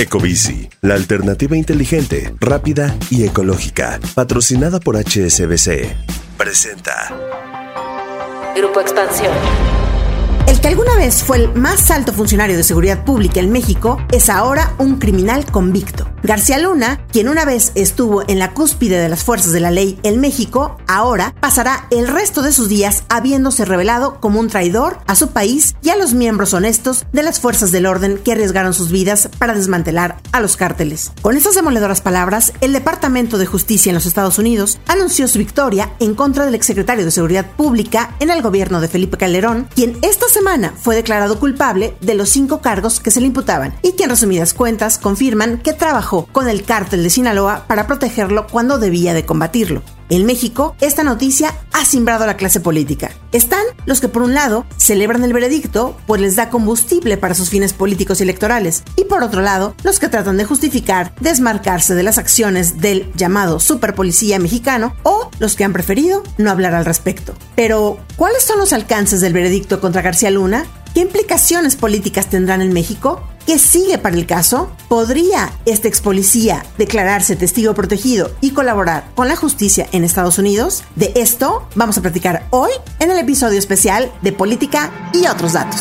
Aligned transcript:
Ecobici, 0.00 0.66
la 0.80 0.94
alternativa 0.94 1.58
inteligente, 1.58 2.32
rápida 2.40 2.96
y 3.10 3.24
ecológica, 3.24 4.00
patrocinada 4.14 4.80
por 4.80 4.96
HSBC. 4.96 5.94
Presenta. 6.38 7.14
Grupo 8.56 8.80
Expansión. 8.80 9.30
El 10.46 10.58
que 10.58 10.68
alguna 10.68 10.96
vez 10.96 11.22
fue 11.22 11.36
el 11.36 11.54
más 11.54 11.90
alto 11.90 12.14
funcionario 12.14 12.56
de 12.56 12.62
seguridad 12.62 13.04
pública 13.04 13.40
en 13.40 13.52
México 13.52 14.02
es 14.10 14.30
ahora 14.30 14.74
un 14.78 14.98
criminal 14.98 15.44
convicto. 15.44 16.10
García 16.22 16.58
Luna, 16.58 17.00
quien 17.10 17.30
una 17.30 17.46
vez 17.46 17.72
estuvo 17.74 18.22
en 18.28 18.38
la 18.38 18.52
cúspide 18.52 19.00
de 19.00 19.08
las 19.08 19.24
fuerzas 19.24 19.52
de 19.52 19.60
la 19.60 19.70
ley 19.70 19.98
en 20.02 20.20
México, 20.20 20.76
ahora 20.86 21.34
pasará 21.40 21.86
el 21.90 22.08
resto 22.08 22.42
de 22.42 22.52
sus 22.52 22.68
días 22.68 23.04
habiéndose 23.08 23.64
revelado 23.64 24.20
como 24.20 24.38
un 24.38 24.48
traidor 24.48 24.98
a 25.06 25.14
su 25.14 25.30
país 25.30 25.76
y 25.82 25.88
a 25.88 25.96
los 25.96 26.12
miembros 26.12 26.52
honestos 26.52 27.06
de 27.12 27.22
las 27.22 27.40
fuerzas 27.40 27.72
del 27.72 27.86
orden 27.86 28.18
que 28.18 28.32
arriesgaron 28.32 28.74
sus 28.74 28.90
vidas 28.90 29.30
para 29.38 29.54
desmantelar 29.54 30.18
a 30.32 30.40
los 30.40 30.58
cárteles. 30.58 31.10
Con 31.22 31.38
estas 31.38 31.54
demoledoras 31.54 32.02
palabras, 32.02 32.52
el 32.60 32.74
Departamento 32.74 33.38
de 33.38 33.46
Justicia 33.46 33.88
en 33.88 33.94
los 33.94 34.06
Estados 34.06 34.38
Unidos 34.38 34.78
anunció 34.88 35.26
su 35.26 35.38
victoria 35.38 35.94
en 36.00 36.14
contra 36.14 36.44
del 36.44 36.54
exsecretario 36.54 37.06
de 37.06 37.10
Seguridad 37.12 37.50
Pública 37.56 38.14
en 38.20 38.28
el 38.28 38.42
gobierno 38.42 38.82
de 38.82 38.88
Felipe 38.88 39.16
Calderón, 39.16 39.68
quien 39.74 39.96
esta 40.02 40.28
semana 40.28 40.74
fue 40.78 40.96
declarado 40.96 41.40
culpable 41.40 41.96
de 42.02 42.14
los 42.14 42.28
cinco 42.28 42.60
cargos 42.60 43.00
que 43.00 43.10
se 43.10 43.20
le 43.20 43.26
imputaban 43.26 43.74
y 43.82 43.92
que 43.92 44.04
en 44.04 44.10
resumidas 44.10 44.52
cuentas 44.52 44.98
confirman 44.98 45.58
que 45.58 45.72
trabajó 45.72 46.09
con 46.10 46.48
el 46.48 46.64
cártel 46.64 47.02
de 47.02 47.10
Sinaloa 47.10 47.64
para 47.66 47.86
protegerlo 47.86 48.46
cuando 48.48 48.78
debía 48.78 49.14
de 49.14 49.24
combatirlo. 49.24 49.82
En 50.08 50.26
México, 50.26 50.74
esta 50.80 51.04
noticia 51.04 51.54
ha 51.72 51.84
simbrado 51.84 52.24
a 52.24 52.26
la 52.26 52.36
clase 52.36 52.58
política. 52.58 53.12
Están 53.30 53.62
los 53.86 54.00
que 54.00 54.08
por 54.08 54.22
un 54.22 54.34
lado 54.34 54.66
celebran 54.76 55.22
el 55.22 55.32
veredicto, 55.32 55.96
pues 56.08 56.20
les 56.20 56.34
da 56.34 56.50
combustible 56.50 57.16
para 57.16 57.34
sus 57.34 57.48
fines 57.48 57.72
políticos 57.72 58.18
y 58.18 58.24
electorales, 58.24 58.82
y 58.96 59.04
por 59.04 59.22
otro 59.22 59.40
lado, 59.40 59.76
los 59.84 60.00
que 60.00 60.08
tratan 60.08 60.36
de 60.36 60.44
justificar 60.44 61.14
desmarcarse 61.20 61.94
de 61.94 62.02
las 62.02 62.18
acciones 62.18 62.80
del 62.80 63.12
llamado 63.14 63.60
superpolicía 63.60 64.40
mexicano 64.40 64.96
o 65.04 65.30
los 65.38 65.54
que 65.54 65.62
han 65.62 65.72
preferido 65.72 66.24
no 66.38 66.50
hablar 66.50 66.74
al 66.74 66.86
respecto. 66.86 67.34
Pero, 67.54 68.00
¿cuáles 68.16 68.42
son 68.42 68.58
los 68.58 68.72
alcances 68.72 69.20
del 69.20 69.32
veredicto 69.32 69.80
contra 69.80 70.02
García 70.02 70.32
Luna? 70.32 70.66
¿Qué 70.94 71.02
implicaciones 71.02 71.76
políticas 71.76 72.26
tendrán 72.26 72.62
en 72.62 72.72
México? 72.72 73.22
¿Qué 73.46 73.60
sigue 73.60 73.96
para 73.98 74.16
el 74.16 74.26
caso? 74.26 74.72
¿Podría 74.88 75.52
este 75.64 75.86
ex 75.86 76.00
policía 76.00 76.64
declararse 76.78 77.36
testigo 77.36 77.74
protegido 77.74 78.32
y 78.40 78.50
colaborar 78.50 79.04
con 79.14 79.28
la 79.28 79.36
justicia 79.36 79.86
en 79.92 80.02
Estados 80.02 80.38
Unidos? 80.38 80.82
De 80.96 81.12
esto 81.14 81.68
vamos 81.76 81.96
a 81.96 82.02
platicar 82.02 82.46
hoy 82.50 82.72
en 82.98 83.12
el 83.12 83.18
episodio 83.18 83.60
especial 83.60 84.10
de 84.22 84.32
Política 84.32 84.90
y 85.12 85.28
otros 85.28 85.52
datos. 85.52 85.80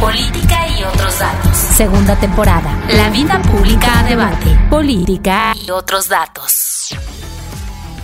Política 0.00 0.68
y 0.68 0.84
otros 0.84 1.18
datos. 1.18 1.56
Segunda 1.76 2.14
temporada. 2.20 2.80
La 2.92 3.10
vida 3.10 3.42
pública 3.42 4.00
a 4.00 4.04
debate. 4.04 4.56
Política 4.70 5.52
y 5.60 5.70
otros 5.70 6.08
datos. 6.08 6.94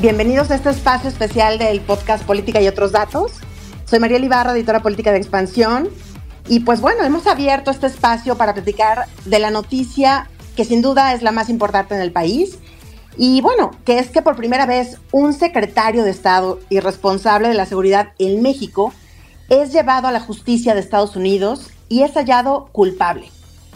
Bienvenidos 0.00 0.50
a 0.50 0.56
este 0.56 0.70
espacio 0.70 1.08
especial 1.08 1.58
del 1.58 1.80
podcast 1.80 2.24
Política 2.24 2.60
y 2.60 2.66
otros 2.66 2.90
datos. 2.90 3.34
Soy 3.84 4.00
María 4.00 4.18
Ibarra, 4.18 4.52
editora 4.52 4.82
política 4.82 5.12
de 5.12 5.18
Expansión. 5.18 5.88
Y 6.48 6.60
pues 6.60 6.80
bueno, 6.80 7.04
hemos 7.04 7.26
abierto 7.26 7.70
este 7.70 7.86
espacio 7.86 8.36
para 8.36 8.54
platicar 8.54 9.06
de 9.26 9.38
la 9.38 9.50
noticia 9.50 10.30
que 10.56 10.64
sin 10.64 10.80
duda 10.80 11.12
es 11.12 11.22
la 11.22 11.30
más 11.30 11.50
importante 11.50 11.94
en 11.94 12.00
el 12.00 12.10
país. 12.10 12.58
Y 13.18 13.42
bueno, 13.42 13.72
que 13.84 13.98
es 13.98 14.08
que 14.08 14.22
por 14.22 14.36
primera 14.36 14.64
vez 14.64 14.96
un 15.12 15.34
secretario 15.34 16.04
de 16.04 16.10
Estado 16.10 16.58
y 16.70 16.80
responsable 16.80 17.48
de 17.48 17.54
la 17.54 17.66
seguridad 17.66 18.12
en 18.18 18.40
México 18.40 18.94
es 19.50 19.72
llevado 19.72 20.08
a 20.08 20.12
la 20.12 20.20
justicia 20.20 20.72
de 20.72 20.80
Estados 20.80 21.16
Unidos 21.16 21.70
y 21.90 22.02
es 22.02 22.14
hallado 22.14 22.68
culpable. 22.72 23.28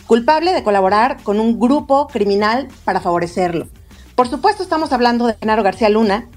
Culpable 0.07 0.53
de 0.53 0.63
colaborar 0.63 1.23
con 1.23 1.41
un 1.41 1.61
grupo 1.61 2.07
criminal 2.07 2.69
para 2.85 3.01
favorecerlo. 3.01 3.69
Por 4.15 4.29
supuesto 4.29 4.63
estamos 4.63 4.93
hablando 4.93 5.27
de 5.27 5.35
Genaro 5.35 5.63
García 5.63 5.89
Luna, 5.89 6.29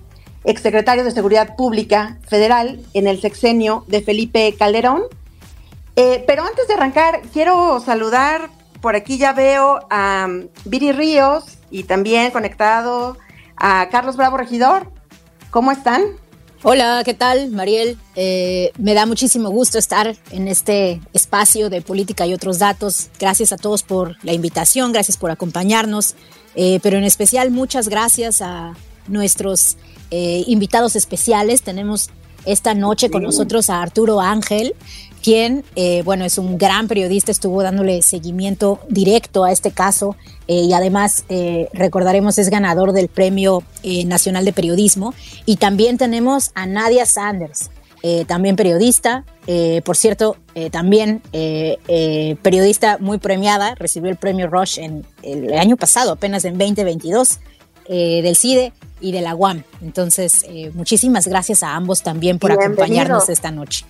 exsecretario 0.44 1.03
de 1.03 1.11
Seguridad 1.11 1.56
Pública 1.56 2.17
Federal 2.28 2.81
en 2.94 3.07
el 3.07 3.22
sexenio 3.22 3.85
de 3.88 4.01
Felipe 4.01 4.53
Calderón, 4.57 5.03
eh, 5.95 6.23
pero 6.28 6.44
antes 6.44 6.67
de 6.67 6.73
arrancar, 6.73 7.22
quiero 7.33 7.79
saludar, 7.79 8.50
por 8.81 8.95
aquí 8.95 9.17
ya 9.17 9.33
veo 9.33 9.79
a 9.89 10.28
um, 10.29 10.47
Viri 10.66 10.91
Ríos 10.91 11.45
y 11.72 11.83
también 11.83 12.31
conectado 12.31 13.17
a 13.57 13.88
Carlos 13.89 14.17
Bravo 14.17 14.38
Regidor. 14.38 14.91
¿Cómo 15.51 15.72
están? 15.72 16.03
Hola, 16.63 17.01
¿qué 17.06 17.13
tal, 17.13 17.51
Mariel? 17.51 17.97
Eh, 18.16 18.72
me 18.78 18.94
da 18.94 19.06
muchísimo 19.06 19.50
gusto 19.50 19.78
estar 19.78 20.16
en 20.31 20.47
este 20.47 21.00
espacio 21.13 21.69
de 21.69 21.81
política 21.81 22.25
y 22.25 22.33
otros 22.33 22.59
datos. 22.59 23.09
Gracias 23.19 23.53
a 23.53 23.57
todos 23.57 23.83
por 23.83 24.17
la 24.23 24.33
invitación, 24.33 24.91
gracias 24.91 25.17
por 25.17 25.31
acompañarnos, 25.31 26.16
eh, 26.56 26.79
pero 26.81 26.97
en 26.97 27.03
especial 27.03 27.51
muchas 27.51 27.88
gracias 27.88 28.41
a 28.41 28.73
nuestros 29.07 29.77
invitados 30.12 30.95
especiales. 30.95 31.62
Tenemos 31.62 32.09
esta 32.45 32.73
noche 32.73 33.09
con 33.09 33.23
nosotros 33.23 33.69
a 33.69 33.81
Arturo 33.81 34.22
Ángel, 34.22 34.75
quien, 35.25 35.63
eh, 35.75 36.03
bueno, 36.03 36.24
es 36.24 36.38
un 36.38 36.59
gran 36.59 36.88
periodista, 36.88 37.31
estuvo 37.31 37.63
dándole 37.63 38.03
seguimiento 38.03 38.80
directo 38.90 39.44
a 39.44 39.52
este 39.52 39.72
caso 39.72 40.16
eh, 40.47 40.62
y 40.62 40.74
además, 40.74 41.25
eh, 41.30 41.68
recordaremos, 41.74 42.38
es 42.38 42.52
ganador 42.52 42.91
del 42.91 43.08
Premio 43.08 43.63
Nacional 44.06 44.46
de 44.46 44.53
Periodismo. 44.53 45.16
Y 45.47 45.56
también 45.56 45.97
tenemos 45.97 46.52
a 46.53 46.68
Nadia 46.68 47.08
Sanders, 47.08 47.72
también 48.28 48.56
periodista, 48.56 49.25
por 49.84 49.97
cierto, 49.97 50.38
también 50.72 51.24
periodista 52.44 53.00
muy 53.00 53.18
premiada, 53.18 53.74
recibió 53.74 54.12
el 54.12 54.18
Premio 54.18 54.46
Rush 54.46 54.78
en 54.78 55.07
el 55.24 55.57
año 55.57 55.75
pasado, 55.75 56.12
apenas 56.12 56.46
en 56.46 56.56
2022, 56.59 57.40
del 57.88 58.36
CIDE 58.36 58.74
y 59.02 59.12
de 59.12 59.22
la 59.22 59.34
UAM. 59.34 59.63
Entonces, 59.81 60.46
muchísimas 60.75 61.28
gracias 61.28 61.63
a 61.63 61.75
ambos 61.75 62.03
también 62.03 62.38
por 62.38 62.52
acompañarnos 62.52 63.30
esta 63.30 63.50
noche. 63.50 63.86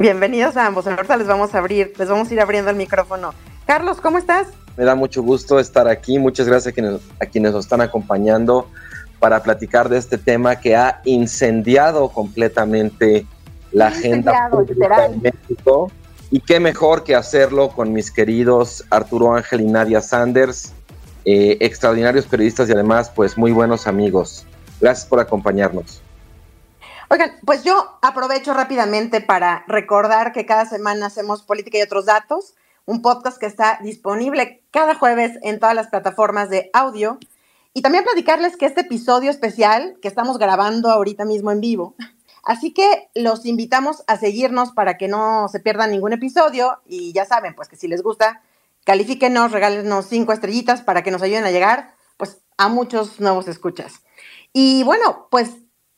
Bienvenidos 0.00 0.56
a 0.56 0.64
ambos. 0.64 0.86
Ahorita 0.86 1.18
les 1.18 1.26
vamos 1.26 1.54
a 1.54 1.58
abrir, 1.58 1.92
les 1.98 2.08
vamos 2.08 2.30
a 2.30 2.32
ir 2.32 2.40
abriendo 2.40 2.70
el 2.70 2.76
micrófono. 2.76 3.34
Carlos, 3.66 4.00
¿cómo 4.00 4.16
estás? 4.16 4.46
Me 4.78 4.86
da 4.86 4.94
mucho 4.94 5.22
gusto 5.22 5.60
estar 5.60 5.86
aquí. 5.88 6.18
Muchas 6.18 6.46
gracias 6.46 6.72
a 6.72 6.74
quienes, 6.74 7.02
a 7.20 7.26
quienes 7.26 7.52
nos 7.52 7.66
están 7.66 7.82
acompañando 7.82 8.66
para 9.18 9.42
platicar 9.42 9.90
de 9.90 9.98
este 9.98 10.16
tema 10.16 10.56
que 10.56 10.74
ha 10.74 11.02
incendiado 11.04 12.08
completamente 12.08 13.26
la 13.72 13.88
agenda 13.88 14.48
pública 14.50 15.04
en 15.04 15.20
México. 15.20 15.92
Y 16.30 16.40
qué 16.40 16.60
mejor 16.60 17.04
que 17.04 17.14
hacerlo 17.14 17.68
con 17.68 17.92
mis 17.92 18.10
queridos 18.10 18.86
Arturo 18.88 19.34
Ángel 19.34 19.60
y 19.60 19.66
Nadia 19.66 20.00
Sanders, 20.00 20.72
eh, 21.26 21.58
extraordinarios 21.60 22.24
periodistas 22.24 22.70
y 22.70 22.72
además, 22.72 23.12
pues 23.14 23.36
muy 23.36 23.52
buenos 23.52 23.86
amigos. 23.86 24.46
Gracias 24.80 25.06
por 25.06 25.20
acompañarnos. 25.20 26.00
Oigan, 27.12 27.40
pues 27.44 27.64
yo 27.64 27.98
aprovecho 28.02 28.54
rápidamente 28.54 29.20
para 29.20 29.64
recordar 29.66 30.30
que 30.30 30.46
cada 30.46 30.64
semana 30.64 31.06
hacemos 31.06 31.42
Política 31.42 31.76
y 31.76 31.82
otros 31.82 32.06
datos, 32.06 32.54
un 32.86 33.02
podcast 33.02 33.36
que 33.36 33.46
está 33.46 33.80
disponible 33.82 34.62
cada 34.70 34.94
jueves 34.94 35.36
en 35.42 35.58
todas 35.58 35.74
las 35.74 35.88
plataformas 35.88 36.50
de 36.50 36.70
audio. 36.72 37.18
Y 37.74 37.82
también 37.82 38.04
platicarles 38.04 38.56
que 38.56 38.66
este 38.66 38.82
episodio 38.82 39.28
especial 39.28 39.96
que 40.00 40.06
estamos 40.06 40.38
grabando 40.38 40.88
ahorita 40.88 41.24
mismo 41.24 41.50
en 41.50 41.60
vivo, 41.60 41.96
así 42.44 42.72
que 42.72 43.08
los 43.16 43.44
invitamos 43.44 44.04
a 44.06 44.16
seguirnos 44.16 44.70
para 44.70 44.96
que 44.96 45.08
no 45.08 45.48
se 45.48 45.58
pierdan 45.58 45.90
ningún 45.90 46.12
episodio 46.12 46.80
y 46.86 47.12
ya 47.12 47.24
saben, 47.24 47.56
pues 47.56 47.68
que 47.68 47.74
si 47.74 47.88
les 47.88 48.04
gusta, 48.04 48.40
califíquenos, 48.84 49.50
regálenos 49.50 50.06
cinco 50.06 50.32
estrellitas 50.32 50.80
para 50.82 51.02
que 51.02 51.10
nos 51.10 51.22
ayuden 51.22 51.42
a 51.42 51.50
llegar 51.50 51.92
pues 52.16 52.38
a 52.56 52.68
muchos 52.68 53.18
nuevos 53.18 53.48
escuchas. 53.48 53.94
Y 54.52 54.84
bueno, 54.84 55.26
pues 55.28 55.50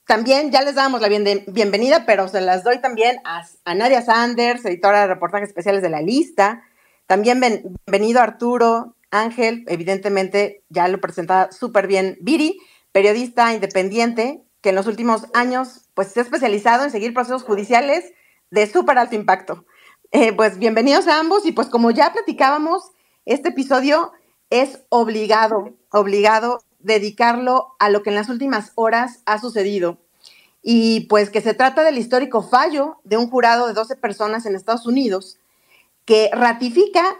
también 0.07 0.51
ya 0.51 0.63
les 0.63 0.75
damos 0.75 1.01
la 1.01 1.09
bienvenida, 1.09 2.05
pero 2.07 2.29
se 2.29 2.41
las 2.41 2.65
doy 2.65 2.81
también 2.81 3.19
a, 3.25 3.75
Nadia 3.75 4.03
Sanders, 4.03 4.65
editora 4.65 5.03
de 5.03 5.07
reportajes 5.07 5.49
especiales 5.49 5.83
de 5.83 5.91
la 5.91 6.03
lista. 6.03 6.65
También 7.07 7.41
bienvenido 7.41 8.21
Arturo, 8.21 8.97
Ángel, 9.11 9.65
evidentemente 9.69 10.65
ya 10.69 10.89
lo 10.89 11.01
presentaba 11.01 11.53
súper 11.53 11.87
bien 11.87 12.19
Viri, 12.21 12.61
periodista 12.91 13.53
independiente 13.53 14.43
que 14.61 14.71
en 14.71 14.75
los 14.75 14.87
últimos 14.87 15.27
años 15.35 15.89
pues 15.95 16.09
se 16.09 16.21
ha 16.21 16.23
especializado 16.23 16.85
en 16.85 16.91
seguir 16.91 17.15
procesos 17.15 17.43
judiciales 17.43 18.13
de 18.51 18.67
súper 18.67 18.99
alto 18.99 19.15
impacto. 19.15 19.67
Eh, 20.11 20.33
pues 20.33 20.59
bienvenidos 20.59 21.09
a 21.09 21.21
ambos 21.21 21.47
y 21.47 21.53
pues 21.53 21.69
como 21.69 21.91
ya 21.91 22.13
platicábamos, 22.13 22.91
este 23.25 23.51
episodio 23.51 24.13
es 24.51 24.81
obligado, 24.89 25.75
obligado 25.91 26.61
dedicarlo 26.83 27.75
a 27.79 27.91
lo 27.91 28.03
que 28.03 28.11
en 28.11 28.17
las 28.17 28.29
últimas 28.29 28.73
horas 28.75 29.21
ha 29.27 29.39
sucedido. 29.39 29.99
Y 30.63 31.07
pues 31.07 31.31
que 31.31 31.41
se 31.41 31.55
trata 31.55 31.83
del 31.83 31.99
histórico 31.99 32.43
fallo 32.43 33.01
de 33.05 33.17
un 33.17 33.29
jurado 33.29 33.67
de 33.67 33.73
12 33.73 33.97
personas 33.97 34.47
en 34.47 34.55
Estados 34.55 34.87
Unidos 34.87 35.39
que 36.05 36.31
ratifica 36.33 37.17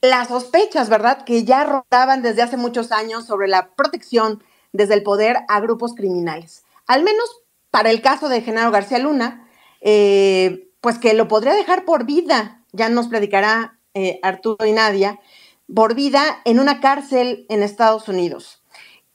las 0.00 0.28
sospechas, 0.28 0.88
¿verdad?, 0.88 1.24
que 1.24 1.44
ya 1.44 1.64
rodaban 1.64 2.22
desde 2.22 2.42
hace 2.42 2.56
muchos 2.56 2.92
años 2.92 3.26
sobre 3.26 3.48
la 3.48 3.74
protección 3.74 4.42
desde 4.72 4.94
el 4.94 5.02
poder 5.02 5.38
a 5.48 5.60
grupos 5.60 5.94
criminales. 5.94 6.64
Al 6.86 7.04
menos 7.04 7.42
para 7.70 7.90
el 7.90 8.02
caso 8.02 8.28
de 8.28 8.42
Genaro 8.42 8.70
García 8.70 8.98
Luna, 8.98 9.48
eh, 9.80 10.68
pues 10.80 10.98
que 10.98 11.14
lo 11.14 11.28
podría 11.28 11.54
dejar 11.54 11.84
por 11.84 12.04
vida, 12.04 12.64
ya 12.72 12.88
nos 12.88 13.08
predicará 13.08 13.78
eh, 13.94 14.18
Arturo 14.22 14.66
y 14.66 14.72
Nadia, 14.72 15.20
por 15.72 15.94
vida 15.94 16.40
en 16.44 16.58
una 16.58 16.80
cárcel 16.80 17.46
en 17.48 17.62
Estados 17.62 18.08
Unidos. 18.08 18.61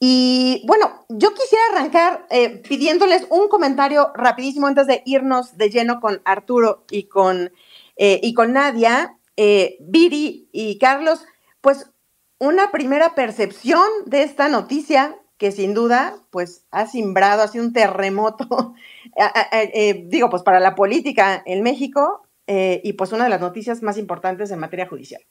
Y 0.00 0.62
bueno, 0.66 1.04
yo 1.08 1.34
quisiera 1.34 1.64
arrancar 1.72 2.26
eh, 2.30 2.62
pidiéndoles 2.68 3.26
un 3.30 3.48
comentario 3.48 4.12
rapidísimo 4.14 4.68
antes 4.68 4.86
de 4.86 5.02
irnos 5.04 5.56
de 5.56 5.70
lleno 5.70 6.00
con 6.00 6.22
Arturo 6.24 6.84
y 6.90 7.04
con, 7.04 7.52
eh, 7.96 8.20
y 8.22 8.32
con 8.32 8.52
Nadia, 8.52 9.16
eh, 9.36 9.76
Viri 9.80 10.48
y 10.52 10.78
Carlos, 10.78 11.24
pues 11.60 11.90
una 12.38 12.70
primera 12.70 13.16
percepción 13.16 13.88
de 14.06 14.22
esta 14.22 14.48
noticia 14.48 15.16
que 15.36 15.50
sin 15.50 15.74
duda 15.74 16.16
pues 16.30 16.64
ha 16.70 16.86
simbrado, 16.86 17.42
ha 17.42 17.48
sido 17.48 17.64
un 17.64 17.72
terremoto, 17.72 18.74
digo, 20.06 20.30
pues 20.30 20.42
para 20.42 20.60
la 20.60 20.76
política 20.76 21.42
en 21.46 21.62
México 21.62 22.22
y 22.46 22.92
pues 22.94 23.12
una 23.12 23.24
de 23.24 23.30
las 23.30 23.40
noticias 23.40 23.82
más 23.82 23.98
importantes 23.98 24.50
en 24.50 24.58
materia 24.58 24.88
judicial. 24.88 25.22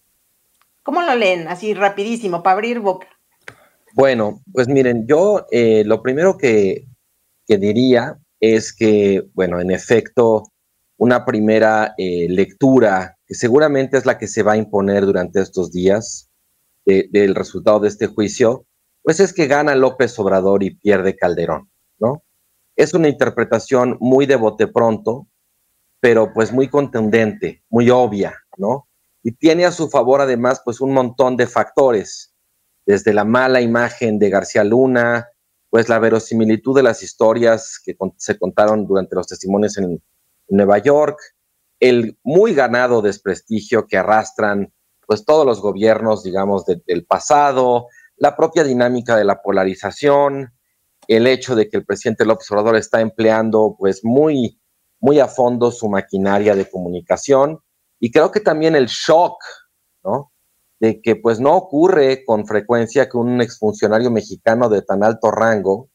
¿Cómo 0.83 1.01
lo 1.01 1.15
leen? 1.15 1.47
Así 1.47 1.73
rapidísimo, 1.73 2.43
para 2.43 2.53
abrir 2.53 2.79
boca. 2.79 3.16
Bueno, 3.97 4.43
pues 4.53 4.67
miren, 4.67 5.07
yo 5.07 5.47
eh, 5.49 5.83
lo 5.83 6.03
primero 6.03 6.37
que, 6.37 6.85
diría 7.47 8.19
es 8.39 8.71
que, 8.71 9.27
bueno, 9.33 9.59
en 9.59 9.71
efecto, 9.71 10.43
una 10.97 11.25
primera 11.25 11.95
eh, 11.97 12.27
lectura, 12.29 13.17
que 13.25 13.33
seguramente 13.33 13.97
es 13.97 14.05
la 14.05 14.19
que 14.19 14.27
se 14.27 14.43
va 14.43 14.51
a 14.51 14.57
imponer 14.57 15.03
durante 15.03 15.41
estos 15.41 15.71
días 15.71 16.29
del 16.85 17.33
resultado 17.33 17.79
de 17.79 17.87
este 17.87 18.05
juicio, 18.05 18.67
pues 19.01 19.19
es 19.19 19.33
que 19.33 19.47
gana 19.47 19.73
López 19.73 20.17
Obrador 20.19 20.61
y 20.61 20.75
pierde 20.75 21.15
Calderón, 21.15 21.71
¿no? 21.97 22.23
Es 22.75 22.93
una 22.93 23.09
interpretación 23.09 23.97
muy 23.99 24.27
de 24.27 24.35
bote 24.35 24.67
pronto, 24.67 25.27
pero 25.99 26.31
pues 26.35 26.53
muy 26.53 26.67
contundente, 26.67 27.63
muy 27.67 27.89
obvia, 27.89 28.35
¿no? 28.57 28.87
y 29.27 29.33
tiene 29.33 29.65
a 29.65 29.73
su 29.73 29.89
favor 29.89 30.21
además 30.21 30.61
pues 30.63 30.79
un 30.79 30.93
montón 30.93 31.35
de 31.35 31.47
factores, 31.47 32.26
desde 32.87 33.13
la 33.13 33.25
mala 33.25 33.59
imagen 33.59 34.17
de 34.17 34.29
García 34.29 34.63
Luna, 34.63 35.27
pues 35.69 35.89
la 35.89 35.99
verosimilitud 35.99 36.73
de 36.73 36.83
las 36.83 37.03
historias 37.03 37.81
que 37.83 37.95
se 38.15 38.39
contaron 38.39 38.87
durante 38.87 39.13
los 39.15 39.27
testimonios 39.27 39.77
en, 39.77 40.01
Nueva 40.49 40.77
York, 40.77 41.19
el 41.81 42.17
muy 42.23 42.53
ganado 42.53 43.01
desprestigio 43.01 43.85
que 43.85 43.97
arrastran 43.97 44.71
pues 45.05 45.25
todos 45.25 45.45
los 45.45 45.59
gobiernos, 45.59 46.23
digamos, 46.23 46.63
del 46.65 47.05
pasado, 47.05 47.87
la 48.15 48.37
propia 48.37 48.63
dinámica 48.63 49.17
de 49.17 49.25
la 49.25 49.41
polarización, 49.41 50.53
el 51.09 51.27
hecho 51.27 51.53
de 51.53 51.67
que 51.67 51.75
el 51.75 51.85
presidente 51.85 52.23
López 52.23 52.49
Obrador 52.49 52.77
está 52.77 53.01
empleando 53.01 53.75
pues 53.77 54.05
muy, 54.05 54.61
muy 55.01 55.19
a 55.19 55.27
fondo 55.27 55.69
su 55.69 55.89
maquinaria 55.89 56.55
de 56.55 56.69
comunicación 56.69 57.59
y 57.99 58.09
creo 58.09 58.31
que 58.31 58.39
también 58.39 58.77
el 58.77 58.85
shock, 58.85 59.35
¿no? 60.05 60.31
De 60.79 61.01
que 61.01 61.15
pues 61.15 61.39
no 61.39 61.55
ocurre 61.55 62.23
con 62.25 62.45
frecuencia 62.45 63.09
que 63.09 63.17
un 63.17 63.41
exfuncionario 63.41 64.11
mexicano 64.11 64.69
de 64.69 64.81
tan 64.81 65.03
alto 65.03 65.31
rango 65.31 65.89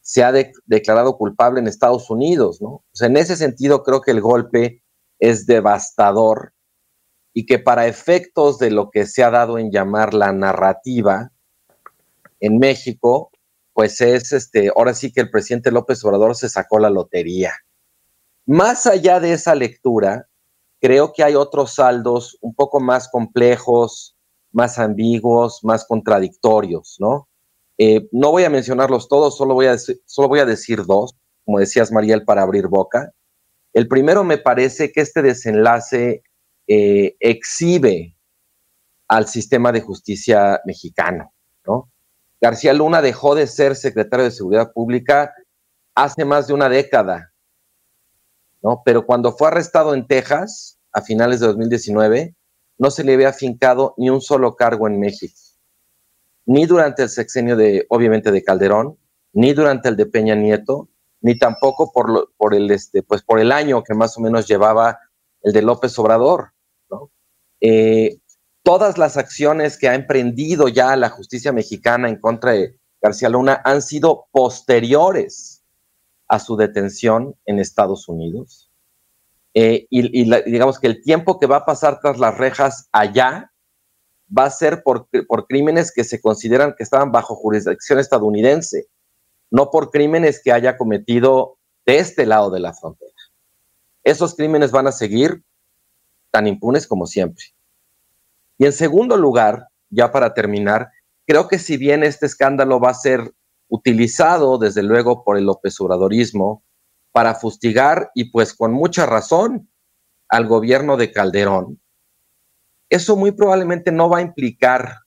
sea 0.00 0.32
declarado 0.66 1.16
culpable 1.16 1.60
en 1.60 1.68
Estados 1.68 2.10
Unidos, 2.10 2.60
¿no? 2.60 2.68
O 2.68 2.84
sea, 2.92 3.08
en 3.08 3.16
ese 3.16 3.36
sentido 3.36 3.82
creo 3.82 4.00
que 4.00 4.10
el 4.10 4.20
golpe 4.20 4.82
es 5.18 5.46
devastador 5.46 6.52
y 7.32 7.46
que 7.46 7.58
para 7.58 7.86
efectos 7.86 8.58
de 8.58 8.70
lo 8.70 8.90
que 8.90 9.06
se 9.06 9.22
ha 9.22 9.30
dado 9.30 9.58
en 9.58 9.70
llamar 9.70 10.12
la 10.12 10.32
narrativa 10.32 11.30
en 12.40 12.58
México, 12.58 13.30
pues 13.72 14.00
es 14.00 14.32
este, 14.32 14.70
ahora 14.76 14.94
sí 14.94 15.12
que 15.12 15.20
el 15.20 15.30
presidente 15.30 15.70
López 15.70 16.04
Obrador 16.04 16.34
se 16.36 16.48
sacó 16.48 16.78
la 16.78 16.90
lotería. 16.90 17.54
Más 18.44 18.86
allá 18.86 19.20
de 19.20 19.32
esa 19.32 19.54
lectura, 19.54 20.28
creo 20.82 21.12
que 21.12 21.22
hay 21.22 21.36
otros 21.36 21.76
saldos 21.76 22.36
un 22.40 22.54
poco 22.54 22.80
más 22.80 23.08
complejos, 23.08 24.16
más 24.50 24.80
ambiguos, 24.80 25.60
más 25.62 25.86
contradictorios, 25.86 26.96
¿no? 26.98 27.28
Eh, 27.78 28.08
no 28.10 28.32
voy 28.32 28.44
a 28.44 28.50
mencionarlos 28.50 29.08
todos, 29.08 29.36
solo 29.36 29.54
voy, 29.54 29.66
a 29.66 29.78
solo 29.78 30.28
voy 30.28 30.40
a 30.40 30.44
decir 30.44 30.84
dos, 30.84 31.16
como 31.44 31.60
decías 31.60 31.92
Mariel, 31.92 32.24
para 32.24 32.42
abrir 32.42 32.66
boca. 32.66 33.12
El 33.72 33.86
primero 33.86 34.24
me 34.24 34.38
parece 34.38 34.90
que 34.90 35.00
este 35.00 35.22
desenlace 35.22 36.24
eh, 36.66 37.16
exhibe 37.20 38.16
al 39.06 39.28
sistema 39.28 39.70
de 39.70 39.82
justicia 39.82 40.60
mexicano, 40.66 41.32
¿no? 41.64 41.90
García 42.40 42.72
Luna 42.72 43.02
dejó 43.02 43.36
de 43.36 43.46
ser 43.46 43.76
secretario 43.76 44.24
de 44.24 44.32
Seguridad 44.32 44.72
Pública 44.72 45.32
hace 45.94 46.24
más 46.24 46.48
de 46.48 46.54
una 46.54 46.68
década, 46.68 47.31
¿no? 48.62 48.82
Pero 48.84 49.04
cuando 49.06 49.32
fue 49.32 49.48
arrestado 49.48 49.94
en 49.94 50.06
Texas, 50.06 50.78
a 50.92 51.02
finales 51.02 51.40
de 51.40 51.46
2019, 51.48 52.34
no 52.78 52.90
se 52.90 53.04
le 53.04 53.14
había 53.14 53.30
afincado 53.30 53.94
ni 53.96 54.10
un 54.10 54.20
solo 54.20 54.56
cargo 54.56 54.86
en 54.86 54.98
México, 54.98 55.38
ni 56.46 56.66
durante 56.66 57.02
el 57.02 57.08
sexenio 57.08 57.56
de, 57.56 57.86
obviamente, 57.88 58.30
de 58.30 58.42
Calderón, 58.42 58.98
ni 59.32 59.52
durante 59.52 59.88
el 59.88 59.96
de 59.96 60.06
Peña 60.06 60.34
Nieto, 60.34 60.88
ni 61.20 61.38
tampoco 61.38 61.92
por, 61.92 62.32
por, 62.36 62.54
el, 62.54 62.70
este, 62.70 63.02
pues 63.02 63.22
por 63.22 63.38
el 63.38 63.52
año 63.52 63.82
que 63.84 63.94
más 63.94 64.16
o 64.18 64.20
menos 64.20 64.46
llevaba 64.46 64.98
el 65.42 65.52
de 65.52 65.62
López 65.62 65.98
Obrador. 65.98 66.52
Eh, 67.60 68.18
todas 68.64 68.98
las 68.98 69.16
acciones 69.16 69.78
que 69.78 69.88
ha 69.88 69.94
emprendido 69.94 70.66
ya 70.66 70.96
la 70.96 71.10
justicia 71.10 71.52
mexicana 71.52 72.08
en 72.08 72.18
contra 72.20 72.52
de 72.52 72.76
García 73.00 73.28
Luna 73.28 73.60
han 73.64 73.82
sido 73.82 74.26
posteriores 74.32 75.51
a 76.28 76.38
su 76.38 76.56
detención 76.56 77.34
en 77.46 77.58
Estados 77.58 78.08
Unidos. 78.08 78.70
Eh, 79.54 79.86
y, 79.90 80.10
digamos 80.50 80.78
que 80.78 80.86
el 80.86 81.02
tiempo 81.02 81.38
que 81.38 81.46
va 81.46 81.58
a 81.58 81.64
pasar 81.64 82.00
tras 82.00 82.18
las 82.18 82.36
rejas 82.38 82.88
allá 82.90 83.52
va 84.36 84.44
a 84.44 84.50
ser 84.50 84.82
por, 84.82 85.08
por 85.28 85.46
crímenes 85.46 85.92
que 85.92 86.04
se 86.04 86.20
consideran 86.20 86.74
que 86.76 86.84
estaban 86.84 87.12
bajo 87.12 87.34
jurisdicción 87.34 87.98
estadounidense, 87.98 88.86
no 89.50 89.70
por 89.70 89.90
crímenes 89.90 90.40
que 90.42 90.52
haya 90.52 90.78
cometido 90.78 91.58
de 91.84 91.98
este 91.98 92.24
lado 92.24 92.50
de 92.50 92.60
la 92.60 92.72
frontera. 92.72 93.12
Esos 94.04 94.34
crímenes 94.34 94.70
van 94.70 94.86
a 94.86 94.92
seguir 94.92 95.44
tan 96.30 96.46
impunes 96.46 96.86
como 96.86 97.06
siempre. 97.06 97.44
Y 98.58 98.64
en 98.64 98.72
segundo 98.72 99.16
lugar, 99.16 99.68
ya 99.90 100.10
para 100.10 100.34
terminar, 100.34 100.90
creo 101.26 101.46
que 101.48 101.58
si 101.58 101.76
bien 101.76 102.02
este 102.02 102.26
escándalo 102.26 102.80
va 102.80 102.90
a 102.90 102.94
ser 102.94 103.32
utilizado 103.72 104.58
desde 104.58 104.82
luego 104.82 105.24
por 105.24 105.38
el 105.38 105.44
López 105.44 105.80
Obradorismo 105.80 106.62
para 107.10 107.34
fustigar 107.34 108.10
y 108.14 108.30
pues 108.30 108.52
con 108.52 108.70
mucha 108.70 109.06
razón 109.06 109.70
al 110.28 110.46
gobierno 110.46 110.98
de 110.98 111.10
Calderón, 111.10 111.80
eso 112.90 113.16
muy 113.16 113.32
probablemente 113.32 113.90
no 113.90 114.10
va 114.10 114.18
a 114.18 114.22
implicar 114.22 114.98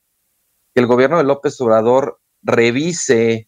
que 0.73 0.81
el 0.81 0.87
gobierno 0.87 1.19
de 1.19 1.25
López 1.25 1.61
Obrador 1.61 2.19
revise, 2.41 3.47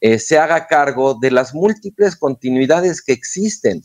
eh, 0.00 0.18
se 0.18 0.38
haga 0.38 0.66
cargo 0.66 1.18
de 1.20 1.30
las 1.30 1.54
múltiples 1.54 2.16
continuidades 2.16 3.02
que 3.02 3.12
existen 3.12 3.82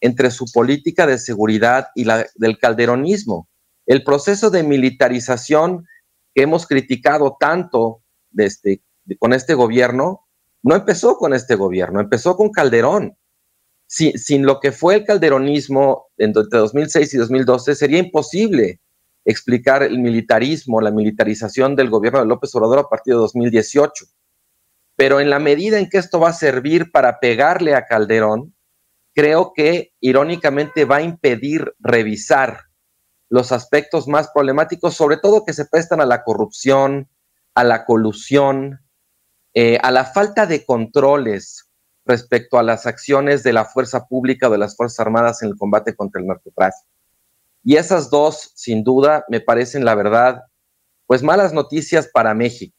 entre 0.00 0.30
su 0.30 0.44
política 0.52 1.04
de 1.04 1.18
seguridad 1.18 1.88
y 1.96 2.04
la 2.04 2.26
del 2.36 2.58
calderonismo. 2.58 3.48
El 3.86 4.04
proceso 4.04 4.50
de 4.50 4.62
militarización 4.62 5.84
que 6.32 6.42
hemos 6.42 6.68
criticado 6.68 7.36
tanto 7.40 8.04
desde 8.30 8.82
con 9.18 9.32
este 9.32 9.54
gobierno, 9.54 10.26
no 10.62 10.74
empezó 10.74 11.16
con 11.16 11.32
este 11.32 11.54
gobierno, 11.54 12.00
empezó 12.00 12.36
con 12.36 12.50
Calderón. 12.50 13.16
sin 13.86 14.46
lo 14.46 14.60
que 14.60 14.70
fue 14.72 14.96
el 14.96 15.04
calderonismo 15.04 16.06
entre 16.16 16.44
2006 16.44 17.14
y 17.14 17.16
2012, 17.16 17.74
sería 17.74 17.98
imposible 17.98 18.80
explicar 19.24 19.82
el 19.82 19.98
militarismo, 19.98 20.80
la 20.80 20.90
militarización 20.90 21.76
del 21.76 21.90
gobierno 21.90 22.20
de 22.20 22.26
López 22.26 22.54
Obrador 22.54 22.78
a 22.78 22.88
partir 22.88 23.14
de 23.14 23.20
2018. 23.20 24.06
Pero 24.96 25.20
en 25.20 25.30
la 25.30 25.38
medida 25.38 25.78
en 25.78 25.88
que 25.88 25.98
esto 25.98 26.20
va 26.20 26.30
a 26.30 26.34
servir 26.34 26.92
para 26.92 27.20
pegarle 27.20 27.74
a 27.74 27.86
Calderón, 27.86 28.54
creo 29.14 29.52
que 29.54 29.92
irónicamente 30.00 30.84
va 30.84 30.96
a 30.96 31.02
impedir 31.02 31.74
revisar 31.78 32.70
los 33.28 33.52
aspectos 33.52 34.08
más 34.08 34.30
problemáticos, 34.32 34.94
sobre 34.94 35.16
todo 35.16 35.44
que 35.44 35.52
se 35.52 35.64
prestan 35.64 36.00
a 36.00 36.06
la 36.06 36.22
corrupción, 36.22 37.08
a 37.54 37.64
la 37.64 37.84
colusión, 37.84 38.80
eh, 39.54 39.78
a 39.82 39.90
la 39.90 40.04
falta 40.04 40.46
de 40.46 40.64
controles 40.64 41.68
respecto 42.04 42.58
a 42.58 42.62
las 42.62 42.86
acciones 42.86 43.42
de 43.42 43.52
la 43.52 43.64
fuerza 43.64 44.06
pública 44.06 44.48
o 44.48 44.52
de 44.52 44.58
las 44.58 44.76
Fuerzas 44.76 45.00
Armadas 45.00 45.42
en 45.42 45.50
el 45.50 45.56
combate 45.56 45.94
contra 45.94 46.20
el 46.20 46.26
narcotráfico. 46.26 46.88
Y 47.62 47.76
esas 47.76 48.10
dos, 48.10 48.52
sin 48.54 48.84
duda, 48.84 49.24
me 49.28 49.40
parecen, 49.40 49.84
la 49.84 49.94
verdad, 49.94 50.42
pues 51.06 51.22
malas 51.22 51.52
noticias 51.52 52.08
para 52.08 52.34
México. 52.34 52.74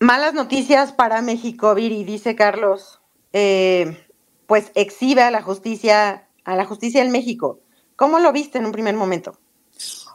Malas 0.00 0.34
noticias 0.34 0.92
para 0.92 1.22
México, 1.22 1.74
Viri, 1.74 2.04
dice 2.04 2.36
Carlos. 2.36 3.00
Eh, 3.32 4.06
pues 4.46 4.70
exhibe 4.74 5.22
a 5.22 5.30
la 5.30 5.42
justicia, 5.42 6.28
a 6.44 6.56
la 6.56 6.64
justicia 6.64 7.02
en 7.02 7.10
México. 7.10 7.60
¿Cómo 7.96 8.18
lo 8.18 8.32
viste 8.32 8.58
en 8.58 8.66
un 8.66 8.72
primer 8.72 8.94
momento? 8.94 9.38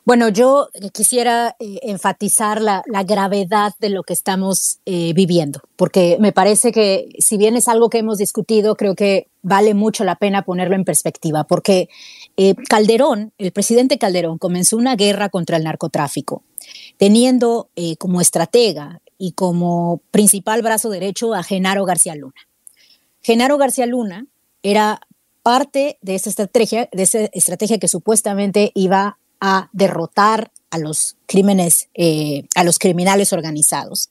Bueno, 0.08 0.30
yo 0.30 0.70
quisiera 0.94 1.58
eh, 1.60 1.80
enfatizar 1.82 2.62
la, 2.62 2.82
gravedad 3.04 3.74
de 3.82 3.90
lo 3.90 4.04
que 4.04 4.14
estamos 4.14 4.80
eh, 4.86 5.12
viviendo, 5.14 5.60
porque 5.76 6.16
me 6.22 6.32
parece 6.32 6.72
que 6.72 7.10
si 7.20 7.36
bien 7.36 7.58
es 7.58 7.68
algo 7.68 7.90
que 7.90 7.98
hemos 7.98 8.18
discutido, 8.18 8.76
creo 8.76 8.96
que 8.96 9.28
vale 9.42 9.74
mucho 9.74 10.06
la 10.06 10.16
pena 10.16 10.44
ponerlo 10.44 10.76
en 10.76 10.86
perspectiva, 10.86 11.44
porque 11.44 11.90
eh, 12.38 12.56
Calderón, 12.70 13.34
el 13.38 13.52
presidente 13.52 13.98
Calderón, 13.98 14.38
comenzó 14.38 14.78
una 14.78 14.96
guerra 14.96 15.28
contra 15.28 15.58
el 15.58 15.66
narcotráfico 15.66 16.42
teniendo 16.96 17.70
como 18.00 18.22
estratega 18.22 19.02
y 19.18 19.34
como 19.34 20.00
principal 20.12 20.62
brazo 20.62 20.90
derecho 20.90 21.34
a 21.34 21.44
Genaro 21.44 21.84
García 21.84 22.16
Luna. 22.16 22.48
Genaro 23.22 23.58
García 23.58 23.86
Luna 23.86 24.26
era 24.64 25.02
parte 25.44 25.98
de 26.02 26.16
esa 26.16 26.30
estrategia, 26.30 26.88
de 26.94 27.04
esa 27.04 27.20
estrategia 27.34 27.78
que 27.78 27.90
supuestamente 27.90 28.72
iba 28.74 29.18
a 29.40 29.70
derrotar 29.74 30.52
a 30.70 30.78
los 30.78 31.16
crímenes, 31.26 31.90
eh, 31.94 32.44
a 32.56 32.64
los 32.64 32.80
criminales 32.80 33.34
organizados. 33.34 34.10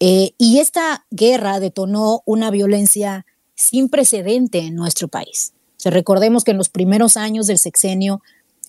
Eh, 0.00 0.32
y 0.38 0.58
esta 0.58 1.06
guerra 1.10 1.60
detonó 1.60 2.22
una 2.24 2.50
violencia 2.50 3.26
sin 3.54 3.88
precedente 3.88 4.58
en 4.58 4.74
nuestro 4.74 5.08
país. 5.08 5.52
Se 5.76 5.90
recordemos 5.90 6.44
que 6.44 6.50
en 6.50 6.58
los 6.58 6.68
primeros 6.68 7.16
años 7.16 7.46
del 7.46 7.58
sexenio 7.58 8.22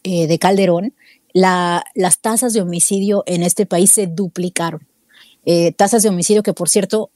eh, 0.03 0.27
de 0.27 0.39
Calderón, 0.39 0.93
las 1.33 2.19
tasas 2.21 2.53
de 2.53 2.61
homicidio 2.61 3.23
en 3.25 3.43
este 3.43 3.65
país 3.65 3.91
se 3.91 4.07
duplicaron. 4.07 4.87
tasas 5.75 6.01
de 6.01 6.07
homicidio 6.07 6.43
que, 6.43 6.53
por 6.53 6.69
cierto, 6.69 7.09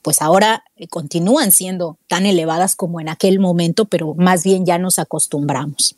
pues 0.00 0.22
ahora 0.22 0.64
continúan 0.88 1.52
siendo 1.52 1.98
tan 2.08 2.24
elevadas 2.24 2.76
como 2.76 2.98
en 2.98 3.10
aquel 3.10 3.40
momento, 3.40 3.84
pero 3.84 4.14
más 4.14 4.42
bien 4.42 4.64
ya 4.64 4.78
nos 4.78 4.98
acostumbramos. 4.98 5.96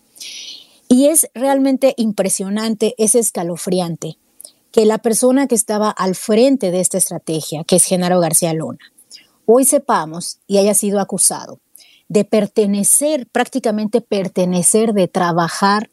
Y 0.89 1.07
es 1.07 1.29
realmente 1.35 1.95
impresionante, 1.97 2.95
es 2.99 3.15
escalofriante 3.15 4.19
que 4.71 4.85
la 4.85 4.99
persona 4.99 5.47
que 5.47 5.55
estaba 5.55 5.91
al 5.91 6.15
frente 6.15 6.71
de 6.71 6.81
esta 6.81 6.99
estrategia, 6.99 7.63
que 7.65 7.77
es 7.77 7.85
Genaro 7.85 8.21
García 8.21 8.53
Luna, 8.55 8.81
hoy 9.47 9.65
sepamos 9.65 10.39
y 10.47 10.59
haya 10.59 10.75
sido 10.75 11.01
acusado 11.01 11.61
de 12.09 12.25
pertenecer, 12.25 13.27
prácticamente 13.27 14.01
pertenecer, 14.01 14.93
de 14.93 15.09
trabajar 15.09 15.91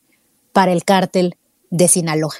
para 0.51 0.71
el 0.71 0.83
cártel 0.83 1.35
de 1.69 1.87
Sinaloa. 1.87 2.33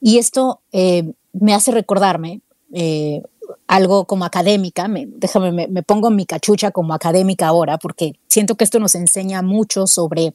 Y 0.00 0.18
esto 0.18 0.60
eh, 0.72 1.12
me 1.32 1.54
hace 1.54 1.70
recordarme 1.70 2.40
eh, 2.72 3.22
algo 3.66 4.06
como 4.06 4.24
académica, 4.24 4.88
me, 4.88 5.06
déjame, 5.06 5.52
me, 5.52 5.68
me 5.68 5.82
pongo 5.82 6.10
mi 6.10 6.26
cachucha 6.26 6.70
como 6.70 6.94
académica 6.94 7.46
ahora, 7.46 7.78
porque 7.78 8.18
siento 8.28 8.56
que 8.56 8.64
esto 8.64 8.78
nos 8.78 8.94
enseña 8.94 9.42
mucho 9.42 9.86
sobre 9.86 10.34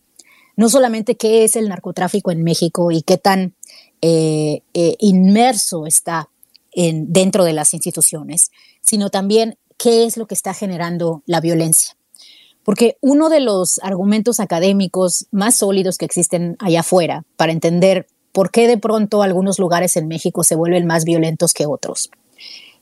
no 0.56 0.70
solamente 0.70 1.16
qué 1.16 1.44
es 1.44 1.56
el 1.56 1.70
narcotráfico 1.70 2.32
en 2.32 2.44
México 2.44 2.92
y 2.92 3.02
qué 3.02 3.18
tan 3.18 3.56
eh, 4.02 4.62
eh, 4.74 4.96
inmerso 5.00 5.86
está 5.86 6.30
en, 6.72 7.12
dentro 7.12 7.44
de 7.44 7.54
las 7.54 7.74
instituciones, 7.74 8.52
sino 8.82 9.10
también 9.10 9.58
qué 9.78 10.06
es 10.06 10.18
lo 10.18 10.28
que 10.28 10.36
está 10.36 10.54
generando 10.54 11.24
la 11.26 11.42
violencia. 11.42 11.96
Porque 12.64 12.98
uno 13.02 13.30
de 13.30 13.40
los 13.40 13.80
argumentos 13.82 14.40
académicos 14.40 15.26
más 15.32 15.58
sólidos 15.58 15.98
que 15.98 16.06
existen 16.06 16.56
allá 16.60 16.82
afuera 16.82 17.24
para 17.36 17.52
entender 17.52 18.08
por 18.32 18.52
qué 18.52 18.68
de 18.68 18.78
pronto 18.78 19.24
algunos 19.24 19.58
lugares 19.60 19.98
en 19.98 20.08
México 20.08 20.44
se 20.44 20.56
vuelven 20.56 20.86
más 20.86 21.04
violentos 21.04 21.54
que 21.54 21.66
otros 21.66 22.12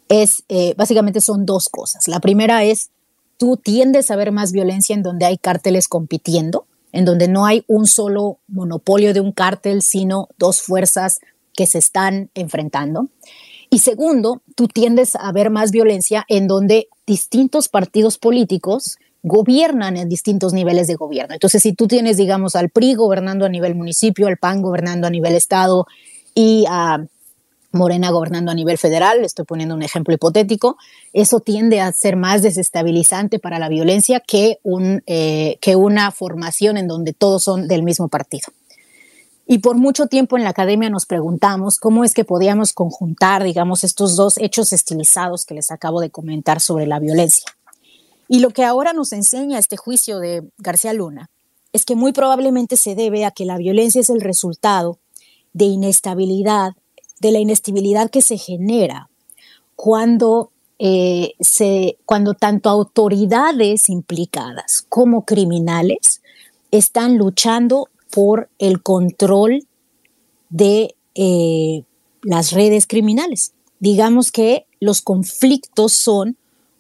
es, 0.09 0.43
eh, 0.49 0.73
básicamente 0.75 1.21
son 1.21 1.45
dos 1.45 1.69
cosas. 1.69 2.07
La 2.07 2.19
primera 2.19 2.63
es, 2.63 2.89
tú 3.37 3.55
tiendes 3.55 4.11
a 4.11 4.15
ver 4.15 4.31
más 4.31 4.51
violencia 4.51 4.93
en 4.93 5.03
donde 5.03 5.25
hay 5.25 5.37
cárteles 5.37 5.87
compitiendo, 5.87 6.65
en 6.91 7.05
donde 7.05 7.27
no 7.27 7.45
hay 7.45 7.63
un 7.67 7.85
solo 7.85 8.39
monopolio 8.47 9.13
de 9.13 9.21
un 9.21 9.31
cártel, 9.31 9.81
sino 9.81 10.29
dos 10.37 10.61
fuerzas 10.61 11.19
que 11.55 11.65
se 11.65 11.77
están 11.77 12.29
enfrentando. 12.33 13.09
Y 13.69 13.79
segundo, 13.79 14.41
tú 14.55 14.67
tiendes 14.67 15.15
a 15.15 15.31
ver 15.31 15.49
más 15.49 15.71
violencia 15.71 16.25
en 16.27 16.47
donde 16.47 16.87
distintos 17.05 17.69
partidos 17.69 18.17
políticos 18.17 18.97
gobiernan 19.21 19.97
en 19.97 20.09
distintos 20.09 20.53
niveles 20.53 20.87
de 20.87 20.95
gobierno. 20.95 21.33
Entonces, 21.33 21.61
si 21.61 21.73
tú 21.73 21.87
tienes, 21.87 22.17
digamos, 22.17 22.55
al 22.55 22.69
PRI 22.69 22.95
gobernando 22.95 23.45
a 23.45 23.49
nivel 23.49 23.75
municipio, 23.75 24.27
al 24.27 24.37
PAN 24.37 24.61
gobernando 24.61 25.07
a 25.07 25.09
nivel 25.09 25.35
estado 25.35 25.85
y 26.33 26.65
a 26.69 27.05
Morena 27.71 28.09
gobernando 28.09 28.51
a 28.51 28.55
nivel 28.55 28.77
federal, 28.77 29.23
estoy 29.23 29.45
poniendo 29.45 29.75
un 29.75 29.83
ejemplo 29.83 30.13
hipotético, 30.13 30.77
eso 31.13 31.39
tiende 31.39 31.81
a 31.81 31.91
ser 31.91 32.15
más 32.15 32.41
desestabilizante 32.41 33.39
para 33.39 33.59
la 33.59 33.69
violencia 33.69 34.19
que, 34.19 34.59
un, 34.63 35.03
eh, 35.05 35.57
que 35.61 35.75
una 35.75 36.11
formación 36.11 36.77
en 36.77 36.87
donde 36.87 37.13
todos 37.13 37.43
son 37.43 37.67
del 37.67 37.83
mismo 37.83 38.07
partido. 38.07 38.47
Y 39.51 39.59
por 39.59 39.75
mucho 39.77 40.05
tiempo 40.05 40.37
en 40.37 40.43
la 40.43 40.51
academia 40.51 40.91
nos 40.91 41.07
preguntamos 41.07 41.79
cómo 41.79 42.03
es 42.03 42.13
que 42.13 42.23
podíamos 42.23 42.71
conjuntar, 42.73 43.43
digamos, 43.43 43.83
estos 43.83 44.15
dos 44.15 44.37
hechos 44.37 44.73
estilizados 44.73 45.43
que 45.45 45.55
les 45.55 45.71
acabo 45.71 46.01
de 46.01 46.11
comentar 46.11 46.61
sobre 46.61 46.85
la 46.85 46.99
violencia. 46.99 47.45
Y 48.27 48.41
lo 48.41 48.51
que 48.51 48.63
ahora 48.63 48.93
nos 48.93 49.11
enseña 49.11 49.57
este 49.57 49.75
juicio 49.75 50.19
de 50.19 50.43
García 50.59 50.93
Luna 50.93 51.31
es 51.73 51.83
que 51.83 51.95
muy 51.95 52.13
probablemente 52.13 52.77
se 52.77 52.93
debe 52.93 53.25
a 53.25 53.31
que 53.31 53.45
la 53.45 53.57
violencia 53.57 54.01
es 54.01 54.11
el 54.11 54.21
resultado 54.21 54.99
de 55.53 55.65
inestabilidad 55.65 56.73
de 57.19 57.31
la 57.31 57.39
inestabilidad 57.39 58.09
que 58.09 58.21
se 58.21 58.37
genera 58.37 59.09
cuando, 59.75 60.51
eh, 60.77 61.33
se, 61.39 61.97
cuando 62.05 62.33
tanto 62.33 62.69
autoridades 62.69 63.89
implicadas 63.89 64.85
como 64.89 65.25
criminales 65.25 66.21
están 66.71 67.17
luchando 67.17 67.89
por 68.11 68.49
el 68.59 68.81
control 68.81 69.65
de 70.49 70.95
eh, 71.15 71.83
las 72.23 72.51
redes 72.51 72.87
criminales. 72.87 73.53
Digamos 73.79 74.31
que 74.31 74.65
los 74.79 75.01
conflictos 75.01 75.93
son 75.93 76.37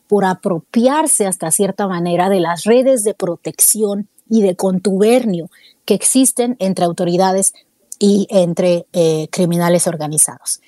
por 0.07 0.25
apropiarse 0.25 1.27
hasta 1.27 1.51
cierta 1.51 1.87
manera 1.87 2.29
de 2.29 2.39
las 2.39 2.63
redes 2.63 3.03
de 3.03 3.13
protección 3.13 4.07
y 4.29 4.41
de 4.41 4.55
contubernio 4.55 5.49
que 5.85 5.93
existen 5.93 6.55
entre 6.59 6.85
autoridades 6.85 7.53
y 7.99 8.25
entre 8.29 8.87
eh, 8.93 9.27
criminales 9.29 9.85
organizados. 9.85 10.61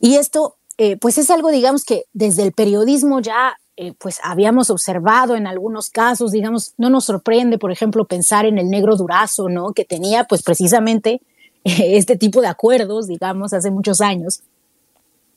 Y 0.00 0.14
esto, 0.14 0.56
eh, 0.78 0.96
pues 0.96 1.18
es 1.18 1.30
algo, 1.30 1.50
digamos, 1.50 1.84
que 1.84 2.04
desde 2.12 2.44
el 2.44 2.52
periodismo 2.52 3.20
ya, 3.20 3.58
eh, 3.76 3.92
pues 3.98 4.20
habíamos 4.22 4.70
observado 4.70 5.34
en 5.34 5.48
algunos 5.48 5.90
casos, 5.90 6.30
digamos, 6.30 6.72
no 6.78 6.88
nos 6.88 7.04
sorprende, 7.04 7.58
por 7.58 7.72
ejemplo, 7.72 8.06
pensar 8.06 8.46
en 8.46 8.58
el 8.58 8.70
negro 8.70 8.96
durazo, 8.96 9.48
¿no? 9.48 9.72
Que 9.72 9.84
tenía, 9.84 10.24
pues 10.24 10.44
precisamente 10.44 11.20
este 11.64 12.16
tipo 12.16 12.40
de 12.40 12.46
acuerdos, 12.46 13.08
digamos, 13.08 13.52
hace 13.52 13.72
muchos 13.72 14.00
años. 14.00 14.42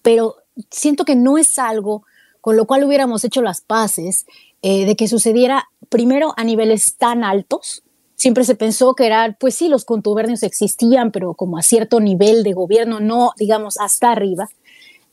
Pero 0.03 0.35
siento 0.69 1.03
que 1.03 1.15
no 1.15 1.37
es 1.37 1.57
algo 1.57 2.03
con 2.41 2.55
lo 2.55 2.65
cual 2.65 2.85
hubiéramos 2.85 3.25
hecho 3.25 3.41
las 3.41 3.59
paces 3.59 4.25
de 4.61 4.95
que 4.97 5.09
sucediera 5.09 5.69
primero 5.89 6.33
a 6.37 6.43
niveles 6.45 6.95
tan 6.97 7.25
altos, 7.25 7.83
siempre 8.19 8.43
se 8.43 8.53
pensó 8.53 8.93
que 8.93 9.07
era, 9.07 9.35
pues 9.39 9.55
sí, 9.55 9.69
los 9.69 9.85
contubernios 9.85 10.43
existían, 10.43 11.11
pero 11.11 11.33
como 11.33 11.57
a 11.57 11.63
cierto 11.63 11.99
nivel 12.01 12.43
de 12.43 12.53
gobierno, 12.53 12.99
no, 12.99 13.31
digamos, 13.37 13.77
hasta 13.79 14.11
arriba. 14.11 14.49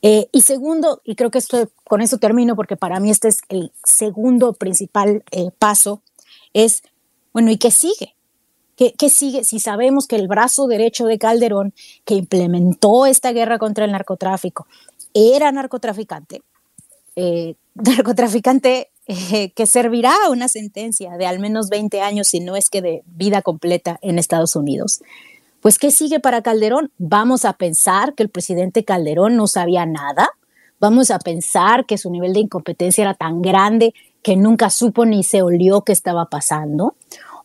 Eh, 0.01 0.27
y 0.31 0.41
segundo, 0.41 1.01
y 1.05 1.15
creo 1.15 1.31
que 1.31 1.39
esto, 1.39 1.69
con 1.85 2.01
eso 2.01 2.17
termino, 2.17 2.55
porque 2.55 2.75
para 2.75 2.99
mí 2.99 3.09
este 3.09 3.29
es 3.29 3.39
el 3.49 3.71
segundo 3.83 4.53
principal 4.53 5.23
eh, 5.31 5.49
paso, 5.57 6.01
es, 6.53 6.83
bueno, 7.33 7.49
¿y 7.49 7.57
qué 7.57 7.71
sigue? 7.71 8.13
¿Qué, 8.75 8.93
¿Qué, 8.95 9.09
sigue? 9.09 9.43
Si 9.43 9.59
sabemos 9.59 10.05
que 10.05 10.17
el 10.17 10.27
brazo 10.27 10.67
derecho 10.67 11.05
de 11.05 11.17
Calderón, 11.17 11.73
que 12.05 12.15
implementó 12.15 13.05
esta 13.05 13.31
guerra 13.31 13.57
contra 13.57 13.85
el 13.85 13.91
narcotráfico, 13.91 14.67
era 15.13 15.51
narcotraficante, 15.51 16.43
eh, 17.15 17.55
narcotraficante 17.73 18.91
eh, 19.07 19.51
que 19.51 19.65
servirá 19.65 20.13
a 20.25 20.29
una 20.29 20.49
sentencia 20.49 21.17
de 21.17 21.25
al 21.25 21.39
menos 21.39 21.69
20 21.69 22.01
años, 22.01 22.27
si 22.27 22.41
no 22.41 22.55
es 22.55 22.69
que 22.69 22.81
de 22.81 23.03
vida 23.05 23.41
completa 23.41 23.99
en 24.01 24.19
Estados 24.19 24.55
Unidos. 24.55 25.01
Pues, 25.61 25.79
¿qué 25.79 25.91
sigue 25.91 26.19
para 26.19 26.41
Calderón? 26.41 26.91
Vamos 26.97 27.45
a 27.45 27.53
pensar 27.53 28.13
que 28.15 28.23
el 28.23 28.29
presidente 28.29 28.83
Calderón 28.83 29.35
no 29.35 29.47
sabía 29.47 29.85
nada. 29.85 30.29
Vamos 30.79 31.09
a 31.09 31.19
pensar 31.19 31.85
que 31.85 31.97
su 31.97 32.11
nivel 32.11 32.33
de 32.33 32.41
incompetencia 32.41 33.01
era 33.01 33.13
tan 33.13 33.41
grande 33.41 33.93
que 34.21 34.35
nunca 34.35 34.69
supo 34.69 35.05
ni 35.05 35.23
se 35.23 35.41
olió 35.41 35.81
qué 35.81 35.93
estaba 35.93 36.25
pasando. 36.25 36.95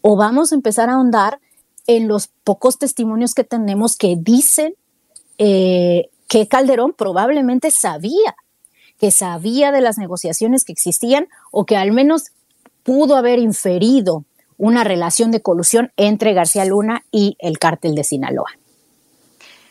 O 0.02 0.16
vamos 0.16 0.52
a 0.52 0.56
empezar 0.56 0.90
a 0.90 0.94
ahondar 0.94 1.38
en 1.86 2.08
los 2.08 2.28
pocos 2.44 2.78
testimonios 2.78 3.34
que 3.34 3.44
tenemos 3.44 3.96
que 3.96 4.16
dicen 4.18 4.74
eh, 5.38 6.10
que 6.28 6.48
Calderón 6.48 6.92
probablemente 6.92 7.70
sabía 7.70 8.34
que 9.02 9.10
sabía 9.10 9.72
de 9.72 9.80
las 9.80 9.98
negociaciones 9.98 10.64
que 10.64 10.70
existían 10.70 11.26
o 11.50 11.66
que 11.66 11.76
al 11.76 11.90
menos 11.90 12.30
pudo 12.84 13.16
haber 13.16 13.40
inferido 13.40 14.24
una 14.58 14.84
relación 14.84 15.32
de 15.32 15.42
colusión 15.42 15.90
entre 15.96 16.34
García 16.34 16.64
Luna 16.64 17.02
y 17.10 17.36
el 17.40 17.58
cártel 17.58 17.96
de 17.96 18.04
Sinaloa. 18.04 18.52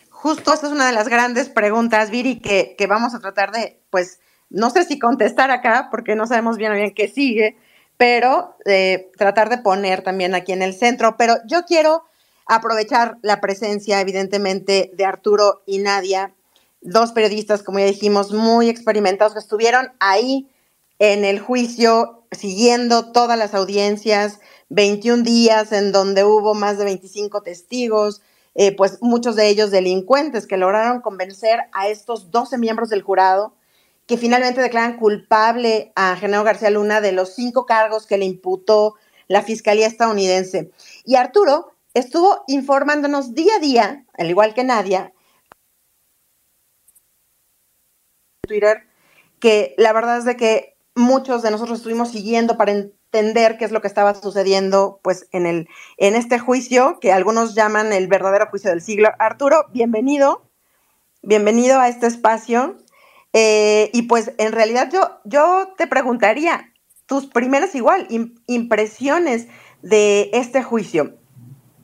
Justo 0.10 0.54
esta 0.54 0.68
es 0.68 0.74
una 0.74 0.86
de 0.86 0.92
las 0.92 1.08
grandes 1.08 1.48
preguntas, 1.48 2.12
Viri, 2.12 2.42
que, 2.42 2.76
que 2.78 2.88
vamos 2.88 3.16
a 3.16 3.22
tratar 3.22 3.54
de, 3.54 3.80
pues, 3.90 4.20
no 4.50 4.70
sé 4.70 4.84
si 4.84 5.00
contestar 5.00 5.50
acá, 5.50 5.88
porque 5.90 6.14
no 6.16 6.28
sabemos 6.28 6.58
bien 6.58 6.74
bien 6.74 6.94
qué 6.94 7.08
sigue, 7.08 7.56
pero 7.96 8.58
eh, 8.66 9.12
tratar 9.16 9.48
de 9.48 9.60
poner 9.60 10.02
también 10.02 10.36
aquí 10.36 10.52
en 10.52 10.62
el 10.62 10.74
centro. 10.74 11.16
Pero 11.16 11.38
yo 11.48 11.64
quiero 11.64 12.04
aprovechar 12.48 13.18
la 13.22 13.40
presencia, 13.40 14.02
evidentemente, 14.02 14.92
de 14.94 15.06
Arturo 15.06 15.64
y 15.66 15.78
Nadia 15.78 16.34
dos 16.82 17.12
periodistas, 17.12 17.64
como 17.64 17.80
ya 17.80 17.86
dijimos, 17.86 18.32
muy 18.32 18.70
experimentados, 18.70 19.34
que 19.34 19.40
estuvieron 19.40 19.92
ahí 20.00 20.50
en 21.00 21.26
el 21.26 21.40
juicio, 21.40 22.24
siguiendo 22.32 23.12
todas 23.12 23.38
las 23.38 23.54
audiencias, 23.54 24.40
21 24.70 25.24
días 25.24 25.72
en 25.72 25.92
donde 25.92 26.24
hubo 26.24 26.54
más 26.54 26.78
de 26.78 26.86
25 26.86 27.42
testigos, 27.42 28.22
eh, 28.56 28.76
pues 28.76 29.00
muchos 29.02 29.36
de 29.36 29.48
ellos 29.48 29.72
delincuentes 29.72 30.48
que 30.48 30.58
lograron 30.58 31.02
convencer 31.02 31.60
a 31.72 31.88
estos 31.88 32.32
12 32.32 32.58
miembros 32.58 32.90
del 32.90 33.02
jurado 33.02 33.54
que 34.12 34.18
finalmente 34.18 34.60
declaran 34.60 34.98
culpable 34.98 35.94
a 35.96 36.18
Genaro 36.18 36.44
García 36.44 36.70
Luna 36.70 37.00
de 37.00 37.14
los 37.14 37.34
cinco 37.34 37.66
cargos 37.66 38.06
que 38.06 38.18
le 38.18 38.26
imputó 38.26 38.96
la 39.30 39.42
Fiscalía 39.42 39.88
estadounidense. 39.88 40.72
Y 41.06 41.16
Arturo 41.16 41.72
estuvo 41.94 42.44
informándonos 42.48 43.34
día 43.34 43.56
a 43.56 43.60
día, 43.60 44.06
al 44.18 44.30
igual 44.30 44.54
que 44.54 44.66
Nadia, 44.66 45.14
Twitter, 48.48 48.84
que 49.40 49.76
la 49.78 49.94
verdad 49.94 50.18
es 50.18 50.26
de 50.26 50.36
que 50.36 50.76
muchos 50.96 51.42
de 51.42 51.52
nosotros 51.52 51.80
estuvimos 51.80 52.12
siguiendo 52.12 52.58
para 52.58 52.72
entender 52.72 53.58
qué 53.58 53.66
es 53.66 53.72
lo 53.72 53.82
que 53.82 53.88
estaba 53.88 54.16
sucediendo 54.16 55.00
pues 55.04 55.28
en 55.32 55.46
el 55.46 55.68
en 55.98 56.16
este 56.16 56.40
juicio 56.40 57.00
que 57.00 57.14
algunos 57.14 57.56
llaman 57.56 57.94
el 57.94 58.08
verdadero 58.08 58.48
juicio 58.48 58.72
del 58.72 58.82
siglo. 58.82 59.10
Arturo, 59.20 59.66
bienvenido. 59.72 60.44
Bienvenido 61.22 61.80
a 61.80 61.88
este 61.88 62.08
espacio. 62.08 62.78
Eh, 63.34 63.90
y 63.94 64.04
pues 64.04 64.34
en 64.38 64.52
realidad 64.52 64.90
yo, 64.92 65.20
yo 65.24 65.74
te 65.78 65.88
preguntaría 65.88 66.74
tus 67.06 67.28
primeras 67.28 67.76
igual 67.76 68.08
impresiones 68.48 69.48
de 69.82 70.30
este 70.34 70.64
juicio. 70.64 71.16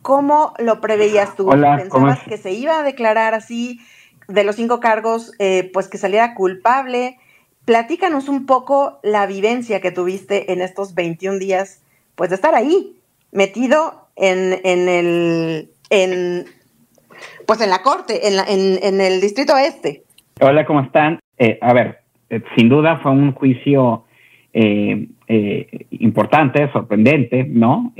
¿Cómo 0.02 0.54
lo 0.58 0.82
preveías 0.82 1.36
tú? 1.36 1.50
¿Pensabas 1.50 2.24
que 2.24 2.38
se 2.38 2.52
iba 2.52 2.80
a 2.80 2.84
declarar 2.84 3.34
así 3.34 3.80
de 4.28 4.44
los 4.44 4.56
cinco 4.56 4.80
cargos, 4.80 5.32
eh, 5.40 5.70
pues 5.74 5.88
que 5.88 5.98
saliera 5.98 6.36
culpable? 6.36 7.18
Platícanos 7.66 8.30
un 8.30 8.46
poco 8.46 9.00
la 9.04 9.26
vivencia 9.26 9.82
que 9.82 9.92
tuviste 9.92 10.52
en 10.54 10.62
estos 10.62 10.96
21 10.96 11.40
días, 11.40 11.84
pues 12.16 12.30
de 12.30 12.36
estar 12.36 12.56
ahí, 12.56 12.98
metido 13.32 14.08
en, 14.16 14.60
en 14.64 14.90
el, 14.90 15.70
en, 15.90 16.46
pues 17.46 17.62
en 17.62 17.70
la 17.70 17.82
corte, 17.82 18.28
en, 18.28 18.36
la, 18.38 18.44
en, 18.44 18.80
en 18.82 19.02
el 19.02 19.22
distrito 19.22 19.58
este. 19.58 20.04
Hola, 20.40 20.66
¿cómo 20.66 20.82
están? 20.82 21.20
Eh, 21.38 21.58
a 21.62 21.74
ver, 21.74 22.00
eh, 22.30 22.42
sin 22.56 22.70
duda 22.70 22.98
fue 22.98 23.12
un 23.12 23.32
juicio 23.34 24.06
eh, 24.54 25.08
importante, 25.92 26.72
sorprendente, 26.72 27.44
¿no? 27.44 27.94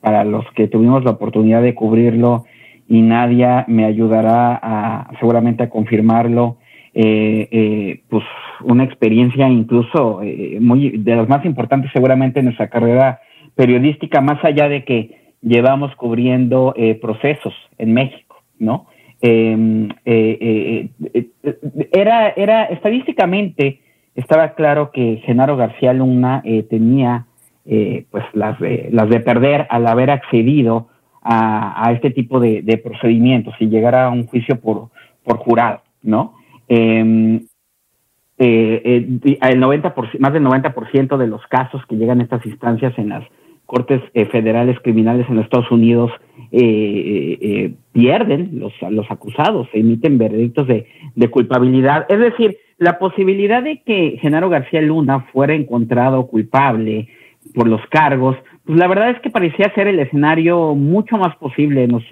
para 0.00 0.24
los 0.24 0.44
que 0.54 0.68
tuvimos 0.68 1.04
la 1.04 1.12
oportunidad 1.12 1.62
de 1.62 1.74
cubrirlo 1.74 2.44
y 2.88 3.02
Nadia 3.02 3.64
me 3.68 3.84
ayudará 3.84 4.58
a, 4.62 5.10
seguramente 5.18 5.64
a 5.64 5.70
confirmarlo, 5.70 6.58
pues 6.92 8.24
una 8.64 8.84
experiencia 8.84 9.48
incluso 9.48 10.20
muy 10.60 10.96
de 10.96 11.16
las 11.16 11.28
más 11.28 11.44
importantes 11.44 11.90
seguramente 11.92 12.38
en 12.38 12.46
nuestra 12.46 12.68
carrera 12.68 13.20
periodística, 13.54 14.22
más 14.22 14.42
allá 14.42 14.68
de 14.68 14.84
que 14.84 15.18
llevamos 15.42 15.94
cubriendo 15.96 16.74
procesos 17.02 17.52
en 17.76 17.92
México, 17.92 18.36
¿no? 18.58 18.86
Em, 19.20 19.88
eh, 20.04 20.38
eh, 20.40 20.88
eh, 21.14 21.58
era, 21.90 22.28
era 22.36 22.64
estadísticamente 22.64 23.80
estaba 24.14 24.54
claro 24.54 24.90
que 24.90 25.22
Genaro 25.24 25.56
García 25.56 25.92
Luna 25.92 26.42
tenía 26.70 27.26
pues 27.64 28.24
las 28.32 28.58
de, 28.60 28.88
las 28.92 29.10
de 29.10 29.20
perder 29.20 29.66
al 29.68 29.86
haber 29.86 30.10
accedido 30.10 30.88
a, 31.28 31.90
este 31.92 32.10
tipo 32.10 32.38
de, 32.38 32.80
procedimientos 32.82 33.54
y 33.58 33.66
llegar 33.66 33.94
a 33.94 34.10
un 34.10 34.26
juicio 34.26 34.60
por, 34.60 34.90
por 35.24 35.38
jurado, 35.38 35.82
¿no? 36.02 36.34
Em, 36.68 37.46
el 38.38 39.20
90 39.60 39.94
más 40.18 40.32
del 40.32 40.44
90% 40.44 41.16
de 41.16 41.26
los 41.26 41.46
casos 41.46 41.84
que 41.86 41.96
llegan 41.96 42.20
a 42.20 42.24
estas 42.24 42.44
instancias 42.44 42.92
en 42.98 43.08
las 43.08 43.24
cortes 43.64 44.00
federales 44.30 44.78
criminales 44.80 45.26
en 45.28 45.36
los 45.36 45.44
Estados 45.44 45.70
Unidos 45.70 46.12
eh, 46.52 47.38
eh, 47.40 47.74
pierden 47.92 48.60
los, 48.60 48.72
los 48.90 49.10
acusados, 49.10 49.68
emiten 49.72 50.16
veredictos 50.16 50.68
de, 50.68 50.86
culpabilidad. 51.30 52.06
Es 52.08 52.20
decir, 52.20 52.56
la 52.78 52.98
posibilidad 52.98 53.62
de 53.62 53.82
que 53.82 54.18
Genaro 54.20 54.48
García 54.48 54.80
Luna 54.80 55.26
fuera 55.32 55.54
encontrado 55.54 56.26
culpable 56.28 57.08
por 57.54 57.68
los 57.68 57.80
cargos, 57.88 58.36
pues 58.66 58.78
la 58.78 58.88
verdad 58.88 59.10
es 59.10 59.20
que 59.20 59.30
parecía 59.30 59.72
ser 59.74 59.86
el 59.86 60.00
escenario 60.00 60.74
mucho 60.74 61.16
más 61.16 61.36
posible, 61.36 61.86
nos, 61.86 62.02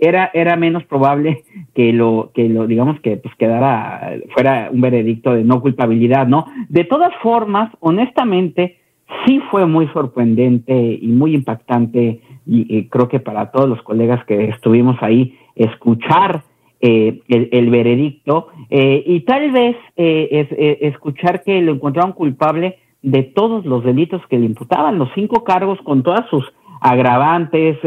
era, 0.00 0.30
era 0.32 0.54
menos 0.54 0.84
probable 0.84 1.42
que 1.74 1.92
lo, 1.92 2.30
que 2.32 2.48
lo, 2.48 2.68
digamos 2.68 3.00
que 3.00 3.16
pues 3.16 3.34
quedara, 3.34 4.18
fuera 4.32 4.68
un 4.72 4.80
veredicto 4.80 5.34
de 5.34 5.42
no 5.42 5.60
culpabilidad, 5.60 6.28
¿no? 6.28 6.46
De 6.68 6.84
todas 6.84 7.12
formas, 7.22 7.72
honestamente, 7.80 8.78
sí 9.26 9.40
fue 9.50 9.66
muy 9.66 9.88
sorprendente 9.88 10.98
y 11.02 11.08
muy 11.08 11.34
impactante 11.34 12.20
y, 12.46 12.84
creo 12.84 13.08
que 13.08 13.18
para 13.18 13.50
todos 13.50 13.68
los 13.68 13.82
colegas 13.82 14.24
que 14.26 14.50
estuvimos 14.50 14.96
ahí, 15.00 15.36
escuchar 15.56 16.44
eh, 16.80 17.20
el, 17.28 17.70
veredicto 17.70 18.48
eh, 18.70 19.02
y 19.04 19.20
tal 19.20 19.50
vez 19.50 19.76
eh, 19.96 20.78
escuchar 20.82 21.42
que 21.42 21.60
lo 21.62 21.72
encontraron 21.72 22.12
culpable 22.12 22.78
de 23.04 23.22
todos 23.22 23.64
los 23.66 23.84
delitos 23.84 24.22
que 24.28 24.38
le 24.38 24.46
imputaban, 24.46 24.98
los 24.98 25.10
cinco 25.14 25.44
cargos 25.44 25.78
con 25.82 26.02
todas 26.02 26.28
sus 26.30 26.44
agravantes, 26.80 27.78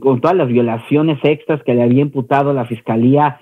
con 0.00 0.20
todas 0.20 0.36
las 0.36 0.48
violaciones 0.48 1.18
extras 1.22 1.62
que 1.62 1.74
le 1.74 1.82
había 1.82 2.02
imputado 2.02 2.52
la 2.52 2.66
fiscalía. 2.66 3.40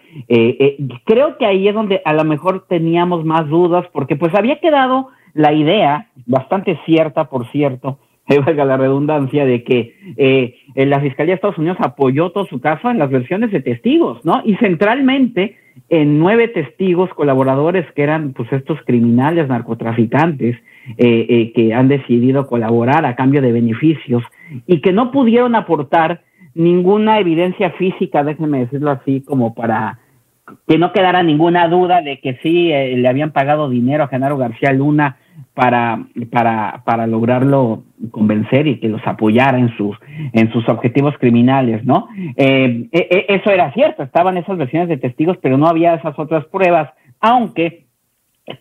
creo 1.05 1.39
que 1.39 1.47
ahí 1.47 1.67
es 1.67 1.75
donde 1.75 2.03
a 2.05 2.13
lo 2.13 2.25
mejor 2.25 2.67
teníamos 2.69 3.25
más 3.25 3.49
dudas, 3.49 3.87
porque 3.93 4.17
pues 4.17 4.35
había 4.35 4.61
quedado 4.61 5.09
la 5.35 5.53
idea, 5.53 6.09
bastante 6.27 6.79
cierta, 6.87 7.25
por 7.25 7.47
cierto, 7.51 7.99
valga 8.47 8.65
la 8.65 8.77
redundancia, 8.77 9.45
de 9.45 9.65
que 9.65 9.95
eh, 10.17 10.55
la 10.75 11.01
Fiscalía 11.01 11.33
de 11.33 11.37
Estados 11.37 11.59
Unidos 11.59 11.79
apoyó 11.81 12.31
todo 12.31 12.47
su 12.47 12.61
caso 12.61 12.91
en 12.91 12.99
las 12.99 13.11
versiones 13.11 13.51
de 13.51 13.61
testigos, 13.61 14.25
¿no? 14.25 14.43
Y 14.45 14.57
centralmente 14.57 15.57
en 15.89 16.19
nueve 16.19 16.49
testigos 16.49 17.11
colaboradores 17.15 17.91
que 17.93 18.03
eran 18.03 18.33
pues 18.33 18.53
estos 18.53 18.79
criminales 18.85 19.49
narcotraficantes 19.49 20.57
eh, 20.97 21.27
eh, 21.29 21.53
que 21.55 21.75
han 21.75 21.89
decidido 21.89 22.47
colaborar 22.47 23.07
a 23.07 23.17
cambio 23.17 23.43
de 23.43 23.53
beneficios 23.53 24.23
y 24.67 24.81
que 24.81 24.93
no 24.93 25.11
pudieron 25.11 25.55
aportar 25.55 26.23
ninguna 26.55 27.19
evidencia 27.19 27.71
física, 27.73 28.25
déjenme 28.25 28.61
decirlo 28.61 28.91
así, 28.91 29.21
como 29.23 29.55
para 29.55 29.99
que 30.67 30.79
no 30.79 30.93
quedara 30.93 31.23
ninguna 31.23 31.69
duda 31.69 32.03
de 32.03 32.19
que 32.21 32.39
sí 32.43 32.69
le 32.69 33.09
habían 33.09 33.31
pagado 33.31 33.71
dinero 33.71 34.03
a 34.03 34.09
Genaro 34.09 34.37
García 34.37 34.73
Luna 34.73 35.17
para, 35.55 36.07
para, 36.31 36.83
para 36.85 37.07
lograrlo 37.07 37.85
convencer 38.11 38.67
y 38.67 38.79
que 38.79 38.89
los 38.89 39.07
apoyara 39.07 39.59
en 39.59 39.77
sus, 39.77 39.97
en 40.33 40.51
sus 40.53 40.69
objetivos 40.69 41.15
criminales, 41.19 41.85
¿no? 41.85 42.09
Eh, 42.37 42.89
e, 42.93 42.99
e, 42.99 43.35
eso 43.35 43.51
era 43.51 43.73
cierto, 43.73 44.03
estaban 44.03 44.37
esas 44.37 44.57
versiones 44.57 44.89
de 44.89 44.97
testigos, 44.97 45.37
pero 45.43 45.59
no 45.59 45.67
había 45.67 45.95
esas 45.95 46.19
otras 46.19 46.45
pruebas, 46.47 46.91
aunque 47.21 47.85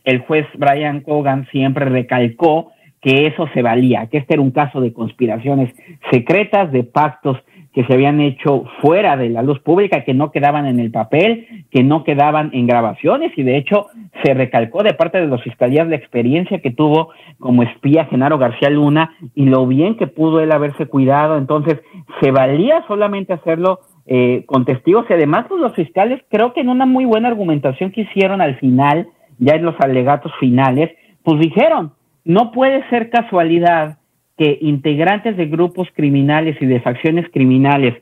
el 0.04 0.20
juez 0.20 0.46
Brian 0.56 1.02
Cogan 1.02 1.48
siempre 1.52 1.86
recalcó 1.86 2.72
que 3.02 3.28
eso 3.28 3.48
se 3.54 3.62
valía, 3.62 4.08
que 4.08 4.18
este 4.18 4.34
era 4.34 4.42
un 4.42 4.52
caso 4.52 4.82
de 4.82 4.94
conspiraciones 4.94 5.74
secretas, 6.12 6.72
de 6.72 6.84
pactos 6.84 7.38
que 7.74 7.86
se 7.86 7.94
habían 7.94 8.20
hecho 8.20 8.66
fuera 8.82 9.16
de 9.16 9.30
la 9.30 9.44
luz 9.44 9.60
pública, 9.60 10.04
que 10.04 10.14
no 10.14 10.32
quedaban 10.32 10.66
en 10.66 10.80
el 10.80 10.92
papel, 10.92 11.66
que 11.70 11.84
no 11.84 12.04
quedaban 12.04 12.50
en 12.54 12.66
grabaciones, 12.66 13.32
y 13.38 13.44
de 13.44 13.58
hecho 13.58 13.88
se 14.24 14.34
recalcó 14.34 14.82
de 14.84 14.96
parte 14.96 15.22
de 15.22 15.28
los 15.28 15.42
fiscalías 15.44 15.88
la 15.88 15.96
experiencia 15.96 16.60
que 16.60 16.72
tuvo 16.72 17.10
como 17.40 17.64
espía 17.64 18.06
Genaro 18.06 18.38
García 18.38 18.70
Luna 18.70 19.16
y 19.36 19.46
lo 19.46 19.68
bien 19.68 19.96
que 19.96 20.08
pudo 20.08 20.42
él 20.42 20.52
haberse 20.52 20.88
cuidado. 20.88 21.38
Entonces, 21.38 21.80
se 22.22 22.32
valía 22.32 22.84
solamente 22.88 23.34
hacerlo 23.34 23.82
eh, 24.08 24.44
con 24.48 24.66
testigos 24.66 25.06
y 25.10 25.14
además 25.14 25.46
pues, 25.48 25.62
los 25.62 25.76
fiscales 25.76 26.22
creo 26.30 26.54
que 26.54 26.62
en 26.62 26.70
una 26.70 26.88
muy 26.88 27.06
buena 27.06 27.28
argumentación 27.28 27.92
que 27.92 28.02
hicieron 28.02 28.42
al 28.42 28.58
final, 28.58 29.08
ya 29.40 29.56
en 29.56 29.66
los 29.66 29.76
alegatos 29.80 30.32
finales, 30.40 30.92
pues 31.24 31.40
dijeron, 31.40 31.94
no 32.24 32.52
puede 32.52 32.88
ser 32.90 33.10
casualidad 33.10 33.98
que 34.38 34.58
integrantes 34.62 35.36
de 35.36 35.48
grupos 35.48 35.88
criminales 35.94 36.58
y 36.62 36.66
de 36.66 36.80
facciones 36.80 37.26
criminales 37.32 37.96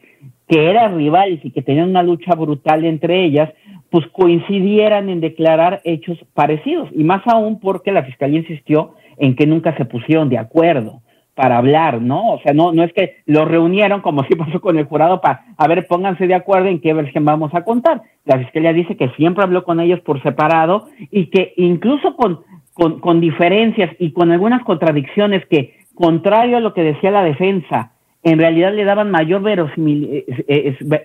que 0.48 0.70
eran 0.70 0.96
rivales 0.98 1.40
y 1.44 1.52
que 1.52 1.62
tenían 1.62 1.90
una 1.90 2.04
lucha 2.04 2.36
brutal 2.36 2.86
entre 2.86 3.24
ellas, 3.24 3.52
pues 3.90 4.06
coincidieran 4.08 5.10
en 5.10 5.20
declarar 5.20 5.82
hechos 5.84 6.18
parecidos. 6.34 6.90
Y 6.94 7.04
más 7.04 7.22
aún 7.26 7.60
porque 7.60 7.92
la 7.92 8.04
fiscalía 8.04 8.40
insistió 8.40 8.94
en 9.18 9.36
que 9.36 9.48
nunca 9.48 9.76
se 9.78 9.86
pusieron 9.86 10.30
de 10.30 10.38
acuerdo 10.38 11.02
para 11.38 11.60
hablar, 11.60 12.02
¿no? 12.02 12.34
O 12.34 12.40
sea, 12.40 12.52
no, 12.52 12.74
no 12.74 12.84
es 12.84 12.92
que 12.94 13.18
los 13.28 13.48
reunieron 13.48 14.02
como 14.02 14.24
si 14.28 14.36
pasó 14.36 14.60
con 14.60 14.78
el 14.80 14.86
jurado 14.86 15.22
para, 15.22 15.46
a 15.56 15.68
ver, 15.68 15.86
pónganse 15.88 16.26
de 16.26 16.34
acuerdo 16.34 16.68
en 16.68 16.82
qué 16.82 16.94
versión 16.94 17.26
vamos 17.26 17.54
a 17.54 17.64
contar. 17.64 18.02
La 18.26 18.40
fiscalía 18.40 18.74
dice 18.74 18.98
que 18.98 19.10
siempre 19.10 19.44
habló 19.44 19.64
con 19.64 19.80
ellos 19.80 20.00
por 20.02 20.22
separado 20.24 20.88
y 21.12 21.28
que 21.28 21.54
incluso 21.58 22.16
con, 22.16 22.42
con, 22.74 23.22
diferencias 23.22 23.96
y 24.00 24.12
con 24.14 24.32
algunas 24.32 24.64
contradicciones 24.64 25.46
que 25.46 25.76
contrario 25.94 26.58
a 26.58 26.60
lo 26.60 26.74
que 26.74 26.84
decía 26.84 27.12
la 27.12 27.24
defensa, 27.24 27.92
en 28.24 28.40
realidad 28.40 28.74
le 28.74 28.84
daban 28.84 29.12
mayor, 29.12 29.44
verosimil, 29.44 30.26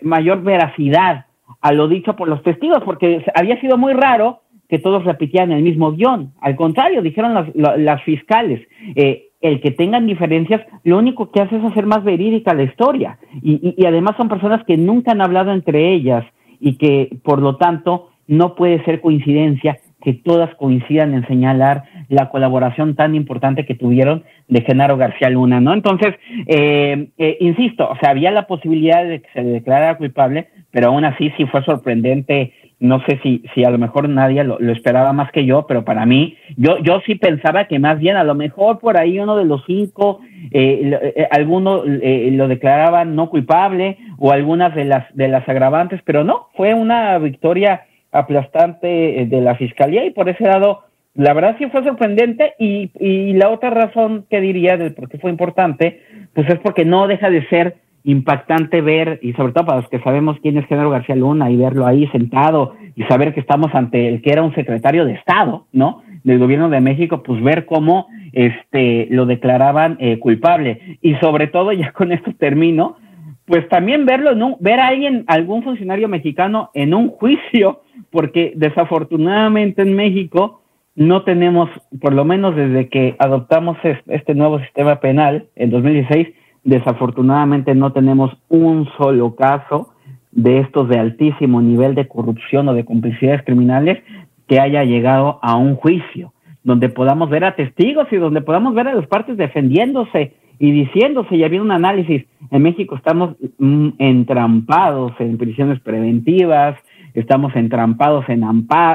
mayor 0.01 0.43
veracidad 0.43 1.27
a 1.61 1.73
lo 1.73 1.89
dicho 1.89 2.17
por 2.17 2.29
los 2.29 2.43
testigos, 2.43 2.83
porque 2.85 3.23
había 3.35 3.61
sido 3.61 3.77
muy 3.77 3.93
raro 3.93 4.41
que 4.69 4.79
todos 4.79 5.05
repitieran 5.05 5.53
el 5.53 5.63
mismo 5.63 5.93
guion. 5.93 6.33
Al 6.41 6.57
contrario, 6.57 7.03
dijeron 7.03 7.53
las, 7.55 8.03
fiscales, 8.05 8.67
eh, 8.97 9.32
el 9.43 9.61
que 9.61 9.73
tengan 9.73 10.07
diferencias, 10.07 10.63
lo 10.85 10.99
único 10.99 11.31
que 11.31 11.41
hace 11.41 11.57
es 11.57 11.65
hacer 11.65 11.87
más 11.87 12.03
verídica 12.05 12.55
la 12.55 12.63
historia. 12.63 13.19
Y, 13.43 13.75
y, 13.77 13.87
además 13.87 14.17
son 14.17 14.29
personas 14.29 14.65
que 14.65 14.77
nunca 14.77 15.13
han 15.13 15.21
hablado 15.21 15.53
entre 15.53 15.93
ellas 15.93 16.25
y 16.61 16.77
que, 16.77 17.19
por 17.23 17.41
lo 17.41 17.57
tanto, 17.57 18.11
no 18.29 18.55
puede 18.55 18.83
ser 18.85 19.01
coincidencia 19.01 19.79
que 20.03 20.15
todas 20.15 20.55
coincidan 20.57 21.15
en 21.15 21.27
señalar 21.27 21.85
la 22.09 22.29
colaboración 22.29 22.97
tan 22.97 23.15
importante 23.15 23.65
que 23.65 23.75
tuvieron 23.75 24.25
de 24.49 24.63
Genaro 24.63 24.97
García 24.97 25.31
Luna, 25.31 25.61
¿no? 25.61 25.73
Entonces, 25.73 26.15
eh, 26.47 27.09
eh, 27.19 27.37
insisto, 27.41 27.89
o 27.89 27.97
sea, 27.97 28.11
había 28.11 28.31
la 28.31 28.47
posibilidad 28.47 29.05
de 29.05 29.23
que 29.23 29.29
se 29.33 29.43
le 29.43 29.51
declarara 29.51 29.97
culpable, 29.97 30.49
pero 30.71 30.89
aún 30.89 31.05
así 31.05 31.33
sí 31.37 31.47
fue 31.47 31.65
sorprendente. 31.65 32.53
No 32.83 33.01
sé 33.07 33.21
si, 33.23 33.45
si 33.55 33.65
a 33.65 33.71
lo 33.71 33.79
mejor 33.79 34.09
nadie 34.09 34.43
lo, 34.43 34.59
esperaba 34.73 35.13
más 35.13 35.31
que 35.31 35.47
yo, 35.47 35.67
pero 35.69 35.85
para 35.85 36.05
mí, 36.05 36.37
yo, 36.57 36.79
yo 36.79 37.01
sí 37.07 37.15
pensaba 37.15 37.67
que 37.69 37.79
más 37.79 38.01
bien 38.01 38.17
a 38.17 38.25
lo 38.25 38.35
mejor 38.35 38.81
por 38.81 38.99
ahí 38.99 39.21
uno 39.21 39.37
de 39.37 39.45
los 39.45 39.63
cinco, 39.67 40.21
eh, 40.51 41.29
alguno 41.31 41.85
lo 41.85 42.49
declaraban 42.49 43.15
no 43.15 43.31
culpable 43.31 43.99
o 44.19 44.33
algunas 44.33 44.75
de 44.75 44.85
las, 44.85 45.15
de 45.15 45.29
las 45.29 45.49
agravantes, 45.49 46.01
pero 46.05 46.25
no, 46.25 46.49
fue 46.57 46.75
una 46.75 47.17
victoria 47.19 47.85
aplastante 48.11 49.27
de 49.27 49.41
la 49.41 49.55
fiscalía 49.55 50.05
y 50.05 50.11
por 50.11 50.29
ese 50.29 50.45
lado 50.45 50.83
la 51.15 51.35
verdad 51.35 51.57
sí 51.59 51.67
fue 51.67 51.85
sorprendente 51.85 52.55
y, 52.59 52.91
y 52.99 53.35
la 53.35 53.51
otra 53.51 53.71
razón 53.71 54.27
que 54.31 54.41
diría 54.41 54.77
de 54.77 54.91
por 54.91 55.09
qué 55.09 55.19
fue 55.19 55.31
importante, 55.31 56.03
pues 56.35 56.49
es 56.49 56.59
porque 56.61 56.85
no 56.85 57.07
deja 57.07 57.31
de 57.31 57.47
ser 57.49 57.77
impactante 58.05 58.81
ver, 58.81 59.21
y 59.23 59.33
sobre 59.35 59.53
todo 59.53 59.67
para 59.67 59.81
los 59.81 59.89
que 59.89 60.01
sabemos 60.01 60.37
quién 60.43 60.59
es 60.59 60.67
Genaro 60.67 60.91
García 60.91 61.17
Luna 61.17 61.51
y 61.51 61.57
verlo 61.57 61.87
ahí 61.87 62.07
sentado 62.09 62.75
y 62.97 63.05
saber 63.05 63.33
que 63.33 63.41
estamos 63.41 63.75
ante 63.75 64.09
el 64.09 64.23
que 64.23 64.31
era 64.31 64.43
un 64.43 64.55
secretario 64.55 65.05
de 65.05 65.13
Estado, 65.13 65.67
¿no? 65.73 66.03
Del 66.25 66.39
gobierno 66.39 66.69
de 66.69 66.81
México, 66.81 67.23
pues 67.23 67.43
ver 67.43 67.65
cómo 67.67 68.07
este, 68.33 69.07
lo 69.11 69.27
declaraban 69.27 69.97
eh, 70.01 70.19
culpable. 70.19 70.99
Y 71.01 71.15
sobre 71.17 71.47
todo, 71.47 71.73
ya 71.73 71.93
con 71.93 72.13
esto 72.13 72.33
termino, 72.39 72.97
pues 73.45 73.69
también 73.69 74.07
verlo, 74.07 74.33
en 74.33 74.57
ver 74.61 74.81
a 74.81 74.89
alguien, 74.89 75.25
algún 75.27 75.63
funcionario 75.63 76.09
mexicano 76.09 76.71
en 76.75 76.95
un 76.95 77.09
juicio, 77.09 77.83
porque 78.11 78.53
desafortunadamente 78.57 79.83
en 79.83 79.95
México, 79.95 80.63
no 80.95 81.23
tenemos, 81.23 81.71
por 82.01 82.13
lo 82.13 82.25
menos 82.25 82.55
desde 82.55 82.89
que 82.89 83.17
adoptamos 83.19 83.79
este 84.07 84.35
nuevo 84.35 84.59
sistema 84.61 85.01
penal 85.01 85.47
en 85.57 85.71
2016, 85.71 86.29
desafortunadamente 86.65 87.75
no 87.75 87.93
tenemos 87.93 88.31
un 88.49 88.89
solo 88.97 89.35
caso 89.35 89.93
de 90.31 90.59
estos 90.59 90.89
de 90.89 90.99
altísimo 90.99 91.61
nivel 91.61 91.95
de 91.95 92.09
corrupción 92.09 92.69
o 92.69 92.75
de 92.75 92.85
complicidades 92.85 93.43
criminales 93.45 94.03
que 94.47 94.61
haya 94.61 94.85
llegado 94.85 95.39
a 95.43 95.57
un 95.57 95.77
juicio, 95.77 96.33
donde 96.65 96.89
podamos 96.89 97.29
ver 97.31 97.45
a 97.45 97.55
testigos 97.55 98.07
y 98.11 98.17
donde 98.17 98.41
podamos 98.41 98.75
ver 98.75 98.89
a 98.89 98.95
las 98.95 99.07
partes 99.07 99.37
defendiéndose 99.37 100.35
y 100.59 100.71
diciéndose, 100.71 101.37
y 101.37 101.45
había 101.45 101.61
un 101.61 101.73
análisis, 101.73 102.25
en 102.51 102.63
México 102.63 102.95
estamos 102.95 103.35
mm, 103.59 103.89
entrampados 103.99 105.13
en 105.19 105.37
prisiones 105.37 105.81
preventivas, 105.81 106.77
estamos 107.15 107.55
entrampados 107.57 108.25
en, 108.29 108.45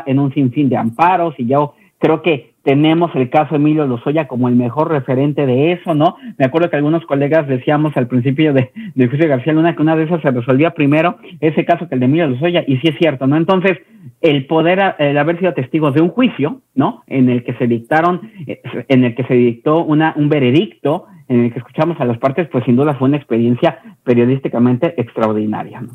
en 0.05 0.19
un 0.19 0.33
sinfín 0.33 0.69
de 0.69 0.77
amparos 0.77 1.35
y 1.37 1.45
ya 1.45 1.59
Creo 1.99 2.21
que 2.21 2.53
tenemos 2.67 3.15
el 3.15 3.29
caso 3.29 3.55
Emilio 3.55 3.87
Lozoya 3.87 4.27
como 4.27 4.49
el 4.49 4.57
mejor 4.57 4.91
referente 4.91 5.45
de 5.45 5.71
eso, 5.71 5.95
¿no? 5.95 6.17
Me 6.37 6.43
acuerdo 6.43 6.69
que 6.69 6.75
algunos 6.75 7.05
colegas 7.05 7.47
decíamos 7.47 7.95
al 7.95 8.07
principio 8.09 8.51
de, 8.51 8.73
de 8.93 9.07
José 9.07 9.25
García 9.25 9.53
Luna 9.53 9.73
que 9.73 9.81
una 9.81 9.95
de 9.95 10.03
esas 10.03 10.21
se 10.21 10.31
resolvía 10.31 10.71
primero 10.71 11.15
ese 11.39 11.63
caso 11.63 11.87
que 11.87 11.95
el 11.95 12.01
de 12.01 12.07
Emilio 12.07 12.27
Lozoya, 12.27 12.65
y 12.67 12.75
sí 12.79 12.89
es 12.89 12.97
cierto, 12.97 13.25
¿no? 13.25 13.37
Entonces, 13.37 13.77
el 14.19 14.47
poder, 14.47 14.95
el 14.99 15.17
haber 15.17 15.39
sido 15.39 15.53
testigos 15.53 15.93
de 15.93 16.01
un 16.01 16.09
juicio, 16.09 16.59
¿no? 16.75 17.03
En 17.07 17.29
el 17.29 17.45
que 17.45 17.53
se 17.53 17.67
dictaron, 17.67 18.29
en 18.45 19.05
el 19.05 19.15
que 19.15 19.23
se 19.23 19.35
dictó 19.35 19.85
una, 19.85 20.13
un 20.17 20.27
veredicto, 20.27 21.05
en 21.29 21.45
el 21.45 21.53
que 21.53 21.59
escuchamos 21.59 22.01
a 22.01 22.05
las 22.05 22.17
partes, 22.17 22.49
pues 22.51 22.65
sin 22.65 22.75
duda 22.75 22.95
fue 22.95 23.07
una 23.07 23.15
experiencia 23.15 23.79
periodísticamente 24.03 24.93
extraordinaria, 24.99 25.79
¿no? 25.79 25.93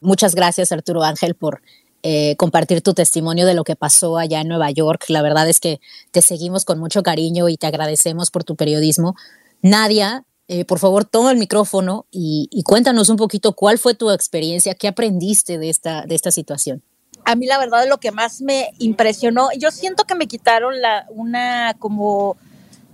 Muchas 0.00 0.36
gracias, 0.36 0.70
Arturo 0.70 1.02
Ángel, 1.02 1.34
por 1.34 1.62
eh, 2.04 2.34
compartir 2.36 2.82
tu 2.82 2.94
testimonio 2.94 3.46
de 3.46 3.54
lo 3.54 3.62
que 3.62 3.76
pasó 3.76 4.18
allá 4.18 4.40
en 4.40 4.48
Nueva 4.48 4.70
York. 4.70 5.04
La 5.08 5.22
verdad 5.22 5.48
es 5.48 5.60
que 5.60 5.80
te 6.10 6.20
seguimos 6.20 6.64
con 6.64 6.80
mucho 6.80 7.02
cariño 7.02 7.48
y 7.48 7.56
te 7.56 7.68
agradecemos 7.68 8.30
por 8.30 8.42
tu 8.42 8.56
periodismo. 8.56 9.14
Nadia, 9.62 10.24
eh, 10.48 10.64
por 10.64 10.80
favor, 10.80 11.04
toma 11.04 11.30
el 11.30 11.38
micrófono 11.38 12.06
y, 12.10 12.48
cuéntanos 12.64 13.08
un 13.08 13.16
poquito 13.16 13.52
cuál 13.52 13.78
fue 13.78 13.94
tu 13.94 14.10
experiencia, 14.10 14.74
qué 14.74 14.88
aprendiste 14.88 15.58
de 15.58 15.70
esta, 15.70 16.04
de 16.04 16.14
esta 16.14 16.32
situación. 16.32 16.82
A 17.24 17.36
mí 17.36 17.46
la 17.46 17.58
verdad 17.58 17.86
lo 17.88 17.98
que 17.98 18.10
más 18.10 18.40
me 18.40 18.72
impresionó, 18.78 19.50
yo 19.56 19.70
siento 19.70 20.02
que 20.04 20.16
me 20.16 20.26
quitaron 20.26 20.80
la, 20.82 21.06
una 21.10 21.74
como 21.78 22.36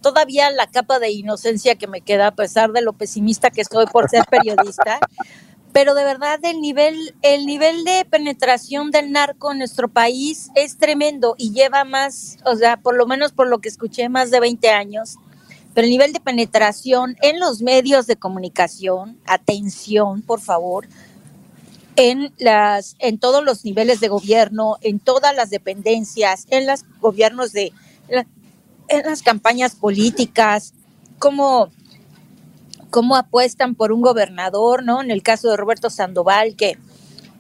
todavía 0.02 0.50
la 0.50 0.66
capa 0.66 0.98
de 0.98 1.10
inocencia 1.10 1.76
que 1.76 1.86
me 1.86 2.02
queda 2.02 2.28
a 2.28 2.34
pesar 2.34 2.72
de 2.72 2.82
lo 2.82 2.92
pesimista 2.92 3.50
que 3.50 3.62
estoy 3.62 3.86
por 3.86 4.10
ser 4.10 4.26
periodista 4.26 5.00
pero 5.72 5.94
de 5.94 6.04
verdad 6.04 6.38
el 6.42 6.60
nivel, 6.60 7.14
el 7.22 7.46
nivel 7.46 7.84
de 7.84 8.04
penetración 8.04 8.90
del 8.90 9.12
narco 9.12 9.52
en 9.52 9.58
nuestro 9.58 9.88
país 9.88 10.50
es 10.54 10.78
tremendo 10.78 11.34
y 11.38 11.52
lleva 11.52 11.84
más, 11.84 12.38
o 12.44 12.56
sea, 12.56 12.78
por 12.78 12.96
lo 12.96 13.06
menos 13.06 13.32
por 13.32 13.48
lo 13.48 13.58
que 13.58 13.68
escuché, 13.68 14.08
más 14.08 14.30
de 14.30 14.40
20 14.40 14.70
años. 14.70 15.16
Pero 15.74 15.84
el 15.84 15.90
nivel 15.90 16.12
de 16.12 16.20
penetración 16.20 17.16
en 17.22 17.38
los 17.38 17.62
medios 17.62 18.06
de 18.06 18.16
comunicación, 18.16 19.18
atención, 19.26 20.22
por 20.22 20.40
favor, 20.40 20.88
en 21.96 22.32
las, 22.38 22.96
en 22.98 23.18
todos 23.18 23.44
los 23.44 23.64
niveles 23.64 24.00
de 24.00 24.08
gobierno, 24.08 24.78
en 24.80 24.98
todas 25.00 25.34
las 25.34 25.50
dependencias, 25.50 26.46
en 26.48 26.66
los 26.66 26.84
gobiernos 27.00 27.52
de, 27.52 27.72
en 28.08 29.02
las 29.04 29.22
campañas 29.22 29.74
políticas, 29.74 30.74
como 31.18 31.70
cómo 32.90 33.16
apuestan 33.16 33.74
por 33.74 33.92
un 33.92 34.00
gobernador, 34.00 34.84
¿no? 34.84 35.02
En 35.02 35.10
el 35.10 35.22
caso 35.22 35.50
de 35.50 35.56
Roberto 35.56 35.90
Sandoval, 35.90 36.56
que 36.56 36.78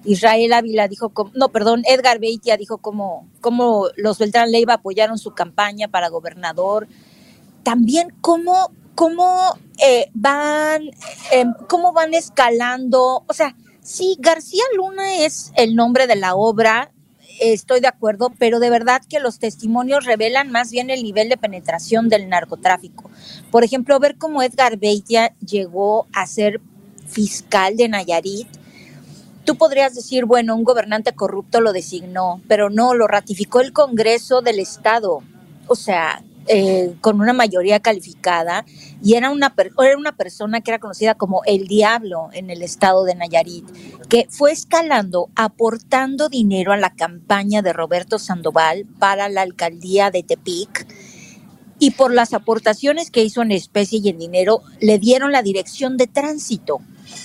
Israel 0.04 0.52
Ávila 0.52 0.88
dijo, 0.88 1.12
no, 1.34 1.48
perdón, 1.50 1.82
Edgar 1.86 2.18
Beitia 2.18 2.56
dijo 2.56 2.78
cómo, 2.78 3.28
cómo 3.40 3.88
los 3.96 4.18
Beltrán 4.18 4.50
Leiva 4.50 4.74
apoyaron 4.74 5.18
su 5.18 5.32
campaña 5.32 5.88
para 5.88 6.08
gobernador. 6.08 6.88
También 7.62 8.14
cómo, 8.20 8.70
cómo 8.94 9.58
eh, 9.78 10.10
van, 10.14 10.90
em, 11.32 11.52
cómo 11.68 11.92
van 11.92 12.14
escalando. 12.14 13.24
O 13.26 13.32
sea, 13.32 13.56
sí, 13.82 14.16
García 14.20 14.64
Luna 14.76 15.16
es 15.24 15.52
el 15.56 15.74
nombre 15.74 16.06
de 16.06 16.16
la 16.16 16.34
obra, 16.34 16.92
estoy 17.40 17.80
de 17.80 17.88
acuerdo, 17.88 18.32
pero 18.38 18.60
de 18.60 18.70
verdad 18.70 19.02
que 19.08 19.20
los 19.20 19.38
testimonios 19.38 20.04
revelan 20.04 20.50
más 20.50 20.70
bien 20.70 20.90
el 20.90 21.02
nivel 21.02 21.28
de 21.28 21.36
penetración 21.36 22.08
del 22.08 22.28
narcotráfico. 22.28 23.10
Por 23.50 23.64
ejemplo, 23.64 23.98
ver 23.98 24.16
cómo 24.16 24.42
Edgar 24.42 24.76
Beitia 24.76 25.34
llegó 25.44 26.06
a 26.12 26.26
ser 26.26 26.60
fiscal 27.06 27.76
de 27.76 27.88
Nayarit. 27.88 28.48
Tú 29.44 29.56
podrías 29.56 29.94
decir, 29.94 30.26
bueno, 30.26 30.54
un 30.54 30.64
gobernante 30.64 31.14
corrupto 31.14 31.60
lo 31.60 31.72
designó, 31.72 32.42
pero 32.48 32.68
no, 32.68 32.94
lo 32.94 33.06
ratificó 33.06 33.60
el 33.60 33.72
Congreso 33.72 34.42
del 34.42 34.58
Estado. 34.58 35.22
O 35.66 35.74
sea, 35.74 36.22
eh, 36.48 36.94
con 37.00 37.20
una 37.20 37.32
mayoría 37.32 37.80
calificada 37.80 38.64
y 39.02 39.14
era 39.14 39.30
una, 39.30 39.54
era 39.56 39.96
una 39.96 40.16
persona 40.16 40.60
que 40.60 40.70
era 40.70 40.78
conocida 40.78 41.14
como 41.14 41.42
el 41.44 41.68
diablo 41.68 42.30
en 42.32 42.50
el 42.50 42.62
estado 42.62 43.04
de 43.04 43.14
Nayarit, 43.14 43.64
que 44.08 44.26
fue 44.30 44.52
escalando, 44.52 45.28
aportando 45.36 46.28
dinero 46.28 46.72
a 46.72 46.76
la 46.76 46.94
campaña 46.94 47.62
de 47.62 47.72
Roberto 47.72 48.18
Sandoval 48.18 48.86
para 48.98 49.28
la 49.28 49.42
alcaldía 49.42 50.10
de 50.10 50.22
Tepic. 50.22 50.86
Y 51.80 51.92
por 51.92 52.12
las 52.12 52.32
aportaciones 52.32 53.10
que 53.10 53.22
hizo 53.22 53.42
en 53.42 53.52
especie 53.52 54.00
y 54.02 54.08
en 54.08 54.18
dinero, 54.18 54.62
le 54.80 54.98
dieron 54.98 55.30
la 55.30 55.42
dirección 55.42 55.96
de 55.96 56.08
tránsito. 56.08 56.80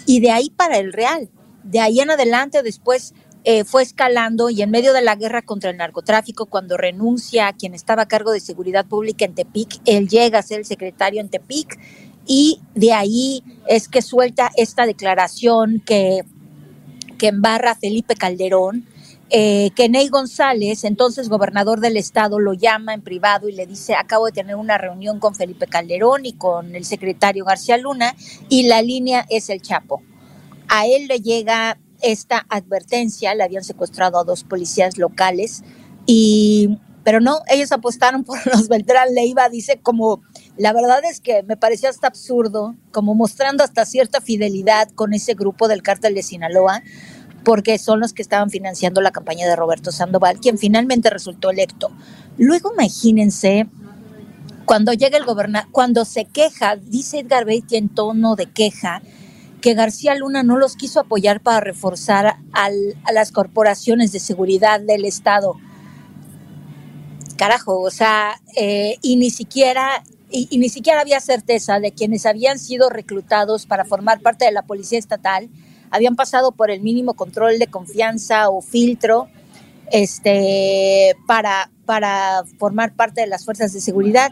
Y 0.06 0.20
de 0.20 0.30
ahí 0.30 0.52
para 0.52 0.78
el 0.78 0.94
Real. 0.94 1.30
De 1.64 1.80
ahí 1.80 2.02
en 2.02 2.12
adelante, 2.12 2.62
después 2.62 3.14
eh, 3.46 3.66
fue 3.66 3.84
escalando 3.84 4.50
y 4.50 4.62
en 4.62 4.72
medio 4.72 4.94
de 4.94 5.02
la 5.02 5.16
guerra 5.16 5.42
contra 5.42 5.70
el 5.70 5.78
narcotráfico, 5.78 6.46
cuando 6.46 6.78
renuncia 6.78 7.48
a 7.48 7.54
quien 7.54 7.74
estaba 7.74 8.04
a 8.04 8.08
cargo 8.08 8.32
de 8.32 8.40
seguridad 8.40 8.86
pública 8.86 9.26
en 9.26 9.36
Tepic, 9.36 9.82
él 9.86 10.08
llega 10.08 10.40
a 10.40 10.44
ser 10.44 10.60
el 10.60 10.66
secretario 10.66 11.20
en 11.20 11.30
Tepic 11.30 11.78
y 12.26 12.62
de 12.74 12.94
ahí 12.94 13.44
es 13.68 13.90
que 13.90 14.02
suelta 14.02 14.50
esta 14.56 14.86
declaración 14.86 15.82
que, 15.86 16.24
que 17.18 17.28
embarra 17.28 17.76
Felipe 17.76 18.16
Calderón, 18.16 18.88
eh, 19.30 19.72
que 19.76 19.90
Ney 19.90 20.08
González, 20.08 20.86
entonces 20.86 21.28
gobernador 21.28 21.82
del 21.82 21.98
estado, 21.98 22.40
lo 22.40 22.54
llama 22.54 22.94
en 22.94 23.02
privado 23.02 23.50
y 23.50 23.54
le 23.54 23.66
dice, 23.66 23.96
acabo 23.96 24.28
de 24.28 24.32
tener 24.32 24.56
una 24.56 24.78
reunión 24.78 25.20
con 25.20 25.36
Felipe 25.36 25.68
Calderón 25.68 26.26
y 26.26 26.34
con 26.34 26.76
el 26.76 26.86
secretario 26.86 27.44
García 27.44 27.78
Luna 27.78 28.16
y 28.48 28.68
la 28.68 28.82
línea 28.82 29.26
es 29.30 29.50
el 29.50 29.62
Chapo. 29.62 30.02
A 30.70 30.86
él 30.88 31.08
le 31.08 31.20
llega 31.20 31.78
esta 32.04 32.46
advertencia, 32.50 33.34
le 33.34 33.44
habían 33.44 33.63
secuestrado 33.63 34.20
a 34.20 34.24
dos 34.24 34.44
policías 34.44 34.98
locales 34.98 35.63
y 36.06 36.78
pero 37.04 37.20
no, 37.20 37.39
ellos 37.50 37.72
apostaron 37.72 38.24
por 38.24 38.39
los 38.54 38.68
Beltrán 38.70 39.13
Leiva, 39.13 39.50
dice 39.50 39.80
como 39.82 40.22
la 40.58 40.74
verdad 40.74 41.04
es 41.04 41.20
que 41.20 41.44
me 41.44 41.58
parecía 41.58 41.89
hasta 41.89 42.08
absurdo, 42.08 42.76
como 42.92 43.16
mostrando 43.16 43.63
hasta 43.63 43.86
cierta 43.86 44.22
fidelidad 44.22 44.89
con 44.89 45.13
ese 45.13 45.34
grupo 45.34 45.68
del 45.68 45.82
cártel 45.82 46.16
de 46.16 46.24
Sinaloa, 46.24 46.84
porque 47.44 47.78
son 47.78 48.00
los 48.00 48.13
que 48.13 48.22
estaban 48.22 48.50
financiando 48.50 49.02
la 49.02 49.12
campaña 49.12 49.48
de 49.48 49.56
Roberto 49.56 49.92
Sandoval, 49.92 50.39
quien 50.39 50.58
finalmente 50.58 51.10
resultó 51.10 51.50
electo. 51.50 51.92
Luego 52.38 52.72
imagínense 52.74 53.68
cuando 54.66 54.94
llega 54.94 55.18
el 55.18 55.26
gobernador, 55.26 55.70
cuando 55.72 56.06
se 56.06 56.26
queja, 56.26 56.78
dice 56.78 57.20
Edgar 57.20 57.46
Beatty 57.46 57.76
en 57.76 57.89
tono 57.89 58.36
de 58.36 58.46
queja, 58.46 59.02
que 59.63 59.76
García 59.76 60.13
Luna 60.13 60.43
no 60.43 60.58
los 60.58 60.76
quiso 60.76 60.99
apoyar 60.99 61.39
para 61.39 61.62
reforzar 61.62 62.36
a 62.52 63.12
las 63.13 63.32
corporaciones 63.32 64.12
de 64.12 64.19
seguridad 64.19 64.82
del 64.82 65.06
Estado. 65.06 65.56
Carajo, 67.38 67.80
o 67.80 67.89
sea, 67.89 68.41
eh, 68.58 68.97
y 69.02 69.15
ni 69.15 69.30
siquiera 69.30 70.04
y, 70.30 70.58
ni 70.58 70.67
siquiera 70.67 70.99
había 70.99 71.21
certeza 71.21 71.80
de 71.80 71.93
quienes 71.93 72.26
habían 72.26 72.60
sido 72.60 72.89
reclutados 72.89 73.65
para 73.65 73.86
formar 73.86 74.19
parte 74.19 74.43
de 74.43 74.52
la 74.52 74.63
policía 74.63 74.99
estatal 74.99 75.49
habían 75.91 76.17
pasado 76.17 76.52
por 76.52 76.69
el 76.69 76.82
mínimo 76.82 77.13
control 77.13 77.58
de 77.58 77.67
confianza 77.67 78.49
o 78.49 78.62
filtro 78.62 79.30
este, 79.91 81.15
para, 81.26 81.69
para 81.86 82.43
formar 82.60 82.95
parte 82.95 83.21
de 83.21 83.28
las 83.28 83.45
fuerzas 83.45 83.71
de 83.71 83.80
seguridad. 83.80 84.32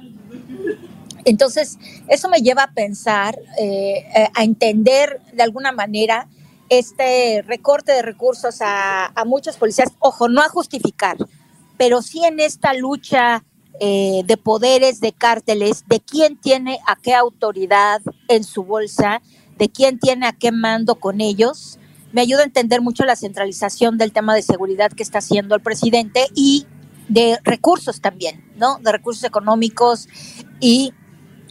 Entonces, 1.25 1.77
eso 2.07 2.29
me 2.29 2.39
lleva 2.39 2.63
a 2.63 2.73
pensar, 2.73 3.37
eh, 3.59 4.05
eh, 4.15 4.29
a 4.33 4.43
entender 4.43 5.21
de 5.33 5.43
alguna 5.43 5.71
manera 5.71 6.27
este 6.69 7.41
recorte 7.41 7.91
de 7.91 8.01
recursos 8.01 8.59
a, 8.61 9.11
muchos 9.25 9.57
policías, 9.57 9.91
ojo, 9.99 10.29
no 10.29 10.41
a 10.41 10.47
justificar, 10.47 11.17
pero 11.77 12.01
sí 12.01 12.23
en 12.23 12.39
esta 12.39 12.73
lucha 12.73 13.43
eh, 13.79 14.21
de 14.25 14.37
poderes, 14.37 15.01
de 15.01 15.11
cárteles, 15.11 15.83
de 15.87 15.99
quién 15.99 16.39
tiene 16.39 16.79
a 16.87 16.95
qué 16.95 17.13
autoridad 17.13 18.01
en 18.29 18.45
su 18.45 18.63
bolsa, 18.63 19.21
de 19.57 19.69
quién 19.69 19.99
tiene 19.99 20.27
a 20.27 20.31
qué 20.31 20.51
mando 20.51 20.95
con 20.95 21.19
ellos, 21.19 21.77
me 22.13 22.21
ayuda 22.21 22.41
a 22.41 22.45
entender 22.45 22.81
mucho 22.81 23.03
la 23.05 23.15
centralización 23.15 23.97
del 23.97 24.11
tema 24.11 24.33
de 24.33 24.41
seguridad 24.41 24.91
que 24.91 25.03
está 25.03 25.19
haciendo 25.19 25.55
el 25.55 25.61
presidente 25.61 26.27
y 26.35 26.65
de 27.07 27.37
recursos 27.43 27.99
también, 27.99 28.45
¿no? 28.55 28.79
De 28.79 28.91
recursos 28.91 29.23
económicos 29.23 30.07
y 30.59 30.93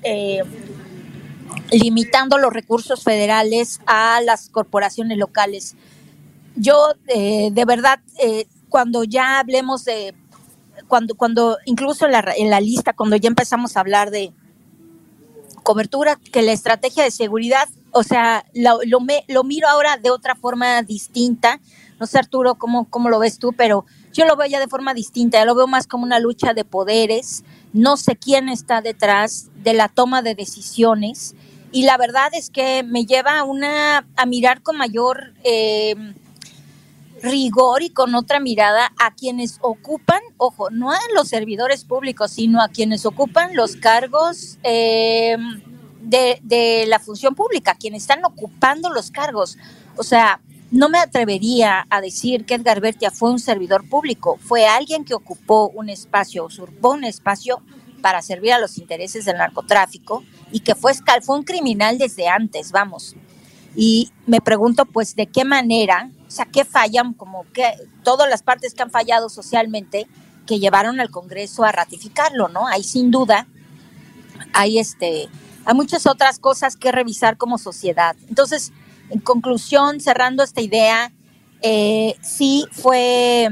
eh, 0.03 0.43
limitando 1.73 2.39
los 2.39 2.53
recursos 2.53 3.03
federales 3.03 3.81
a 3.87 4.21
las 4.23 4.49
corporaciones 4.49 5.19
locales. 5.19 5.77
Yo, 6.57 6.95
eh, 7.09 7.51
de 7.53 7.65
verdad, 7.65 8.01
eh, 8.19 8.47
cuando 8.69 9.05
ya 9.05 9.39
hablemos 9.39 9.85
de, 9.85 10.15
cuando, 10.89 11.15
cuando 11.15 11.59
incluso 11.65 12.07
en 12.07 12.13
la, 12.13 12.33
en 12.37 12.51
la 12.51 12.61
lista, 12.61 12.93
cuando 12.93 13.17
ya 13.17 13.29
empezamos 13.29 13.77
a 13.77 13.81
hablar 13.81 14.11
de 14.11 14.33
cobertura, 15.63 16.17
que 16.17 16.43
la 16.43 16.53
estrategia 16.53 17.05
de 17.05 17.11
seguridad, 17.11 17.69
o 17.93 18.03
sea, 18.03 18.45
lo, 18.55 18.81
lo, 18.85 19.45
miro 19.45 19.69
ahora 19.69 19.97
de 19.97 20.11
otra 20.11 20.35
forma 20.35 20.83
distinta. 20.83 21.61
No 21.99 22.07
sé, 22.07 22.19
Arturo, 22.19 22.55
cómo, 22.57 22.89
cómo 22.89 23.09
lo 23.09 23.19
ves 23.19 23.39
tú, 23.39 23.53
pero 23.53 23.85
yo 24.13 24.25
lo 24.25 24.37
veo 24.37 24.49
ya 24.49 24.59
de 24.59 24.69
forma 24.69 24.95
distinta, 24.95 25.39
ya 25.39 25.45
lo 25.45 25.55
veo 25.55 25.67
más 25.67 25.87
como 25.87 26.05
una 26.05 26.19
lucha 26.19 26.55
de 26.55 26.65
poderes, 26.65 27.45
no 27.73 27.97
sé 27.97 28.17
quién 28.17 28.49
está 28.49 28.81
detrás 28.81 29.51
de 29.57 29.75
la 29.75 29.89
toma 29.89 30.23
de 30.23 30.35
decisiones 30.35 31.35
y 31.73 31.85
la 31.85 31.97
verdad 31.97 32.31
es 32.33 32.51
que 32.51 32.83
me 32.83 33.05
lleva 33.07 33.39
a, 33.39 33.45
una, 33.45 34.07
a 34.17 34.27
mirar 34.27 34.63
con 34.63 34.77
mayor 34.77 35.35
eh, 35.45 35.95
rigor 37.23 37.83
y 37.83 37.91
con 37.91 38.15
otra 38.15 38.41
mirada 38.41 38.93
a 38.99 39.15
quienes 39.15 39.59
ocupan, 39.61 40.21
ojo, 40.37 40.71
no 40.71 40.91
a 40.91 40.99
los 41.15 41.29
servidores 41.29 41.85
públicos, 41.85 42.33
sino 42.33 42.61
a 42.61 42.69
quienes 42.69 43.07
ocupan 43.07 43.55
los 43.55 43.77
cargos 43.77 44.59
eh, 44.65 45.37
de, 46.01 46.41
de 46.43 46.87
la 46.89 46.99
función 46.99 47.35
pública, 47.35 47.77
quienes 47.79 48.03
están 48.03 48.25
ocupando 48.25 48.91
los 48.91 49.11
cargos. 49.11 49.57
O 49.97 50.03
sea, 50.03 50.41
no 50.71 50.89
me 50.89 50.99
atrevería 50.99 51.87
a 51.91 52.01
decir 52.01 52.45
que 52.47 52.55
Edgar 52.55 52.81
Bertia 52.81 53.11
fue 53.11 53.31
un 53.31 53.39
servidor 53.39 53.89
público, 53.89 54.39
fue 54.41 54.67
alguien 54.67 55.05
que 55.05 55.15
ocupó 55.15 55.69
un 55.69 55.89
espacio, 55.89 56.45
usurpó 56.45 56.91
un 56.93 57.05
espacio 57.05 57.61
para 58.01 58.23
servir 58.23 58.53
a 58.53 58.59
los 58.59 58.79
intereses 58.79 59.25
del 59.25 59.39
narcotráfico 59.39 60.23
y 60.53 60.61
que 60.61 60.75
fue, 60.75 60.93
fue 61.23 61.37
un 61.37 61.43
criminal 61.43 61.99
desde 61.99 62.29
antes, 62.29 62.73
vamos. 62.73 63.17
Y 63.75 64.11
me 64.27 64.41
pregunto, 64.41 64.85
pues, 64.85 65.17
¿de 65.17 65.27
qué 65.27 65.45
manera, 65.45 66.11
o 66.27 66.31
sea, 66.31 66.47
qué 66.47 66.65
fallan, 66.65 67.15
como 67.15 67.45
que 67.53 67.73
todas 68.03 68.29
las 68.29 68.43
partes 68.43 68.75
que 68.75 68.83
han 68.83 68.91
fallado 68.91 69.29
socialmente, 69.29 70.07
que 70.47 70.59
llevaron 70.59 71.01
al 71.01 71.11
Congreso 71.11 71.65
a 71.65 71.73
ratificarlo, 71.73 72.49
¿no? 72.49 72.67
Hay 72.67 72.83
sin 72.83 73.11
duda, 73.11 73.47
hay 74.53 74.79
este, 74.79 75.29
hay 75.65 75.75
muchas 75.75 76.07
otras 76.07 76.39
cosas 76.39 76.77
que 76.77 76.91
revisar 76.91 77.37
como 77.37 77.59
sociedad. 77.59 78.17
Entonces, 78.29 78.73
en 79.11 79.21
conclusión, 79.21 80.01
cerrando 80.01 80.43
esta 80.43 80.61
idea, 80.61 81.13
eh, 81.63 82.17
sí 82.23 82.67
fue, 82.73 83.49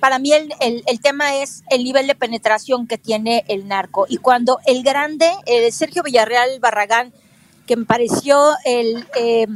para 0.00 0.18
mí 0.18 0.32
el, 0.32 1.00
tema 1.00 1.36
es 1.36 1.62
el 1.70 1.84
nivel 1.84 2.06
de 2.06 2.14
penetración 2.14 2.86
que 2.86 2.98
tiene 2.98 3.44
el 3.48 3.68
narco. 3.68 4.06
Y 4.08 4.16
cuando 4.18 4.58
el 4.66 4.82
grande, 4.82 5.30
Sergio 5.70 6.02
Villarreal 6.02 6.58
Barragán, 6.60 7.12
que 7.68 7.76
me 7.76 7.84
pareció 7.84 8.54
el 8.64 9.06
eh, 9.14 9.46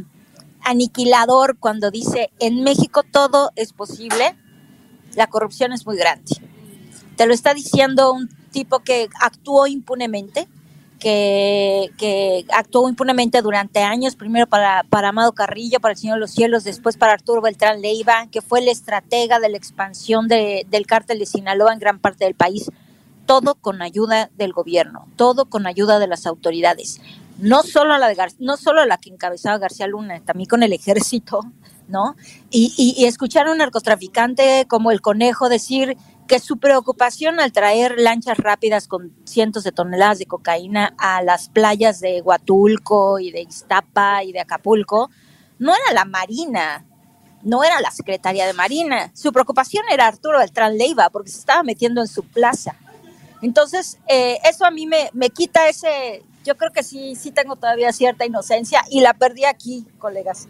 aniquilador 0.63 1.57
cuando 1.59 1.91
dice, 1.91 2.31
en 2.39 2.63
México 2.63 3.03
todo 3.03 3.53
es 3.57 3.73
posible, 3.73 4.37
la 5.15 5.27
corrupción 5.27 5.73
es 5.73 5.87
muy 5.87 5.97
grande. 5.97 6.37
Te 7.17 7.27
lo 7.27 7.35
está 7.35 7.55
diciendo 7.55 8.13
un 8.13 8.29
tipo 8.51 8.81
que 8.81 9.09
actuó 9.21 9.67
impunemente, 9.67 10.47
que, 11.03 12.47
actuó 12.53 12.89
impunemente 12.89 13.43
durante 13.43 13.81
años, 13.81 14.15
primero 14.15 14.47
para, 14.47 14.85
para 14.85 15.09
Amado 15.09 15.33
Carrillo, 15.33 15.81
para 15.81 15.93
el 15.93 15.99
Señor 15.99 16.17
de 16.17 16.21
los 16.21 16.31
Cielos, 16.31 16.65
después 16.65 16.97
para 16.97 17.13
Arturo 17.13 17.43
Beltrán 17.43 17.81
Leiva, 17.83 18.29
que 18.31 18.41
fue 18.41 18.61
el 18.61 18.69
estratega 18.69 19.41
de 19.41 19.49
la 19.49 19.57
expansión 19.57 20.29
de, 20.29 20.67
del 20.71 20.87
cártel 20.87 21.19
de 21.19 21.27
Sinaloa 21.27 21.73
en 21.73 21.81
gran 21.81 21.99
parte 21.99 22.25
del 22.25 22.35
país, 22.35 22.71
todo 23.27 23.55
con 23.57 23.83
ayuda 23.83 24.31
del 24.37 24.53
gobierno, 24.53 25.07
todo 25.17 25.47
con 25.47 25.67
ayuda 25.67 25.99
de 25.99 26.07
las 26.07 26.27
autoridades. 26.27 27.01
No 27.39 27.63
solo 27.63 27.99
la, 27.99 28.09
de 28.09 28.17
no 28.39 28.57
solo 28.57 28.85
la 28.85 28.99
que 28.99 29.11
encabezaba 29.11 29.59
García 29.59 29.87
Luna, 29.89 30.21
también 30.25 30.49
con 30.49 30.63
el 30.63 30.73
ejército, 30.73 31.41
¿no? 31.89 32.15
Y, 32.51 32.73
y, 32.77 33.03
y 33.03 33.07
escuchar 33.07 33.49
a 33.49 33.53
un 33.53 33.59
narcotraficante 33.59 34.67
como 34.69 34.93
el 34.93 35.01
conejo 35.01 35.49
decir 35.49 35.97
que 36.33 36.39
su 36.39 36.57
preocupación 36.57 37.41
al 37.41 37.53
traer 37.53 37.97
lanchas 37.99 38.39
rápidas 38.39 38.89
con 38.89 39.15
cientos 39.27 39.65
de 39.65 39.71
toneladas 39.71 40.19
de 40.19 40.25
cocaína 40.25 40.95
a 40.97 41.23
las 41.23 41.51
playas 41.51 42.01
de 42.01 42.23
Huatulco 42.23 43.19
y 43.19 43.31
de 43.31 43.43
Iztapa 43.43 44.25
y 44.25 44.33
de 44.33 44.41
Acapulco 44.41 45.11
no 45.59 45.75
era 45.75 45.93
la 45.93 46.07
Marina, 46.07 46.87
no 47.43 47.63
era 47.63 47.83
la 47.83 47.91
Secretaría 47.91 48.47
de 48.47 48.55
Marina. 48.55 49.11
Su 49.15 49.31
preocupación 49.31 49.85
era 49.93 50.07
Arturo 50.07 50.39
Beltrán 50.39 50.79
Leiva 50.79 51.11
porque 51.11 51.29
se 51.29 51.39
estaba 51.39 51.63
metiendo 51.63 52.01
en 52.01 52.09
su 52.09 52.23
plaza. 52.23 52.77
Entonces, 53.43 53.99
eh, 54.09 54.39
eso 54.43 54.65
a 54.65 54.71
mí 54.71 54.87
me, 54.87 55.11
me 55.13 55.29
quita 55.29 55.69
ese, 55.69 56.23
yo 56.47 56.57
creo 56.57 56.73
que 56.73 56.83
sí, 56.83 57.15
sí 57.15 57.31
tengo 57.31 57.57
todavía 57.57 57.93
cierta 57.93 58.25
inocencia 58.25 58.83
y 58.89 59.03
la 59.03 59.13
perdí 59.13 59.45
aquí, 59.45 59.87
colegas. 59.99 60.49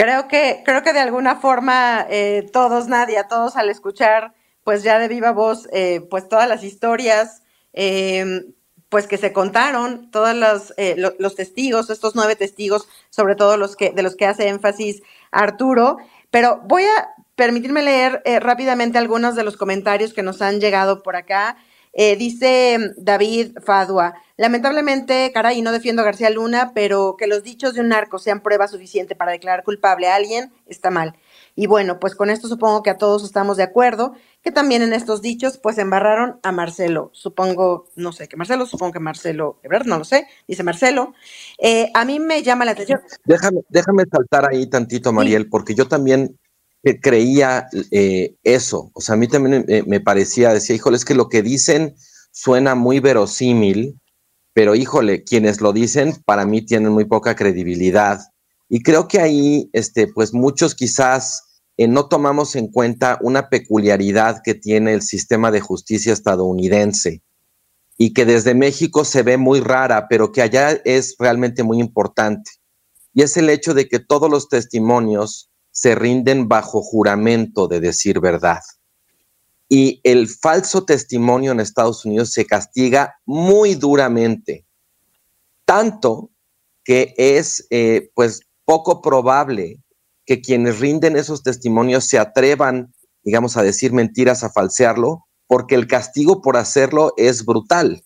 Creo 0.00 0.28
que, 0.28 0.62
creo 0.64 0.82
que 0.82 0.94
de 0.94 1.00
alguna 1.00 1.36
forma 1.36 2.06
eh, 2.08 2.48
todos, 2.54 2.88
Nadia, 2.88 3.28
todos 3.28 3.56
al 3.56 3.68
escuchar, 3.68 4.32
pues 4.64 4.82
ya 4.82 4.98
de 4.98 5.08
viva 5.08 5.32
voz, 5.32 5.68
eh, 5.74 6.00
pues 6.08 6.26
todas 6.26 6.48
las 6.48 6.64
historias, 6.64 7.42
eh, 7.74 8.46
pues 8.88 9.06
que 9.06 9.18
se 9.18 9.34
contaron, 9.34 10.10
todos 10.10 10.34
los, 10.34 10.72
los, 11.18 11.34
testigos, 11.34 11.90
estos 11.90 12.16
nueve 12.16 12.34
testigos, 12.34 12.88
sobre 13.10 13.34
todo 13.34 13.58
los 13.58 13.76
que, 13.76 13.90
de 13.90 14.02
los 14.02 14.16
que 14.16 14.24
hace 14.24 14.48
énfasis 14.48 15.02
Arturo. 15.32 15.98
Pero 16.30 16.62
voy 16.64 16.84
a 16.84 17.10
permitirme 17.34 17.82
leer 17.82 18.22
rápidamente 18.40 18.96
algunos 18.96 19.34
de 19.34 19.44
los 19.44 19.58
comentarios 19.58 20.14
que 20.14 20.22
nos 20.22 20.40
han 20.40 20.60
llegado 20.60 21.02
por 21.02 21.14
acá. 21.14 21.58
Eh, 21.92 22.16
dice 22.16 22.78
David 22.96 23.58
Fadua, 23.64 24.14
lamentablemente, 24.36 25.32
caray, 25.32 25.60
no 25.60 25.72
defiendo 25.72 26.02
a 26.02 26.04
García 26.04 26.30
Luna, 26.30 26.72
pero 26.74 27.16
que 27.18 27.26
los 27.26 27.42
dichos 27.42 27.74
de 27.74 27.80
un 27.80 27.88
narco 27.88 28.18
sean 28.18 28.42
prueba 28.42 28.68
suficiente 28.68 29.16
para 29.16 29.32
declarar 29.32 29.64
culpable 29.64 30.08
a 30.08 30.14
alguien 30.14 30.52
está 30.66 30.90
mal. 30.90 31.16
Y 31.56 31.66
bueno, 31.66 31.98
pues 31.98 32.14
con 32.14 32.30
esto 32.30 32.48
supongo 32.48 32.82
que 32.82 32.90
a 32.90 32.96
todos 32.96 33.24
estamos 33.24 33.56
de 33.56 33.64
acuerdo, 33.64 34.14
que 34.42 34.52
también 34.52 34.82
en 34.82 34.92
estos 34.92 35.20
dichos 35.20 35.58
pues 35.58 35.78
embarraron 35.78 36.38
a 36.42 36.52
Marcelo. 36.52 37.10
Supongo, 37.12 37.88
no 37.96 38.12
sé, 38.12 38.28
que 38.28 38.36
Marcelo, 38.36 38.66
supongo 38.66 38.92
que 38.92 39.00
Marcelo, 39.00 39.58
verdad, 39.62 39.86
no 39.86 39.98
lo 39.98 40.04
sé, 40.04 40.26
dice 40.46 40.62
Marcelo. 40.62 41.12
Eh, 41.58 41.90
a 41.92 42.04
mí 42.04 42.20
me 42.20 42.42
llama 42.42 42.64
la 42.64 42.70
atención. 42.70 43.00
Déjame, 43.24 43.60
déjame 43.68 44.04
saltar 44.10 44.48
ahí 44.48 44.66
tantito, 44.68 45.12
Mariel, 45.12 45.48
porque 45.48 45.74
yo 45.74 45.88
también 45.88 46.38
que 46.82 47.00
creía 47.00 47.66
eh, 47.90 48.36
eso. 48.42 48.90
O 48.94 49.00
sea, 49.00 49.14
a 49.14 49.18
mí 49.18 49.28
también 49.28 49.66
me 49.86 50.00
parecía, 50.00 50.52
decía, 50.52 50.76
híjole, 50.76 50.96
es 50.96 51.04
que 51.04 51.14
lo 51.14 51.28
que 51.28 51.42
dicen 51.42 51.94
suena 52.32 52.74
muy 52.74 53.00
verosímil, 53.00 54.00
pero 54.52 54.74
híjole, 54.74 55.24
quienes 55.24 55.60
lo 55.60 55.72
dicen 55.72 56.14
para 56.24 56.44
mí 56.44 56.62
tienen 56.62 56.92
muy 56.92 57.04
poca 57.04 57.34
credibilidad. 57.34 58.20
Y 58.68 58.82
creo 58.82 59.08
que 59.08 59.20
ahí, 59.20 59.68
este, 59.72 60.06
pues 60.06 60.32
muchos 60.32 60.74
quizás 60.74 61.42
eh, 61.76 61.88
no 61.88 62.08
tomamos 62.08 62.56
en 62.56 62.68
cuenta 62.68 63.18
una 63.22 63.48
peculiaridad 63.48 64.42
que 64.44 64.54
tiene 64.54 64.92
el 64.92 65.02
sistema 65.02 65.50
de 65.50 65.60
justicia 65.60 66.12
estadounidense 66.12 67.22
y 67.96 68.12
que 68.12 68.24
desde 68.24 68.54
México 68.54 69.04
se 69.04 69.22
ve 69.22 69.36
muy 69.36 69.60
rara, 69.60 70.06
pero 70.08 70.32
que 70.32 70.42
allá 70.42 70.70
es 70.84 71.16
realmente 71.18 71.62
muy 71.62 71.80
importante. 71.80 72.50
Y 73.12 73.22
es 73.22 73.36
el 73.36 73.50
hecho 73.50 73.74
de 73.74 73.88
que 73.88 73.98
todos 73.98 74.30
los 74.30 74.48
testimonios 74.48 75.49
se 75.70 75.94
rinden 75.94 76.48
bajo 76.48 76.82
juramento 76.82 77.68
de 77.68 77.80
decir 77.80 78.20
verdad. 78.20 78.60
y 79.72 80.00
el 80.02 80.26
falso 80.28 80.84
testimonio 80.84 81.52
en 81.52 81.60
Estados 81.60 82.04
Unidos 82.04 82.32
se 82.32 82.44
castiga 82.44 83.14
muy 83.24 83.76
duramente, 83.76 84.66
tanto 85.64 86.30
que 86.82 87.14
es 87.16 87.68
eh, 87.70 88.10
pues 88.14 88.40
poco 88.64 89.00
probable 89.00 89.80
que 90.26 90.40
quienes 90.40 90.80
rinden 90.80 91.16
esos 91.16 91.42
testimonios 91.42 92.04
se 92.06 92.18
atrevan, 92.18 92.92
digamos, 93.22 93.56
a 93.56 93.62
decir 93.62 93.92
mentiras, 93.92 94.42
a 94.42 94.50
falsearlo, 94.50 95.26
porque 95.46 95.74
el 95.74 95.86
castigo 95.86 96.42
por 96.42 96.56
hacerlo 96.56 97.12
es 97.16 97.44
brutal. 97.44 98.04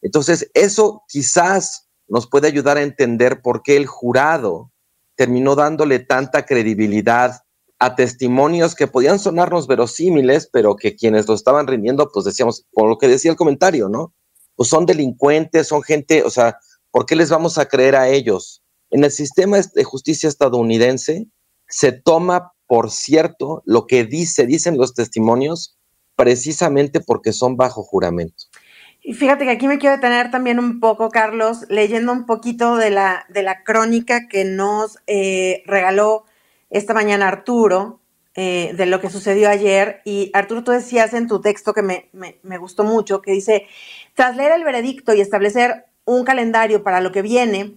Entonces, 0.00 0.50
eso 0.54 1.04
quizás 1.08 1.88
nos 2.06 2.26
puede 2.26 2.48
ayudar 2.48 2.76
a 2.78 2.82
entender 2.82 3.42
por 3.42 3.62
qué 3.62 3.76
el 3.76 3.86
jurado 3.86 4.72
terminó 5.18 5.56
dándole 5.56 5.98
tanta 5.98 6.46
credibilidad 6.46 7.42
a 7.80 7.96
testimonios 7.96 8.76
que 8.76 8.86
podían 8.86 9.18
sonarnos 9.18 9.66
verosímiles, 9.66 10.48
pero 10.52 10.76
que 10.76 10.94
quienes 10.94 11.26
lo 11.26 11.34
estaban 11.34 11.66
rindiendo, 11.66 12.08
pues 12.12 12.24
decíamos, 12.24 12.66
por 12.72 12.88
lo 12.88 12.98
que 12.98 13.08
decía 13.08 13.32
el 13.32 13.36
comentario, 13.36 13.88
¿no? 13.88 14.14
Pues 14.54 14.68
son 14.68 14.86
delincuentes, 14.86 15.66
son 15.66 15.82
gente, 15.82 16.22
o 16.22 16.30
sea, 16.30 16.58
¿por 16.92 17.04
qué 17.04 17.16
les 17.16 17.30
vamos 17.30 17.58
a 17.58 17.66
creer 17.66 17.96
a 17.96 18.08
ellos? 18.08 18.62
En 18.90 19.02
el 19.02 19.10
sistema 19.10 19.58
de 19.58 19.82
justicia 19.82 20.28
estadounidense 20.28 21.26
se 21.66 21.90
toma 21.90 22.52
por 22.68 22.92
cierto 22.92 23.62
lo 23.64 23.88
que 23.88 24.04
dice, 24.04 24.46
dicen 24.46 24.78
los 24.78 24.94
testimonios, 24.94 25.76
precisamente 26.14 27.00
porque 27.00 27.32
son 27.32 27.56
bajo 27.56 27.82
juramento. 27.82 28.44
Y 29.08 29.14
fíjate 29.14 29.46
que 29.46 29.52
aquí 29.52 29.66
me 29.68 29.78
quiero 29.78 29.96
detener 29.96 30.30
también 30.30 30.58
un 30.58 30.80
poco, 30.80 31.08
Carlos, 31.08 31.64
leyendo 31.70 32.12
un 32.12 32.26
poquito 32.26 32.76
de 32.76 32.90
la, 32.90 33.24
de 33.30 33.42
la 33.42 33.64
crónica 33.64 34.28
que 34.28 34.44
nos 34.44 34.98
eh, 35.06 35.62
regaló 35.64 36.26
esta 36.68 36.92
mañana 36.92 37.26
Arturo 37.26 38.00
eh, 38.34 38.74
de 38.76 38.84
lo 38.84 39.00
que 39.00 39.08
sucedió 39.08 39.48
ayer. 39.48 40.02
Y 40.04 40.30
Arturo, 40.34 40.62
tú 40.62 40.72
decías 40.72 41.14
en 41.14 41.26
tu 41.26 41.40
texto 41.40 41.72
que 41.72 41.80
me, 41.80 42.10
me, 42.12 42.58
gustó 42.58 42.84
mucho, 42.84 43.22
que 43.22 43.32
dice, 43.32 43.66
tras 44.12 44.36
leer 44.36 44.52
el 44.52 44.64
veredicto 44.64 45.14
y 45.14 45.22
establecer 45.22 45.86
un 46.04 46.24
calendario 46.24 46.82
para 46.82 47.00
lo 47.00 47.10
que 47.10 47.22
viene, 47.22 47.76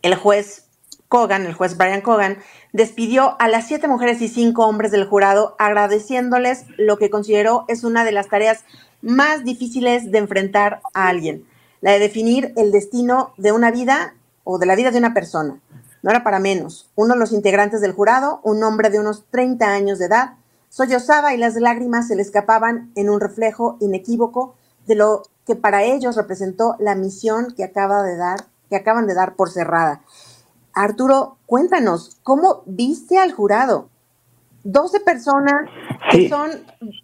el 0.00 0.14
juez 0.14 0.70
Kogan, 1.08 1.44
el 1.44 1.52
juez 1.52 1.76
Brian 1.76 2.00
Kogan, 2.00 2.38
despidió 2.72 3.36
a 3.40 3.48
las 3.48 3.66
siete 3.66 3.88
mujeres 3.88 4.22
y 4.22 4.28
cinco 4.28 4.66
hombres 4.66 4.90
del 4.90 5.04
jurado 5.04 5.54
agradeciéndoles 5.58 6.64
lo 6.78 6.96
que 6.96 7.10
consideró 7.10 7.66
es 7.68 7.84
una 7.84 8.06
de 8.06 8.12
las 8.12 8.28
tareas 8.28 8.64
más 9.06 9.44
difíciles 9.44 10.10
de 10.10 10.18
enfrentar 10.18 10.80
a 10.92 11.08
alguien, 11.08 11.46
la 11.80 11.92
de 11.92 12.00
definir 12.00 12.52
el 12.56 12.72
destino 12.72 13.32
de 13.36 13.52
una 13.52 13.70
vida 13.70 14.14
o 14.42 14.58
de 14.58 14.66
la 14.66 14.74
vida 14.74 14.90
de 14.90 14.98
una 14.98 15.14
persona. 15.14 15.60
No 16.02 16.10
era 16.10 16.24
para 16.24 16.40
menos. 16.40 16.90
Uno 16.96 17.14
de 17.14 17.20
los 17.20 17.32
integrantes 17.32 17.80
del 17.80 17.92
jurado, 17.92 18.40
un 18.42 18.62
hombre 18.64 18.90
de 18.90 18.98
unos 18.98 19.24
30 19.30 19.66
años 19.66 19.98
de 19.98 20.06
edad, 20.06 20.34
sollozaba 20.68 21.34
y 21.34 21.38
las 21.38 21.54
lágrimas 21.54 22.08
se 22.08 22.16
le 22.16 22.22
escapaban 22.22 22.90
en 22.96 23.08
un 23.08 23.20
reflejo 23.20 23.76
inequívoco 23.80 24.56
de 24.86 24.96
lo 24.96 25.22
que 25.46 25.54
para 25.54 25.84
ellos 25.84 26.16
representó 26.16 26.74
la 26.80 26.96
misión 26.96 27.54
que 27.56 27.64
acaba 27.64 28.02
de 28.02 28.16
dar, 28.16 28.46
que 28.68 28.76
acaban 28.76 29.06
de 29.06 29.14
dar 29.14 29.36
por 29.36 29.50
cerrada. 29.50 30.02
Arturo, 30.74 31.38
cuéntanos, 31.46 32.18
¿cómo 32.24 32.62
viste 32.66 33.18
al 33.18 33.32
jurado? 33.32 33.88
12 34.66 35.00
personas 35.00 35.70
que 36.10 36.28
son, 36.28 36.50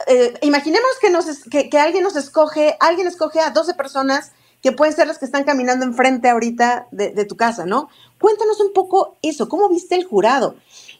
eh, 0.08 0.34
imaginemos 0.42 0.90
que, 1.00 1.10
nos, 1.10 1.44
que, 1.44 1.70
que, 1.70 1.78
alguien 1.78 2.02
nos 2.02 2.16
escoge, 2.16 2.76
alguien 2.80 3.06
escoge 3.06 3.40
a 3.40 3.50
12 3.50 3.74
personas 3.74 4.32
que 4.62 4.72
pueden 4.72 4.94
ser 4.94 5.06
las 5.06 5.18
que 5.18 5.24
están 5.24 5.44
caminando 5.44 5.84
enfrente 5.84 6.28
ahorita 6.28 6.86
de, 6.92 7.24
tu 7.24 7.36
casa, 7.36 7.66
¿no? 7.66 7.88
Cuéntanos 8.18 8.60
un 8.60 8.72
poco 8.72 9.16
eso, 9.22 9.48
¿cómo 9.48 9.68
viste 9.68 9.96
el 9.96 10.04
jurado? 10.04 10.56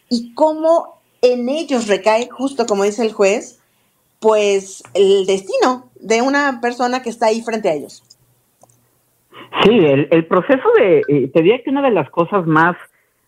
Y 0.08 0.34
cómo 0.34 1.00
en 1.20 1.48
ellos 1.48 1.86
recae, 1.86 2.28
justo 2.28 2.66
como 2.66 2.84
dice 2.84 3.02
el 3.02 3.12
juez, 3.12 3.60
pues 4.20 4.82
el 4.94 5.26
destino 5.26 5.90
de 5.96 6.22
una 6.22 6.60
persona 6.60 7.02
que 7.02 7.10
está 7.10 7.26
ahí 7.26 7.42
frente 7.42 7.68
a 7.68 7.74
ellos. 7.74 8.02
Sí, 9.64 9.70
el, 9.78 10.26
proceso 10.26 10.68
de, 10.78 11.02
eh, 11.08 11.30
te 11.32 11.42
diría 11.42 11.62
que 11.62 11.70
una 11.70 11.82
de 11.82 11.90
las 11.90 12.10
cosas 12.10 12.46
más, 12.46 12.76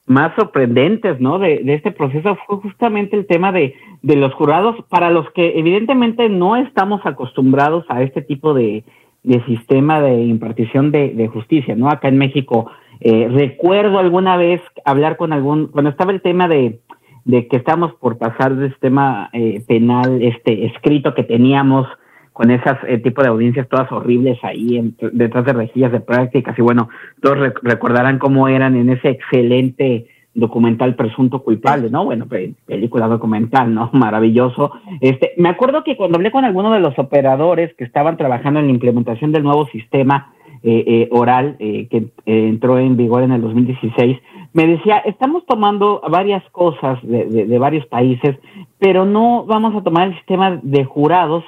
más 0.06 0.34
sorprendentes, 0.36 1.20
¿no? 1.20 1.38
De, 1.38 1.62
este 1.66 1.90
proceso 1.90 2.36
fue 2.46 2.58
justamente 2.58 3.16
el 3.16 3.26
tema 3.26 3.52
de, 3.52 3.74
de 4.02 4.16
los 4.16 4.34
jurados, 4.34 4.76
para 4.88 5.10
los 5.10 5.30
que 5.30 5.58
evidentemente 5.58 6.28
no 6.28 6.56
estamos 6.56 7.00
acostumbrados 7.04 7.84
a 7.88 8.02
este 8.02 8.22
tipo 8.22 8.52
de, 8.54 8.84
de 9.22 9.42
sistema 9.46 10.00
de 10.00 10.22
impartición 10.22 10.92
de, 10.92 11.28
justicia, 11.32 11.74
¿no? 11.74 11.88
Acá 11.88 12.08
en 12.08 12.18
México, 12.18 12.70
eh, 13.00 13.28
recuerdo 13.30 13.98
alguna 13.98 14.36
vez 14.36 14.60
hablar 14.84 15.16
con 15.16 15.32
algún, 15.32 15.68
cuando 15.68 15.90
estaba 15.90 16.12
el 16.12 16.20
tema 16.20 16.46
de, 16.46 16.80
de 17.24 17.48
que 17.48 17.56
estamos 17.56 17.94
por 17.94 18.18
pasar 18.18 18.54
del 18.54 18.70
sistema 18.70 19.30
eh, 19.32 19.62
penal 19.66 20.22
este 20.22 20.66
escrito 20.66 21.14
que 21.14 21.24
teníamos 21.24 21.88
con 22.34 22.50
esas 22.50 22.76
eh, 22.86 22.98
tipo 22.98 23.22
de 23.22 23.28
audiencias 23.28 23.68
todas 23.68 23.90
horribles 23.92 24.38
ahí 24.42 24.94
detrás 25.12 25.46
de 25.46 25.52
rejillas 25.54 25.92
de 25.92 26.00
prácticas 26.00 26.58
y 26.58 26.62
bueno, 26.62 26.90
todos 27.22 27.38
recordarán 27.62 28.18
cómo 28.18 28.48
eran 28.48 28.76
en 28.76 28.90
ese 28.90 29.08
excelente 29.08 30.08
documental 30.34 30.96
presunto 30.96 31.42
culpable, 31.42 31.90
¿no? 31.90 32.04
Bueno, 32.04 32.26
película 32.66 33.06
documental, 33.06 33.72
¿no? 33.72 33.88
Maravilloso. 33.92 34.72
Este, 35.00 35.32
me 35.36 35.48
acuerdo 35.48 35.84
que 35.84 35.96
cuando 35.96 36.16
hablé 36.16 36.30
con 36.32 36.44
alguno 36.44 36.72
de 36.72 36.80
los 36.80 36.98
operadores 36.98 37.72
que 37.76 37.84
estaban 37.84 38.16
trabajando 38.16 38.60
en 38.60 38.66
la 38.66 38.72
implementación 38.72 39.30
del 39.30 39.44
nuevo 39.44 39.66
sistema 39.68 40.32
eh, 40.64 40.84
eh, 40.86 41.08
oral 41.12 41.56
eh, 41.60 41.86
que 41.88 42.08
entró 42.26 42.78
en 42.78 42.96
vigor 42.96 43.22
en 43.22 43.30
el 43.30 43.42
2016, 43.42 44.18
me 44.54 44.66
decía, 44.66 44.98
estamos 44.98 45.46
tomando 45.46 46.02
varias 46.10 46.42
cosas 46.50 46.98
de, 47.02 47.26
de, 47.26 47.58
varios 47.58 47.86
países, 47.86 48.36
pero 48.80 49.04
no 49.04 49.44
vamos 49.44 49.76
a 49.76 49.82
tomar 49.82 50.08
el 50.08 50.14
sistema 50.16 50.58
de 50.62 50.84
jurados 50.84 51.44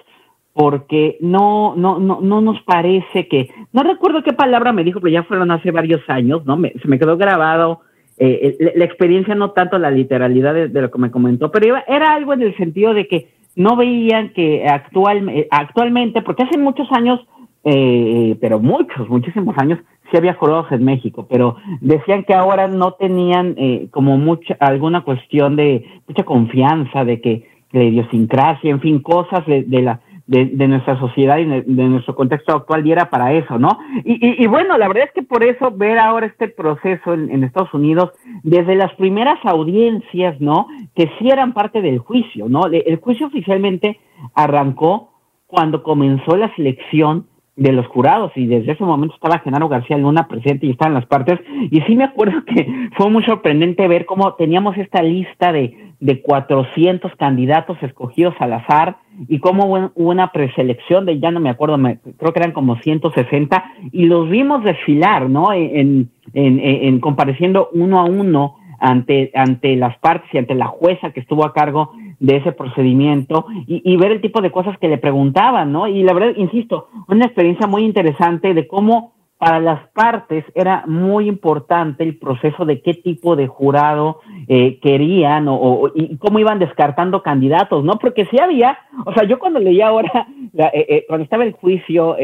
porque 0.57 1.19
no, 1.21 1.75
no, 1.77 1.99
no, 1.99 2.23
no 2.23 2.40
nos 2.40 2.62
parece 2.62 3.29
que, 3.29 3.51
no 3.75 3.83
recuerdo 3.83 4.23
qué 4.23 4.33
palabra 4.33 4.73
me 4.73 4.85
dijo, 4.85 5.01
pero 5.01 5.12
ya 5.12 5.23
fueron 5.23 5.51
hace 5.51 5.71
varios 5.71 6.01
años, 6.09 6.47
¿no? 6.47 6.57
Me, 6.57 6.73
se 6.81 6.88
me 6.88 6.99
quedó 6.99 7.19
grabado 7.19 7.81
eh, 8.16 8.73
la, 8.75 8.87
experiencia, 8.87 9.35
no 9.35 9.51
tanto 9.51 9.79
la 9.79 9.90
literalidad 9.90 10.55
de, 10.55 10.81
lo 10.81 10.90
que 10.90 10.99
me 10.99 11.11
comentó, 11.11 11.51
pero 11.51 11.77
era 11.87 12.14
algo 12.14 12.33
en 12.33 12.40
el 12.40 12.57
sentido 12.57 12.95
de 12.95 13.07
que 13.07 13.29
no 13.55 13.77
veían 13.77 14.31
que 14.31 14.66
actual, 14.66 15.29
eh, 15.29 15.47
actualmente, 15.51 16.23
porque 16.23 16.45
hace 16.45 16.57
muchos 16.57 16.90
años, 16.90 17.21
eh, 17.62 18.35
pero 18.40 18.59
muchos, 18.59 19.11
muchísimos 19.11 19.59
años, 19.59 19.79
sí 20.11 20.16
había 20.16 20.33
jurados 20.33 20.73
en 20.73 20.87
México, 20.87 21.27
pero 21.29 21.57
decían 21.83 22.25
que 22.25 22.33
ahora 22.33 22.66
no 22.66 22.92
tenían 22.92 23.57
eh, 23.59 23.88
como 23.90 24.16
mucha, 24.16 24.57
alguna 24.59 25.03
cuestión 25.03 25.55
de 25.55 25.85
mucha 26.09 26.23
confianza, 26.23 27.05
de 27.05 27.21
que 27.21 27.47
la 27.73 27.85
idiosincrasia, 27.85 28.71
en 28.71 28.81
fin, 28.81 29.01
cosas 29.01 29.45
de 29.47 29.83
la 29.83 30.01
de, 30.27 30.69
nuestra 30.69 30.99
sociedad 30.99 31.39
y 31.39 31.45
de, 31.45 31.62
nuestro 31.67 32.15
contexto 32.15 32.57
actual 32.57 32.83
diera 32.83 33.11
para 33.11 33.33
eso, 33.33 33.59
¿no? 33.59 33.79
Y, 34.05 34.43
y, 34.43 34.47
bueno, 34.47 34.77
la 34.77 34.89
verdad 34.89 35.05
es 35.05 35.12
que 35.12 35.23
por 35.23 35.45
eso 35.45 35.71
ver 35.71 35.99
ahora 35.99 36.27
este 36.27 36.49
proceso 36.49 37.15
en, 37.15 37.45
Estados 37.45 37.73
Unidos, 37.73 38.11
desde 38.43 38.75
las 38.75 38.93
primeras 38.95 39.39
audiencias, 39.45 40.41
¿no? 40.41 40.67
Que 40.95 41.11
sí 41.19 41.29
eran 41.29 41.55
parte 41.55 41.81
del 41.81 41.99
juicio, 41.99 42.49
¿no? 42.49 42.67
El 42.67 42.97
juicio 42.97 43.29
oficialmente 43.29 44.01
arrancó 44.35 45.12
cuando 45.47 45.83
comenzó 45.83 46.37
la 46.37 46.55
selección 46.57 47.27
de 47.57 47.73
los 47.73 47.87
jurados 47.87 48.33
y 48.37 48.47
desde 48.47 48.73
ese 48.73 48.85
momento 48.85 49.14
estaba 49.14 49.38
Genaro 49.38 49.69
García 49.69 49.97
Luna 49.97 50.29
presente 50.29 50.66
y 50.66 50.71
estaban 50.71 50.92
las 50.92 51.07
partes 51.07 51.40
y 51.71 51.81
sí 51.83 51.97
me 51.97 52.05
acuerdo 52.05 52.45
que 52.45 52.90
fue 52.97 53.11
muy 53.11 53.25
sorprendente 53.25 53.88
ver 53.88 54.05
cómo 54.05 54.35
teníamos 54.35 54.77
esta 54.77 55.03
lista 55.03 55.53
de, 55.53 55.75
de 55.99 56.21
400 56.21 57.16
candidatos 57.16 57.79
escogidos 57.83 58.35
al 58.40 58.53
azar 58.53 58.99
y 59.29 59.38
cómo 59.38 59.64
hubo 59.66 59.90
una 59.95 60.33
preselección 60.33 61.07
de, 61.07 61.19
ya 61.19 61.31
no 61.31 61.40
me 61.40 61.49
acuerdo, 61.49 61.79
me, 61.79 61.99
creo 62.19 62.35
que 62.35 62.40
eran 62.40 62.53
como 62.53 62.77
160 62.77 63.64
y 63.90 64.05
los 64.05 64.29
vimos 64.29 64.62
desfilar, 64.62 65.31
¿no? 65.31 65.55
En, 65.55 66.11
en, 66.35 66.61
en 66.61 67.01
compareciendo 67.01 67.71
uno 67.73 67.99
a 68.01 68.05
uno 68.05 68.57
ante, 68.79 69.31
ante 69.35 69.77
las 69.77 69.97
partes 69.99 70.29
y 70.35 70.38
ante 70.38 70.55
la 70.55 70.66
jueza 70.66 71.12
que 71.12 71.21
estuvo 71.21 71.47
a 71.47 71.55
cargo 71.55 71.92
de 72.18 72.37
ese 72.37 72.52
procedimiento 72.52 73.46
y, 73.66 73.96
ver 73.96 74.12
el 74.12 74.20
tipo 74.20 74.40
de 74.40 74.50
cosas 74.50 74.79
que 74.79 74.88
le 74.88 74.98
preguntaban, 74.98 75.72
¿no? 75.72 75.87
Y 75.87 76.02
la 76.02 76.12
verdad, 76.12 76.33
insisto, 76.37 76.88
una 77.09 77.26
experiencia 77.26 77.66
muy 77.66 77.85
interesante 77.85 78.55
de 78.55 78.66
cómo 78.66 79.14
para 79.38 79.61
las 79.61 79.87
partes 79.88 80.44
era 80.54 80.85
muy 80.87 81.29
importante 81.29 82.02
el 82.02 82.17
proceso 82.17 82.64
de 82.64 82.81
qué 82.81 82.94
tipo 82.94 83.37
de 83.37 83.46
jurado 83.46 84.21
eh, 84.48 84.79
querían 84.81 85.46
o, 85.48 85.90
y 85.94 86.17
cómo 86.17 86.38
iban 86.38 86.58
descartando 86.58 87.23
candidatos, 87.23 87.85
¿no? 87.85 87.98
Porque 87.98 88.25
si 88.27 88.40
había, 88.40 88.79
o 89.04 89.12
sea, 89.12 89.25
yo 89.25 89.38
cuando 89.38 89.60
leía 89.60 89.88
ahora, 89.88 90.27
eh, 90.54 90.87
eh, 90.88 91.04
cuando 91.06 91.25
estaba 91.25 91.44
el 91.44 91.52
juicio 91.52 92.17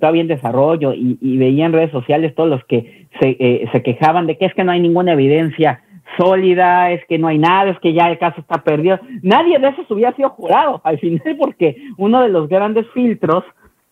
todavía 0.00 0.22
en 0.22 0.28
desarrollo 0.28 0.92
y, 0.94 1.16
y, 1.20 1.36
veía 1.36 1.66
en 1.66 1.72
redes 1.72 1.92
sociales 1.92 2.34
todos 2.34 2.50
los 2.50 2.64
que 2.64 3.06
se, 3.20 3.68
se 3.70 3.82
quejaban 3.84 4.26
de 4.26 4.36
que 4.36 4.46
es 4.46 4.54
que 4.54 4.64
no 4.64 4.72
hay 4.72 4.80
ninguna 4.80 5.12
evidencia 5.12 5.82
sólida, 6.16 6.90
es 6.92 7.04
que 7.06 7.18
no 7.18 7.28
hay 7.28 7.38
nada, 7.38 7.70
es 7.70 7.78
que 7.80 7.92
ya 7.92 8.10
el 8.10 8.18
caso 8.18 8.40
está 8.40 8.62
perdido. 8.62 8.98
Nadie 9.22 9.58
de 9.58 9.68
esos 9.68 9.90
hubiera 9.90 10.14
sido 10.14 10.30
jurado 10.30 10.80
al 10.84 10.98
final 10.98 11.36
porque 11.38 11.76
uno 11.96 12.22
de 12.22 12.28
los 12.28 12.48
grandes 12.48 12.86
filtros 12.92 13.44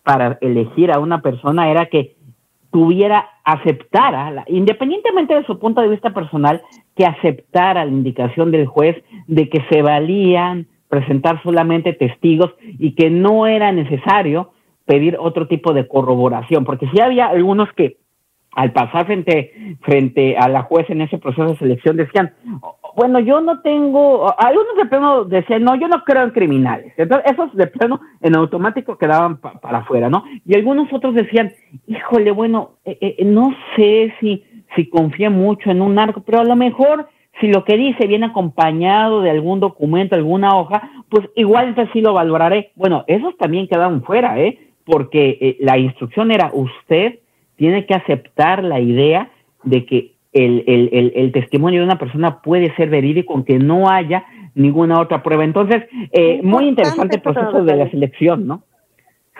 para 0.03 0.39
elegir 0.41 0.93
a 0.93 0.99
una 0.99 1.21
persona 1.21 1.71
era 1.71 1.87
que 1.87 2.17
tuviera, 2.71 3.29
aceptara, 3.45 4.45
independientemente 4.49 5.35
de 5.35 5.45
su 5.45 5.59
punto 5.59 5.81
de 5.81 5.89
vista 5.89 6.13
personal, 6.13 6.63
que 6.95 7.07
aceptara 7.07 7.85
la 7.85 7.91
indicación 7.91 8.51
del 8.51 8.67
juez 8.67 8.97
de 9.27 9.49
que 9.49 9.65
se 9.71 9.83
valían 9.83 10.67
presentar 10.89 11.43
solamente 11.43 11.93
testigos 11.93 12.55
y 12.61 12.95
que 12.95 13.11
no 13.11 13.47
era 13.47 13.73
necesario 13.73 14.53
pedir 14.85 15.17
otro 15.19 15.49
tipo 15.49 15.73
de 15.73 15.89
corroboración, 15.89 16.65
porque 16.65 16.89
sí 16.93 17.01
había 17.01 17.27
algunos 17.27 17.73
que 17.73 17.97
al 18.57 18.73
pasar 18.73 19.05
frente, 19.05 19.77
frente 19.83 20.37
a 20.37 20.49
la 20.49 20.63
juez 20.63 20.89
en 20.89 21.03
ese 21.03 21.19
proceso 21.19 21.49
de 21.49 21.57
selección 21.57 21.97
decían, 21.99 22.33
bueno, 22.97 23.21
yo 23.21 23.43
no 23.43 23.61
tengo, 23.61 24.35
algunos 24.39 24.77
de 24.79 24.87
plano 24.87 25.25
decían, 25.25 25.63
no, 25.63 25.77
yo 25.77 25.89
no 25.89 26.03
creo 26.05 26.25
en 26.25 26.31
criminales. 26.31 26.95
Entonces, 26.97 27.31
esos 27.31 27.55
de 27.55 27.67
plano 27.67 28.01
en 28.23 28.35
automático 28.35 28.97
quedaban 28.97 29.37
para 29.37 29.79
afuera, 29.79 30.09
¿no? 30.09 30.25
Y 30.47 30.55
algunos 30.55 30.91
otros 30.91 31.15
decían, 31.15 31.53
híjole, 31.87 32.31
bueno, 32.31 32.71
eh, 32.87 32.97
eh, 33.19 33.25
no 33.27 33.55
sé 33.77 34.15
si, 34.21 34.43
si 34.75 34.89
confía 34.89 35.29
mucho 35.29 35.71
en 35.71 35.83
un 35.83 35.95
narco, 35.95 36.23
pero 36.23 36.41
a 36.41 36.45
lo 36.45 36.57
mejor 36.57 37.09
si 37.43 37.49
lo 37.49 37.63
que 37.63 37.77
dice 37.77 38.07
viene 38.07 38.25
acompañado 38.25 39.21
de 39.21 39.29
algún 39.29 39.61
documento, 39.61 40.15
alguna 40.15 40.57
hoja, 40.57 40.91
pues 41.11 41.29
igual 41.37 41.69
entonces 41.69 41.93
sí 41.93 42.01
lo 42.01 42.15
valoraré. 42.15 42.71
Bueno, 42.75 43.05
esos 43.07 43.37
también 43.37 43.69
quedaron 43.69 44.03
fuera, 44.03 44.41
¿eh? 44.41 44.59
Porque 44.87 45.37
eh, 45.43 45.57
la 45.61 45.77
instrucción 45.77 46.31
era 46.31 46.51
usted 46.55 47.19
tiene 47.57 47.87
que 47.87 47.95
aceptar 47.95 48.63
la 48.63 48.81
idea 48.81 49.31
de 49.65 49.85
que 49.85 50.13
el, 50.33 50.65
el, 50.67 51.13
el, 51.15 51.33
testimonio 51.33 51.81
de 51.81 51.87
una 51.87 51.99
persona 51.99 52.43
puede 52.43 52.75
ser 52.77 52.91
verídico 52.91 53.33
aunque 53.33 53.59
no 53.59 53.89
haya 53.89 54.25
ninguna 54.55 55.01
otra 55.01 55.23
prueba. 55.23 55.45
Entonces, 55.45 55.85
eh, 56.13 56.41
muy 56.43 56.69
interesante 56.69 57.17
el 57.17 57.23
proceso 57.23 57.65
de 57.65 57.77
la 57.77 57.91
selección, 57.91 58.47
¿no? 58.47 58.63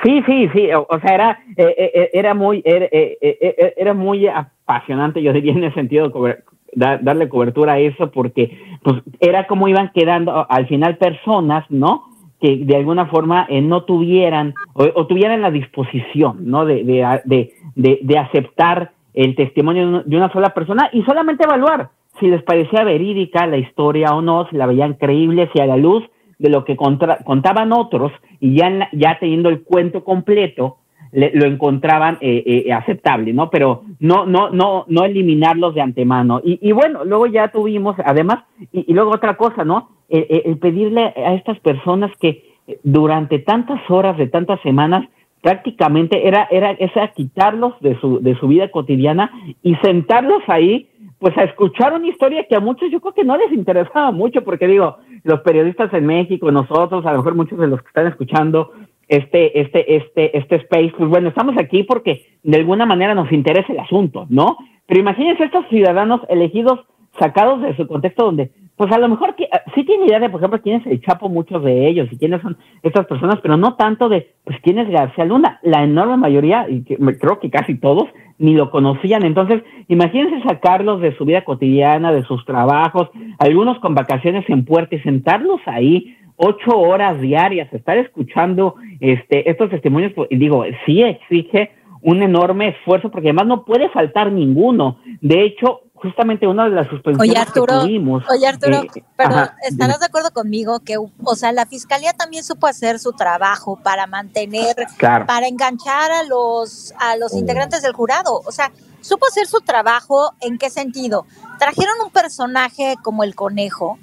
Sí, 0.03 0.23
sí, 0.27 0.49
sí, 0.55 0.69
o, 0.73 1.01
sea, 1.01 1.15
era, 1.15 1.39
eh, 1.57 1.75
eh, 1.79 2.11
era 2.13 2.35
muy, 2.35 2.63
era, 2.65 2.87
era, 2.91 3.95
muy 3.95 4.27
apasionante, 4.27 5.23
yo 5.23 5.33
diría 5.33 5.53
en 5.53 5.65
el 5.65 5.75
sentido 5.75 6.09
de 6.09 6.37
darle 6.75 7.29
cobertura 7.31 7.75
a 7.75 7.79
eso, 7.79 8.11
porque 8.11 8.59
pues 8.83 9.03
era 9.21 9.47
como 9.47 9.69
iban 9.69 9.91
quedando 9.95 10.47
al 10.51 10.67
final 10.67 10.99
personas, 10.99 11.65
¿no? 11.71 12.05
Que 12.41 12.57
de 12.59 12.77
alguna 12.77 13.07
forma 13.07 13.47
no 13.63 13.85
tuvieran 13.85 14.55
o, 14.75 15.07
tuvieran 15.07 15.41
la 15.41 15.51
disposición, 15.51 16.51
¿no? 16.51 16.65
De, 16.65 16.85
de, 16.85 17.53
de, 17.75 17.99
de, 18.03 18.19
aceptar 18.19 18.93
el 19.15 19.35
testimonio 19.35 20.03
de 20.05 20.17
una 20.17 20.31
sola 20.33 20.51
persona 20.51 20.91
y 20.93 21.03
solamente 21.03 21.45
evaluar 21.45 21.91
si 22.21 22.29
les 22.29 22.43
parecía 22.43 22.85
verídica 22.85 23.47
la 23.47 23.59
historia 23.59 24.09
o 24.15 24.23
no, 24.23 24.49
si 24.49 24.57
la 24.57 24.67
veían 24.67 24.95
creíble, 24.95 25.51
si 25.53 25.61
a 25.61 25.67
la 25.67 25.77
luz 25.77 26.05
de 26.39 26.51
lo 26.51 26.65
que 26.65 26.77
contaban 26.77 27.73
otros 27.73 28.13
y 28.41 28.57
ya, 28.57 28.89
ya 28.93 29.19
teniendo 29.19 29.49
el 29.49 29.63
cuento 29.63 30.05
completo, 30.05 30.79
lo 31.17 31.47
encontraban 31.47 32.19
eh, 32.21 32.65
eh, 32.67 32.73
aceptable, 32.73 33.33
¿no? 33.33 33.49
Pero 33.49 33.83
no, 34.01 34.27
no, 34.27 34.51
no, 34.51 34.85
no 34.87 35.05
eliminarlos 35.05 35.75
de 35.75 35.81
antemano. 35.81 36.43
Y, 36.45 36.59
y 36.61 36.73
bueno, 36.73 37.05
luego 37.05 37.27
ya 37.27 37.49
tuvimos, 37.49 37.97
además, 38.05 38.45
y, 38.73 38.91
y 38.91 38.93
luego 38.93 39.13
otra 39.13 39.37
cosa, 39.37 39.65
¿no? 39.65 39.89
El, 40.09 40.59
pedirle 40.59 41.03
a 41.17 41.35
estas 41.35 41.59
personas 41.61 42.13
que 42.21 42.45
durante 42.83 43.39
tantas 43.39 43.81
horas, 43.91 44.17
de 44.19 44.29
tantas 44.29 44.61
semanas, 44.61 45.09
prácticamente 45.41 46.27
era, 46.27 46.47
era, 46.51 46.73
esa 46.73 47.09
quitarlos 47.09 47.75
de 47.81 47.99
su, 48.01 48.21
de 48.21 48.37
su 48.39 48.49
vida 48.49 48.71
cotidiana 48.71 49.31
y 49.63 49.75
sentarlos 49.77 50.43
ahí, 50.49 50.89
pues 51.19 51.37
a 51.39 51.45
escuchar 51.45 51.95
una 51.95 52.09
historia 52.09 52.45
que 52.49 52.57
a 52.57 52.61
muchos 52.61 52.91
yo 52.91 53.01
creo 53.01 53.15
que 53.15 53.25
no 53.25 53.37
les 53.37 53.53
interesaba 53.53 54.11
mucho, 54.13 54.45
porque 54.45 54.67
digo, 54.67 54.99
los 55.25 55.41
periodistas 55.41 55.93
en 55.95 56.07
México, 56.07 56.51
nosotros, 56.51 57.07
a 57.07 57.13
lo 57.13 57.19
mejor 57.19 57.35
muchos 57.35 57.59
de 57.59 57.69
los 57.69 57.81
que 57.81 57.89
están 57.89 58.07
escuchando 58.07 58.73
este, 59.09 59.61
este, 59.61 59.97
este, 59.97 60.37
este 60.37 60.57
space, 60.57 60.93
pues 60.97 61.09
bueno, 61.09 61.29
estamos 61.29 61.57
aquí 61.59 61.85
porque 61.85 62.27
de 62.43 62.57
alguna 62.57 62.87
manera 62.87 63.15
nos 63.15 63.31
interesa 63.33 63.73
el 63.73 63.81
asunto, 63.81 64.27
¿no? 64.29 64.57
Pero 64.87 65.01
imagínense 65.01 65.45
estos 65.45 65.67
ciudadanos 65.69 66.21
elegidos 66.29 66.81
sacados 67.19 67.63
de 67.63 67.77
su 67.77 67.87
contexto 67.87 68.25
donde 68.25 68.51
pues 68.77 68.93
a 68.93 68.99
lo 68.99 69.09
mejor 69.09 69.35
que, 69.35 69.49
ah, 69.51 69.63
sí 69.75 69.85
tiene 69.85 70.07
idea 70.07 70.21
de, 70.21 70.29
por 70.29 70.41
ejemplo, 70.41 70.61
quién 70.61 70.81
es 70.81 70.87
el 70.87 71.01
Chapo, 71.01 71.31
muchos 71.31 71.65
de 71.65 71.89
ellos, 71.89 72.09
y 72.13 72.19
quiénes 72.19 72.43
son 72.43 72.59
estas 72.83 73.07
personas, 73.07 73.39
pero 73.43 73.57
no 73.57 73.75
tanto 73.75 74.09
de, 74.09 74.35
pues, 74.45 74.59
quién 74.63 74.79
es 74.79 74.89
García 74.91 75.25
Luna. 75.25 75.59
La 75.63 75.83
enorme 75.83 76.19
mayoría, 76.19 76.67
y 76.69 76.83
creo 76.85 77.41
que 77.41 77.51
casi 77.51 77.77
todos, 77.77 78.05
ni 78.39 78.55
lo 78.55 78.71
conocían. 78.71 79.25
Entonces, 79.25 79.63
imagínense 79.89 80.47
sacarlos 80.47 81.01
de 81.01 81.17
su 81.17 81.25
vida 81.25 81.43
cotidiana, 81.43 82.13
de 82.13 82.23
sus 82.25 82.45
trabajos, 82.45 83.09
algunos 83.39 83.79
con 83.79 83.95
vacaciones 83.95 84.45
en 84.49 84.67
puerta 84.67 84.95
y 84.95 85.01
sentarlos 85.01 85.61
ahí 85.65 86.15
ocho 86.37 86.79
horas 86.79 87.21
diarias, 87.21 87.73
estar 87.73 87.99
escuchando 87.99 88.77
este, 89.01 89.51
estos 89.51 89.71
testimonios, 89.71 90.13
pues, 90.15 90.29
y 90.31 90.37
digo, 90.37 90.65
sí 90.85 91.03
exige 91.03 91.73
un 92.03 92.23
enorme 92.23 92.69
esfuerzo, 92.69 93.11
porque 93.11 93.29
además 93.29 93.47
no 93.47 93.65
puede 93.65 93.89
faltar 93.91 94.31
ninguno. 94.31 94.99
De 95.21 95.43
hecho, 95.43 95.81
justamente 95.97 96.47
una 96.47 96.69
de 96.69 96.75
las 96.75 96.87
suspensiones 96.89 97.31
oye, 97.31 97.41
Arturo, 97.41 97.81
que 97.81 97.87
tuvimos. 97.87 98.25
Oye, 98.31 98.47
Arturo, 98.47 98.83
eh, 98.83 99.03
pero 99.17 99.35
estarás 99.63 99.99
de 99.99 100.07
acuerdo 100.07 100.31
conmigo 100.31 100.81
que, 100.81 100.99
o 100.99 101.35
sea, 101.35 101.53
la 101.53 101.67
fiscalía 101.67 102.13
también 102.13 102.45
supo 102.45 102.67
hacer 102.67 102.99
su 102.99 103.13
trabajo 103.13 103.81
para 103.83 104.07
mantener, 104.07 104.77
para 105.01 105.49
enganchar 105.49 106.13
a 106.13 106.23
los, 106.23 106.95
a 106.99 107.17
los 107.17 107.35
integrantes 107.35 107.83
del 107.83 107.93
jurado. 107.93 108.41
O 108.47 108.53
sea, 108.53 108.71
supo 109.01 109.27
hacer 109.27 109.47
su 109.47 109.61
trabajo. 109.61 110.33
¿En 110.41 110.59
qué 110.59 110.71
sentido? 110.71 111.27
Trajeron 111.59 111.95
un 112.05 112.13
personaje 112.13 112.95
como 113.03 113.25
el 113.25 113.35
conejo, 113.35 113.99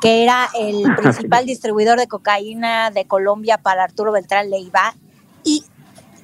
que 0.00 0.22
era 0.22 0.48
el 0.58 0.82
principal 0.96 1.46
distribuidor 1.46 1.98
de 1.98 2.08
cocaína 2.08 2.90
de 2.90 3.06
Colombia 3.06 3.58
para 3.58 3.84
Arturo 3.84 4.12
Beltrán 4.12 4.50
Leiva, 4.50 4.94
y 5.44 5.64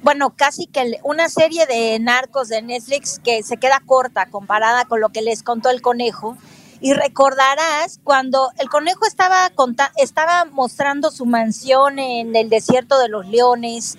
bueno, 0.05 0.35
casi 0.35 0.67
que 0.67 0.99
una 1.03 1.29
serie 1.29 1.65
de 1.65 1.97
narcos 1.99 2.47
de 2.47 2.61
Netflix 2.61 3.19
que 3.23 3.41
se 3.41 3.57
queda 3.57 3.81
corta 3.83 4.27
comparada 4.27 4.85
con 4.85 5.01
lo 5.01 5.09
que 5.09 5.23
les 5.23 5.41
contó 5.41 5.71
el 5.71 5.81
conejo. 5.81 6.37
Y 6.79 6.93
recordarás 6.93 7.99
cuando 8.03 8.51
el 8.59 8.69
conejo 8.69 9.07
estaba, 9.07 9.51
estaba 9.95 10.45
mostrando 10.45 11.09
su 11.09 11.25
mansión 11.25 11.97
en 11.97 12.35
el 12.35 12.49
desierto 12.49 12.99
de 12.99 13.09
los 13.09 13.25
leones, 13.25 13.97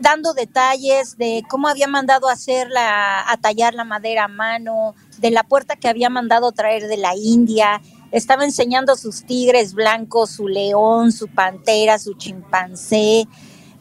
dando 0.00 0.32
detalles 0.32 1.16
de 1.16 1.44
cómo 1.48 1.68
había 1.68 1.86
mandado 1.86 2.28
hacer 2.28 2.68
la, 2.68 3.30
a 3.30 3.36
tallar 3.36 3.72
la 3.74 3.84
madera 3.84 4.24
a 4.24 4.28
mano, 4.28 4.96
de 5.18 5.30
la 5.30 5.44
puerta 5.44 5.76
que 5.76 5.88
había 5.88 6.10
mandado 6.10 6.50
traer 6.50 6.88
de 6.88 6.96
la 6.96 7.14
India. 7.14 7.80
Estaba 8.12 8.44
enseñando 8.44 8.96
sus 8.96 9.24
tigres 9.24 9.74
blancos, 9.74 10.30
su 10.30 10.48
león, 10.48 11.12
su 11.12 11.28
pantera, 11.28 11.98
su 11.98 12.14
chimpancé. 12.14 13.26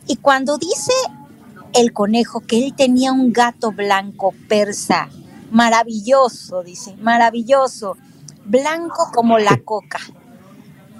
Y 0.07 0.15
cuando 0.17 0.57
dice 0.57 0.93
el 1.73 1.93
conejo 1.93 2.41
que 2.41 2.65
él 2.65 2.73
tenía 2.75 3.11
un 3.11 3.31
gato 3.31 3.71
blanco 3.71 4.33
persa, 4.47 5.09
maravilloso, 5.51 6.63
dice, 6.63 6.95
maravilloso, 6.97 7.97
blanco 8.45 9.09
como 9.13 9.37
la 9.37 9.57
coca. 9.63 9.99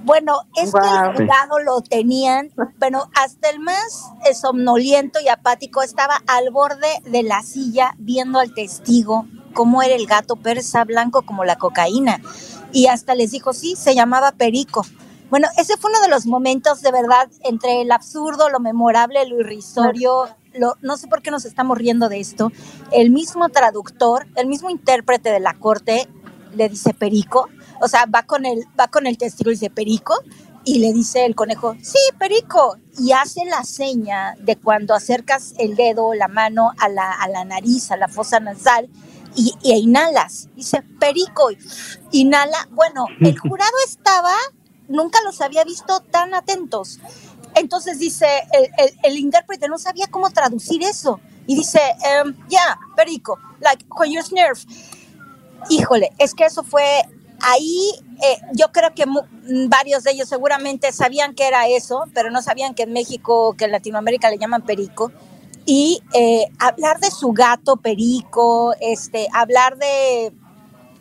Bueno, 0.03 0.41
es 0.55 0.71
que 0.71 1.21
el 1.21 1.27
gato 1.27 1.57
lo 1.65 1.81
tenían, 1.81 2.51
pero 2.77 3.09
hasta 3.15 3.49
el 3.49 3.59
más 3.59 4.11
somnoliento 4.39 5.19
y 5.19 5.29
apático 5.29 5.81
estaba 5.81 6.21
al 6.27 6.51
borde 6.51 6.87
de 7.05 7.23
la 7.23 7.41
silla 7.41 7.95
viendo 7.97 8.39
al 8.39 8.53
testigo 8.53 9.25
cómo 9.55 9.81
era 9.81 9.95
el 9.95 10.05
gato 10.05 10.35
persa 10.35 10.83
blanco 10.83 11.23
como 11.23 11.43
la 11.43 11.55
cocaína. 11.55 12.21
Y 12.75 12.87
hasta 12.87 13.15
les 13.15 13.31
dijo, 13.31 13.53
sí, 13.53 13.75
se 13.75 13.95
llamaba 13.95 14.33
Perico. 14.33 14.85
Bueno, 15.29 15.47
ese 15.57 15.77
fue 15.77 15.89
uno 15.89 16.01
de 16.01 16.09
los 16.09 16.27
momentos 16.27 16.81
de 16.81 16.91
verdad 16.91 17.29
entre 17.43 17.81
el 17.81 17.91
absurdo, 17.91 18.49
lo 18.49 18.59
memorable, 18.59 19.25
lo 19.27 19.39
irrisorio 19.39 20.27
no 20.81 20.97
sé 20.97 21.07
por 21.07 21.21
qué 21.21 21.31
nos 21.31 21.45
estamos 21.45 21.77
riendo 21.77 22.09
de 22.09 22.19
esto, 22.19 22.51
el 22.91 23.11
mismo 23.11 23.49
traductor, 23.49 24.27
el 24.35 24.47
mismo 24.47 24.69
intérprete 24.69 25.29
de 25.29 25.39
la 25.39 25.53
corte 25.53 26.07
le 26.53 26.69
dice 26.69 26.93
perico, 26.93 27.49
o 27.81 27.87
sea, 27.87 28.05
va 28.05 28.23
con 28.23 28.45
el, 28.45 28.65
va 28.79 28.87
con 28.87 29.07
el 29.07 29.17
testigo 29.17 29.51
y 29.51 29.55
dice 29.55 29.69
perico, 29.69 30.13
y 30.63 30.79
le 30.79 30.93
dice 30.93 31.25
el 31.25 31.35
conejo, 31.35 31.75
sí, 31.81 31.99
perico, 32.17 32.77
y 32.97 33.11
hace 33.11 33.45
la 33.45 33.63
seña 33.63 34.35
de 34.39 34.55
cuando 34.55 34.95
acercas 34.95 35.53
el 35.59 35.75
dedo, 35.75 36.13
la 36.13 36.27
mano 36.27 36.71
a 36.79 36.89
la, 36.89 37.11
a 37.11 37.27
la 37.27 37.43
nariz, 37.45 37.91
a 37.91 37.97
la 37.97 38.07
fosa 38.07 38.39
nasal, 38.39 38.89
y, 39.35 39.53
y 39.61 39.73
inhalas, 39.73 40.49
dice 40.55 40.81
perico, 40.99 41.49
inhala, 42.11 42.67
bueno, 42.71 43.05
el 43.21 43.37
jurado 43.39 43.73
estaba, 43.85 44.33
nunca 44.87 45.19
los 45.23 45.41
había 45.41 45.63
visto 45.63 45.99
tan 45.99 46.33
atentos. 46.33 46.99
Entonces 47.55 47.99
dice, 47.99 48.27
el, 49.03 49.17
intérprete 49.17 49.69
no 49.69 49.77
sabía 49.77 50.07
cómo 50.07 50.29
traducir 50.29 50.83
eso. 50.83 51.21
Y 51.47 51.55
dice, 51.55 51.79
um, 52.23 52.33
yeah, 52.49 52.77
perico, 52.95 53.39
like 53.61 53.85
when 53.97 54.11
you 54.11 54.21
sniff. 54.21 54.65
Híjole, 55.69 56.11
es 56.17 56.33
que 56.33 56.45
eso 56.45 56.63
fue 56.63 57.01
ahí, 57.41 57.91
eh, 58.23 58.37
yo 58.53 58.71
creo 58.71 58.93
que 58.93 59.05
varios 59.69 60.03
de 60.03 60.11
ellos 60.11 60.27
seguramente 60.27 60.91
sabían 60.91 61.33
que 61.33 61.47
era 61.47 61.67
eso, 61.67 62.03
pero 62.13 62.29
no 62.29 62.41
sabían 62.41 62.75
que 62.75 62.83
en 62.83 62.93
México, 62.93 63.55
que 63.57 63.65
en 63.65 63.71
Latinoamérica 63.71 64.29
le 64.29 64.37
llaman 64.37 64.63
perico. 64.63 65.11
Y 65.65 66.01
eh, 66.13 66.45
hablar 66.59 66.99
de 66.99 67.09
su 67.09 67.31
gato 67.31 67.77
perico, 67.77 68.75
este, 68.79 69.27
hablar 69.33 69.77
de, 69.77 70.31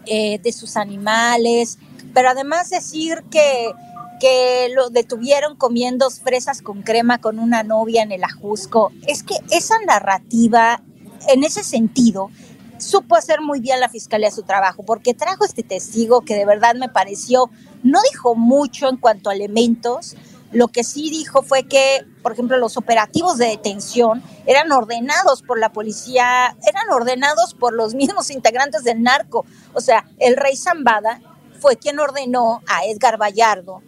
eh, 0.06 0.38
de 0.38 0.52
sus 0.52 0.76
animales, 0.76 1.78
pero 2.14 2.30
además 2.30 2.70
decir 2.70 3.22
que 3.30 3.72
que 4.20 4.68
lo 4.74 4.90
detuvieron 4.90 5.56
comiendo 5.56 6.08
fresas 6.10 6.62
con 6.62 6.82
crema 6.82 7.18
con 7.18 7.38
una 7.38 7.62
novia 7.62 8.02
en 8.02 8.12
el 8.12 8.24
Ajusco. 8.24 8.92
Es 9.06 9.22
que 9.22 9.34
esa 9.50 9.74
narrativa, 9.86 10.82
en 11.28 11.44
ese 11.44 11.62
sentido, 11.62 12.30
supo 12.78 13.16
hacer 13.16 13.40
muy 13.40 13.60
bien 13.60 13.80
la 13.80 13.88
fiscalía 13.88 14.30
su 14.30 14.42
trabajo, 14.42 14.82
porque 14.82 15.14
trajo 15.14 15.44
este 15.44 15.62
testigo 15.62 16.22
que 16.22 16.36
de 16.36 16.46
verdad 16.46 16.74
me 16.74 16.88
pareció, 16.88 17.50
no 17.82 18.00
dijo 18.10 18.34
mucho 18.34 18.88
en 18.88 18.96
cuanto 18.96 19.30
a 19.30 19.34
elementos, 19.34 20.16
lo 20.54 20.68
que 20.68 20.84
sí 20.84 21.10
dijo 21.10 21.42
fue 21.42 21.64
que, 21.64 22.06
por 22.22 22.32
ejemplo, 22.32 22.56
los 22.58 22.76
operativos 22.76 23.38
de 23.38 23.48
detención 23.48 24.22
eran 24.46 24.70
ordenados 24.72 25.42
por 25.42 25.58
la 25.58 25.72
policía, 25.72 26.56
eran 26.66 26.90
ordenados 26.90 27.54
por 27.54 27.74
los 27.74 27.94
mismos 27.94 28.30
integrantes 28.30 28.84
del 28.84 29.02
narco. 29.02 29.44
O 29.74 29.80
sea, 29.80 30.06
el 30.18 30.36
rey 30.36 30.56
Zambada 30.56 31.20
fue 31.60 31.76
quien 31.76 31.98
ordenó 31.98 32.62
a 32.66 32.84
Edgar 32.86 33.20
Vallardo 33.20 33.82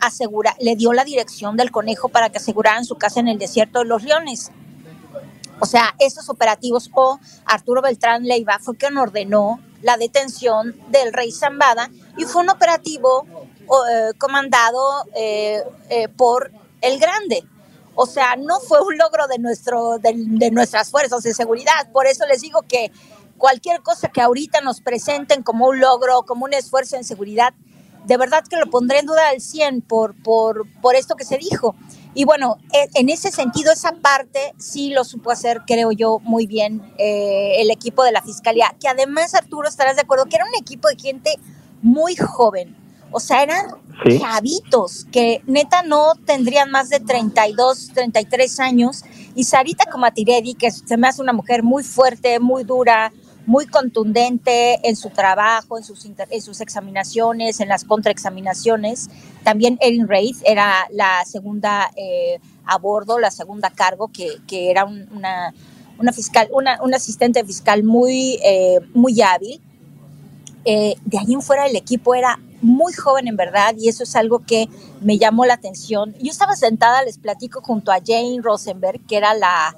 asegura, 0.00 0.56
le 0.60 0.76
dio 0.76 0.92
la 0.92 1.04
dirección 1.04 1.56
del 1.56 1.70
conejo 1.70 2.08
para 2.08 2.30
que 2.30 2.38
aseguraran 2.38 2.84
su 2.84 2.96
casa 2.96 3.20
en 3.20 3.28
el 3.28 3.38
desierto 3.38 3.80
de 3.80 3.84
los 3.84 4.02
leones. 4.02 4.50
O 5.60 5.66
sea, 5.66 5.94
esos 5.98 6.30
operativos 6.30 6.90
o 6.94 7.20
Arturo 7.44 7.82
Beltrán 7.82 8.24
Leiva 8.24 8.58
fue 8.60 8.76
quien 8.76 8.96
ordenó 8.96 9.60
la 9.82 9.98
detención 9.98 10.74
del 10.88 11.12
rey 11.12 11.32
Zambada 11.32 11.90
y 12.16 12.24
fue 12.24 12.42
un 12.42 12.50
operativo 12.50 13.26
eh, 13.88 14.12
comandado 14.18 15.06
eh, 15.14 15.62
eh, 15.90 16.08
por 16.08 16.50
el 16.80 16.98
Grande. 16.98 17.44
O 17.94 18.04
sea, 18.04 18.34
no 18.34 18.58
fue 18.58 18.80
un 18.82 18.98
logro 18.98 19.28
de, 19.28 19.38
nuestro, 19.38 19.98
de, 19.98 20.50
nuestras 20.50 20.90
fuerzas 20.90 21.22
de 21.22 21.32
seguridad. 21.34 21.88
Por 21.92 22.06
eso 22.06 22.26
les 22.26 22.40
digo 22.40 22.62
que 22.62 22.90
cualquier 23.38 23.80
cosa 23.82 24.08
que 24.08 24.20
ahorita 24.20 24.60
nos 24.60 24.80
presenten 24.80 25.44
como 25.44 25.68
un 25.68 25.78
logro, 25.78 26.22
como 26.22 26.46
un 26.46 26.52
esfuerzo 26.52 26.96
en 26.96 27.04
seguridad, 27.04 27.54
de 28.06 28.16
verdad 28.16 28.42
que 28.48 28.56
lo 28.56 28.68
pondré 28.70 28.98
en 28.98 29.06
duda 29.06 29.28
al 29.28 29.40
100 29.40 29.82
por, 29.82 30.20
por, 30.20 30.66
por 30.80 30.96
esto 30.96 31.14
que 31.14 31.24
se 31.24 31.38
dijo. 31.38 31.76
Y 32.12 32.24
bueno, 32.24 32.56
en 32.72 33.08
ese 33.08 33.30
sentido, 33.30 33.72
esa 33.72 33.92
parte 33.92 34.52
sí 34.58 34.90
lo 34.90 35.04
supo 35.04 35.30
hacer, 35.30 35.60
creo 35.64 35.92
yo, 35.92 36.18
muy 36.20 36.46
bien 36.48 36.82
el 36.98 37.70
equipo 37.70 38.02
de 38.02 38.10
la 38.10 38.22
Fiscalía, 38.22 38.74
que 38.80 38.88
además, 38.88 39.34
Arturo, 39.34 39.68
estarás 39.68 39.94
de 39.94 40.02
acuerdo, 40.02 40.24
que 40.24 40.36
era 40.36 40.44
un 40.44 40.60
equipo 40.60 40.88
de 40.88 40.96
gente 40.96 41.38
muy 41.82 42.16
joven, 42.16 42.76
o 43.12 43.20
sea, 43.20 43.42
eran 43.42 43.66
chavitos 44.18 45.06
que 45.12 45.42
neta 45.46 45.82
no 45.82 46.14
tendrían 46.24 46.70
más 46.70 46.88
de 46.88 47.00
32, 47.00 47.90
33 47.94 48.60
años. 48.60 49.04
Y 49.34 49.44
Sarita 49.44 49.86
Comatiredi, 49.90 50.54
que 50.54 50.70
se 50.70 50.96
me 50.96 51.08
hace 51.08 51.22
una 51.22 51.32
mujer 51.32 51.62
muy 51.62 51.82
fuerte, 51.82 52.40
muy 52.40 52.64
dura, 52.64 53.12
muy 53.46 53.66
contundente 53.66 54.86
en 54.88 54.96
su 54.96 55.10
trabajo, 55.10 55.78
en 55.78 55.84
sus, 55.84 56.04
en 56.04 56.42
sus 56.42 56.60
examinaciones, 56.60 57.60
en 57.60 57.68
las 57.68 57.84
contraexaminaciones. 57.84 59.08
También 59.42 59.78
Erin 59.80 60.08
Reid 60.08 60.36
era 60.44 60.86
la 60.90 61.24
segunda 61.24 61.90
eh, 61.96 62.38
a 62.64 62.78
bordo, 62.78 63.18
la 63.18 63.30
segunda 63.30 63.70
cargo, 63.70 64.08
que, 64.08 64.36
que 64.46 64.70
era 64.70 64.84
una, 64.84 65.52
una, 65.98 66.12
fiscal, 66.12 66.48
una, 66.52 66.78
asistente 66.94 67.44
fiscal 67.44 67.82
muy, 67.82 68.38
eh, 68.44 68.80
muy 68.94 69.20
hábil. 69.20 69.60
Eh, 70.64 70.94
de 71.04 71.18
ahí 71.18 71.32
en 71.32 71.42
fuera 71.42 71.66
el 71.66 71.74
equipo 71.74 72.14
era 72.14 72.38
muy 72.62 72.92
joven 72.92 73.28
en 73.28 73.36
verdad 73.36 73.74
y 73.78 73.88
eso 73.88 74.02
es 74.02 74.16
algo 74.16 74.40
que 74.40 74.68
me 75.00 75.18
llamó 75.18 75.44
la 75.44 75.54
atención. 75.54 76.14
Yo 76.20 76.30
estaba 76.30 76.56
sentada, 76.56 77.02
les 77.02 77.18
platico, 77.18 77.60
junto 77.62 77.92
a 77.92 77.98
Jane 78.04 78.38
Rosenberg, 78.42 79.00
que 79.06 79.16
era 79.16 79.34
la, 79.34 79.76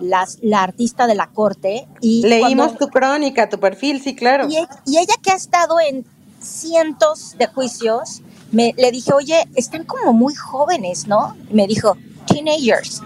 la, 0.00 0.62
artista 0.62 1.06
de 1.06 1.14
la 1.14 1.28
corte. 1.28 1.86
Y 2.00 2.22
Leímos 2.26 2.76
tu 2.76 2.88
crónica, 2.88 3.48
tu 3.48 3.58
perfil, 3.58 4.00
sí, 4.02 4.14
claro. 4.14 4.48
Y, 4.48 4.56
ella 4.56 5.14
que 5.22 5.30
ha 5.30 5.36
estado 5.36 5.80
en 5.80 6.04
cientos 6.40 7.36
de 7.38 7.46
juicios, 7.46 8.22
me, 8.52 8.74
le 8.76 8.90
dije, 8.90 9.12
oye, 9.12 9.48
están 9.54 9.84
como 9.84 10.12
muy 10.12 10.34
jóvenes, 10.34 11.06
¿no? 11.06 11.36
me 11.50 11.66
dijo, 11.66 11.96
teenagers. 12.26 13.02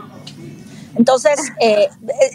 Entonces, 0.95 1.41
eh, 1.61 1.89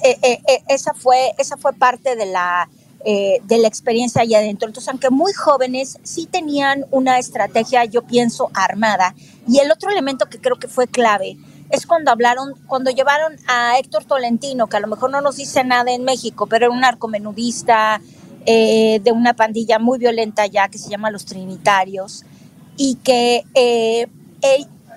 eh, 0.03 0.17
eh, 0.23 0.63
esa, 0.67 0.93
fue, 0.93 1.33
esa 1.37 1.57
fue 1.57 1.73
parte 1.73 2.15
de 2.15 2.25
la 2.25 2.67
eh, 3.05 3.39
de 3.43 3.57
la 3.59 3.67
experiencia 3.67 4.21
allá 4.21 4.39
adentro. 4.39 4.67
Entonces, 4.67 4.89
aunque 4.89 5.09
muy 5.09 5.33
jóvenes, 5.33 5.99
sí 6.03 6.25
tenían 6.25 6.85
una 6.91 7.19
estrategia, 7.19 7.85
yo 7.85 8.01
pienso, 8.01 8.49
armada. 8.53 9.15
Y 9.47 9.59
el 9.59 9.71
otro 9.71 9.89
elemento 9.89 10.27
que 10.27 10.39
creo 10.39 10.57
que 10.57 10.67
fue 10.67 10.87
clave 10.87 11.37
es 11.69 11.85
cuando 11.85 12.11
hablaron, 12.11 12.55
cuando 12.67 12.91
llevaron 12.91 13.35
a 13.47 13.77
Héctor 13.77 14.05
Tolentino, 14.05 14.67
que 14.67 14.77
a 14.77 14.79
lo 14.79 14.87
mejor 14.87 15.11
no 15.11 15.21
nos 15.21 15.37
dice 15.37 15.63
nada 15.63 15.91
en 15.91 16.03
México, 16.03 16.47
pero 16.47 16.65
era 16.65 16.73
un 16.73 16.81
narcomenudista 16.81 18.01
eh, 18.45 18.99
de 19.03 19.11
una 19.11 19.33
pandilla 19.33 19.77
muy 19.77 19.99
violenta 19.99 20.45
ya 20.45 20.69
que 20.69 20.77
se 20.77 20.89
llama 20.89 21.11
Los 21.11 21.25
Trinitarios, 21.25 22.23
y 22.77 22.95
que 22.95 23.43
eh, 23.55 24.07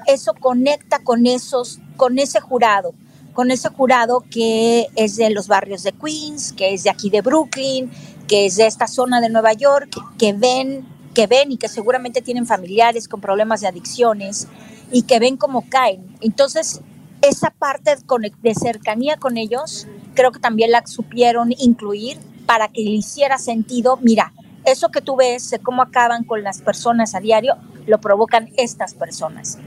eso 0.07 0.35
conecta 0.35 1.01
con, 1.01 1.27
esos, 1.27 1.81
con 1.97 2.19
ese 2.19 2.41
jurado 2.41 2.95
con 3.33 3.51
ese 3.51 3.68
jurado 3.68 4.24
que 4.31 4.89
es 4.97 5.16
de 5.16 5.31
los 5.31 5.49
barrios 5.49 5.83
de 5.83 5.93
Queens, 5.93 6.53
que 6.53 6.74
es 6.74 6.85
de 6.85 6.91
aquí 6.91 7.11
de 7.11 7.20
Brooklyn, 7.20 7.91
que 8.28 8.47
es 8.47 8.57
de 8.57 8.66
esta 8.66 8.87
zona 8.87 9.20
de 9.20 9.28
Nueva 9.28 9.53
York, 9.53 9.91
que 10.18 10.33
ven, 10.33 10.87
que 11.14 11.26
ven 11.26 11.53
y 11.53 11.57
que 11.57 11.68
seguramente 11.68 12.22
tienen 12.22 12.47
familiares 12.47 13.09
con 13.09 13.20
problemas 13.20 13.61
de 13.61 13.68
adicciones 13.68 14.47
y 14.93 15.03
que 15.03 15.18
ven 15.18 15.37
cómo 15.37 15.68
caen. 15.68 16.16
Entonces, 16.20 16.81
esa 17.22 17.51
parte 17.51 17.97
de 18.43 18.55
cercanía 18.55 19.16
con 19.16 19.37
ellos, 19.37 19.87
creo 20.14 20.33
que 20.33 20.41
también 20.41 20.70
la 20.70 20.87
supieron 20.87 21.53
incluir 21.59 22.18
para 22.47 22.68
que 22.68 22.83
le 22.83 22.91
hiciera 22.91 23.39
sentido, 23.39 23.99
mira, 24.03 24.33
eso 24.64 24.91
que 24.91 25.01
tú 25.01 25.16
ves 25.16 25.51
de 25.51 25.59
cómo 25.59 25.83
acaban 25.83 26.24
con 26.24 26.43
las 26.43 26.61
personas 26.61 27.14
a 27.14 27.20
diario, 27.20 27.57
lo 27.87 28.01
provocan 28.01 28.51
estas 28.57 28.95
personas. 28.95 29.59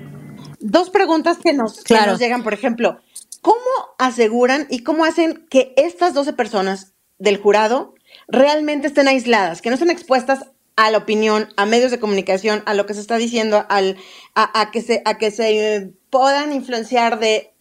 Dos 0.59 0.89
preguntas 0.89 1.37
que 1.37 1.53
nos, 1.53 1.83
que 1.83 1.95
nos 2.05 2.19
llegan, 2.19 2.43
por 2.43 2.53
ejemplo, 2.53 2.99
¿Cómo 3.43 3.59
aseguran 3.99 4.67
y 4.69 4.83
cómo 4.83 5.03
hacen 5.03 5.45
que 5.49 5.73
estas 5.75 6.13
12 6.13 6.31
personas 6.31 6.93
del 7.19 7.37
jurado 7.37 7.93
realmente 8.29 8.87
estén 8.87 9.09
aisladas, 9.09 9.61
que 9.61 9.69
no 9.69 9.75
estén 9.75 9.89
expuestas 9.89 10.47
a 10.77 10.89
la 10.89 10.99
opinión, 10.99 11.49
a 11.57 11.65
medios 11.65 11.91
de 11.91 11.99
comunicación, 11.99 12.63
a 12.65 12.73
lo 12.73 12.85
que 12.85 12.93
se 12.93 13.01
está 13.01 13.17
diciendo, 13.17 13.65
al, 13.67 13.97
a, 14.33 14.71
que 14.71 14.81
se, 14.81 15.01
a 15.03 15.17
que 15.17 15.29
se 15.29 15.91
puedan 16.09 16.53
influenciar 16.53 17.19
de, 17.19 17.53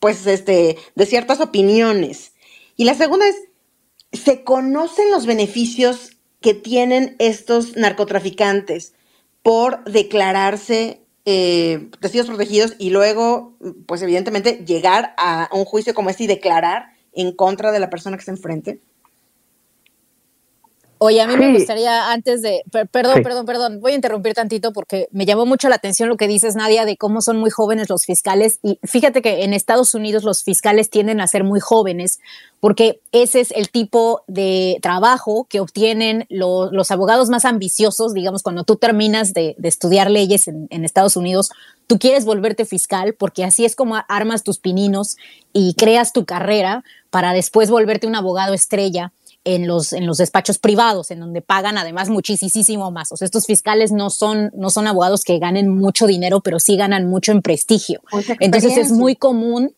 pues, 0.00 0.26
este, 0.26 0.76
de 0.94 1.06
ciertas 1.06 1.40
opiniones? 1.40 2.34
Y 2.76 2.84
la 2.84 2.92
segunda 2.92 3.26
es, 3.26 3.36
¿se 4.12 4.44
conocen 4.44 5.10
los 5.10 5.24
beneficios 5.24 6.10
que 6.42 6.52
tienen 6.52 7.16
estos 7.18 7.74
narcotraficantes 7.74 8.92
por 9.42 9.82
declararse 9.84 11.05
eh, 11.26 11.90
protegidos 12.26 12.74
y 12.78 12.90
luego, 12.90 13.56
pues 13.86 14.00
evidentemente, 14.00 14.64
llegar 14.64 15.14
a 15.18 15.50
un 15.52 15.64
juicio 15.64 15.92
como 15.92 16.08
este 16.08 16.24
y 16.24 16.28
declarar 16.28 16.90
en 17.12 17.32
contra 17.32 17.72
de 17.72 17.80
la 17.80 17.90
persona 17.90 18.16
que 18.16 18.20
está 18.20 18.32
enfrente? 18.32 18.80
Oye, 20.98 21.20
a 21.20 21.26
mí 21.26 21.36
me 21.36 21.52
gustaría 21.52 22.10
antes 22.10 22.40
de, 22.40 22.62
perdón, 22.90 23.22
perdón, 23.22 23.44
perdón, 23.44 23.80
voy 23.80 23.92
a 23.92 23.94
interrumpir 23.96 24.32
tantito 24.32 24.72
porque 24.72 25.08
me 25.12 25.26
llamó 25.26 25.44
mucho 25.44 25.68
la 25.68 25.74
atención 25.74 26.08
lo 26.08 26.16
que 26.16 26.26
dices, 26.26 26.56
Nadia, 26.56 26.86
de 26.86 26.96
cómo 26.96 27.20
son 27.20 27.36
muy 27.36 27.50
jóvenes 27.50 27.90
los 27.90 28.06
fiscales. 28.06 28.60
Y 28.62 28.78
fíjate 28.82 29.20
que 29.20 29.44
en 29.44 29.52
Estados 29.52 29.94
Unidos 29.94 30.24
los 30.24 30.42
fiscales 30.42 30.88
tienden 30.88 31.20
a 31.20 31.26
ser 31.26 31.44
muy 31.44 31.60
jóvenes 31.60 32.18
porque 32.60 33.00
ese 33.12 33.40
es 33.40 33.50
el 33.50 33.68
tipo 33.68 34.22
de 34.26 34.78
trabajo 34.80 35.46
que 35.50 35.60
obtienen 35.60 36.24
los 36.30 36.90
abogados 36.90 37.28
más 37.28 37.44
ambiciosos, 37.44 38.14
digamos, 38.14 38.42
cuando 38.42 38.64
tú 38.64 38.76
terminas 38.76 39.34
de, 39.34 39.54
estudiar 39.62 40.10
leyes 40.10 40.48
en, 40.48 40.66
en 40.70 40.86
Estados 40.86 41.16
Unidos, 41.16 41.50
tú 41.86 41.98
quieres 41.98 42.24
volverte 42.24 42.64
fiscal 42.64 43.12
porque 43.12 43.44
así 43.44 43.66
es 43.66 43.76
como 43.76 43.96
armas 44.08 44.44
tus 44.44 44.58
pininos 44.58 45.16
y 45.52 45.74
creas 45.74 46.14
tu 46.14 46.24
carrera 46.24 46.84
para 47.10 47.34
después 47.34 47.68
volverte 47.68 48.06
un 48.06 48.16
abogado 48.16 48.54
estrella 48.54 49.12
en 49.46 49.68
los, 49.68 49.92
en 49.92 50.06
los 50.06 50.18
despachos 50.18 50.58
privados, 50.58 51.12
en 51.12 51.20
donde 51.20 51.40
pagan 51.40 51.78
además 51.78 52.08
muchísimo 52.10 52.90
más. 52.90 53.12
O 53.12 53.16
sea, 53.16 53.26
estos 53.26 53.46
fiscales 53.46 53.92
no 53.92 54.10
son, 54.10 54.50
no 54.56 54.70
son 54.70 54.88
abogados 54.88 55.22
que 55.22 55.38
ganen 55.38 55.68
mucho 55.68 56.08
dinero, 56.08 56.40
pero 56.40 56.58
sí 56.58 56.76
ganan 56.76 57.08
mucho 57.08 57.30
en 57.30 57.42
prestigio. 57.42 58.02
Entonces 58.40 58.76
es 58.76 58.90
muy 58.90 59.14
común, 59.14 59.72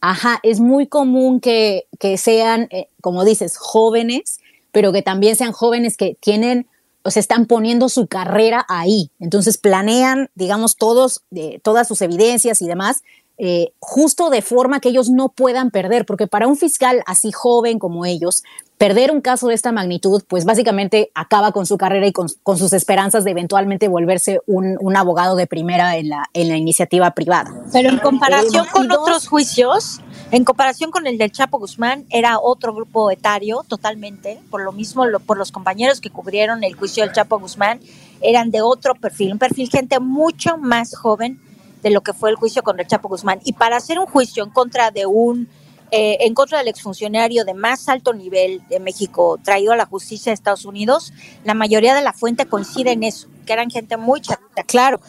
ajá, 0.00 0.40
es 0.42 0.58
muy 0.58 0.88
común 0.88 1.38
que, 1.40 1.86
que 2.00 2.18
sean, 2.18 2.66
eh, 2.70 2.88
como 3.00 3.24
dices, 3.24 3.56
jóvenes, 3.56 4.40
pero 4.72 4.92
que 4.92 5.02
también 5.02 5.36
sean 5.36 5.52
jóvenes 5.52 5.96
que 5.96 6.16
tienen 6.20 6.66
o 7.04 7.10
sea, 7.12 7.20
están 7.20 7.46
poniendo 7.46 7.88
su 7.88 8.08
carrera 8.08 8.66
ahí. 8.68 9.12
Entonces 9.20 9.56
planean, 9.56 10.28
digamos, 10.34 10.76
todos, 10.76 11.22
eh, 11.30 11.60
todas 11.62 11.86
sus 11.86 12.02
evidencias 12.02 12.60
y 12.60 12.66
demás 12.66 13.02
eh, 13.38 13.72
justo 13.78 14.30
de 14.30 14.42
forma 14.42 14.80
que 14.80 14.88
ellos 14.88 15.10
no 15.10 15.28
puedan 15.28 15.70
perder, 15.70 16.04
porque 16.04 16.26
para 16.26 16.48
un 16.48 16.56
fiscal 16.56 17.02
así 17.06 17.30
joven 17.30 17.78
como 17.78 18.04
ellos, 18.04 18.42
perder 18.78 19.10
un 19.10 19.20
caso 19.20 19.48
de 19.48 19.54
esta 19.54 19.70
magnitud, 19.70 20.22
pues 20.26 20.44
básicamente 20.44 21.10
acaba 21.14 21.52
con 21.52 21.66
su 21.66 21.78
carrera 21.78 22.06
y 22.06 22.12
con, 22.12 22.28
sus 22.28 22.72
esperanzas 22.72 23.24
de 23.24 23.32
eventualmente 23.32 23.88
volverse 23.88 24.40
un, 24.46 24.96
abogado 24.96 25.36
de 25.36 25.46
primera 25.46 25.96
en 25.96 26.08
la, 26.08 26.30
en 26.32 26.48
la 26.48 26.56
iniciativa 26.56 27.12
privada. 27.12 27.52
Pero 27.72 27.90
en 27.90 27.98
comparación 27.98 28.66
con 28.72 28.90
otros 28.90 29.28
juicios, 29.28 30.00
en 30.30 30.44
comparación 30.44 30.90
con 30.90 31.06
el 31.06 31.18
del 31.18 31.30
Chapo 31.30 31.58
Guzmán, 31.58 32.06
era 32.10 32.38
otro 32.40 32.74
grupo 32.74 33.10
etario 33.10 33.64
totalmente, 33.68 34.40
por 34.50 34.62
lo 34.62 34.72
mismo, 34.72 35.04
por 35.26 35.38
los 35.38 35.52
compañeros 35.52 36.00
que 36.00 36.10
cubrieron 36.10 36.64
el 36.64 36.74
juicio 36.74 37.04
del 37.04 37.12
Chapo 37.12 37.38
Guzmán, 37.38 37.80
eran 38.20 38.50
de 38.50 38.62
otro 38.62 38.94
perfil, 38.94 39.32
un 39.32 39.38
perfil 39.38 39.68
gente 39.70 40.00
mucho 40.00 40.56
más 40.56 40.96
joven, 40.96 41.40
de 41.82 41.90
lo 41.90 42.02
que 42.02 42.12
fue 42.12 42.30
el 42.30 42.36
juicio 42.36 42.62
contra 42.62 42.82
el 42.82 42.88
Chapo 42.88 43.08
Guzmán. 43.08 43.40
Y 43.44 43.52
para 43.52 43.76
hacer 43.76 43.98
un 43.98 44.06
juicio 44.06 44.44
en 44.44 44.50
contra 44.50 44.90
de 44.90 45.06
un 45.06 45.48
eh, 45.90 46.18
en 46.20 46.34
contra 46.34 46.58
del 46.58 46.68
exfuncionario 46.68 47.46
de 47.46 47.54
más 47.54 47.88
alto 47.88 48.12
nivel 48.12 48.62
de 48.68 48.78
México 48.78 49.38
traído 49.42 49.72
a 49.72 49.76
la 49.76 49.86
justicia 49.86 50.30
de 50.30 50.34
Estados 50.34 50.66
Unidos, 50.66 51.14
la 51.44 51.54
mayoría 51.54 51.94
de 51.94 52.02
la 52.02 52.12
fuente 52.12 52.44
coincide 52.44 52.92
en 52.92 53.04
eso, 53.04 53.28
que 53.46 53.54
eran 53.54 53.70
gente 53.70 53.96
muy 53.96 54.20
chavita. 54.20 54.64
Claro. 54.64 55.00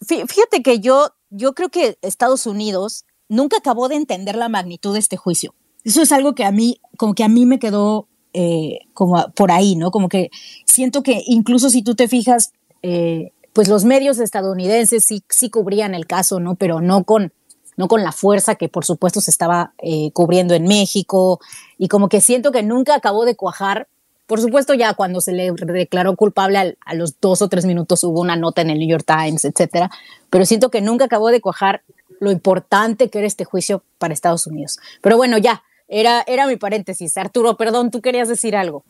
Fíjate 0.00 0.62
que 0.62 0.80
yo, 0.80 1.10
yo 1.28 1.52
creo 1.54 1.68
que 1.68 1.98
Estados 2.00 2.46
Unidos 2.46 3.04
nunca 3.28 3.58
acabó 3.58 3.88
de 3.88 3.96
entender 3.96 4.36
la 4.36 4.48
magnitud 4.48 4.94
de 4.94 5.00
este 5.00 5.18
juicio. 5.18 5.54
Eso 5.84 6.00
es 6.00 6.10
algo 6.10 6.34
que 6.34 6.44
a 6.44 6.52
mí, 6.52 6.80
como 6.96 7.14
que 7.14 7.24
a 7.24 7.28
mí 7.28 7.44
me 7.44 7.58
quedó 7.58 8.08
eh, 8.32 8.78
como 8.94 9.30
por 9.32 9.52
ahí, 9.52 9.76
¿no? 9.76 9.90
Como 9.90 10.08
que 10.08 10.30
siento 10.64 11.02
que 11.02 11.22
incluso 11.26 11.68
si 11.68 11.82
tú 11.82 11.94
te 11.94 12.08
fijas, 12.08 12.52
eh, 12.82 13.32
pues 13.54 13.68
los 13.68 13.84
medios 13.84 14.18
estadounidenses 14.18 15.04
sí, 15.04 15.24
sí 15.30 15.48
cubrían 15.48 15.94
el 15.94 16.06
caso, 16.06 16.40
¿no? 16.40 16.56
Pero 16.56 16.80
no 16.80 17.04
con, 17.04 17.32
no 17.76 17.88
con 17.88 18.02
la 18.02 18.12
fuerza 18.12 18.56
que 18.56 18.68
por 18.68 18.84
supuesto 18.84 19.20
se 19.20 19.30
estaba 19.30 19.72
eh, 19.78 20.10
cubriendo 20.12 20.54
en 20.54 20.64
México 20.64 21.40
y 21.78 21.88
como 21.88 22.08
que 22.08 22.20
siento 22.20 22.50
que 22.50 22.64
nunca 22.64 22.96
acabó 22.96 23.24
de 23.24 23.36
cuajar. 23.36 23.86
Por 24.26 24.40
supuesto 24.40 24.74
ya 24.74 24.94
cuando 24.94 25.20
se 25.20 25.32
le 25.32 25.52
declaró 25.52 26.16
culpable 26.16 26.76
a, 26.84 26.94
los 26.94 27.20
dos 27.20 27.42
o 27.42 27.48
tres 27.48 27.64
minutos 27.64 28.02
hubo 28.02 28.20
una 28.20 28.36
nota 28.36 28.60
en 28.60 28.70
el 28.70 28.78
New 28.80 28.88
York 28.88 29.04
Times, 29.06 29.44
etcétera, 29.44 29.88
pero 30.30 30.44
siento 30.46 30.70
que 30.70 30.80
nunca 30.80 31.04
acabó 31.04 31.28
de 31.28 31.40
cuajar 31.40 31.82
lo 32.18 32.32
importante 32.32 33.08
que 33.08 33.18
era 33.18 33.26
este 33.28 33.44
juicio 33.44 33.84
para 33.98 34.14
Estados 34.14 34.48
Unidos. 34.48 34.78
Pero 35.00 35.16
bueno, 35.16 35.38
ya, 35.38 35.62
era, 35.86 36.24
era 36.26 36.48
mi 36.48 36.56
paréntesis. 36.56 37.16
Arturo, 37.16 37.56
perdón, 37.56 37.92
tú 37.92 38.00
querías 38.00 38.28
decir 38.28 38.56
algo. 38.56 38.82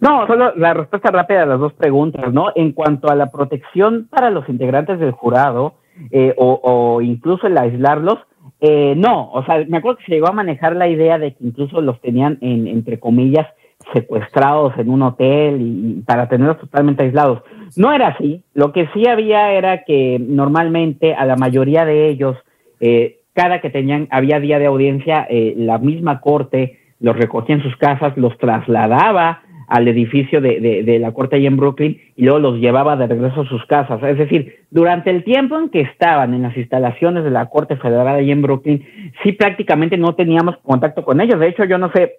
No, 0.00 0.26
solo 0.26 0.54
la 0.56 0.74
respuesta 0.74 1.10
rápida 1.10 1.42
a 1.42 1.46
las 1.46 1.58
dos 1.60 1.72
preguntas, 1.72 2.32
¿no? 2.32 2.48
En 2.54 2.72
cuanto 2.72 3.08
a 3.08 3.14
la 3.14 3.30
protección 3.30 4.08
para 4.10 4.30
los 4.30 4.48
integrantes 4.48 4.98
del 4.98 5.12
jurado, 5.12 5.74
eh, 6.10 6.34
o, 6.36 7.00
incluso 7.00 7.46
el 7.46 7.56
aislarlos, 7.56 8.18
eh, 8.60 8.94
no, 8.96 9.30
o 9.32 9.44
sea, 9.44 9.64
me 9.66 9.78
acuerdo 9.78 9.98
que 9.98 10.04
se 10.04 10.12
llegó 10.12 10.28
a 10.28 10.32
manejar 10.32 10.76
la 10.76 10.88
idea 10.88 11.18
de 11.18 11.32
que 11.32 11.44
incluso 11.44 11.80
los 11.80 12.00
tenían 12.00 12.38
en, 12.42 12.66
entre 12.66 13.00
comillas, 13.00 13.46
secuestrados 13.92 14.74
en 14.78 14.90
un 14.90 15.02
hotel 15.02 15.58
y, 15.60 16.02
para 16.02 16.28
tenerlos 16.28 16.58
totalmente 16.58 17.04
aislados. 17.04 17.42
No 17.76 17.92
era 17.92 18.08
así, 18.08 18.42
lo 18.52 18.72
que 18.72 18.88
sí 18.92 19.06
había 19.08 19.52
era 19.52 19.84
que 19.84 20.18
normalmente 20.20 21.14
a 21.14 21.24
la 21.24 21.36
mayoría 21.36 21.84
de 21.84 22.08
ellos, 22.08 22.36
eh, 22.80 23.20
cada 23.32 23.60
que 23.60 23.70
tenían, 23.70 24.08
había 24.10 24.40
día 24.40 24.58
de 24.58 24.66
audiencia, 24.66 25.26
la 25.30 25.78
misma 25.78 26.20
corte 26.20 26.78
los 27.00 27.16
recogía 27.16 27.56
en 27.56 27.62
sus 27.62 27.76
casas, 27.76 28.16
los 28.16 28.36
trasladaba 28.38 29.42
al 29.66 29.88
edificio 29.88 30.40
de, 30.40 30.82
de, 30.84 30.98
la 30.98 31.12
corte 31.12 31.36
ahí 31.36 31.46
en 31.46 31.56
Brooklyn 31.56 32.00
y 32.14 32.24
luego 32.24 32.38
los 32.38 32.58
llevaba 32.58 32.96
de 32.96 33.06
regreso 33.06 33.42
a 33.42 33.48
sus 33.48 33.64
casas. 33.66 34.02
Es 34.02 34.18
decir, 34.18 34.60
durante 34.70 35.10
el 35.10 35.24
tiempo 35.24 35.58
en 35.58 35.70
que 35.70 35.80
estaban 35.80 36.34
en 36.34 36.42
las 36.42 36.56
instalaciones 36.56 37.24
de 37.24 37.30
la 37.30 37.46
Corte 37.46 37.76
Federal 37.76 38.08
ahí 38.08 38.30
en 38.30 38.42
Brooklyn, 38.42 38.84
sí 39.22 39.32
prácticamente 39.32 39.96
no 39.96 40.14
teníamos 40.14 40.56
contacto 40.58 41.04
con 41.04 41.20
ellos. 41.20 41.40
De 41.40 41.48
hecho, 41.48 41.64
yo 41.64 41.78
no 41.78 41.90
sé, 41.92 42.16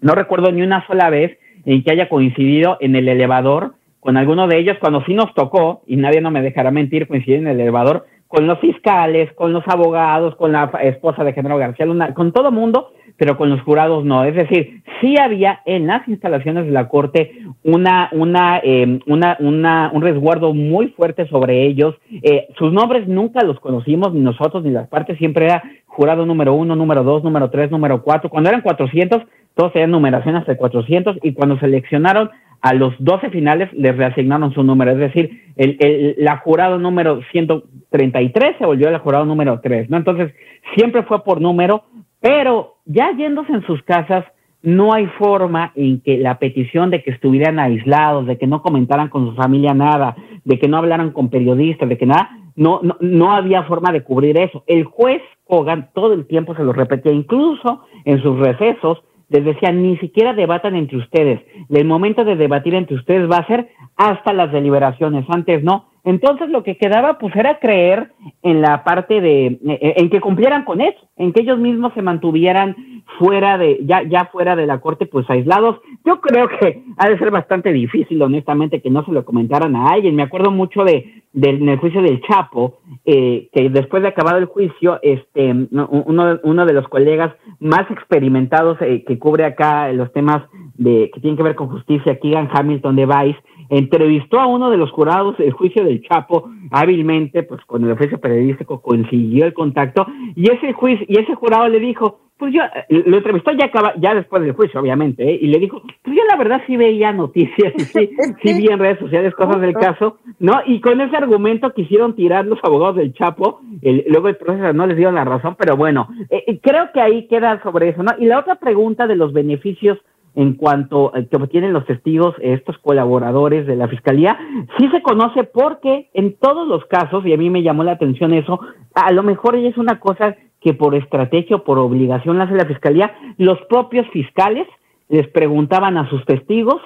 no 0.00 0.14
recuerdo 0.14 0.50
ni 0.50 0.62
una 0.62 0.86
sola 0.86 1.10
vez 1.10 1.38
en 1.64 1.84
que 1.84 1.92
haya 1.92 2.08
coincidido 2.08 2.76
en 2.80 2.96
el 2.96 3.08
elevador 3.08 3.74
con 4.00 4.16
alguno 4.16 4.48
de 4.48 4.58
ellos 4.58 4.78
cuando 4.80 5.04
sí 5.04 5.14
nos 5.14 5.32
tocó, 5.34 5.82
y 5.86 5.96
nadie 5.96 6.20
no 6.20 6.30
me 6.30 6.42
dejará 6.42 6.70
mentir, 6.70 7.06
coincidir 7.06 7.38
en 7.38 7.48
el 7.48 7.60
elevador 7.60 8.06
con 8.26 8.46
los 8.46 8.58
fiscales, 8.60 9.32
con 9.34 9.52
los 9.52 9.66
abogados, 9.68 10.36
con 10.36 10.52
la 10.52 10.70
esposa 10.82 11.22
de 11.22 11.32
General 11.32 11.58
García 11.58 11.86
Luna, 11.86 12.14
con 12.14 12.32
todo 12.32 12.50
mundo, 12.50 12.92
pero 13.20 13.36
con 13.36 13.50
los 13.50 13.60
jurados 13.60 14.02
no. 14.02 14.24
Es 14.24 14.34
decir, 14.34 14.82
sí 14.98 15.18
había 15.18 15.60
en 15.66 15.86
las 15.86 16.08
instalaciones 16.08 16.64
de 16.64 16.70
la 16.70 16.88
Corte 16.88 17.42
una, 17.62 18.08
una, 18.12 18.60
eh, 18.64 18.98
una, 19.06 19.36
una 19.40 19.90
un 19.92 20.00
resguardo 20.00 20.54
muy 20.54 20.88
fuerte 20.88 21.28
sobre 21.28 21.66
ellos. 21.66 21.94
Eh, 22.10 22.48
sus 22.58 22.72
nombres 22.72 23.06
nunca 23.06 23.42
los 23.42 23.60
conocimos, 23.60 24.14
ni 24.14 24.20
nosotros, 24.20 24.64
ni 24.64 24.70
las 24.70 24.88
partes, 24.88 25.18
siempre 25.18 25.44
era 25.44 25.62
jurado 25.84 26.24
número 26.24 26.54
uno, 26.54 26.74
número 26.76 27.04
dos, 27.04 27.22
número 27.22 27.50
tres, 27.50 27.70
número 27.70 28.02
cuatro. 28.02 28.30
Cuando 28.30 28.48
eran 28.48 28.62
400, 28.62 29.20
todos 29.54 29.74
tenían 29.74 29.90
numeración 29.90 30.36
hasta 30.36 30.56
400, 30.56 31.18
y 31.22 31.34
cuando 31.34 31.58
seleccionaron 31.58 32.30
a 32.62 32.72
los 32.72 32.94
12 33.00 33.28
finales 33.28 33.70
les 33.74 33.96
reasignaron 33.98 34.54
su 34.54 34.62
número, 34.62 34.92
es 34.92 34.98
decir, 34.98 35.42
el, 35.56 35.76
el, 35.80 36.14
la 36.18 36.38
jurado 36.38 36.78
número 36.78 37.20
133 37.32 38.56
se 38.58 38.64
volvió 38.64 38.90
la 38.90 38.98
jurado 38.98 39.26
número 39.26 39.60
3, 39.62 39.90
¿no? 39.90 39.98
Entonces, 39.98 40.32
siempre 40.74 41.02
fue 41.02 41.22
por 41.24 41.40
número, 41.40 41.84
pero 42.20 42.76
ya 42.84 43.12
yéndose 43.16 43.52
en 43.52 43.66
sus 43.66 43.82
casas, 43.82 44.24
no 44.62 44.92
hay 44.92 45.06
forma 45.18 45.72
en 45.74 46.00
que 46.00 46.18
la 46.18 46.38
petición 46.38 46.90
de 46.90 47.02
que 47.02 47.10
estuvieran 47.10 47.58
aislados, 47.58 48.26
de 48.26 48.36
que 48.36 48.46
no 48.46 48.62
comentaran 48.62 49.08
con 49.08 49.30
su 49.30 49.34
familia 49.34 49.72
nada, 49.72 50.16
de 50.44 50.58
que 50.58 50.68
no 50.68 50.76
hablaran 50.76 51.12
con 51.12 51.30
periodistas, 51.30 51.88
de 51.88 51.96
que 51.96 52.06
nada, 52.06 52.30
no, 52.56 52.80
no, 52.82 52.96
no 53.00 53.32
había 53.32 53.62
forma 53.62 53.90
de 53.90 54.02
cubrir 54.02 54.38
eso. 54.38 54.64
El 54.66 54.84
juez 54.84 55.22
Hogan 55.46 55.90
todo 55.94 56.12
el 56.12 56.26
tiempo 56.26 56.54
se 56.54 56.62
lo 56.62 56.72
repetía, 56.72 57.12
incluso 57.12 57.82
en 58.04 58.22
sus 58.22 58.38
recesos, 58.38 59.02
les 59.28 59.44
decía, 59.44 59.72
ni 59.72 59.96
siquiera 59.98 60.32
debatan 60.32 60.76
entre 60.76 60.98
ustedes. 60.98 61.40
El 61.68 61.86
momento 61.86 62.24
de 62.24 62.36
debatir 62.36 62.74
entre 62.74 62.96
ustedes 62.96 63.30
va 63.30 63.38
a 63.38 63.46
ser 63.46 63.68
hasta 63.96 64.32
las 64.32 64.52
deliberaciones, 64.52 65.24
antes 65.28 65.62
no. 65.62 65.89
Entonces 66.04 66.48
lo 66.48 66.62
que 66.62 66.76
quedaba 66.76 67.18
pues 67.18 67.34
era 67.36 67.58
creer 67.58 68.12
en 68.42 68.62
la 68.62 68.84
parte 68.84 69.20
de, 69.20 69.46
eh, 69.46 69.60
eh, 69.64 69.94
en 69.96 70.10
que 70.10 70.20
cumplieran 70.20 70.64
con 70.64 70.80
eso, 70.80 70.98
en 71.16 71.32
que 71.32 71.42
ellos 71.42 71.58
mismos 71.58 71.92
se 71.94 72.02
mantuvieran 72.02 72.74
fuera 73.18 73.58
de, 73.58 73.80
ya, 73.82 74.02
ya 74.02 74.26
fuera 74.32 74.56
de 74.56 74.66
la 74.66 74.80
corte, 74.80 75.06
pues 75.06 75.28
aislados. 75.28 75.80
Yo 76.04 76.20
creo 76.20 76.48
que 76.48 76.82
ha 76.96 77.08
de 77.08 77.18
ser 77.18 77.30
bastante 77.30 77.72
difícil, 77.72 78.22
honestamente, 78.22 78.80
que 78.80 78.90
no 78.90 79.04
se 79.04 79.12
lo 79.12 79.24
comentaran 79.24 79.76
a 79.76 79.86
alguien. 79.86 80.16
Me 80.16 80.22
acuerdo 80.22 80.50
mucho 80.50 80.84
de, 80.84 81.22
del, 81.32 81.68
el 81.68 81.78
juicio 81.78 82.00
del 82.00 82.22
Chapo, 82.22 82.78
eh, 83.04 83.48
que 83.52 83.68
después 83.68 84.02
de 84.02 84.08
acabado 84.08 84.38
el 84.38 84.46
juicio, 84.46 84.98
este, 85.02 85.52
uno, 85.70 86.40
uno 86.42 86.66
de 86.66 86.72
los 86.72 86.88
colegas 86.88 87.34
más 87.58 87.90
experimentados 87.90 88.78
que 88.78 89.18
cubre 89.18 89.44
acá 89.44 89.92
los 89.92 90.12
temas 90.12 90.42
de, 90.74 91.10
que 91.12 91.20
tienen 91.20 91.36
que 91.36 91.42
ver 91.42 91.54
con 91.54 91.68
justicia, 91.68 92.18
Keegan 92.18 92.48
Hamilton 92.52 92.96
de 92.96 93.06
Vice, 93.06 93.38
entrevistó 93.70 94.40
a 94.40 94.46
uno 94.46 94.70
de 94.70 94.76
los 94.76 94.90
jurados 94.90 95.38
del 95.38 95.52
juicio 95.52 95.84
del 95.84 96.02
Chapo 96.02 96.50
hábilmente, 96.70 97.44
pues 97.44 97.64
con 97.64 97.84
el 97.84 97.92
oficio 97.92 98.20
periodístico 98.20 98.82
consiguió 98.82 99.46
el 99.46 99.54
contacto 99.54 100.06
y 100.34 100.50
ese 100.50 100.72
juicio 100.72 101.06
y 101.08 101.18
ese 101.18 101.34
jurado 101.34 101.68
le 101.68 101.80
dijo, 101.80 102.20
pues 102.40 102.54
yo 102.54 102.62
lo 102.88 103.18
entrevistó 103.18 103.52
ya 103.52 103.66
acaba, 103.66 103.94
ya 103.98 104.14
después 104.14 104.42
del 104.42 104.54
juicio 104.54 104.80
obviamente 104.80 105.22
¿eh? 105.22 105.38
y 105.40 105.46
le 105.48 105.58
dijo, 105.58 105.82
pues 106.02 106.16
yo 106.16 106.24
la 106.24 106.36
verdad 106.36 106.62
sí 106.66 106.76
veía 106.76 107.12
noticias 107.12 107.74
y 107.76 107.80
sí, 107.80 108.10
sí 108.42 108.54
vi 108.54 108.66
en 108.72 108.78
redes 108.78 108.98
sociales 108.98 109.34
cosas 109.34 109.60
del 109.60 109.74
caso, 109.74 110.18
no 110.38 110.60
y 110.66 110.80
con 110.80 111.00
ese 111.00 111.16
argumento 111.16 111.72
quisieron 111.74 112.16
tirar 112.16 112.46
los 112.46 112.58
abogados 112.62 112.96
del 112.96 113.12
Chapo, 113.12 113.60
luego 113.82 114.28
el 114.28 114.36
proceso 114.36 114.72
no 114.72 114.86
les 114.86 114.96
dieron 114.96 115.14
la 115.14 115.24
razón, 115.24 115.54
pero 115.56 115.76
bueno 115.76 116.08
eh, 116.30 116.44
eh, 116.46 116.58
creo 116.60 116.90
que 116.92 117.00
ahí 117.00 117.28
queda 117.28 117.62
sobre 117.62 117.90
eso, 117.90 118.02
no 118.02 118.12
y 118.18 118.24
la 118.24 118.38
otra 118.40 118.56
pregunta 118.56 119.06
de 119.06 119.16
los 119.16 119.32
beneficios 119.32 119.98
en 120.34 120.54
cuanto 120.54 121.12
que 121.30 121.36
obtienen 121.36 121.72
los 121.72 121.86
testigos, 121.86 122.34
estos 122.40 122.78
colaboradores 122.78 123.66
de 123.66 123.76
la 123.76 123.88
fiscalía, 123.88 124.38
sí 124.78 124.88
se 124.90 125.02
conoce 125.02 125.44
porque 125.44 126.10
en 126.14 126.36
todos 126.36 126.66
los 126.68 126.84
casos, 126.86 127.26
y 127.26 127.32
a 127.32 127.36
mí 127.36 127.50
me 127.50 127.62
llamó 127.62 127.82
la 127.84 127.92
atención 127.92 128.32
eso, 128.32 128.60
a 128.94 129.12
lo 129.12 129.22
mejor 129.22 129.56
es 129.56 129.76
una 129.76 129.98
cosa 129.98 130.36
que 130.60 130.74
por 130.74 130.94
estrategia 130.94 131.56
o 131.56 131.64
por 131.64 131.78
obligación 131.78 132.40
hace 132.40 132.54
la 132.54 132.66
fiscalía, 132.66 133.14
los 133.38 133.58
propios 133.68 134.06
fiscales 134.10 134.66
les 135.08 135.26
preguntaban 135.28 135.96
a 135.96 136.08
sus 136.08 136.24
testigos 136.24 136.80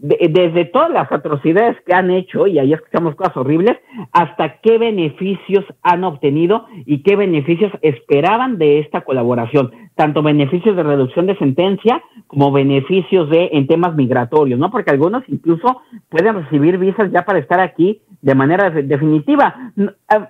desde 0.00 0.64
todas 0.66 0.90
las 0.90 1.10
atrocidades 1.10 1.76
que 1.84 1.92
han 1.92 2.12
hecho, 2.12 2.46
y 2.46 2.58
ahí 2.58 2.72
escuchamos 2.72 3.16
cosas 3.16 3.36
horribles, 3.36 3.76
hasta 4.12 4.60
qué 4.60 4.78
beneficios 4.78 5.64
han 5.82 6.04
obtenido 6.04 6.66
y 6.86 7.02
qué 7.02 7.16
beneficios 7.16 7.72
esperaban 7.82 8.58
de 8.58 8.78
esta 8.78 9.00
colaboración, 9.00 9.72
tanto 9.98 10.22
beneficios 10.22 10.76
de 10.76 10.84
reducción 10.84 11.26
de 11.26 11.36
sentencia 11.38 12.00
como 12.28 12.52
beneficios 12.52 13.28
de 13.30 13.50
en 13.52 13.66
temas 13.66 13.96
migratorios, 13.96 14.56
¿no? 14.56 14.70
Porque 14.70 14.92
algunos 14.92 15.24
incluso 15.26 15.82
pueden 16.08 16.36
recibir 16.36 16.78
visas 16.78 17.10
ya 17.10 17.24
para 17.24 17.40
estar 17.40 17.58
aquí 17.58 18.00
de 18.22 18.34
manera 18.36 18.70
definitiva, 18.70 19.72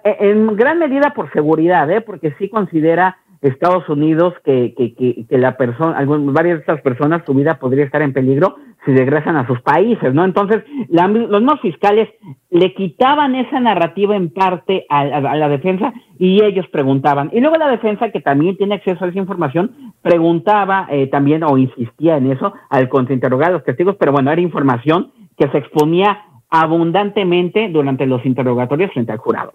en 0.05 0.57
gran 0.57 0.79
medida 0.79 1.13
por 1.15 1.31
seguridad, 1.33 1.91
¿eh? 1.91 2.01
Porque 2.01 2.35
sí 2.39 2.49
considera 2.49 3.19
Estados 3.43 3.87
Unidos 3.91 4.33
que, 4.43 4.75
que, 4.75 4.95
que, 4.95 5.27
que 5.29 5.39
la 5.39 5.59
persona, 5.59 6.03
varias 6.07 6.57
de 6.57 6.61
estas 6.61 6.81
personas, 6.81 7.23
su 7.27 7.35
vida 7.35 7.59
podría 7.59 7.85
estar 7.85 8.01
en 8.01 8.15
peligro 8.15 8.57
si 8.89 8.95
regresan 8.95 9.37
a 9.37 9.47
sus 9.47 9.61
países, 9.61 10.15
¿no? 10.15 10.25
Entonces, 10.25 10.65
los 10.89 11.43
no 11.43 11.59
fiscales 11.59 12.09
le 12.49 12.73
quitaban 12.73 13.35
esa 13.35 13.61
narrativa 13.61 14.17
en 14.17 14.31
parte 14.31 14.87
a, 14.89 15.05
la 15.05 15.49
defensa 15.51 15.93
y 16.19 16.43
ellos 16.43 16.67
preguntaban. 16.73 17.29
Y 17.35 17.41
luego 17.41 17.57
la 17.57 17.69
defensa, 17.69 18.11
que 18.11 18.23
también 18.23 18.57
tiene 18.57 18.77
acceso 18.77 19.05
a 19.05 19.09
esa 19.09 19.19
información, 19.19 19.93
preguntaba 20.01 20.89
eh, 20.91 21.07
también 21.09 21.45
o 21.45 21.59
insistía 21.59 22.17
en 22.17 22.33
eso 22.33 22.55
al 22.71 22.89
contrainterrogar 22.89 23.51
a 23.51 23.53
los 23.53 23.65
testigos, 23.65 23.97
pero 24.01 24.13
bueno, 24.13 24.33
era 24.33 24.41
información 24.41 25.13
que 25.37 25.51
se 25.51 25.59
exponía 25.59 26.23
abundantemente 26.49 27.69
durante 27.69 28.07
los 28.07 28.25
interrogatorios 28.25 28.91
frente 28.93 29.13
al 29.13 29.19
jurado. 29.19 29.53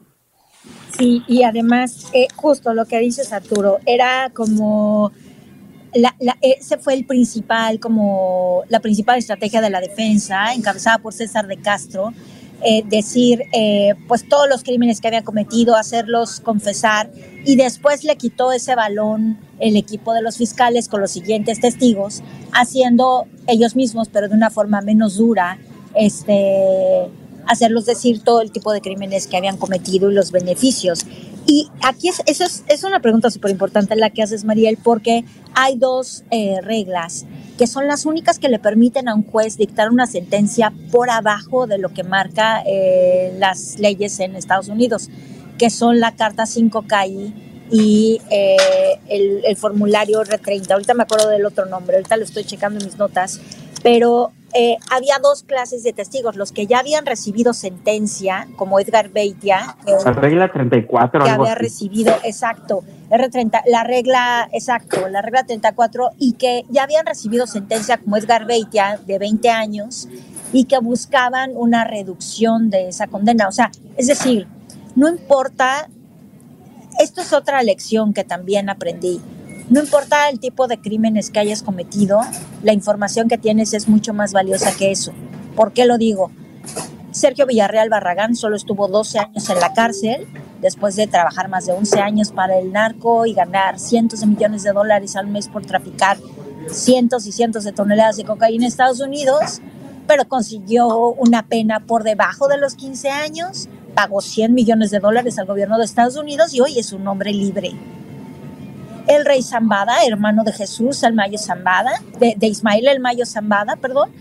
Sí, 0.91 1.23
y 1.27 1.41
además, 1.41 2.11
eh, 2.13 2.27
justo 2.35 2.71
lo 2.75 2.85
que 2.85 2.99
dices 2.99 3.33
Arturo, 3.33 3.77
era 3.87 4.29
como 4.31 5.11
la, 5.95 6.15
ese 6.41 6.77
fue 6.77 6.93
el 6.93 7.05
principal, 7.05 7.79
como 7.79 8.63
la 8.69 8.79
principal 8.79 9.17
estrategia 9.17 9.61
de 9.61 9.69
la 9.69 9.79
defensa, 9.79 10.53
encabezada 10.53 10.97
por 10.99 11.13
César 11.13 11.47
de 11.47 11.57
Castro, 11.57 12.13
eh, 12.65 12.83
decir 12.85 13.43
eh, 13.51 13.93
pues 14.07 14.27
todos 14.27 14.47
los 14.47 14.63
crímenes 14.63 15.01
que 15.01 15.07
había 15.09 15.23
cometido, 15.23 15.75
hacerlos 15.75 16.39
confesar 16.39 17.11
y 17.45 17.57
después 17.57 18.05
le 18.05 18.15
quitó 18.15 18.53
ese 18.53 18.73
balón 18.73 19.37
el 19.59 19.75
equipo 19.75 20.13
de 20.13 20.21
los 20.21 20.37
fiscales 20.37 20.87
con 20.87 21.01
los 21.01 21.11
siguientes 21.11 21.59
testigos, 21.59 22.23
haciendo 22.53 23.25
ellos 23.47 23.75
mismos, 23.75 24.07
pero 24.07 24.29
de 24.29 24.35
una 24.35 24.49
forma 24.49 24.79
menos 24.79 25.17
dura, 25.17 25.57
este, 25.93 27.09
hacerlos 27.47 27.85
decir 27.85 28.23
todo 28.23 28.41
el 28.41 28.51
tipo 28.51 28.71
de 28.71 28.79
crímenes 28.79 29.27
que 29.27 29.35
habían 29.35 29.57
cometido 29.57 30.09
y 30.09 30.13
los 30.13 30.31
beneficios. 30.31 31.05
Y 31.45 31.69
aquí 31.81 32.09
es, 32.09 32.21
eso 32.25 32.45
es, 32.67 32.83
una 32.83 32.99
pregunta 32.99 33.29
súper 33.29 33.51
importante 33.51 33.95
la 33.95 34.09
que 34.09 34.23
haces, 34.23 34.45
Mariel, 34.45 34.77
porque 34.81 35.25
hay 35.53 35.77
dos 35.77 36.23
eh, 36.31 36.59
reglas 36.61 37.25
que 37.57 37.67
son 37.67 37.87
las 37.87 38.05
únicas 38.05 38.39
que 38.39 38.49
le 38.49 38.59
permiten 38.59 39.07
a 39.07 39.15
un 39.15 39.23
juez 39.23 39.57
dictar 39.57 39.89
una 39.89 40.07
sentencia 40.07 40.73
por 40.91 41.09
abajo 41.09 41.67
de 41.67 41.77
lo 41.77 41.93
que 41.93 42.03
marca 42.03 42.63
eh, 42.65 43.35
las 43.37 43.77
leyes 43.79 44.19
en 44.19 44.35
Estados 44.35 44.69
Unidos, 44.69 45.09
que 45.57 45.69
son 45.69 45.99
la 45.99 46.15
Carta 46.15 46.45
5 46.45 46.85
KI 46.87 47.33
y 47.71 48.21
eh, 48.29 48.57
el, 49.07 49.41
el, 49.45 49.55
formulario 49.55 50.21
R30. 50.23 50.71
Ahorita 50.71 50.93
me 50.93 51.03
acuerdo 51.03 51.29
del 51.29 51.45
otro 51.45 51.65
nombre, 51.65 51.97
ahorita 51.97 52.17
lo 52.17 52.23
estoy 52.23 52.43
checando 52.43 52.79
en 52.79 52.85
mis 52.85 52.97
notas, 52.97 53.39
pero 53.83 54.31
eh, 54.55 54.77
había 54.91 55.17
dos 55.17 55.43
clases 55.43 55.83
de 55.83 55.93
testigos, 55.93 56.35
los 56.35 56.51
que 56.51 56.67
ya 56.67 56.79
habían 56.79 57.05
recibido 57.05 57.53
sentencia, 57.53 58.47
como 58.55 58.79
Edgar 58.79 59.09
Beitia. 59.09 59.75
la 59.85 60.11
regla 60.13 60.51
34. 60.51 61.23
Que 61.23 61.29
había 61.29 61.55
recibido, 61.55 62.13
exacto, 62.23 62.83
R30, 63.09 63.63
la 63.65 63.83
regla, 63.83 64.47
exacto, 64.51 65.07
la 65.09 65.21
regla 65.23 65.43
34, 65.43 66.11
y 66.19 66.33
que 66.33 66.65
ya 66.69 66.83
habían 66.83 67.05
recibido 67.05 67.47
sentencia, 67.47 67.97
como 67.97 68.15
Edgar 68.15 68.45
Beitia, 68.45 68.99
de 69.05 69.17
20 69.17 69.49
años, 69.49 70.07
y 70.51 70.65
que 70.65 70.77
buscaban 70.77 71.51
una 71.55 71.83
reducción 71.83 72.69
de 72.69 72.89
esa 72.89 73.07
condena. 73.07 73.47
O 73.47 73.51
sea, 73.51 73.71
es 73.97 74.05
decir, 74.05 74.47
no 74.95 75.09
importa, 75.09 75.89
esto 76.99 77.21
es 77.21 77.33
otra 77.33 77.63
lección 77.63 78.13
que 78.13 78.23
también 78.23 78.69
aprendí 78.69 79.19
no 79.69 79.79
importa 79.79 80.29
el 80.29 80.39
tipo 80.39 80.67
de 80.67 80.77
crímenes 80.77 81.29
que 81.29 81.39
hayas 81.39 81.63
cometido, 81.63 82.19
la 82.63 82.73
información 82.73 83.29
que 83.29 83.37
tienes 83.37 83.73
es 83.73 83.87
mucho 83.87 84.13
más 84.13 84.33
valiosa 84.33 84.75
que 84.75 84.91
eso. 84.91 85.13
¿Por 85.55 85.71
qué 85.71 85.85
lo 85.85 85.97
digo? 85.97 86.31
Sergio 87.11 87.45
Villarreal 87.45 87.89
Barragán 87.89 88.35
solo 88.35 88.55
estuvo 88.55 88.87
12 88.87 89.19
años 89.19 89.49
en 89.49 89.59
la 89.59 89.73
cárcel 89.73 90.27
después 90.61 90.95
de 90.95 91.07
trabajar 91.07 91.47
más 91.47 91.65
de 91.65 91.73
11 91.73 91.99
años 92.01 92.31
para 92.31 92.57
el 92.57 92.71
narco 92.71 93.25
y 93.25 93.33
ganar 93.33 93.79
cientos 93.79 94.21
de 94.21 94.27
millones 94.27 94.63
de 94.63 94.73
dólares 94.73 95.15
al 95.15 95.27
mes 95.27 95.47
por 95.47 95.65
traficar 95.65 96.17
cientos 96.69 97.25
y 97.27 97.31
cientos 97.31 97.63
de 97.63 97.71
toneladas 97.71 98.17
de 98.17 98.25
cocaína 98.25 98.65
en 98.65 98.69
Estados 98.69 98.99
Unidos, 98.99 99.61
pero 100.07 100.27
consiguió 100.27 101.09
una 101.13 101.47
pena 101.47 101.81
por 101.81 102.03
debajo 102.03 102.47
de 102.47 102.57
los 102.57 102.75
15 102.75 103.09
años, 103.09 103.69
pagó 103.93 104.21
100 104.21 104.53
millones 104.53 104.91
de 104.91 104.99
dólares 104.99 105.37
al 105.37 105.45
gobierno 105.45 105.77
de 105.77 105.85
Estados 105.85 106.15
Unidos 106.15 106.53
y 106.53 106.61
hoy 106.61 106.79
es 106.79 106.91
un 106.93 107.07
hombre 107.07 107.31
libre 107.31 107.73
el 109.07 109.25
rey 109.25 109.41
Zambada, 109.41 110.05
hermano 110.05 110.43
de 110.43 110.53
Jesús, 110.53 111.03
el 111.03 111.13
Mayo 111.13 111.37
Zambada, 111.37 112.01
de, 112.19 112.47
Ismael 112.47 112.87
el 112.87 112.99
Mayo 112.99 113.25
Zambada, 113.25 113.75
perdón, 113.75 114.11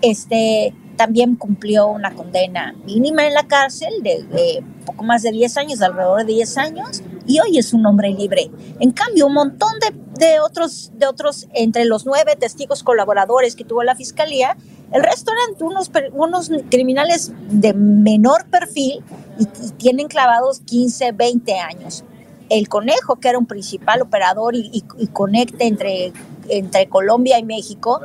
este, 0.00 0.74
también 0.96 1.36
cumplió 1.36 1.86
una 1.88 2.14
condena 2.14 2.74
mínima 2.84 3.26
en 3.26 3.34
la 3.34 3.46
cárcel 3.46 4.02
de, 4.02 4.64
poco 4.84 5.04
más 5.04 5.22
de 5.22 5.30
10 5.30 5.56
años, 5.58 5.82
alrededor 5.82 6.24
de 6.24 6.32
10 6.32 6.58
años, 6.58 7.02
y 7.26 7.38
hoy 7.40 7.58
es 7.58 7.72
un 7.72 7.86
hombre 7.86 8.10
libre. 8.10 8.50
En 8.80 8.90
cambio, 8.90 9.26
un 9.26 9.34
montón 9.34 9.72
de, 10.18 10.40
otros, 10.40 10.90
de 10.94 11.06
otros, 11.06 11.48
entre 11.54 11.84
los 11.84 12.04
nueve 12.04 12.36
testigos 12.36 12.82
colaboradores 12.82 13.54
que 13.54 13.64
tuvo 13.64 13.84
la 13.84 13.94
fiscalía, 13.94 14.56
el 14.92 15.02
resto 15.02 15.32
eran 15.32 15.70
unos, 15.70 15.90
unos 16.12 16.50
criminales 16.70 17.32
de 17.48 17.72
menor 17.72 18.46
perfil 18.46 19.02
y, 19.38 19.44
y 19.44 19.70
tienen 19.78 20.08
clavados 20.08 20.60
15, 20.60 21.12
20 21.12 21.58
años 21.60 22.04
el 22.48 22.68
Conejo, 22.68 23.16
que 23.16 23.28
era 23.28 23.38
un 23.38 23.46
principal 23.46 24.02
operador 24.02 24.54
y, 24.54 24.82
conecte 25.12 25.66
entre, 25.66 26.12
entre 26.48 26.88
Colombia 26.88 27.38
y 27.38 27.44
México, 27.44 28.00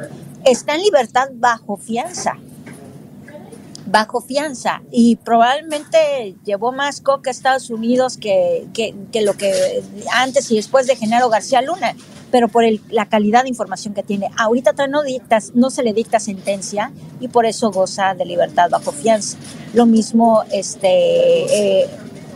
está 0.45 0.75
en 0.75 0.81
libertad 0.81 1.29
bajo 1.33 1.77
fianza. 1.77 2.33
Bajo 3.85 4.21
fianza. 4.21 4.81
Y 4.91 5.15
probablemente 5.17 6.35
llevó 6.43 6.71
más 6.71 7.01
coca 7.01 7.29
a 7.29 7.31
Estados 7.31 7.69
Unidos 7.69 8.17
que, 8.17 8.67
lo 9.21 9.33
que 9.33 9.83
antes 10.13 10.51
y 10.51 10.55
después 10.55 10.88
de 10.88 10.95
Genaro 10.95 11.29
García 11.29 11.61
Luna 11.61 11.95
pero 12.31 12.49
por 12.49 12.63
la 12.89 13.07
calidad 13.07 13.43
de 13.43 13.49
información 13.49 13.93
que 13.93 14.03
tiene. 14.03 14.29
Ahorita 14.38 14.73
no, 14.88 15.03
dictas, 15.03 15.51
no 15.55 15.69
se 15.69 15.83
le 15.83 15.93
dicta 15.93 16.19
sentencia 16.19 16.91
y 17.19 17.29
por 17.29 17.45
eso 17.45 17.71
goza 17.71 18.13
de 18.15 18.25
libertad 18.25 18.69
bajo 18.69 18.91
fianza. 18.91 19.38
Lo 19.73 19.85
mismo 19.85 20.43
este, 20.51 21.83
eh, 21.83 21.89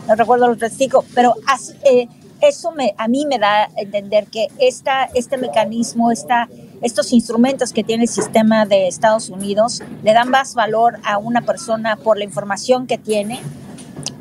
no 0.07 0.15
recuerdo 0.15 0.47
los 0.47 0.57
testigos, 0.57 1.05
pero 1.13 1.35
eh, 1.83 2.07
eso 2.41 2.71
me, 2.71 2.93
a 2.97 3.07
mí 3.07 3.25
me 3.25 3.37
da 3.37 3.63
a 3.63 3.69
entender 3.77 4.25
que 4.27 4.47
esta, 4.59 5.05
este 5.13 5.37
mecanismo, 5.37 6.11
esta, 6.11 6.49
estos 6.81 7.13
instrumentos 7.13 7.71
que 7.71 7.83
tiene 7.83 8.03
el 8.03 8.09
sistema 8.09 8.65
de 8.65 8.87
Estados 8.87 9.29
Unidos 9.29 9.81
le 10.03 10.13
dan 10.13 10.29
más 10.29 10.55
valor 10.55 10.97
a 11.03 11.17
una 11.17 11.41
persona 11.41 11.95
por 11.95 12.17
la 12.17 12.23
información 12.23 12.87
que 12.87 12.97
tiene 12.97 13.41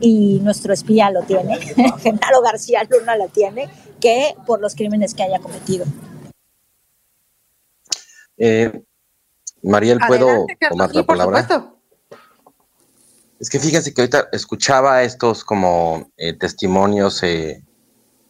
y 0.01 0.41
nuestro 0.43 0.73
espía 0.73 1.11
lo 1.11 1.23
tiene, 1.23 1.59
Genaro 2.03 2.43
García 2.43 2.83
Luna 2.89 3.17
lo 3.17 3.29
tiene, 3.29 3.69
que 4.01 4.35
por 4.47 4.61
los 4.61 4.75
crímenes 4.75 5.15
que 5.15 5.23
haya 5.23 5.39
cometido. 5.41 5.85
Eh, 8.39 8.83
Mariel, 9.63 9.99
¿puedo 10.07 10.47
tomar 10.71 10.95
la 10.95 11.05
palabra? 11.05 11.75
Es 13.41 13.49
que 13.49 13.59
fíjense 13.59 13.95
que 13.95 14.03
ahorita 14.03 14.29
escuchaba 14.33 15.03
estos 15.03 15.45
como 15.45 16.13
eh, 16.19 16.35
testimonios, 16.35 17.23
eh, 17.23 17.65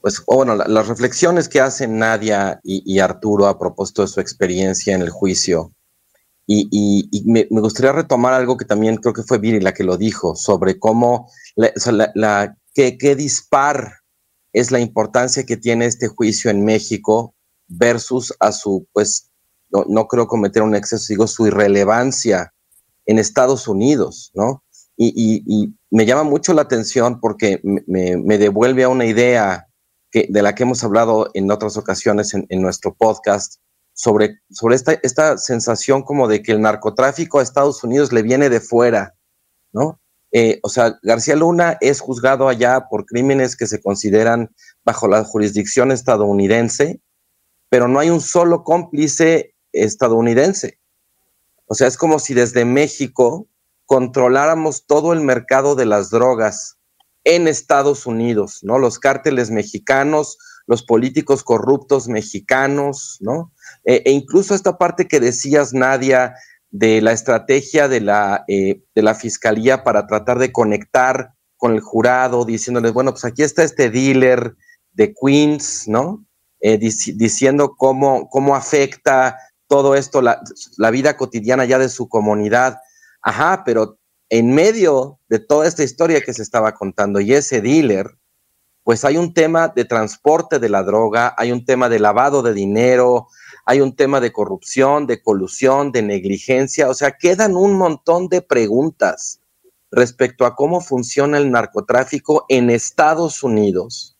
pues, 0.01 0.23
bueno, 0.25 0.55
las 0.55 0.87
reflexiones 0.87 1.49
que 1.49 1.61
hacen 1.61 1.99
Nadia 1.99 2.61
y, 2.63 3.01
Arturo 3.01 3.49
a 3.49 3.59
propósito 3.59 4.03
de 4.03 4.09
su 4.09 4.21
experiencia 4.21 4.95
en 4.95 5.03
el 5.03 5.11
juicio. 5.11 5.73
Y, 6.47 7.25
me, 7.27 7.47
gustaría 7.51 7.93
retomar 7.93 8.35
algo 8.35 8.57
que 8.57 8.65
también 8.65 8.97
creo 8.97 9.13
que 9.13 9.25
fue 9.25 9.39
Viri 9.39 9.61
la 9.61 9.75
que 9.75 9.85
lo 9.85 9.97
dijo, 9.97 10.37
sobre 10.37 10.79
cómo, 10.79 11.29
la, 11.57 12.57
qué, 12.73 13.17
dispar 13.17 13.95
es 14.53 14.71
la 14.71 14.79
importancia 14.79 15.45
que 15.45 15.57
tiene 15.57 15.87
este 15.87 16.07
juicio 16.07 16.53
en 16.53 16.65
México 16.65 17.35
versus 17.67 18.33
a 18.39 18.53
su, 18.53 18.87
pues, 18.93 19.29
no, 19.71 19.85
no 19.89 20.07
creo 20.07 20.29
cometer 20.29 20.63
un 20.63 20.77
exceso, 20.77 21.05
digo, 21.09 21.27
su 21.27 21.49
irrelevancia 21.49 22.53
en 23.07 23.19
Estados 23.19 23.67
Unidos, 23.67 24.31
¿no? 24.35 24.63
Y, 25.03 25.74
me 25.90 26.07
llama 26.07 26.24
mucho 26.24 26.53
la 26.53 26.62
atención 26.62 27.20
porque 27.20 27.61
me, 27.64 28.38
devuelve 28.38 28.84
a 28.84 28.88
una 28.88 29.07
idea 29.07 29.66
de 30.12 30.42
la 30.42 30.55
que 30.55 30.62
hemos 30.64 30.84
hablado 30.84 31.30
en 31.34 31.51
otras 31.51 31.76
ocasiones 31.76 32.34
en, 32.34 32.62
nuestro 32.62 32.94
podcast 32.94 33.57
sobre, 33.94 34.40
sobre 34.51 34.76
esta, 34.76 34.92
esta, 35.03 35.38
sensación 35.38 36.03
como 36.03 36.28
de 36.28 36.42
que 36.42 36.53
el 36.53 36.61
narcotráfico 36.61 37.38
a 37.38 37.42
Estados 37.42 37.82
Unidos 37.82 38.12
le 38.12 38.22
viene 38.22 38.51
de 38.51 38.61
fuera, 38.61 39.14
¿no? 39.72 40.01
Eh, 40.32 40.61
o 40.62 40.68
sea, 40.68 40.96
García 41.03 41.34
Luna 41.34 41.76
es 41.80 42.01
juzgado 42.01 42.48
allá 42.48 42.86
por 42.88 43.05
crímenes 43.05 43.57
que 43.57 43.66
se 43.66 43.80
consideran 43.80 44.55
bajo 44.84 45.09
la 45.09 45.24
jurisdicción 45.24 45.90
estadounidense, 45.90 47.01
pero 47.68 47.88
no 47.88 47.98
hay 47.98 48.11
un 48.11 48.20
solo 48.20 48.62
cómplice 48.62 49.55
estadounidense. 49.72 50.78
O 51.66 51.74
sea, 51.74 51.88
es 51.88 51.96
como 51.96 52.18
si 52.18 52.34
desde 52.34 52.64
México 52.64 53.48
controláramos 53.91 54.86
todo 54.86 55.12
el 55.12 55.20
mercado 55.20 55.74
de 55.74 55.84
las 55.84 56.11
drogas 56.11 56.78
en 57.24 57.49
Estados 57.49 58.07
Unidos, 58.07 58.61
¿no? 58.62 58.78
Los 58.78 59.01
cárteles 59.01 59.51
mexicanos, 59.51 60.38
los 60.68 60.84
políticos 60.84 61.43
corruptos 61.43 62.07
mexicanos, 62.07 63.16
¿no? 63.18 63.53
E, 63.84 64.05
e 64.07 64.12
incluso 64.12 64.55
esta 64.55 64.78
parte 64.78 65.09
que 65.09 65.18
decías, 65.18 65.74
Nadia, 65.74 66.34
de 66.70 67.03
la 67.03 67.11
estrategia 67.11 67.88
de 67.88 68.01
la, 68.01 68.45
eh, 68.47 68.80
de 68.95 69.03
la 69.03 69.16
fiscalía 69.16 69.82
para 69.82 70.07
tratar 70.07 70.38
de 70.38 70.53
conectar 70.53 71.34
con 71.57 71.72
el 71.72 71.80
jurado, 71.80 72.45
diciéndoles, 72.45 72.93
bueno, 72.93 73.11
pues 73.11 73.24
aquí 73.24 73.43
está 73.43 73.64
este 73.64 73.91
dealer 73.91 74.55
de 74.93 75.12
Queens, 75.20 75.88
¿no? 75.88 76.24
Eh, 76.61 76.78
diciendo 76.78 77.74
cómo, 77.76 78.28
cómo 78.28 78.55
afecta 78.55 79.36
todo 79.66 79.97
esto 79.97 80.22
la, 80.22 80.41
la 80.76 80.93
vida 80.93 81.16
cotidiana 81.16 81.64
ya 81.64 81.80
de 81.80 81.88
su 81.88 82.09
comunidad. 82.09 82.78
Ajá, 83.23 83.62
pero 83.64 83.99
en 84.29 84.55
medio 84.55 85.18
de 85.29 85.39
toda 85.39 85.66
esta 85.66 85.83
historia 85.83 86.21
que 86.21 86.33
se 86.33 86.43
estaba 86.43 86.73
contando 86.75 87.21
y 87.21 87.35
ese 87.35 87.61
dealer, 87.61 88.16
pues 88.85 89.05
hay 89.05 89.16
un 89.16 89.35
tema 89.35 89.68
de 89.68 89.85
transporte 89.85 90.59
de 90.59 90.68
la 90.68 90.83
droga, 90.83 91.35
hay 91.37 91.53
un 91.53 91.64
tema 91.64 91.89
de 91.89 91.99
lavado 91.99 92.43
de 92.43 92.55
dinero, 92.55 93.29
hay 93.66 93.81
un 93.81 93.95
tema 93.95 94.21
de 94.21 94.33
corrupción, 94.33 95.07
de 95.07 95.23
colusión, 95.23 95.93
de 95.93 96.03
negligencia, 96.03 96.89
o 96.89 96.95
sea, 96.95 97.16
quedan 97.18 97.57
un 97.57 97.77
montón 97.77 98.29
de 98.29 98.41
preguntas 98.41 99.41
respecto 99.91 100.47
a 100.47 100.55
cómo 100.55 100.81
funciona 100.81 101.39
el 101.39 101.51
narcotráfico 101.51 102.47
en 102.49 102.71
Estados 102.71 103.43
Unidos, 103.43 104.16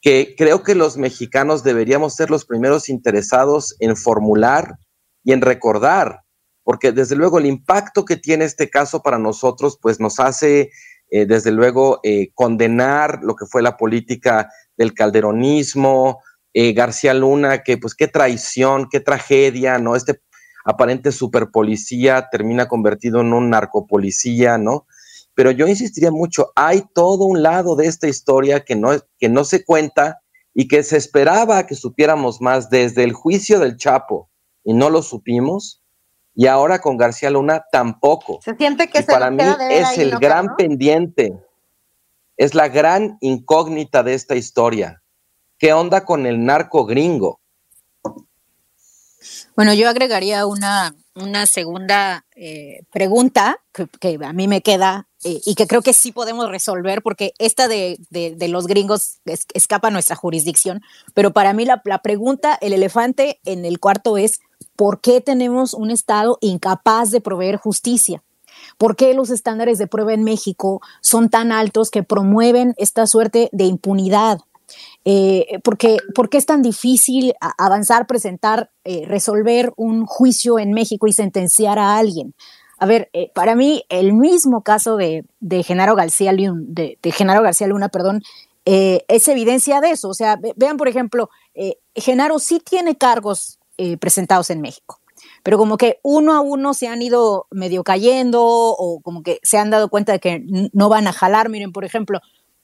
que 0.00 0.34
creo 0.36 0.62
que 0.62 0.74
los 0.74 0.96
mexicanos 0.96 1.62
deberíamos 1.62 2.14
ser 2.14 2.30
los 2.30 2.46
primeros 2.46 2.88
interesados 2.88 3.76
en 3.78 3.96
formular 3.96 4.78
y 5.22 5.32
en 5.32 5.42
recordar 5.42 6.22
porque 6.70 6.92
desde 6.92 7.16
luego 7.16 7.40
el 7.40 7.46
impacto 7.46 8.04
que 8.04 8.16
tiene 8.16 8.44
este 8.44 8.70
caso 8.70 9.02
para 9.02 9.18
nosotros, 9.18 9.76
pues 9.82 9.98
nos 9.98 10.20
hace, 10.20 10.70
eh, 11.10 11.26
desde 11.26 11.50
luego, 11.50 11.98
eh, 12.04 12.30
condenar 12.32 13.18
lo 13.24 13.34
que 13.34 13.44
fue 13.44 13.60
la 13.60 13.76
política 13.76 14.48
del 14.76 14.94
calderonismo, 14.94 16.20
eh, 16.54 16.72
García 16.72 17.12
Luna, 17.12 17.64
que 17.64 17.76
pues 17.76 17.96
qué 17.96 18.06
traición, 18.06 18.86
qué 18.88 19.00
tragedia, 19.00 19.78
¿no? 19.78 19.96
Este 19.96 20.20
aparente 20.64 21.10
superpolicía 21.10 22.28
termina 22.30 22.68
convertido 22.68 23.20
en 23.20 23.32
un 23.32 23.50
narcopolicía, 23.50 24.56
¿no? 24.56 24.86
Pero 25.34 25.50
yo 25.50 25.66
insistiría 25.66 26.12
mucho, 26.12 26.52
hay 26.54 26.84
todo 26.94 27.24
un 27.24 27.42
lado 27.42 27.74
de 27.74 27.86
esta 27.86 28.06
historia 28.06 28.64
que 28.64 28.76
no, 28.76 28.92
que 29.18 29.28
no 29.28 29.42
se 29.42 29.64
cuenta 29.64 30.20
y 30.54 30.68
que 30.68 30.84
se 30.84 30.98
esperaba 30.98 31.66
que 31.66 31.74
supiéramos 31.74 32.40
más 32.40 32.70
desde 32.70 33.02
el 33.02 33.12
juicio 33.12 33.58
del 33.58 33.76
Chapo 33.76 34.30
y 34.62 34.72
no 34.72 34.88
lo 34.88 35.02
supimos, 35.02 35.80
y 36.34 36.46
ahora 36.46 36.80
con 36.80 36.96
García 36.96 37.30
Luna 37.30 37.64
tampoco. 37.70 38.40
Se 38.42 38.54
siente 38.56 38.88
que 38.88 39.02
para 39.02 39.30
mí 39.30 39.42
es 39.70 39.98
el 39.98 40.18
gran 40.18 40.56
pendiente, 40.56 41.34
es 42.36 42.54
la 42.54 42.68
gran 42.68 43.18
incógnita 43.20 44.02
de 44.02 44.14
esta 44.14 44.36
historia. 44.36 45.02
¿Qué 45.58 45.72
onda 45.72 46.04
con 46.04 46.26
el 46.26 46.44
narco 46.44 46.86
gringo? 46.86 47.40
Bueno, 49.54 49.74
yo 49.74 49.88
agregaría 49.88 50.46
una, 50.46 50.94
una 51.14 51.44
segunda 51.44 52.24
eh, 52.34 52.82
pregunta 52.90 53.58
que, 54.00 54.18
a 54.24 54.32
mí 54.32 54.48
me 54.48 54.62
queda 54.62 55.08
eh, 55.24 55.40
y 55.44 55.54
que 55.54 55.66
creo 55.66 55.82
que 55.82 55.92
sí 55.92 56.12
podemos 56.12 56.48
resolver 56.48 57.02
porque 57.02 57.34
esta 57.38 57.68
de, 57.68 57.98
los 58.48 58.66
gringos 58.66 59.20
escapa 59.52 59.88
a 59.88 59.90
nuestra 59.90 60.16
jurisdicción, 60.16 60.80
pero 61.12 61.32
para 61.32 61.52
mí 61.52 61.66
la, 61.66 61.82
la 61.84 62.00
pregunta, 62.00 62.56
el 62.62 62.72
elefante 62.72 63.40
en 63.44 63.66
el 63.66 63.78
cuarto 63.78 64.16
es, 64.16 64.40
¿por 64.76 65.00
qué 65.00 65.20
tenemos 65.20 65.74
un 65.74 65.90
Estado 65.90 66.38
incapaz 66.40 67.10
de 67.10 67.20
proveer 67.20 67.56
justicia? 67.56 68.22
¿Por 68.78 68.96
qué 68.96 69.14
los 69.14 69.30
estándares 69.30 69.78
de 69.78 69.86
prueba 69.86 70.12
en 70.12 70.24
México 70.24 70.80
son 71.00 71.28
tan 71.28 71.52
altos 71.52 71.90
que 71.90 72.02
promueven 72.02 72.74
esta 72.78 73.06
suerte 73.06 73.48
de 73.52 73.64
impunidad? 73.64 74.40
Eh, 75.04 75.58
porque, 75.64 75.98
¿Por 76.14 76.28
qué 76.28 76.38
es 76.38 76.46
tan 76.46 76.62
difícil 76.62 77.34
avanzar, 77.58 78.06
presentar, 78.06 78.70
eh, 78.84 79.04
resolver 79.06 79.72
un 79.76 80.06
juicio 80.06 80.58
en 80.58 80.72
México 80.72 81.06
y 81.06 81.12
sentenciar 81.12 81.78
a 81.78 81.96
alguien? 81.96 82.34
A 82.78 82.86
ver, 82.86 83.10
eh, 83.12 83.30
para 83.34 83.54
mí 83.54 83.84
el 83.88 84.14
mismo 84.14 84.62
caso 84.62 84.96
de, 84.96 85.24
Genaro 85.64 85.94
García 85.94 86.32
Luna, 86.32 86.62
de, 86.66 86.98
Genaro 87.12 87.42
García 87.42 87.66
Luna, 87.66 87.88
perdón, 87.88 88.22
es 88.64 89.26
evidencia 89.26 89.80
de 89.80 89.90
eso. 89.90 90.08
O 90.08 90.14
sea, 90.14 90.38
vean, 90.54 90.76
por 90.76 90.86
ejemplo, 90.86 91.28
Genaro 91.94 92.38
sí 92.38 92.60
tiene 92.60 92.96
cargos 92.96 93.59
presentados 93.98 94.50
en 94.50 94.60
México, 94.60 95.00
pero 95.42 95.58
como 95.58 95.76
que 95.76 95.98
uno 96.02 96.34
a 96.34 96.40
uno 96.40 96.74
se 96.74 96.88
han 96.88 97.02
ido 97.02 97.46
medio 97.50 97.84
cayendo 97.84 98.42
o 98.42 99.00
como 99.00 99.22
que 99.22 99.38
se 99.42 99.58
han 99.58 99.70
dado 99.70 99.88
cuenta 99.88 100.12
de 100.12 100.20
que 100.20 100.44
no 100.72 100.88
van 100.88 101.06
a 101.06 101.12
jalar. 101.12 101.48
Miren, 101.48 101.72
por 101.72 101.84
ejemplo, 101.84 102.20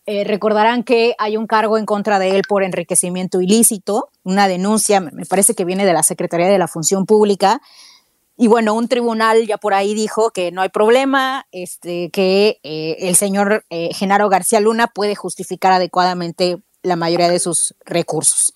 eh, 0.08 0.22
recordarán 0.22 0.84
que 0.84 1.16
hay 1.18 1.36
un 1.36 1.48
cargo 1.48 1.78
en 1.78 1.84
contra 1.84 2.20
de 2.20 2.36
él 2.36 2.42
por 2.48 2.62
enriquecimiento 2.62 3.40
ilícito, 3.40 4.10
una 4.22 4.46
denuncia, 4.46 5.00
me 5.00 5.26
parece 5.26 5.54
que 5.54 5.64
viene 5.64 5.84
de 5.84 5.92
la 5.92 6.04
Secretaría 6.04 6.46
de 6.46 6.58
la 6.58 6.68
Función 6.68 7.06
Pública. 7.06 7.60
Y 8.36 8.46
bueno, 8.46 8.74
un 8.74 8.86
tribunal 8.86 9.46
ya 9.48 9.56
por 9.56 9.74
ahí 9.74 9.94
dijo 9.94 10.30
que 10.30 10.52
no 10.52 10.62
hay 10.62 10.68
problema, 10.68 11.48
este, 11.50 12.10
que 12.10 12.60
eh, 12.62 12.96
el 13.00 13.16
señor 13.16 13.64
eh, 13.68 13.92
Genaro 13.94 14.28
García 14.28 14.60
Luna 14.60 14.86
puede 14.86 15.16
justificar 15.16 15.72
adecuadamente 15.72 16.58
la 16.82 16.94
mayoría 16.94 17.28
de 17.28 17.40
sus 17.40 17.74
recursos. 17.84 18.54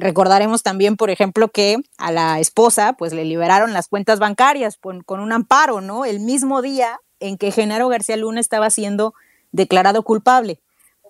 Recordaremos 0.00 0.62
también, 0.62 0.96
por 0.96 1.10
ejemplo, 1.10 1.48
que 1.48 1.78
a 1.98 2.12
la 2.12 2.38
esposa 2.38 2.94
pues 2.94 3.12
le 3.12 3.24
liberaron 3.24 3.72
las 3.72 3.88
cuentas 3.88 4.18
bancarias 4.18 4.76
con, 4.76 5.02
con 5.02 5.20
un 5.20 5.32
amparo, 5.32 5.80
¿no? 5.80 6.04
El 6.04 6.20
mismo 6.20 6.62
día 6.62 7.00
en 7.20 7.36
que 7.36 7.50
Genaro 7.50 7.88
García 7.88 8.16
Luna 8.16 8.40
estaba 8.40 8.70
siendo 8.70 9.14
declarado 9.52 10.02
culpable. 10.02 10.60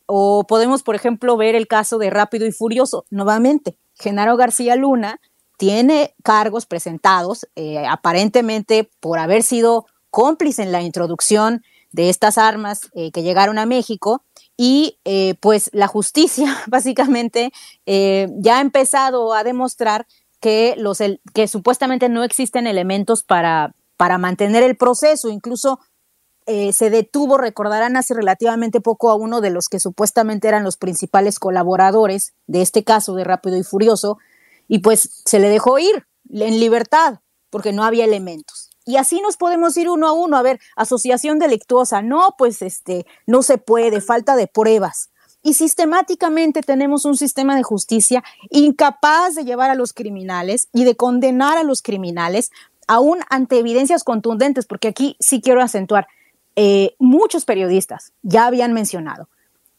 O 0.06 0.44
podemos, 0.46 0.82
por 0.82 0.94
ejemplo, 0.94 1.36
ver 1.36 1.54
el 1.54 1.66
caso 1.66 1.98
de 1.98 2.10
Rápido 2.10 2.46
y 2.46 2.52
Furioso. 2.52 3.04
Nuevamente, 3.10 3.76
Genaro 3.94 4.36
García 4.36 4.76
Luna 4.76 5.20
tiene 5.56 6.14
cargos 6.22 6.66
presentados, 6.66 7.48
eh, 7.56 7.84
aparentemente 7.86 8.90
por 9.00 9.18
haber 9.18 9.42
sido 9.42 9.86
cómplice 10.10 10.62
en 10.62 10.72
la 10.72 10.82
introducción 10.82 11.62
de 11.92 12.08
estas 12.10 12.38
armas 12.38 12.90
eh, 12.94 13.10
que 13.10 13.22
llegaron 13.22 13.58
a 13.58 13.66
México 13.66 14.22
y 14.56 14.98
eh, 15.04 15.34
pues 15.40 15.70
la 15.72 15.86
justicia 15.86 16.56
básicamente 16.66 17.52
ya 17.86 18.58
ha 18.58 18.60
empezado 18.60 19.34
a 19.34 19.44
demostrar 19.44 20.06
que, 20.40 20.74
los, 20.76 21.02
que 21.34 21.48
supuestamente 21.48 22.08
no 22.08 22.24
existen 22.24 22.66
elementos 22.66 23.22
para, 23.22 23.74
para 23.96 24.18
mantener 24.18 24.62
el 24.62 24.76
proceso, 24.76 25.28
incluso 25.28 25.80
eh, 26.48 26.72
se 26.72 26.90
detuvo, 26.90 27.38
recordarán 27.38 27.96
hace 27.96 28.14
relativamente 28.14 28.80
poco 28.80 29.10
a 29.10 29.16
uno 29.16 29.40
de 29.40 29.50
los 29.50 29.68
que 29.68 29.80
supuestamente 29.80 30.46
eran 30.46 30.62
los 30.62 30.76
principales 30.76 31.40
colaboradores 31.40 32.34
de 32.46 32.62
este 32.62 32.84
caso 32.84 33.14
de 33.14 33.24
Rápido 33.24 33.56
y 33.56 33.64
Furioso, 33.64 34.18
y 34.68 34.78
pues 34.78 35.22
se 35.24 35.40
le 35.40 35.48
dejó 35.48 35.80
ir 35.80 36.06
en 36.30 36.60
libertad 36.60 37.18
porque 37.50 37.72
no 37.72 37.84
había 37.84 38.04
elementos. 38.04 38.65
Y 38.86 38.98
así 38.98 39.20
nos 39.20 39.36
podemos 39.36 39.76
ir 39.76 39.90
uno 39.90 40.06
a 40.06 40.12
uno, 40.12 40.36
a 40.36 40.42
ver, 40.42 40.60
asociación 40.76 41.40
delictuosa, 41.40 42.02
no, 42.02 42.36
pues 42.38 42.62
este, 42.62 43.04
no 43.26 43.42
se 43.42 43.58
puede, 43.58 44.00
falta 44.00 44.36
de 44.36 44.46
pruebas. 44.46 45.10
Y 45.42 45.54
sistemáticamente 45.54 46.62
tenemos 46.62 47.04
un 47.04 47.16
sistema 47.16 47.56
de 47.56 47.64
justicia 47.64 48.22
incapaz 48.48 49.34
de 49.34 49.44
llevar 49.44 49.70
a 49.70 49.74
los 49.74 49.92
criminales 49.92 50.68
y 50.72 50.84
de 50.84 50.96
condenar 50.96 51.58
a 51.58 51.64
los 51.64 51.82
criminales, 51.82 52.52
aún 52.86 53.18
ante 53.28 53.58
evidencias 53.58 54.04
contundentes, 54.04 54.66
porque 54.66 54.88
aquí 54.88 55.16
sí 55.18 55.40
quiero 55.40 55.62
acentuar, 55.62 56.06
eh, 56.54 56.94
muchos 57.00 57.44
periodistas 57.44 58.12
ya 58.22 58.46
habían 58.46 58.72
mencionado 58.72 59.28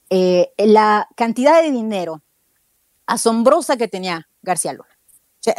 eh, 0.09 0.51
la 0.57 1.07
cantidad 1.15 1.63
de 1.63 1.71
dinero 1.71 2.21
asombrosa 3.05 3.77
que 3.77 3.87
tenía 3.87 4.27
García 4.41 4.73
Luna. 4.73 4.89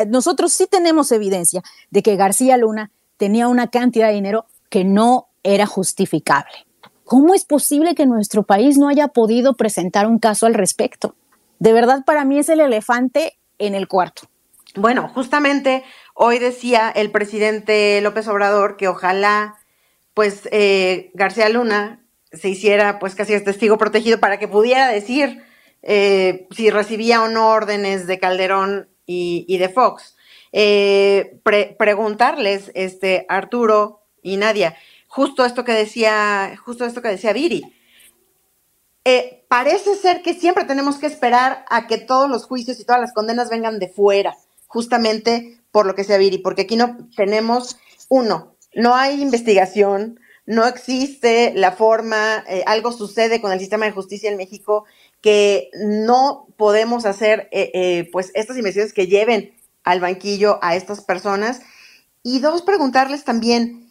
nosotros 0.07 0.53
sí 0.53 0.67
tenemos 0.67 1.11
evidencia 1.13 1.63
de 1.91 2.03
que 2.03 2.17
García 2.17 2.59
Luna 2.59 2.93
tenía 3.19 3.49
una 3.49 3.69
cantidad 3.69 4.09
de 4.09 4.15
dinero 4.15 4.47
que 4.71 4.85
no 4.85 5.29
era 5.43 5.67
justificable. 5.67 6.67
¿Cómo 7.05 7.35
es 7.35 7.45
posible 7.45 7.95
que 7.95 8.07
nuestro 8.07 8.43
país 8.43 8.79
no 8.79 8.89
haya 8.89 9.09
podido 9.09 9.55
presentar 9.55 10.07
un 10.07 10.19
caso 10.19 10.47
al 10.47 10.55
respecto? 10.55 11.15
De 11.59 11.73
verdad, 11.73 12.05
para 12.05 12.25
mí 12.25 12.39
es 12.39 12.49
el 12.49 12.61
elefante 12.61 13.39
en 13.59 13.75
el 13.75 13.89
cuarto. 13.89 14.23
Bueno, 14.75 15.11
justamente 15.15 15.85
hoy 16.15 16.39
decía 16.39 16.91
el 16.91 17.11
presidente 17.11 18.01
López 18.01 18.29
Obrador 18.29 18.77
que 18.77 18.89
ojalá 18.89 19.57
pues 20.15 20.49
eh, 20.53 21.11
García 21.15 21.49
Luna 21.49 22.05
se 22.33 22.49
hiciera 22.49 22.99
pues 22.99 23.15
casi 23.15 23.33
el 23.33 23.45
testigo 23.45 23.79
protegido 23.79 24.21
para 24.21 24.39
que 24.39 24.49
pudiera 24.49 24.89
decir 24.89 25.43
eh, 25.83 26.47
si 26.51 26.71
recibía 26.71 27.23
o 27.23 27.29
no 27.29 27.49
órdenes 27.49 28.07
de 28.07 28.19
Calderón 28.19 28.89
y, 29.07 29.57
de 29.57 29.69
Fox. 29.71 30.18
Eh, 30.53 31.41
preguntarles, 31.79 32.71
este, 32.75 33.27
Arturo 33.29 34.03
y 34.23 34.37
Nadia, 34.37 34.77
justo 35.07 35.45
esto 35.45 35.65
que 35.65 35.73
decía, 35.73 36.57
justo 36.65 36.85
esto 36.85 37.03
que 37.03 37.09
decía 37.09 37.33
Viri. 37.33 37.75
parece 39.49 39.95
ser 39.95 40.23
que 40.23 40.35
siempre 40.35 40.65
tenemos 40.65 40.99
que 40.99 41.07
esperar 41.07 41.65
a 41.71 41.87
que 41.87 41.99
todos 41.99 42.29
los 42.29 42.45
juicios 42.45 42.79
y 42.79 42.85
todas 42.85 43.01
las 43.01 43.15
condenas 43.15 43.49
vengan 43.49 43.79
de 43.79 43.89
fuera, 43.89 44.37
justamente 44.67 45.59
por 45.71 45.87
lo 45.87 45.95
que 45.95 46.05
sea 46.05 46.19
Viri, 46.19 46.39
porque 46.39 46.63
aquí 46.63 46.77
no 46.77 47.09
tenemos, 47.17 47.79
uno, 48.09 48.55
no 48.75 48.95
hay 48.95 49.21
investigación, 49.21 50.21
no 50.49 50.67
existe 50.67 51.53
la 51.55 51.73
forma, 51.73 52.43
eh, 52.49 52.63
algo 52.67 52.91
sucede 52.93 53.41
con 53.41 53.53
el 53.53 53.61
sistema 53.61 53.85
de 53.85 53.93
justicia 53.93 54.31
en 54.31 54.39
México 54.39 54.87
que 55.21 55.69
no 55.75 56.47
podemos 56.57 57.05
hacer 57.05 57.49
eh, 57.53 57.71
eh, 57.75 58.09
pues 58.13 58.31
estas 58.35 58.57
investigaciones 58.57 58.95
que 58.95 59.09
lleven 59.09 59.53
al 59.89 60.01
banquillo 60.01 60.59
a 60.63 60.77
estas 60.77 61.01
personas. 61.01 61.61
Y 62.23 62.41
dos, 62.41 62.63
preguntarles 62.63 63.25
también, 63.25 63.89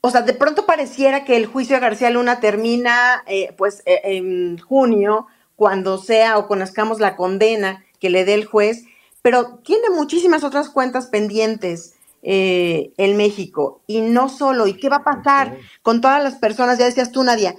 o 0.00 0.10
sea, 0.10 0.22
de 0.22 0.34
pronto 0.34 0.66
pareciera 0.66 1.24
que 1.24 1.36
el 1.36 1.46
juicio 1.46 1.76
de 1.76 1.80
García 1.80 2.10
Luna 2.10 2.40
termina 2.40 3.24
pues 3.56 3.82
en 3.86 4.58
junio, 4.58 5.28
cuando 5.54 5.98
sea 5.98 6.38
o 6.38 6.48
conozcamos 6.48 6.98
la 6.98 7.14
condena 7.14 7.84
que 8.00 8.10
le 8.10 8.24
dé 8.24 8.34
el 8.34 8.46
juez, 8.46 8.84
pero 9.22 9.60
tiene 9.64 9.90
muchísimas 9.90 10.42
otras 10.42 10.70
cuentas 10.70 11.06
pendientes 11.06 11.94
eh, 12.22 12.92
en 12.96 13.16
México. 13.16 13.80
Y 13.86 14.00
no 14.00 14.28
solo, 14.28 14.66
¿y 14.66 14.74
qué 14.74 14.88
va 14.88 14.96
a 14.96 15.04
pasar 15.04 15.56
con 15.82 16.00
todas 16.00 16.20
las 16.20 16.34
personas, 16.34 16.78
ya 16.78 16.86
decías 16.86 17.12
tú, 17.12 17.22
Nadia, 17.22 17.54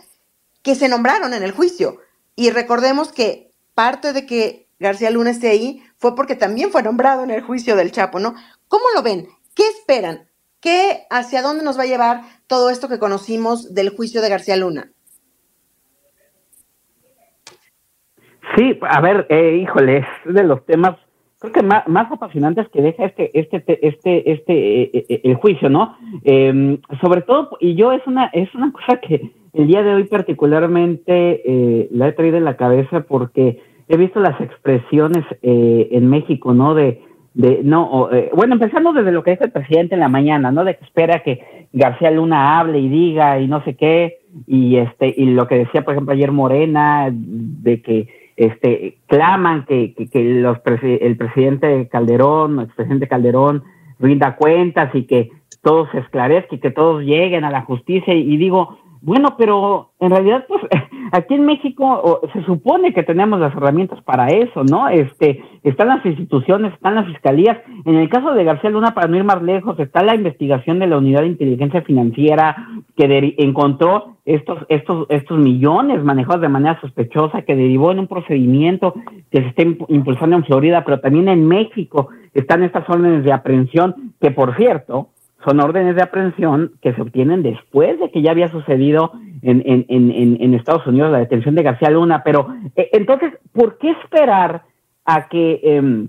que 0.62 0.76
se 0.76 0.90
nombraron 0.90 1.34
en 1.34 1.44
el 1.44 1.54
juicio? 1.54 2.00
Y 2.36 2.50
recordemos 2.50 3.14
que 3.14 3.54
parte 3.74 4.12
de 4.12 4.26
que 4.26 4.68
García 4.80 5.10
Luna 5.10 5.32
esté 5.32 5.48
ahí 5.50 5.82
fue 6.04 6.16
porque 6.16 6.36
también 6.36 6.70
fue 6.70 6.84
nombrado 6.84 7.24
en 7.24 7.32
el 7.32 7.42
juicio 7.42 7.78
del 7.78 7.94
Chapo, 7.94 8.20
¿no? 8.20 8.34
¿Cómo 8.68 8.84
lo 8.94 9.02
ven? 9.04 9.28
¿Qué 9.56 9.64
esperan? 9.70 10.28
¿Qué, 10.60 11.04
hacia 11.10 11.42
dónde 11.42 11.64
nos 11.64 11.80
va 11.80 11.84
a 11.84 11.86
llevar 11.86 12.24
todo 12.46 12.70
esto 12.70 12.90
que 12.90 13.00
conocimos 13.00 13.74
del 13.74 13.96
juicio 13.96 14.22
de 14.22 14.28
García 14.28 14.58
Luna? 14.58 14.92
Sí, 18.58 18.78
a 18.82 19.00
ver, 19.00 19.28
eh, 19.30 19.60
híjole, 19.64 20.00
es 20.00 20.34
de 20.34 20.44
los 20.44 20.66
temas 20.66 20.98
creo 21.40 21.54
que 21.54 21.64
más, 21.64 21.88
más 21.88 22.12
apasionantes 22.12 22.68
que 22.70 22.82
deja 22.82 23.06
este, 23.06 23.38
este, 23.38 23.62
este, 23.88 24.32
este, 24.32 24.82
eh, 24.82 25.06
eh, 25.10 25.22
el 25.24 25.36
juicio, 25.36 25.70
¿no? 25.70 25.96
Em, 26.24 26.80
sobre 27.02 27.22
todo, 27.22 27.58
y 27.62 27.76
yo 27.76 27.94
es 27.94 28.06
una, 28.08 28.26
es 28.28 28.54
una 28.56 28.74
cosa 28.74 29.00
que 29.00 29.32
el 29.54 29.68
día 29.68 29.84
de 29.84 29.94
hoy 29.94 30.04
particularmente 30.06 31.42
eh, 31.46 31.88
la 31.92 32.10
he 32.10 32.12
traído 32.14 32.38
en 32.38 32.46
la 32.46 32.58
cabeza 32.58 33.02
porque 33.02 33.62
he 33.88 33.98
visto 33.98 34.20
las 34.20 34.40
expresiones 34.40 35.26
en 35.42 36.10
México, 36.10 36.54
¿no? 36.54 36.74
De, 36.74 37.02
de 37.34 37.62
no, 37.64 38.10
bueno, 38.36 38.56
empezando 38.56 38.94
desde 38.94 39.12
lo 39.12 39.24
que 39.24 39.32
dice 39.32 39.46
el 39.46 39.52
presidente 39.52 39.96
en 39.96 40.02
la 40.02 40.10
mañana, 40.10 40.52
¿no? 40.52 40.64
De 40.64 40.76
que 40.76 40.86
espera 40.86 41.20
que 41.20 41.68
García 41.74 42.12
Luna 42.12 42.60
hable 42.60 42.80
y 42.80 42.90
diga 42.90 43.40
y 43.40 43.48
no 43.48 43.64
sé 43.64 43.76
qué, 43.76 44.20
y 44.48 44.78
este, 44.78 45.14
y 45.16 45.26
lo 45.28 45.48
que 45.48 45.58
decía, 45.58 45.84
por 45.84 45.94
ejemplo, 45.94 46.14
ayer 46.14 46.32
Morena, 46.32 47.10
de 47.12 47.82
que 47.82 48.08
este, 48.36 48.98
claman 49.08 49.66
que, 49.66 49.94
que, 49.94 50.24
los 50.24 50.58
el 50.84 51.18
presidente 51.18 51.88
Calderón, 51.88 52.60
el 52.60 52.66
expresidente 52.66 53.08
Calderón, 53.08 53.64
rinda 54.00 54.36
cuentas 54.36 54.94
y 54.96 55.04
que 55.04 55.30
todo 55.62 55.90
se 55.92 56.00
esclarezca 56.00 56.56
y 56.56 56.60
que 56.60 56.72
todos 56.72 57.04
lleguen 57.04 57.44
a 57.44 57.52
la 57.52 57.62
justicia. 57.62 58.14
Y, 58.14 58.38
digo, 58.38 58.80
bueno, 59.06 59.36
pero 59.38 59.92
en 60.00 60.12
realidad, 60.12 60.46
pues 60.48 60.62
aquí 61.12 61.34
en 61.34 61.46
México 61.46 62.22
se 62.32 62.42
supone 62.46 62.94
que 62.94 63.04
tenemos 63.04 63.38
las 63.38 63.54
herramientas 63.54 64.02
para 64.04 64.28
eso, 64.28 64.64
¿no? 64.64 64.88
Este, 64.88 65.44
están 65.62 65.90
las 65.90 66.06
instituciones, 66.06 66.74
están 66.74 66.96
las 66.96 67.08
fiscalías. 67.08 67.58
En 67.84 67.96
el 67.96 68.08
caso 68.08 68.34
de 68.34 68.46
García 68.46 68.70
Luna, 68.70 68.94
para 68.94 69.10
no 69.10 69.18
ir 69.18 69.26
más 69.26 69.44
lejos, 69.44 69.78
está 69.78 70.04
la 70.04 70.16
investigación 70.16 70.80
de 70.80 70.88
la 70.88 70.98
Unidad 70.98 71.20
de 71.20 71.28
Inteligencia 71.28 71.82
Financiera 71.82 72.56
que 72.96 73.36
encontró 73.40 74.16
estos, 74.24 74.60
estos, 74.70 75.06
estos 75.10 75.38
millones 75.38 76.02
manejados 76.02 76.42
de 76.42 76.48
manera 76.48 76.80
sospechosa 76.80 77.42
que 77.42 77.58
derivó 77.58 77.92
en 77.92 78.00
un 78.00 78.08
procedimiento 78.08 78.94
que 79.32 79.42
se 79.42 79.48
está 79.48 79.64
impulsando 79.90 80.38
en 80.38 80.46
Florida, 80.46 80.86
pero 80.86 81.02
también 81.02 81.28
en 81.28 81.46
México 81.46 82.08
están 82.34 82.64
estas 82.64 82.90
órdenes 82.90 83.26
de 83.26 83.34
aprehensión, 83.34 84.14
que 84.22 84.32
por 84.32 84.56
cierto, 84.56 85.10
son 85.46 85.60
órdenes 85.60 85.96
de 85.96 86.04
aprehensión 86.04 86.74
que 86.82 86.94
se 86.94 87.02
obtienen 87.02 87.44
después 87.44 88.00
de 88.00 88.12
que 88.12 88.22
ya 88.22 88.32
había 88.32 88.50
sucedido 88.50 89.12
en, 89.42 89.64
en, 89.66 90.54
Estados 90.54 90.88
Unidos 90.88 91.12
la 91.12 91.20
detención 91.20 91.56
de 91.56 91.64
García 91.64 91.90
Luna. 91.90 92.24
Pero 92.24 92.48
eh, 92.76 92.90
entonces, 92.94 93.34
¿por 93.52 93.78
qué 93.78 93.92
esperar 93.92 94.64
a 95.06 95.28
que, 95.28 95.60
em, 95.64 96.08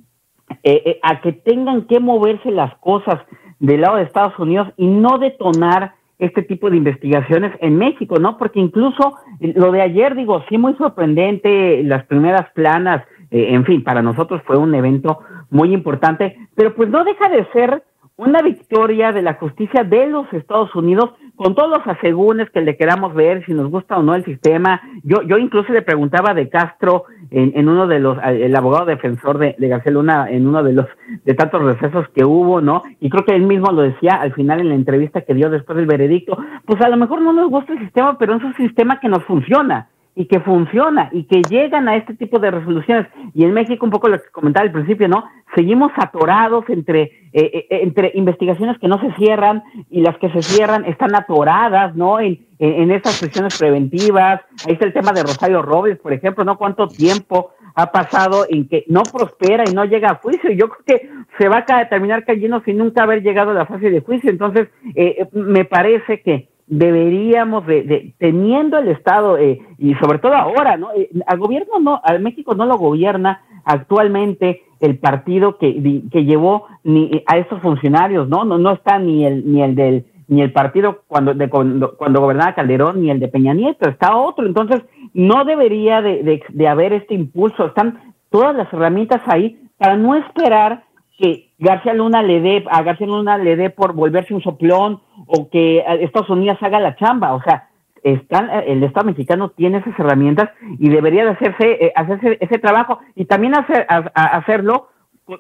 eh, 0.63 0.83
eh, 0.87 1.01
a 1.03 1.21
que 1.21 1.33
tengan 1.33 1.87
que 1.87 1.99
moverse 1.99 2.51
las 2.51 2.75
cosas 2.77 3.21
del 3.59 3.81
lado 3.81 3.97
de 3.97 4.05
Estados 4.05 4.39
Unidos 4.39 4.69
y 4.77 4.87
no 4.87 5.19
detonar 5.19 5.95
este 6.19 6.43
tipo 6.43 6.71
de 6.71 6.77
investigaciones 6.77 7.53
en 7.61 7.77
México, 7.77 8.17
¿no? 8.21 8.39
Porque 8.39 8.61
incluso 8.61 9.15
lo 9.41 9.73
de 9.73 9.83
ayer, 9.83 10.15
digo, 10.15 10.45
sí 10.49 10.59
muy 10.59 10.75
sorprendente, 10.75 11.83
las 11.83 12.05
primeras 12.07 12.51
planas, 12.53 13.05
en 13.31 13.65
fin, 13.65 13.83
para 13.83 14.01
nosotros 14.01 14.41
fue 14.47 14.57
un 14.57 14.75
evento 14.77 15.19
muy 15.51 15.75
importante, 15.75 16.37
pero 16.55 16.75
pues 16.75 16.89
no 16.89 17.03
deja 17.05 17.29
de 17.29 17.45
ser 17.53 17.83
una 18.17 18.43
victoria 18.43 19.11
de 19.13 19.23
la 19.23 19.35
justicia 19.35 19.83
de 19.83 20.07
los 20.07 20.33
Estados 20.33 20.75
Unidos 20.75 21.11
con 21.35 21.57
todos 21.57 21.79
los 21.79 21.87
asegúnes 21.87 22.49
que 22.51 22.61
le 22.61 22.77
queramos 22.77 23.13
ver, 23.13 23.45
si 23.45 23.53
nos 23.53 23.71
gusta 23.71 23.99
o 23.99 24.05
no 24.05 24.15
el 24.15 24.25
sistema. 24.25 24.81
Yo, 25.03 25.23
yo 25.23 25.37
incluso 25.37 25.73
le 25.73 25.83
preguntaba 25.83 26.33
de 26.33 26.49
Castro 26.49 27.07
en, 27.31 27.53
en 27.57 27.69
uno 27.69 27.89
de 27.89 27.99
los, 27.99 28.17
el 28.25 28.55
abogado 28.55 28.87
defensor 28.87 29.39
de, 29.39 29.57
de, 29.59 29.69
García 29.69 29.91
Luna, 29.91 30.31
en 30.31 30.47
uno 30.47 30.63
de 30.63 30.75
los, 30.75 30.87
de 31.25 31.35
tantos 31.35 31.63
recesos 31.63 32.07
que 32.15 32.25
hubo, 32.25 32.61
¿no? 32.61 32.85
Y 33.01 33.11
creo 33.11 33.25
que 33.25 33.35
él 33.35 33.43
mismo 33.43 33.73
lo 33.73 33.83
decía 33.83 34.15
al 34.15 34.33
final 34.33 34.61
en 34.61 34.69
la 34.69 34.77
entrevista 34.77 35.23
que 35.23 35.35
dio 35.35 35.51
después 35.51 35.77
del 35.77 35.87
veredicto, 35.87 36.39
pues 36.65 36.81
a 36.83 36.89
lo 36.89 36.97
mejor 36.97 37.21
no 37.21 37.33
nos 37.33 37.51
gusta 37.51 37.73
el 37.73 37.81
sistema, 37.81 38.17
pero 38.17 38.37
es 38.37 38.45
un 38.45 38.55
sistema 38.55 39.01
que 39.01 39.09
nos 39.09 39.25
funciona 39.25 39.89
y 40.17 40.27
que 40.27 40.41
funciona 40.41 41.09
y 41.13 41.25
que 41.25 41.43
llegan 41.43 41.89
a 41.89 41.97
este 41.97 42.15
tipo 42.15 42.39
de 42.39 42.51
resoluciones. 42.51 43.09
Y 43.35 43.45
en 43.45 43.53
México, 43.53 43.85
un 43.85 43.91
poco 43.91 44.09
lo 44.09 44.19
que 44.19 44.31
comentaba 44.31 44.65
al 44.65 44.73
principio, 44.73 45.09
¿no? 45.09 45.25
Seguimos 45.55 45.91
atorados 45.97 46.65
entre, 46.69 47.03
eh, 47.33 47.33
eh, 47.33 47.67
entre 47.83 48.13
investigaciones 48.15 48.79
que 48.79 48.89
no 48.89 49.01
se 49.01 49.13
cierran 49.15 49.63
y 49.91 50.03
las 50.03 50.17
que 50.19 50.31
se 50.31 50.43
cierran 50.43 50.85
están 50.85 51.15
atoradas, 51.15 51.97
¿no? 51.97 52.21
En, 52.21 52.47
en, 52.61 52.91
estas 52.93 53.21
prisiones 53.21 53.59
preventivas. 53.59 54.41
Ahí 54.67 54.75
está 54.75 54.87
el 54.87 54.93
tema 54.93 55.13
de 55.13 55.23
Rosario 55.23 55.63
Robles, 55.63 55.99
por 55.99 56.13
ejemplo, 56.13 56.45
¿no? 56.45 56.57
¿Cuánto 56.57 56.87
tiempo 56.87 57.51
ha 57.75 57.91
pasado 57.91 58.47
en 58.49 58.69
que 58.69 58.85
no 58.89 59.03
prospera 59.03 59.65
y 59.69 59.75
no 59.75 59.85
llega 59.85 60.11
a 60.11 60.15
juicio? 60.17 60.53
Yo 60.53 60.69
creo 60.69 60.85
que 60.87 61.11
se 61.39 61.49
va 61.49 61.65
a 61.69 61.89
terminar 61.89 62.25
cayendo 62.25 62.63
sin 62.65 62.79
nunca 62.79 63.03
haber 63.03 63.23
llegado 63.23 63.51
a 63.51 63.55
la 63.55 63.67
fase 63.67 63.91
de 63.91 64.01
juicio. 64.01 64.31
Entonces, 64.31 64.69
eh, 64.95 65.27
me 65.33 65.65
parece 65.65 66.23
que 66.23 66.54
deberíamos 66.67 67.67
de, 67.67 68.15
teniendo 68.19 68.79
el 68.79 68.89
Estado 68.89 69.39
eh, 69.39 69.61
y 69.79 69.95
sobre 69.97 70.19
todo 70.19 70.35
ahora, 70.35 70.77
¿no? 70.77 70.93
Eh, 70.93 71.11
al 71.27 71.39
gobierno 71.39 71.79
no, 71.81 72.01
al 72.03 72.21
México 72.21 72.55
no 72.55 72.67
lo 72.67 72.79
gobierna 72.79 73.43
actualmente 73.65 74.63
el 74.81 74.99
partido 74.99 75.59
que, 75.59 76.03
que 76.11 76.25
llevó 76.25 76.67
ni 76.83 77.23
a 77.27 77.39
estos 77.39 77.61
funcionarios, 77.61 78.29
¿no? 78.29 78.45
No 78.45 78.59
no 78.59 78.73
está 78.73 78.99
ni 78.99 79.25
el 79.25 79.51
ni 79.51 79.63
el 79.63 79.75
del 79.75 80.07
ni 80.29 80.41
el 80.43 80.53
partido 80.53 81.03
cuando 81.07 81.35
de, 81.35 81.51
cuando, 81.51 81.97
cuando 81.97 82.21
gobernaba 82.21 82.55
Calderón 82.55 83.03
ni 83.03 83.11
el 83.11 83.21
de 83.21 83.29
Peña 83.29 83.53
Nieto, 83.55 83.89
está 83.89 84.17
otro, 84.17 84.47
entonces 84.47 84.83
no 85.13 85.45
debería 85.45 86.01
de, 86.01 86.23
de, 86.23 86.43
de 86.49 86.69
haber 86.69 86.95
este 86.95 87.15
impulso, 87.15 87.67
están 87.67 88.15
todas 88.31 88.57
las 88.57 88.73
herramientas 88.73 89.21
ahí 89.27 89.59
para 89.77 89.97
no 89.97 90.15
esperar 90.15 90.85
que 91.19 91.53
García 91.59 91.95
Luna 91.95 92.23
le 92.23 92.41
dé, 92.41 92.65
a 92.71 92.83
García 92.83 93.07
Luna 93.07 93.39
le 93.39 93.57
dé 93.57 93.71
por 93.71 93.93
volverse 93.93 94.35
un 94.35 94.43
soplón 94.43 95.01
o 95.27 95.49
que 95.49 95.85
Estados 96.01 96.31
Unidos 96.31 96.59
haga 96.61 96.81
la 96.81 96.97
chamba, 96.97 97.35
o 97.35 97.43
sea, 97.43 97.69
están, 98.03 98.51
el 98.67 98.83
Estado 98.83 99.07
mexicano 99.07 99.51
tiene 99.51 99.79
esas 99.79 99.99
herramientas 99.99 100.51
y 100.79 100.91
debería 100.91 101.25
de 101.25 101.31
hacerse, 101.31 101.87
eh, 101.87 101.93
hacerse 101.97 102.37
ese 102.41 102.59
trabajo 102.59 102.99
y 103.15 103.25
también 103.25 103.55
hacer, 103.55 103.87
hacerlo 103.89 104.89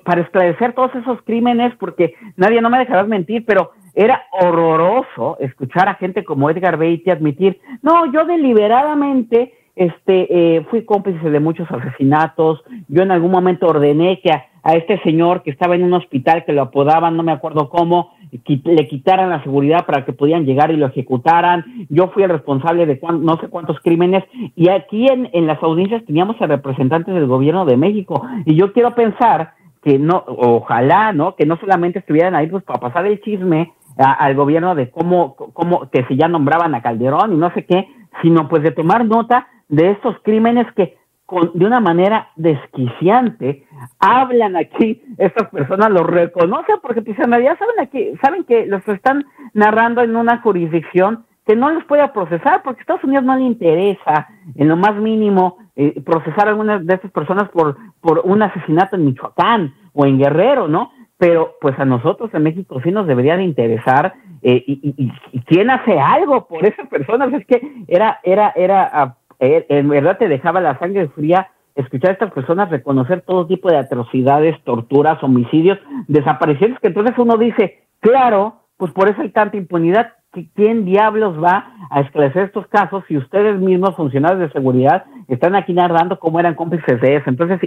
para 0.05 0.22
esclarecer 0.22 0.72
todos 0.72 0.95
esos 0.95 1.20
crímenes, 1.22 1.75
porque 1.77 2.14
nadie, 2.37 2.62
no 2.62 2.70
me 2.70 2.79
dejarás 2.79 3.07
mentir, 3.07 3.45
pero 3.45 3.72
era 3.95 4.22
horroroso 4.33 5.37
escuchar 5.41 5.89
a 5.89 5.97
gente 5.97 6.25
como 6.25 6.49
Edgar 6.49 6.79
Beatty 6.79 7.11
admitir, 7.11 7.61
no, 7.83 8.11
yo 8.11 8.25
deliberadamente 8.25 9.53
este, 9.77 10.57
eh, 10.57 10.64
fui 10.70 10.85
cómplice 10.85 11.31
de 11.31 11.41
muchos 11.41 11.70
asesinatos, 11.70 12.62
yo 12.89 13.03
en 13.03 13.11
algún 13.11 13.31
momento 13.31 13.66
ordené 13.66 14.20
que 14.20 14.31
a, 14.33 14.47
este 14.75 14.99
señor 15.03 15.43
que 15.43 15.51
estaba 15.51 15.75
en 15.75 15.85
un 15.85 15.93
hospital 15.93 16.45
que 16.47 16.53
lo 16.53 16.62
apodaban, 16.62 17.16
no 17.16 17.22
me 17.22 17.33
acuerdo 17.33 17.68
cómo, 17.68 18.14
le 18.31 18.89
quitaran 18.89 19.29
la 19.29 19.43
seguridad 19.43 19.85
para 19.85 20.07
que 20.07 20.14
pudieran 20.14 20.47
llegar 20.47 20.70
y 20.70 20.77
lo 20.77 20.87
ejecutaran, 20.87 21.64
yo 21.91 22.09
fui 22.09 22.22
el 22.22 22.31
responsable 22.31 22.87
de 22.87 22.99
no 23.20 23.39
sé 23.41 23.49
cuántos 23.49 23.79
crímenes, 23.81 24.25
y 24.57 24.70
aquí 24.70 25.07
en, 25.07 25.29
en 25.33 25.47
las 25.47 25.62
audiencias 25.62 26.05
teníamos 26.07 26.41
a 26.41 26.47
representantes 26.47 27.14
del 27.14 27.27
gobierno 27.27 27.66
de 27.66 27.77
México, 27.77 28.27
y 28.47 28.55
yo 28.55 28.72
quiero 28.72 28.95
pensar 28.95 29.53
que 29.83 29.99
no, 29.99 30.25
ojalá, 30.27 31.12
¿no? 31.12 31.37
Que 31.37 31.45
no 31.45 31.59
solamente 31.59 31.99
estuvieran 31.99 32.35
ahí 32.35 32.47
pues 32.47 32.64
para 32.64 32.81
pasar 32.81 33.07
el 33.07 33.20
chisme 33.20 33.75
al 33.99 34.35
gobierno 34.35 34.75
de 34.75 34.91
cómo, 34.91 35.37
cómo, 35.37 35.91
que 35.91 36.05
si 36.07 36.16
ya 36.16 36.27
nombraban 36.27 36.75
a 36.75 36.83
Calderón 36.83 37.35
y 37.35 37.37
no 37.37 37.53
sé 37.53 37.64
qué, 37.66 37.87
sino 38.22 38.49
pues 38.49 38.62
de 38.62 38.70
tomar 38.70 39.05
nota 39.05 39.47
de 39.69 39.91
estos 39.93 40.17
crímenes 40.23 40.67
que 40.75 40.97
con, 41.27 41.53
de 41.55 41.65
una 41.65 41.81
manera 41.81 42.29
desquiciante 42.37 43.67
hablan 43.99 44.57
aquí, 44.57 45.03
estas 45.19 45.49
personas 45.49 45.91
lo 45.91 46.05
reconocen 46.05 46.77
porque 46.83 47.03
pues 47.03 47.19
en 47.19 47.31
saben 47.31 47.81
aquí, 47.81 48.12
saben 48.23 48.45
que 48.45 48.67
los 48.67 48.87
están 48.89 49.25
narrando 49.55 50.03
en 50.03 50.17
una 50.17 50.41
jurisdicción 50.43 51.25
que 51.47 51.57
no 51.57 51.71
les 51.71 51.85
puede 51.85 52.07
procesar 52.09 52.62
porque 52.62 52.81
a 52.81 52.83
Estados 52.83 53.05
Unidos 53.05 53.25
no 53.25 53.37
le 53.37 53.45
interesa 53.45 54.29
en 54.55 54.69
lo 54.69 54.77
más 54.77 54.95
mínimo 54.97 55.59
eh, 55.77 56.01
procesar 56.03 56.47
a 56.47 56.51
algunas 56.51 56.87
de 56.87 56.95
estas 56.95 57.11
personas 57.11 57.49
por, 57.51 57.77
por 58.01 58.23
un 58.25 58.43
asesinato 58.43 58.97
en 58.97 59.07
Michoacán 59.07 59.75
o 59.93 60.07
en 60.07 60.19
Guerrero, 60.19 60.69
¿no? 60.69 60.93
Pero 61.19 61.55
pues 61.61 61.79
a 61.79 61.85
nosotros 61.85 62.31
en 62.35 62.43
México 62.43 62.81
sí 62.83 62.91
nos 62.91 63.07
debería 63.07 63.37
de 63.37 63.45
interesar 63.45 64.15
eh, 64.43 64.62
y, 64.67 64.95
y, 65.33 65.41
quién 65.43 65.71
hace 65.71 65.99
algo 65.99 66.47
por 66.47 66.67
esas 66.67 66.87
personas, 66.89 67.33
es 67.33 67.47
que 67.47 67.85
era, 67.89 68.21
era, 68.23 68.53
era 68.55 68.85
eh, 68.85 69.24
en 69.39 69.89
verdad 69.89 70.18
te 70.18 70.28
dejaba 70.28 70.61
la 70.61 70.78
sangre 70.78 71.09
fría 71.09 71.49
escuchar 71.74 72.11
a 72.11 72.12
estas 72.14 72.32
personas 72.32 72.70
reconocer 72.70 73.22
todo 73.22 73.47
tipo 73.47 73.68
de 73.68 73.78
atrocidades, 73.78 74.62
torturas, 74.64 75.22
homicidios, 75.22 75.78
desapariciones, 76.07 76.78
que 76.80 76.89
entonces 76.89 77.14
uno 77.18 77.37
dice, 77.37 77.85
claro, 78.01 78.61
pues 78.76 78.93
por 78.93 79.09
eso 79.09 79.22
hay 79.22 79.30
tanta 79.30 79.57
impunidad. 79.57 80.12
¿Quién 80.57 80.85
diablos 80.85 81.41
va 81.41 81.72
a 81.91 82.01
esclarecer 82.01 82.47
estos 82.47 82.66
casos 82.66 83.05
si 83.07 83.16
ustedes 83.16 83.57
mismos, 83.61 83.95
funcionarios 83.95 84.41
de 84.41 84.53
seguridad, 84.53 85.05
están 85.28 85.55
aquí 85.55 85.72
narrando 85.72 86.18
cómo 86.18 86.41
eran 86.41 86.57
cómplices 86.57 87.01
de 87.01 87.16
eso? 87.16 87.30
Entonces, 87.30 87.61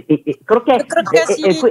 creo 0.44 0.64
que, 0.64 0.76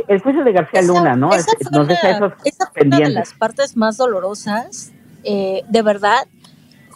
el, 0.08 0.22
juicio 0.22 0.44
de 0.44 0.52
García 0.54 0.82
Luna, 0.82 1.16
¿no? 1.16 1.30
Esa 1.30 1.52
nos 1.72 1.88
deja 1.88 2.10
esos 2.10 2.34
pendientes. 2.74 3.00
una 3.00 3.08
de 3.10 3.14
las 3.14 3.34
partes 3.36 3.78
más 3.78 3.98
dolorosas, 3.98 4.92
eh, 5.24 5.62
de 5.70 5.82
verdad, 5.84 6.26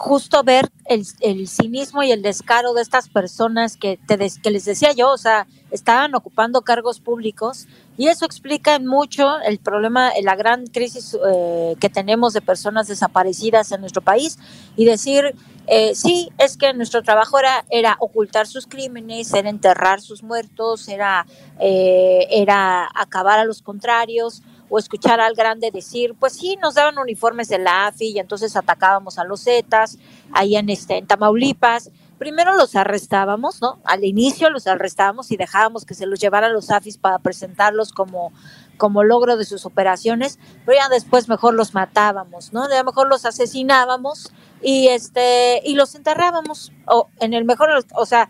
justo 0.02 0.42
ver 0.42 0.72
el, 0.86 1.06
el, 1.20 1.48
cinismo 1.48 2.02
y 2.02 2.12
el 2.12 2.24
descaro 2.24 2.74
de 2.74 2.82
estas 2.82 3.08
personas 3.08 3.78
que, 3.78 4.00
te 4.08 4.18
que 4.42 4.50
les 4.50 4.66
decía 4.66 4.94
yo, 4.94 5.12
o 5.12 5.18
sea, 5.18 5.46
estaban 5.70 6.16
ocupando 6.16 6.64
cargos 6.64 7.00
públicos 7.00 7.68
y 7.98 8.08
eso 8.08 8.26
explica 8.26 8.80
mucho 8.80 9.40
el 9.42 9.60
problema, 9.60 10.12
la 10.24 10.36
gran 10.36 10.66
crisis 10.66 11.16
eh, 11.24 11.76
que 11.80 11.88
tenemos 11.88 12.34
de 12.34 12.42
personas 12.42 12.88
desaparecidas 12.88 13.72
en 13.74 13.82
nuestro 13.82 14.02
país 14.02 14.40
y 14.76 14.86
decir, 14.86 15.36
eh, 15.68 15.94
sí, 15.94 16.30
es 16.40 16.58
que 16.58 16.74
nuestro 16.74 17.04
trabajo 17.04 17.38
era, 17.38 17.64
era 17.70 17.96
ocultar 18.00 18.48
sus 18.48 18.66
crímenes, 18.66 19.32
era 19.36 19.52
enterrar 19.52 20.02
sus 20.02 20.24
muertos, 20.24 20.88
era, 20.88 21.28
eh, 21.60 22.26
era 22.32 22.90
acabar 22.96 23.38
a 23.38 23.46
los 23.46 23.62
contrarios 23.62 24.42
o 24.72 24.80
escuchar 24.80 25.20
al 25.20 25.36
grande 25.36 25.70
decir, 25.70 26.16
pues 26.18 26.32
sí, 26.32 26.58
nos 26.62 26.76
daban 26.76 26.98
uniformes 26.98 27.50
de 27.50 27.60
la 27.60 27.88
AFI 27.88 28.12
y 28.12 28.20
entonces 28.20 28.56
atacábamos 28.56 29.20
a 29.20 29.26
los 29.26 29.44
Zetas 29.44 29.98
ahí 30.32 30.56
en, 30.56 30.70
este, 30.70 30.98
en 30.98 31.06
Tamaulipas. 31.06 31.92
Primero 32.18 32.56
los 32.56 32.78
arrestábamos, 32.78 33.62
¿no? 33.62 33.80
Al 33.84 34.06
inicio 34.06 34.50
los 34.50 34.68
arrestábamos 34.68 35.30
y 35.30 35.36
dejábamos 35.36 35.84
que 35.84 35.94
se 35.94 36.06
los 36.06 36.22
llevaran 36.22 36.54
los 36.54 36.72
AFIs 36.72 36.98
para 36.98 37.20
presentarlos 37.20 37.92
como, 37.92 38.32
como 38.78 39.04
logro 39.04 39.36
de 39.36 39.44
sus 39.44 39.66
operaciones, 39.66 40.40
pero 40.66 40.78
ya 40.78 40.88
después 40.88 41.28
mejor 41.28 41.54
los 41.54 41.74
matábamos, 41.74 42.54
¿no? 42.54 42.70
Ya 42.70 42.82
mejor 42.86 43.10
los 43.10 43.26
asesinábamos 43.26 44.32
y 44.62 44.88
este 44.88 45.62
y 45.66 45.76
los 45.76 45.96
enterrábamos 45.96 46.72
o 46.86 47.10
en 47.20 47.34
el 47.34 47.44
mejor, 47.44 47.72
o 47.94 48.06
sea, 48.06 48.30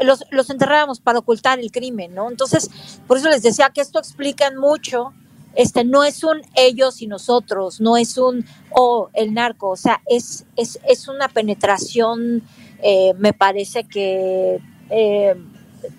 los, 0.00 0.24
los 0.30 0.48
enterrábamos 0.48 1.00
para 1.00 1.18
ocultar 1.18 1.58
el 1.58 1.70
crimen, 1.70 2.14
¿no? 2.14 2.30
Entonces, 2.30 2.70
por 3.06 3.18
eso 3.18 3.28
les 3.28 3.42
decía 3.42 3.68
que 3.68 3.82
esto 3.82 3.98
explica 3.98 4.50
mucho 4.52 5.12
este 5.54 5.84
no 5.84 6.04
es 6.04 6.24
un 6.24 6.42
ellos 6.54 7.02
y 7.02 7.06
nosotros, 7.06 7.80
no 7.80 7.96
es 7.96 8.16
un 8.18 8.44
o 8.70 8.82
oh, 8.82 9.10
el 9.12 9.34
narco, 9.34 9.70
o 9.70 9.76
sea, 9.76 10.00
es, 10.06 10.44
es, 10.56 10.78
es 10.88 11.08
una 11.08 11.28
penetración, 11.28 12.42
eh, 12.82 13.12
me 13.18 13.32
parece 13.32 13.84
que 13.84 14.60
eh, 14.90 15.34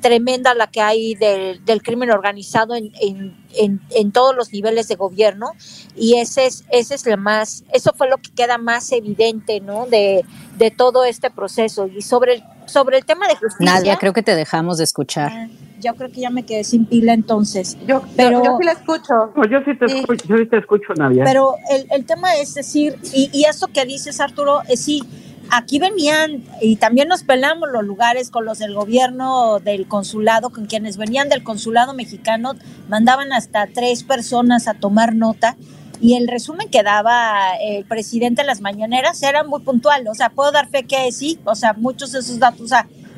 tremenda 0.01 0.53
la 0.53 0.67
que 0.67 0.81
hay 0.81 1.15
del, 1.15 1.63
del 1.65 1.81
crimen 1.81 2.11
organizado 2.11 2.75
en, 2.75 2.91
en, 2.99 3.81
en, 3.89 4.11
todos 4.11 4.35
los 4.35 4.51
niveles 4.51 4.87
de 4.87 4.95
gobierno 4.95 5.51
y 5.95 6.17
ese 6.17 6.45
es, 6.45 6.65
ese 6.71 6.95
es 6.95 7.05
lo 7.05 7.17
más, 7.17 7.63
eso 7.73 7.93
fue 7.95 8.09
lo 8.09 8.17
que 8.17 8.31
queda 8.31 8.57
más 8.57 8.91
evidente, 8.91 9.59
¿no? 9.59 9.85
De, 9.85 10.25
de 10.57 10.71
todo 10.71 11.03
este 11.03 11.29
proceso 11.29 11.87
y 11.87 12.01
sobre 12.01 12.35
el, 12.35 12.43
sobre 12.65 12.97
el 12.97 13.05
tema 13.05 13.27
de 13.27 13.35
justicia. 13.35 13.73
Nadia, 13.73 13.97
creo 13.97 14.13
que 14.13 14.23
te 14.23 14.35
dejamos 14.35 14.77
de 14.77 14.85
escuchar. 14.85 15.31
Ah, 15.33 15.47
yo 15.79 15.95
creo 15.95 16.11
que 16.11 16.21
ya 16.21 16.29
me 16.29 16.43
quedé 16.43 16.63
sin 16.63 16.85
pila 16.85 17.13
entonces. 17.13 17.77
Yo, 17.85 18.03
pero, 18.15 18.43
yo, 18.43 18.57
sí 18.57 18.65
la 18.65 18.71
escucho. 18.71 19.33
yo 19.49 19.59
sí 19.65 19.77
te 19.77 19.85
escucho, 19.85 20.25
yo 20.27 20.37
sí 20.37 20.45
te 20.45 20.57
escucho, 20.57 20.93
Nadia. 20.95 21.23
Pero 21.25 21.55
el, 21.69 21.87
el 21.91 22.05
tema 22.05 22.35
es 22.35 22.53
decir, 22.53 22.97
y, 23.13 23.29
y 23.33 23.45
eso 23.45 23.67
que 23.67 23.85
dices, 23.85 24.19
Arturo, 24.21 24.61
es 24.69 24.81
sí, 24.81 25.03
aquí 25.49 25.79
venían 25.79 26.43
y 26.61 26.77
también 26.77 27.07
nos 27.07 27.23
pelamos 27.23 27.69
los 27.71 27.83
lugares 27.83 28.29
con 28.29 28.45
los 28.45 28.59
del 28.59 28.73
gobierno 28.73 29.59
del 29.59 29.87
consulado, 29.87 30.49
con 30.49 30.65
quienes 30.65 30.97
venían 30.97 31.29
del 31.29 31.43
consulado 31.43 31.93
mexicano, 31.93 32.53
mandaban 32.89 33.31
hasta 33.33 33.67
tres 33.67 34.03
personas 34.03 34.67
a 34.67 34.73
tomar 34.73 35.15
nota 35.15 35.57
y 36.01 36.15
el 36.15 36.27
resumen 36.27 36.69
que 36.69 36.83
daba 36.83 37.55
el 37.61 37.85
presidente 37.85 38.41
en 38.41 38.47
las 38.47 38.61
mañaneras 38.61 39.21
era 39.23 39.43
muy 39.43 39.61
puntual, 39.61 40.07
o 40.07 40.13
sea, 40.13 40.29
puedo 40.29 40.51
dar 40.51 40.67
fe 40.67 40.83
que 40.83 41.11
sí, 41.11 41.39
o 41.45 41.55
sea, 41.55 41.73
muchos 41.73 42.11
de 42.11 42.19
esos 42.19 42.39
datos, 42.39 42.71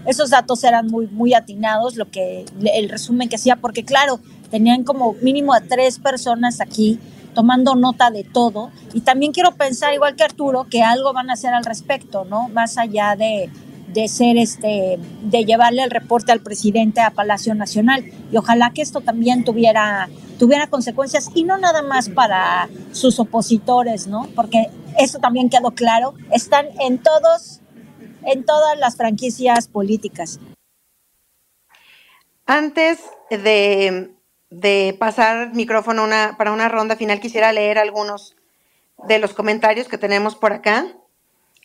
esos 0.06 0.30
datos 0.30 0.64
eran 0.64 0.88
muy, 0.88 1.08
muy 1.08 1.34
atinados, 1.34 1.96
lo 1.96 2.10
que 2.12 2.46
el 2.64 2.90
resumen 2.90 3.28
que 3.28 3.38
hacía, 3.38 3.56
porque 3.56 3.84
claro, 3.84 4.20
tenían 4.52 4.84
como 4.84 5.14
mínimo 5.22 5.54
a 5.54 5.62
tres 5.62 6.00
personas 6.00 6.62
aquí 6.62 7.00
tomando 7.36 7.76
nota 7.76 8.10
de 8.10 8.24
todo. 8.24 8.72
Y 8.94 9.02
también 9.02 9.32
quiero 9.32 9.52
pensar, 9.52 9.94
igual 9.94 10.16
que 10.16 10.24
Arturo, 10.24 10.66
que 10.68 10.82
algo 10.82 11.14
van 11.14 11.30
a 11.30 11.34
hacer 11.34 11.54
al 11.54 11.64
respecto, 11.64 12.26
¿no? 12.26 12.50
Más 12.50 12.80
allá 12.80 13.16
de, 13.16 13.52
de 13.94 14.08
ser 14.08 14.38
este, 14.38 14.98
de 15.22 15.46
llevarle 15.46 15.84
el 15.84 15.92
reporte 15.92 16.32
al 16.32 16.40
presidente 16.40 17.02
a 17.02 17.12
Palacio 17.12 17.54
Nacional. 17.54 18.04
Y 18.32 18.38
ojalá 18.38 18.72
que 18.72 18.82
esto 18.82 19.02
también 19.02 19.44
tuviera, 19.44 20.10
tuviera 20.40 20.66
consecuencias, 20.66 21.30
y 21.36 21.44
no 21.44 21.60
nada 21.60 21.84
más 21.84 22.10
para 22.10 22.70
sus 22.92 23.20
opositores, 23.20 24.08
¿no? 24.08 24.28
Porque 24.36 24.72
eso 24.98 25.20
también 25.20 25.52
quedó 25.52 25.72
claro, 25.72 26.16
están 26.32 26.66
en 26.80 26.98
todos 26.98 27.62
en 28.26 28.44
todas 28.44 28.78
las 28.80 28.96
franquicias 28.96 29.68
políticas. 29.68 30.40
Antes 32.48 33.00
de, 33.30 34.15
de 34.50 34.96
pasar 35.00 35.54
micrófono 35.54 36.08
para 36.38 36.52
una 36.52 36.70
ronda 36.70 36.96
final, 36.96 37.20
quisiera 37.20 37.52
leer 37.52 37.78
algunos 37.78 38.36
de 39.08 39.20
los 39.20 39.34
comentarios 39.34 39.88
que 39.88 39.98
tenemos 39.98 40.36
por 40.36 40.54
acá. 40.54 40.88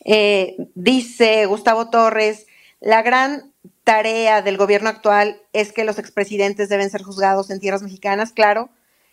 Eh, 0.03 0.55
dice 0.75 1.45
Gustavo 1.45 1.89
Torres, 1.89 2.47
la 2.79 3.01
gran 3.01 3.53
tarea 3.83 4.41
del 4.41 4.57
gobierno 4.57 4.89
actual 4.89 5.41
es 5.53 5.71
que 5.71 5.83
los 5.83 5.99
expresidentes 5.99 6.69
deben 6.69 6.89
ser 6.89 7.03
juzgados 7.03 7.49
en 7.49 7.59
tierras 7.59 7.83
mexicanas. 7.83 8.31
Claro, 8.31 8.69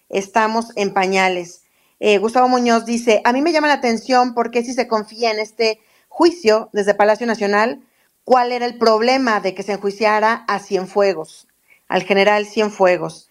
estamos 0.09 0.73
en 0.77 0.93
pañales. 0.95 1.63
Eh, 2.01 2.19
Gustavo 2.19 2.49
Muñoz 2.49 2.85
dice, 2.85 3.21
a 3.25 3.33
mí 3.33 3.43
me 3.43 3.53
llama 3.53 3.69
la 3.69 3.75
atención 3.75 4.35
porque 4.35 4.63
si 4.63 4.73
se 4.73 4.87
confía 4.87 5.31
en 5.31 5.41
este 5.41 5.81
juicio 6.09 6.71
desde 6.73 6.95
Palacio 6.95 7.27
Nacional 7.27 7.83
cuál 8.25 8.53
era 8.53 8.67
el 8.67 8.79
problema 8.79 9.41
de 9.41 9.55
que 9.55 9.63
se 9.63 9.73
enjuiciara 9.73 10.45
a 10.47 10.59
Cienfuegos, 10.59 11.49
al 11.89 12.03
general 12.03 12.47
Cienfuegos. 12.47 13.28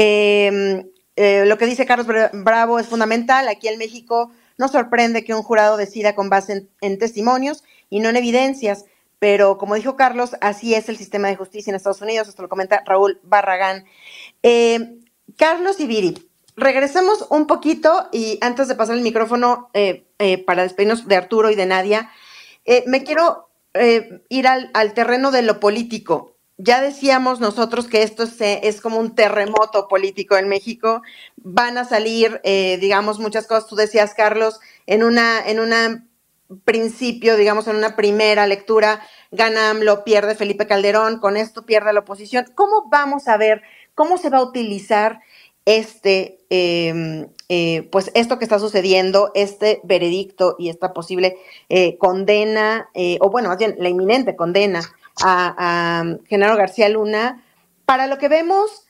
Em, 0.00 0.92
eh, 1.16 1.44
lo 1.44 1.58
que 1.58 1.66
dice 1.66 1.84
Carlos 1.84 2.06
Bravo 2.32 2.78
es 2.78 2.86
fundamental. 2.86 3.48
Aquí 3.48 3.66
en 3.66 3.78
México 3.78 4.30
no 4.56 4.68
sorprende 4.68 5.24
que 5.24 5.34
un 5.34 5.42
jurado 5.42 5.76
decida 5.76 6.14
con 6.14 6.30
base 6.30 6.68
en, 6.80 6.98
testimonios 6.98 7.64
y 7.90 7.98
no 7.98 8.08
en 8.08 8.14
evidencias, 8.14 8.84
pero 9.18 9.58
como 9.58 9.74
dijo 9.74 9.96
Carlos, 9.96 10.36
así 10.40 10.76
es 10.76 10.88
el 10.88 10.96
sistema 10.96 11.26
de 11.26 11.34
justicia 11.34 11.72
en 11.72 11.74
Estados 11.74 12.00
Unidos. 12.00 12.28
Esto 12.28 12.42
lo 12.42 12.48
comenta 12.48 12.84
Raúl 12.86 13.18
Barragán. 13.24 13.86
Em, 14.42 15.00
Carlos 15.36 15.80
y 15.80 15.88
Viri, 15.88 16.30
regresemos 16.54 17.26
un 17.30 17.48
poquito 17.48 18.08
y 18.12 18.38
antes 18.40 18.68
de 18.68 18.76
pasar 18.76 18.94
el 18.94 19.02
micrófono 19.02 19.68
eh, 19.74 20.06
eh, 20.20 20.38
para 20.38 20.62
despedirnos 20.62 21.08
de 21.08 21.16
Arturo 21.16 21.50
y 21.50 21.56
de 21.56 21.66
Nadia, 21.66 22.12
eh, 22.64 22.84
me 22.86 23.02
quiero 23.02 23.48
eh, 23.74 24.22
ir 24.28 24.46
al, 24.46 24.94
terreno 24.94 25.32
de 25.32 25.42
lo 25.42 25.58
político. 25.58 26.37
Ya 26.58 26.80
decíamos 26.82 27.40
nosotros 27.40 27.86
que 27.86 28.02
esto 28.02 28.24
es, 28.24 28.36
es 28.40 28.80
como 28.80 28.98
un 28.98 29.14
terremoto 29.14 29.86
político 29.88 30.36
en 30.36 30.48
México. 30.48 31.02
Van 31.36 31.78
a 31.78 31.84
salir, 31.84 32.40
eh, 32.44 32.78
digamos, 32.80 33.20
muchas 33.20 33.46
cosas. 33.46 33.68
Tú 33.68 33.76
decías, 33.76 34.12
Carlos, 34.12 34.60
en 34.86 35.04
una, 35.04 35.40
en 35.48 35.60
una 35.60 36.04
principio, 36.64 37.36
digamos, 37.36 37.68
en 37.68 37.76
una 37.76 37.94
primera 37.94 38.46
lectura, 38.46 39.00
gana 39.30 39.70
AMLO, 39.70 40.02
pierde 40.04 40.34
Felipe 40.34 40.66
Calderón, 40.66 41.20
con 41.20 41.36
esto 41.36 41.64
pierde 41.64 41.92
la 41.92 42.00
oposición. 42.00 42.46
¿Cómo 42.54 42.88
vamos 42.90 43.28
a 43.28 43.36
ver 43.36 43.62
cómo 43.94 44.18
se 44.18 44.30
va 44.30 44.38
a 44.38 44.42
utilizar 44.42 45.20
este, 45.66 46.38
em, 46.48 47.28
eh, 47.50 47.88
pues 47.92 48.10
esto 48.14 48.38
que 48.38 48.44
está 48.44 48.58
sucediendo, 48.58 49.30
este 49.34 49.80
veredicto 49.84 50.56
y 50.58 50.70
esta 50.70 50.94
posible 50.94 51.36
eh, 51.68 51.98
condena, 51.98 52.88
eh, 52.94 53.18
o 53.20 53.30
bueno, 53.30 53.50
más 53.50 53.58
bien 53.58 53.76
la 53.78 53.90
inminente 53.90 54.34
condena 54.34 54.80
a, 55.22 56.04
Genaro 56.26 56.56
García 56.56 56.88
Luna, 56.88 57.44
para 57.84 58.06
lo 58.06 58.18
que 58.18 58.28
vemos 58.28 58.86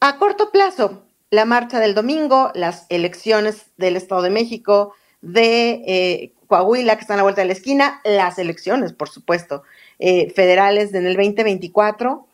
a 0.00 0.18
corto 0.18 0.50
plazo, 0.50 1.04
la 1.30 1.44
marcha 1.44 1.80
del 1.80 1.94
domingo, 1.94 2.50
las 2.54 2.86
elecciones 2.88 3.66
del 3.76 3.96
Estado 3.96 4.22
de 4.22 4.30
México, 4.30 4.94
de 5.20 6.32
Coahuila, 6.46 6.94
que 6.96 7.02
están 7.02 7.14
a 7.14 7.18
la 7.18 7.22
vuelta 7.24 7.42
de 7.42 7.48
la 7.48 7.52
esquina, 7.52 8.00
las 8.04 8.38
elecciones, 8.38 8.92
por 8.92 9.08
supuesto, 9.08 9.62
federales 9.98 10.94
en 10.94 11.06
el 11.06 11.16
2024. 11.16 12.26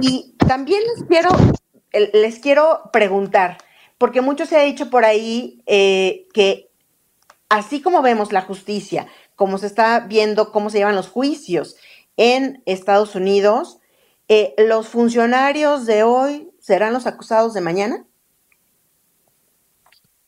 Y 0.00 0.34
también 0.46 0.82
les 0.94 1.06
quiero 1.06 1.30
les 1.92 2.38
quiero 2.38 2.90
preguntar, 2.92 3.58
porque 3.96 4.20
mucho 4.20 4.46
se 4.46 4.56
ha 4.56 4.62
dicho 4.62 4.90
por 4.90 5.04
ahí 5.04 5.62
eh, 5.66 6.26
que 6.32 6.70
así 7.48 7.80
como 7.80 8.02
vemos 8.02 8.32
la 8.32 8.42
justicia, 8.42 9.06
como 9.36 9.58
se 9.58 9.66
está 9.66 10.00
viendo 10.00 10.52
cómo 10.52 10.70
se 10.70 10.78
llevan 10.78 10.96
los 10.96 11.08
juicios 11.08 11.76
en 12.18 12.62
Estados 12.66 13.14
Unidos, 13.14 13.78
eh, 14.28 14.54
¿los 14.58 14.88
funcionarios 14.88 15.86
de 15.86 16.02
hoy 16.02 16.52
serán 16.60 16.92
los 16.92 17.06
acusados 17.06 17.54
de 17.54 17.62
mañana? 17.62 18.06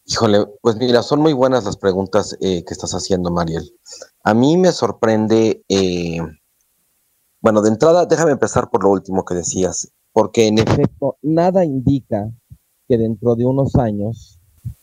Híjole, 0.06 0.46
pues 0.62 0.76
mira, 0.76 1.02
son 1.02 1.20
muy 1.20 1.34
buenas 1.34 1.64
las 1.64 1.76
preguntas 1.76 2.34
eh, 2.40 2.64
que 2.64 2.72
estás 2.72 2.92
haciendo, 2.92 3.30
Mariel. 3.30 3.70
A 4.24 4.32
mí 4.32 4.56
me 4.56 4.72
sorprende, 4.72 5.62
bueno, 7.42 7.60
de 7.60 7.68
entrada, 7.68 8.06
déjame 8.06 8.32
empezar 8.32 8.70
por 8.70 8.82
lo 8.82 8.90
último 8.90 9.26
que 9.26 9.34
decías 9.34 9.92
porque 10.12 10.46
en 10.46 10.58
efecto 10.58 11.16
nada 11.22 11.64
indica 11.64 12.30
que 12.88 12.98
dentro 12.98 13.36
de 13.36 13.44
unos 13.44 13.76
años 13.76 14.38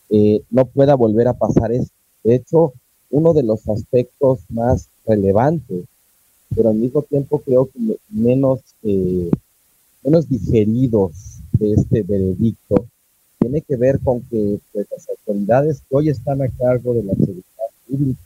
eh, 0.10 0.42
no 0.50 0.66
pueda 0.66 0.96
volver 0.96 1.28
a 1.28 1.34
pasar 1.34 1.72
esto. 1.72 1.94
De 2.24 2.36
hecho, 2.36 2.74
uno 3.10 3.34
de 3.34 3.44
los 3.44 3.68
aspectos 3.68 4.40
más 4.50 4.90
relevantes, 5.06 5.86
pero 6.56 6.70
al 6.70 6.76
mismo 6.76 7.02
tiempo 7.02 7.40
creo 7.40 7.66
que 7.66 7.98
menos, 8.10 8.60
eh, 8.84 9.30
menos 10.04 10.28
digeridos 10.30 11.40
de 11.54 11.74
este 11.74 12.04
veredicto, 12.04 12.86
tiene 13.40 13.62
que 13.62 13.76
ver 13.76 14.00
con 14.00 14.22
que 14.22 14.60
pues, 14.74 14.88
las 14.92 15.08
autoridades 15.10 15.82
que 15.82 15.96
hoy 15.96 16.10
están 16.10 16.42
a 16.42 16.50
cargo 16.50 16.94
de 16.94 17.04
la 17.04 17.14
seguridad 17.14 17.44
pública 17.88 18.22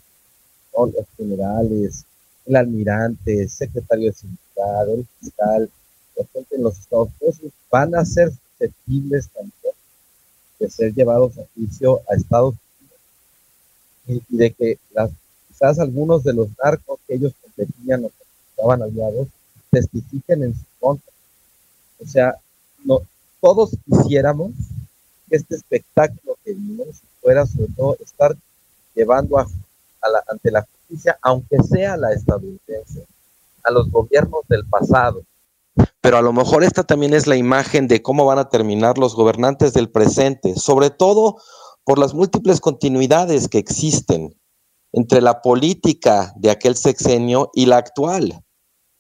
los 0.90 1.06
generales, 1.18 2.06
el 2.46 2.56
almirante, 2.56 3.42
el 3.42 3.50
secretario 3.50 4.08
de 4.08 4.14
seguridad, 4.14 4.90
el 4.90 5.06
fiscal, 5.20 5.70
la 6.16 6.26
gente 6.34 6.56
en 6.56 6.64
los 6.64 6.80
Estados 6.80 7.10
Unidos, 7.20 7.54
van 7.70 7.96
a 7.96 8.06
ser 8.06 8.32
susceptibles 8.32 9.30
también 9.30 9.74
de 10.60 10.70
ser 10.70 10.94
llevados 10.94 11.38
a 11.38 11.44
juicio 11.56 12.02
a 12.10 12.16
Estados 12.16 12.56
Unidos. 14.08 14.24
Y, 14.30 14.38
de 14.38 14.52
que 14.52 14.78
las, 14.94 15.12
quizás 15.62 15.80
algunos 15.80 16.24
de 16.24 16.34
los 16.34 16.48
narcos 16.64 17.00
que 17.08 17.16
ellos 17.16 17.34
competían 17.42 18.06
o 18.06 18.10
que 18.10 18.24
estaban 18.50 18.82
aliados 18.82 19.28
testifiquen 19.70 20.44
en 20.44 20.56
su 20.56 20.66
contra. 20.80 21.12
O 22.00 22.06
sea, 22.06 22.36
no, 22.84 23.02
todos 23.40 23.72
quisiéramos 23.86 24.52
que 25.30 25.36
este 25.36 25.56
espectáculo 25.56 26.36
que 26.44 26.54
vimos 26.54 26.88
fuera 27.22 27.46
sobre 27.46 27.68
todo 27.78 27.96
estar 28.04 28.36
llevando 28.96 29.38
la, 29.38 30.24
ante 30.28 30.52
la 30.52 30.64
justicia, 30.64 31.18
aunque 31.22 31.62
sea 31.64 31.96
la 31.96 32.12
estadounidense, 32.12 33.06
a 33.64 33.72
los 33.72 33.90
gobiernos 33.92 34.42
del 34.50 34.66
pasado. 34.66 35.22
Pero 36.02 36.18
a 36.18 36.22
lo 36.24 36.34
mejor 36.34 36.64
esta 36.64 36.84
también 36.84 37.14
es 37.14 37.28
la 37.28 37.36
imagen 37.36 37.88
de 37.88 38.02
cómo 38.02 38.26
van 38.26 38.40
a 38.40 38.50
terminar 38.50 38.98
los 38.98 39.16
gobernantes 39.16 39.74
del 39.74 39.92
presente, 39.92 40.56
sobre 40.56 40.90
todo 40.90 41.38
por 41.84 42.00
las 42.00 42.16
múltiples 42.16 42.60
continuidades 42.60 43.48
que 43.48 43.60
existen 43.60 44.36
entre 44.94 45.22
la 45.22 45.42
política 45.42 46.34
de 46.36 46.52
aquel 46.52 46.76
sexenio 46.76 47.50
y 47.54 47.66
la 47.66 47.78
actual. 47.78 48.44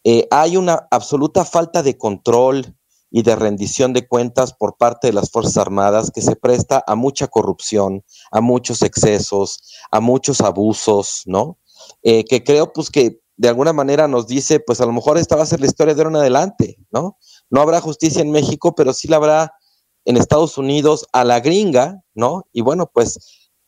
Eh, 0.03 0.27
hay 0.31 0.57
una 0.57 0.87
absoluta 0.89 1.45
falta 1.45 1.83
de 1.83 1.97
control 1.97 2.75
y 3.11 3.23
de 3.23 3.35
rendición 3.35 3.93
de 3.93 4.07
cuentas 4.07 4.53
por 4.53 4.77
parte 4.77 5.07
de 5.07 5.13
las 5.13 5.29
Fuerzas 5.29 5.57
Armadas 5.57 6.11
que 6.11 6.21
se 6.21 6.35
presta 6.35 6.83
a 6.87 6.95
mucha 6.95 7.27
corrupción, 7.27 8.03
a 8.31 8.39
muchos 8.39 8.81
excesos, 8.81 9.59
a 9.91 9.99
muchos 9.99 10.39
abusos, 10.41 11.23
¿no? 11.25 11.57
Eh, 12.03 12.23
que 12.23 12.43
creo 12.43 12.71
pues 12.71 12.89
que 12.89 13.19
de 13.35 13.49
alguna 13.49 13.73
manera 13.73 14.07
nos 14.07 14.27
dice, 14.27 14.59
pues 14.59 14.79
a 14.81 14.85
lo 14.85 14.93
mejor 14.93 15.17
esta 15.17 15.35
va 15.35 15.43
a 15.43 15.47
ser 15.47 15.59
la 15.59 15.65
historia 15.65 15.93
de 15.93 16.01
ahora 16.01 16.11
en 16.11 16.21
adelante, 16.21 16.77
¿no? 16.91 17.17
No 17.49 17.61
habrá 17.61 17.81
justicia 17.81 18.21
en 18.21 18.31
México, 18.31 18.75
pero 18.75 18.93
sí 18.93 19.07
la 19.07 19.17
habrá 19.17 19.53
en 20.05 20.17
Estados 20.17 20.57
Unidos 20.57 21.05
a 21.11 21.23
la 21.23 21.39
gringa, 21.39 22.01
¿no? 22.13 22.43
Y 22.53 22.61
bueno, 22.61 22.89
pues 22.93 23.19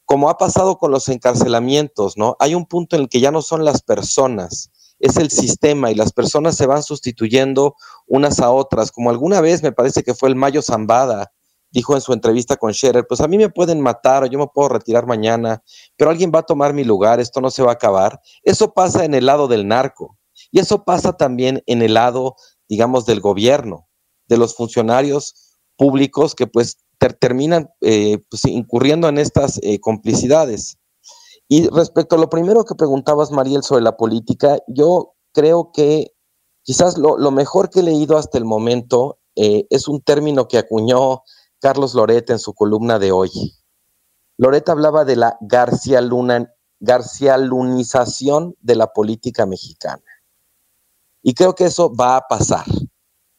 como 0.05 0.29
ha 0.29 0.37
pasado 0.37 0.77
con 0.77 0.91
los 0.91 1.07
encarcelamientos, 1.09 2.17
¿no? 2.17 2.35
Hay 2.39 2.55
un 2.55 2.65
punto 2.65 2.95
en 2.95 3.03
el 3.03 3.09
que 3.09 3.19
ya 3.19 3.31
no 3.31 3.41
son 3.41 3.65
las 3.65 3.81
personas, 3.81 4.71
es 4.99 5.17
el 5.17 5.29
sistema 5.31 5.91
y 5.91 5.95
las 5.95 6.13
personas 6.13 6.55
se 6.55 6.65
van 6.65 6.83
sustituyendo 6.83 7.75
unas 8.07 8.39
a 8.39 8.51
otras, 8.51 8.91
como 8.91 9.09
alguna 9.09 9.41
vez 9.41 9.63
me 9.63 9.71
parece 9.71 10.03
que 10.03 10.13
fue 10.13 10.29
el 10.29 10.35
Mayo 10.35 10.61
Zambada, 10.61 11.31
dijo 11.73 11.95
en 11.95 12.01
su 12.01 12.13
entrevista 12.13 12.55
con 12.55 12.73
Scherer, 12.73 13.05
pues 13.07 13.19
a 13.19 13.27
mí 13.27 13.37
me 13.37 13.49
pueden 13.49 13.81
matar 13.81 14.23
o 14.23 14.27
yo 14.27 14.37
me 14.37 14.47
puedo 14.47 14.69
retirar 14.69 15.07
mañana, 15.07 15.63
pero 15.97 16.11
alguien 16.11 16.31
va 16.33 16.39
a 16.39 16.43
tomar 16.43 16.71
mi 16.71 16.83
lugar, 16.83 17.19
esto 17.19 17.41
no 17.41 17.49
se 17.49 17.63
va 17.63 17.71
a 17.71 17.73
acabar. 17.73 18.21
Eso 18.43 18.73
pasa 18.73 19.03
en 19.03 19.15
el 19.15 19.25
lado 19.25 19.47
del 19.47 19.67
narco 19.67 20.17
y 20.51 20.59
eso 20.59 20.83
pasa 20.83 21.17
también 21.17 21.63
en 21.65 21.81
el 21.81 21.95
lado, 21.95 22.35
digamos, 22.69 23.05
del 23.07 23.21
gobierno, 23.21 23.87
de 24.27 24.37
los 24.37 24.55
funcionarios 24.55 25.57
públicos 25.75 26.35
que 26.35 26.45
pues 26.45 26.77
terminan 27.11 27.69
eh, 27.81 28.19
pues, 28.29 28.45
incurriendo 28.45 29.09
en 29.09 29.17
estas 29.17 29.59
eh, 29.63 29.79
complicidades. 29.79 30.77
Y 31.49 31.67
respecto 31.67 32.15
a 32.15 32.19
lo 32.19 32.29
primero 32.29 32.63
que 32.63 32.75
preguntabas, 32.75 33.31
Mariel, 33.31 33.63
sobre 33.63 33.83
la 33.83 33.97
política, 33.97 34.59
yo 34.67 35.15
creo 35.33 35.71
que 35.73 36.13
quizás 36.61 36.97
lo, 36.97 37.17
mejor 37.31 37.69
que 37.69 37.81
he 37.81 37.83
leído 37.83 38.17
hasta 38.17 38.37
el 38.37 38.45
momento 38.45 39.19
eh, 39.35 39.67
es 39.69 39.87
un 39.87 40.01
término 40.01 40.47
que 40.47 40.57
acuñó 40.57 41.23
Carlos 41.59 41.93
Loret 41.93 42.29
en 42.29 42.39
su 42.39 42.53
columna 42.53 42.99
de 42.99 43.11
hoy. 43.11 43.29
Loret 44.37 44.67
hablaba 44.69 45.05
de 45.05 45.15
la 45.15 45.37
García 45.41 46.01
Luna, 46.01 46.53
Lunización 47.37 48.55
de 48.61 48.75
la 48.75 48.93
política 48.93 49.45
mexicana. 49.45 50.03
Y 51.21 51.33
creo 51.33 51.55
que 51.55 51.65
eso 51.65 51.93
va 51.93 52.17
a 52.17 52.27
pasar, 52.27 52.65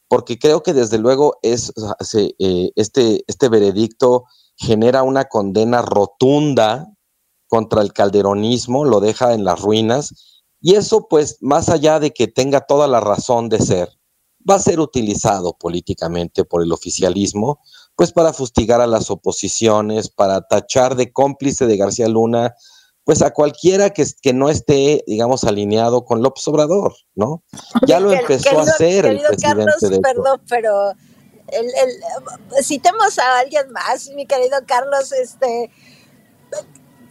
porque 0.09 0.39
creo 0.39 0.63
que 0.63 0.73
desde 0.73 0.99
luego 0.99 1.39
es, 1.43 1.73
eh, 2.15 2.71
este, 2.77 3.25
este 3.27 3.49
veredicto 3.49 4.25
genera 4.57 5.03
una 5.03 5.25
condena 5.25 5.83
rotunda 5.83 6.89
contra 7.49 7.83
el 7.83 7.93
calderonismo, 7.93 8.85
lo 8.85 9.01
deja 9.01 9.35
en 9.35 9.45
las 9.45 9.61
ruinas, 9.61 10.43
y 10.61 10.75
eso 10.75 11.09
pues 11.09 11.39
más 11.41 11.69
allá 11.69 12.01
de 12.01 12.13
que 12.13 12.27
tenga 12.27 12.61
toda 12.63 12.87
la 12.89 13.01
razón 13.01 13.49
de 13.49 13.61
ser, 13.61 13.91
va 14.49 14.57
a 14.57 14.61
ser 14.61 14.81
utilizado 14.81 15.57
políticamente 15.59 16.45
por 16.45 16.63
el 16.63 16.73
oficialismo, 16.73 17.61
pues 17.97 18.13
para 18.13 18.33
fustigar 18.33 18.81
a 18.81 18.87
las 18.87 19.11
oposiciones, 19.11 20.09
para 20.11 20.43
tachar 20.43 20.97
de 20.97 21.13
cómplice 21.13 21.67
de 21.67 21.77
García 21.77 22.09
Luna, 22.09 22.55
pues 23.05 23.23
a 23.23 23.33
cualquiera 23.33 23.91
que, 23.91 24.05
que 24.23 24.33
no 24.33 24.49
esté, 24.49 25.05
digamos, 25.07 25.45
alineado 25.45 26.05
con 26.05 26.23
López 26.23 26.47
Obrador, 26.49 26.95
¿no? 27.15 27.43
Ya 27.87 28.01
lo 28.01 28.13
empezó 28.13 28.59
a 28.59 28.63
hacer 28.63 29.07
el 29.07 29.21
presidente. 29.21 29.47
Carlos, 29.47 29.75
perdón, 30.03 30.43
pero 30.49 30.91
el, 31.49 31.67
el, 31.67 32.65
citemos 32.65 33.19
a 33.19 33.39
alguien 33.41 33.71
más, 33.73 34.11
mi 34.17 34.27
querido 34.27 34.59
Carlos, 34.67 35.13
este 35.13 35.71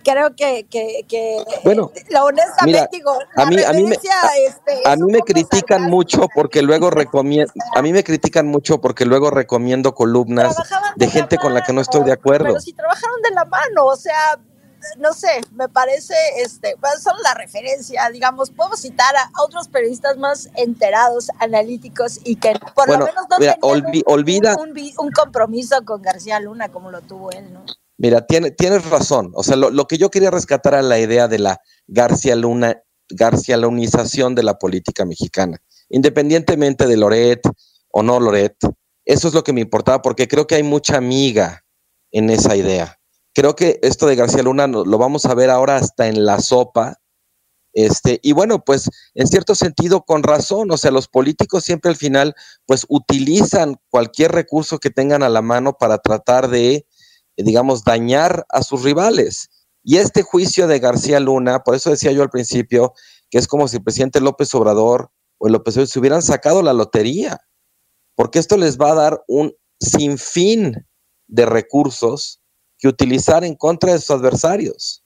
creo 0.03 0.35
que, 0.35 0.65
que, 0.69 1.05
que 1.07 1.43
bueno, 1.63 1.91
la 2.09 2.25
honestamente 2.25 2.89
digo, 2.91 3.17
a 3.35 3.45
mí, 3.45 3.63
a 3.63 3.71
mí 3.73 3.83
me, 3.83 3.95
este, 3.95 4.81
a, 4.85 4.95
mí 4.95 5.11
me 5.11 5.21
critican 5.21 5.83
mucho 5.83 6.27
porque 6.35 6.61
luego 6.61 6.89
recomiendo, 6.89 7.51
a 7.75 7.81
mí 7.81 7.93
me 7.93 8.03
critican 8.03 8.47
mucho 8.47 8.81
porque 8.81 9.05
luego 9.05 9.31
recomiendo 9.31 9.95
columnas 9.95 10.55
de 10.95 11.07
gente 11.07 11.37
con 11.37 11.53
la 11.53 11.61
que 11.61 11.73
no 11.73 11.81
estoy 11.81 12.03
de 12.03 12.11
acuerdo. 12.11 12.47
Pero 12.47 12.59
si 12.59 12.73
trabajaron 12.73 13.21
de 13.21 13.31
la 13.31 13.45
mano, 13.45 13.85
o 13.85 13.95
sea, 13.95 14.39
no 14.97 15.13
sé, 15.13 15.41
me 15.53 15.69
parece, 15.69 16.13
este, 16.37 16.75
pues 16.79 17.01
son 17.01 17.15
la 17.23 17.33
referencia, 17.33 18.09
digamos, 18.11 18.51
puedo 18.51 18.75
citar 18.75 19.15
a, 19.15 19.31
otros 19.43 19.67
periodistas 19.67 20.17
más 20.17 20.49
enterados, 20.55 21.29
analíticos 21.39 22.19
y 22.23 22.35
que 22.35 22.53
por 22.75 22.87
lo 22.87 22.99
menos 22.99 23.25
no 23.29 23.39
mira, 23.39 23.57
olvida, 23.61 24.55
un 24.97 25.11
compromiso 25.11 25.83
con 25.85 26.01
García 26.01 26.39
Luna 26.39 26.69
como 26.69 26.91
lo 26.91 27.01
tuvo 27.01 27.31
él, 27.31 27.51
¿no? 27.53 27.65
Mira, 27.97 28.25
tiene, 28.25 28.51
tienes 28.51 28.89
razón. 28.89 29.31
O 29.35 29.43
sea, 29.43 29.55
lo, 29.55 29.87
que 29.87 29.97
yo 29.97 30.09
quería 30.09 30.31
rescatar 30.31 30.73
era 30.73 30.81
la 30.81 30.99
idea 30.99 31.27
de 31.27 31.39
la 31.39 31.61
García 31.87 32.35
Luna, 32.35 32.81
García 33.09 33.57
Lunización 33.57 34.35
de 34.35 34.43
la 34.43 34.57
política 34.57 35.05
mexicana. 35.05 35.61
Independientemente 35.89 36.87
de 36.87 36.97
Loret 36.97 37.41
o 37.89 38.03
no 38.03 38.19
Loret, 38.19 38.57
eso 39.05 39.27
es 39.27 39.33
lo 39.33 39.43
que 39.43 39.53
me 39.53 39.61
importaba 39.61 40.01
porque 40.01 40.27
creo 40.27 40.47
que 40.47 40.55
hay 40.55 40.63
mucha 40.63 40.97
amiga 40.97 41.63
en 42.11 42.29
esa 42.29 42.55
idea. 42.55 42.99
Creo 43.33 43.55
que 43.55 43.79
esto 43.81 44.07
de 44.07 44.15
García 44.15 44.43
Luna 44.43 44.67
lo 44.67 44.97
vamos 44.97 45.25
a 45.25 45.33
ver 45.33 45.49
ahora 45.49 45.77
hasta 45.77 46.07
en 46.07 46.25
la 46.25 46.39
sopa. 46.39 46.99
Este, 47.73 48.19
y 48.21 48.33
bueno, 48.33 48.63
pues 48.63 48.89
en 49.15 49.27
cierto 49.27 49.55
sentido 49.55 50.03
con 50.03 50.21
razón, 50.21 50.69
o 50.69 50.77
sea, 50.77 50.91
los 50.91 51.07
políticos 51.07 51.63
siempre 51.63 51.89
al 51.89 51.97
final 51.97 52.35
pues 52.67 52.85
utilizan 52.87 53.77
cualquier 53.89 54.31
recurso 54.31 54.77
que 54.77 54.91
tengan 54.91 55.23
a 55.23 55.29
la 55.29 55.41
mano 55.41 55.73
para 55.79 55.97
tratar 55.97 56.49
de 56.49 56.85
digamos, 57.37 57.83
dañar 57.83 58.45
a 58.49 58.63
sus 58.63 58.83
rivales. 58.83 59.49
Y 59.83 59.97
este 59.97 60.21
juicio 60.21 60.67
de 60.67 60.79
García 60.79 61.19
Luna, 61.19 61.63
por 61.63 61.75
eso 61.75 61.89
decía 61.89 62.11
yo 62.11 62.21
al 62.21 62.29
principio, 62.29 62.93
que 63.29 63.37
es 63.37 63.47
como 63.47 63.67
si 63.67 63.77
el 63.77 63.83
presidente 63.83 64.21
López 64.21 64.53
Obrador 64.55 65.11
o 65.39 65.47
el 65.47 65.53
López 65.53 65.75
Obrador 65.75 65.87
se 65.87 65.99
hubieran 65.99 66.21
sacado 66.21 66.61
la 66.61 66.73
lotería, 66.73 67.41
porque 68.15 68.39
esto 68.39 68.57
les 68.57 68.77
va 68.77 68.91
a 68.91 68.95
dar 68.95 69.23
un 69.27 69.53
sinfín 69.79 70.87
de 71.27 71.45
recursos 71.45 72.41
que 72.83 72.89
utilizar 72.89 73.45
en 73.45 73.55
contra 73.55 73.93
de 73.93 73.99
sus 73.99 74.11
adversarios. 74.11 75.05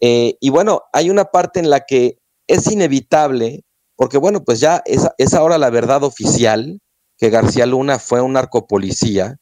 Eh, 0.00 0.36
y 0.38 0.50
bueno, 0.50 0.82
hay 0.92 1.10
una 1.10 1.24
parte 1.24 1.58
en 1.58 1.68
la 1.68 1.80
que 1.80 2.20
es 2.46 2.70
inevitable, 2.70 3.64
porque 3.96 4.18
bueno, 4.18 4.44
pues 4.44 4.60
ya 4.60 4.84
es, 4.86 5.08
es 5.18 5.34
ahora 5.34 5.58
la 5.58 5.68
verdad 5.70 6.04
oficial 6.04 6.80
que 7.16 7.30
García 7.30 7.66
Luna 7.66 7.98
fue 7.98 8.20
un 8.20 8.34
narcopolicía, 8.34 9.36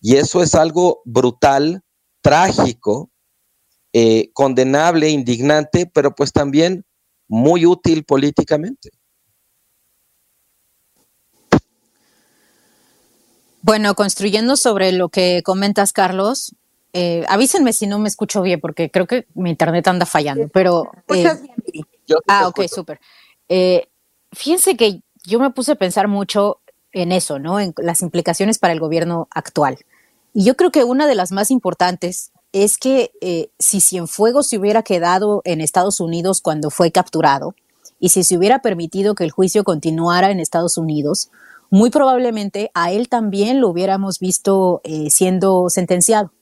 y 0.00 0.16
eso 0.16 0.42
es 0.42 0.56
algo 0.56 1.02
brutal, 1.04 1.82
trágico, 2.20 3.12
eh, 3.92 4.32
condenable, 4.32 5.08
indignante, 5.10 5.86
pero 5.86 6.16
pues 6.16 6.32
también 6.32 6.84
muy 7.28 7.64
útil 7.64 8.04
políticamente. 8.04 8.90
Bueno, 13.62 13.94
construyendo 13.94 14.56
sobre 14.56 14.90
lo 14.90 15.10
que 15.10 15.42
comentas, 15.44 15.92
Carlos, 15.92 16.56
eh, 16.92 17.24
avísenme 17.28 17.72
si 17.72 17.86
no 17.86 17.98
me 17.98 18.08
escucho 18.08 18.42
bien, 18.42 18.60
porque 18.60 18.90
creo 18.90 19.06
que 19.06 19.26
mi 19.34 19.50
internet 19.50 19.86
anda 19.88 20.06
fallando, 20.06 20.48
pero... 20.48 20.90
Eh, 21.08 21.26
ah, 22.28 22.48
ok, 22.48 22.62
súper. 22.66 23.00
fíjense 24.32 24.76
que 24.76 25.02
yo 25.24 25.38
me 25.38 25.50
puse 25.50 25.72
a 25.72 25.76
pensar 25.76 26.08
mucho 26.08 26.60
en 26.92 27.12
eso, 27.12 27.38
¿no? 27.38 27.60
En 27.60 27.74
las 27.78 28.02
implicaciones 28.02 28.58
para 28.58 28.72
el 28.72 28.80
gobierno 28.80 29.28
actual. 29.30 29.78
Y 30.32 30.44
yo 30.44 30.56
creo 30.56 30.70
que 30.70 30.84
una 30.84 31.06
de 31.06 31.14
las 31.14 31.32
más 31.32 31.50
importantes 31.50 32.32
es 32.52 32.78
que 32.78 33.12
eh, 33.20 33.50
si 33.58 33.80
Cienfuegos 33.80 34.48
se 34.48 34.58
hubiera 34.58 34.82
quedado 34.82 35.42
en 35.44 35.60
Estados 35.60 36.00
Unidos 36.00 36.40
cuando 36.40 36.70
fue 36.70 36.90
capturado 36.90 37.54
y 37.98 38.08
si 38.10 38.24
se 38.24 38.36
hubiera 38.36 38.60
permitido 38.60 39.14
que 39.14 39.24
el 39.24 39.30
juicio 39.30 39.62
continuara 39.62 40.30
en 40.30 40.40
Estados 40.40 40.78
Unidos, 40.78 41.30
muy 41.70 41.90
probablemente 41.90 42.70
a 42.74 42.90
él 42.90 43.08
también 43.08 43.60
lo 43.60 43.68
hubiéramos 43.68 44.18
visto 44.18 44.80
eh, 44.84 45.10
siendo 45.10 45.68
sentenciado. 45.68 46.32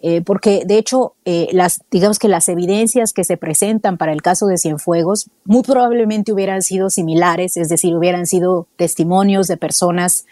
Eh, 0.00 0.22
porque 0.22 0.62
de 0.64 0.78
hecho, 0.78 1.14
eh, 1.24 1.48
las, 1.52 1.82
digamos 1.90 2.20
que 2.20 2.28
las 2.28 2.48
evidencias 2.48 3.12
que 3.12 3.24
se 3.24 3.36
presentan 3.36 3.98
para 3.98 4.12
el 4.12 4.22
caso 4.22 4.46
de 4.46 4.56
Cienfuegos 4.56 5.28
muy 5.44 5.62
probablemente 5.62 6.32
hubieran 6.32 6.62
sido 6.62 6.88
similares, 6.88 7.56
es 7.56 7.68
decir, 7.68 7.96
hubieran 7.96 8.26
sido 8.26 8.68
testimonios 8.76 9.48
de 9.48 9.56
personas 9.56 10.24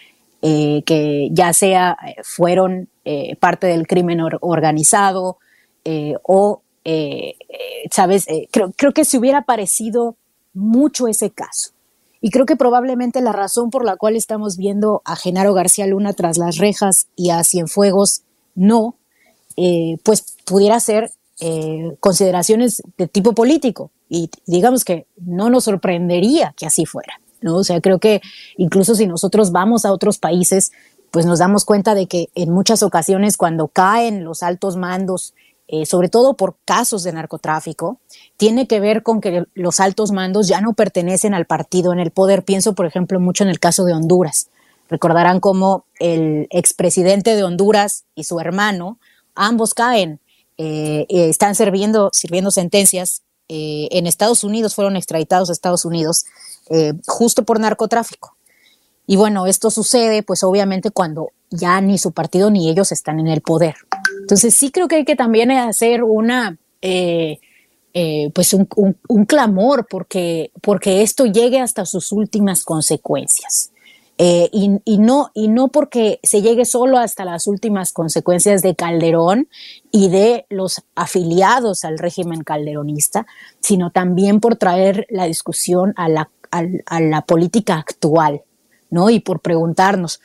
eh, 0.43 0.83
que 0.87 1.31
ya 1.33 1.53
sea 1.53 1.97
fueron 2.23 2.89
parte 3.41 3.69
del 3.69 3.87
crimen 3.87 4.21
organizado 4.41 5.39
o, 6.25 6.63
sabes, 7.91 8.27
creo, 8.51 8.73
creo 8.77 8.93
que 8.93 9.05
se 9.05 9.17
hubiera 9.19 9.43
parecido 9.43 10.17
mucho 10.55 11.07
ese 11.07 11.31
caso. 11.31 11.71
Y 12.21 12.31
creo 12.31 12.47
que 12.47 12.57
probablemente 12.57 13.21
la 13.21 13.33
razón 13.33 13.71
por 13.71 13.85
la 13.85 13.97
cual 13.97 14.17
estamos 14.17 14.57
viendo 14.57 15.03
a 15.05 15.15
Genaro 15.15 15.55
García 15.55 15.87
Luna 15.87 16.13
tras 16.15 16.39
las 16.39 16.57
rejas 16.57 17.07
y 17.15 17.31
a 17.31 17.45
Cienfuegos 17.45 18.23
no, 18.57 18.97
eh, 19.57 19.97
pues 20.03 20.37
pudiera 20.45 20.79
ser 20.81 21.11
eh, 21.41 21.97
consideraciones 22.01 22.83
de 22.97 23.09
tipo 23.09 23.33
político. 23.35 23.91
Y 24.09 24.31
digamos 24.47 24.85
que 24.85 25.07
no 25.17 25.51
nos 25.51 25.65
sorprendería 25.65 26.55
que 26.57 26.67
así 26.67 26.87
fuera. 26.87 27.21
¿no? 27.41 27.57
O 27.57 27.65
sea, 27.65 27.81
creo 27.81 27.99
que 27.99 28.23
incluso 28.57 28.95
si 28.95 29.07
nosotros 29.07 29.53
vamos 29.53 29.85
a 29.85 29.93
otros 29.93 30.19
países, 30.19 30.73
pues 31.11 31.27
nos 31.27 31.39
damos 31.39 31.65
cuenta 31.65 31.95
de 31.95 32.07
que 32.07 32.29
en 32.35 32.51
muchas 32.51 32.83
ocasiones 32.83 33.37
cuando 33.37 33.69
caen 33.69 34.25
los 34.25 34.43
altos 34.43 34.77
mandos, 34.77 35.35
eh, 35.69 35.85
sobre 35.85 36.09
todo 36.09 36.35
por 36.35 36.57
casos 36.65 37.03
de 37.03 37.13
narcotráfico, 37.13 37.99
tiene 38.37 38.67
que 38.67 38.81
ver 38.81 39.03
con 39.03 39.21
que 39.21 39.45
los 39.55 39.81
altos 39.81 40.13
mandos 40.13 40.49
ya 40.49 40.61
no 40.61 40.75
pertenecen 40.75 41.35
al 41.35 41.47
partido 41.47 41.93
en 41.93 41.99
el 41.99 42.13
poder. 42.13 42.45
Pienso, 42.45 42.75
por 42.75 42.87
ejemplo, 42.87 43.19
mucho 43.21 43.45
en 43.45 43.51
el 43.51 43.59
caso 43.59 43.85
de 43.85 43.93
Honduras. 43.93 44.49
Recordarán 44.89 45.41
cómo 45.41 45.85
el 45.99 46.47
expresidente 46.51 47.35
de 47.35 47.43
Honduras 47.43 48.05
y 48.15 48.25
su 48.25 48.39
hermano 48.39 48.99
ambos 49.37 49.75
caen, 49.75 50.21
eh, 50.59 51.05
eh, 51.09 51.29
están 51.29 51.55
sirviendo, 51.55 52.11
sentencias 52.51 53.23
eh, 53.49 53.89
en 53.91 54.07
Estados 54.07 54.43
Unidos, 54.43 54.75
fueron 54.75 54.97
extraditados 54.97 55.51
a 55.51 55.53
Estados 55.53 55.85
Unidos 55.85 56.25
justo 57.07 57.45
por 57.45 57.61
narcotráfico. 57.61 58.37
Y 59.07 59.15
bueno, 59.15 59.47
esto 59.47 59.71
sucede 59.71 60.25
pues 60.25 60.43
obviamente 60.43 60.91
cuando 60.91 61.31
ya 61.49 61.81
ni 61.81 61.97
su 61.97 62.11
partido 62.11 62.51
ni 62.51 62.69
ellos 62.69 62.91
están 62.91 63.21
en 63.21 63.29
el 63.29 63.41
poder. 63.41 63.77
Entonces 64.23 64.53
sí 64.53 64.73
creo 64.73 64.89
que 64.89 64.97
hay 64.97 65.05
que 65.05 65.15
también 65.15 65.53
hacer 65.53 66.03
una, 66.03 66.59
pues 66.83 68.53
un, 68.53 68.69
un, 69.07 69.25
clamor 69.27 69.87
porque, 69.89 70.51
porque 70.61 71.03
esto 71.03 71.27
llegue 71.27 71.61
hasta 71.61 71.87
sus 71.87 72.11
últimas 72.11 72.65
consecuencias. 72.65 73.71
Eh, 74.19 74.49
y, 74.51 74.99
no, 74.99 75.31
y 75.35 75.49
no 75.49 75.69
porque 75.69 76.21
se 76.23 76.41
llegue 76.41 76.65
solo 76.65 76.97
hasta 76.97 77.27
las 77.27 77.47
últimas 77.47 77.93
consecuencias 77.93 78.63
de 78.63 78.75
Calderón 78.75 79.49
y 79.91 80.09
de 80.09 80.47
los 80.49 80.83
afiliados 80.95 81.85
al 81.85 81.99
régimen 81.99 82.43
calderonista, 82.43 83.27
sino 83.61 83.91
también 83.91 84.41
por 84.41 84.57
traer 84.57 85.07
la 85.11 85.27
discusión 85.27 85.93
a 85.97 86.09
la, 86.09 86.31
a, 86.51 87.01
la 87.01 87.23
política 87.23 87.75
actual, 87.75 88.43
¿no? 88.89 89.11
Y 89.11 89.21
por 89.21 89.41
preguntarnos, 89.41 90.23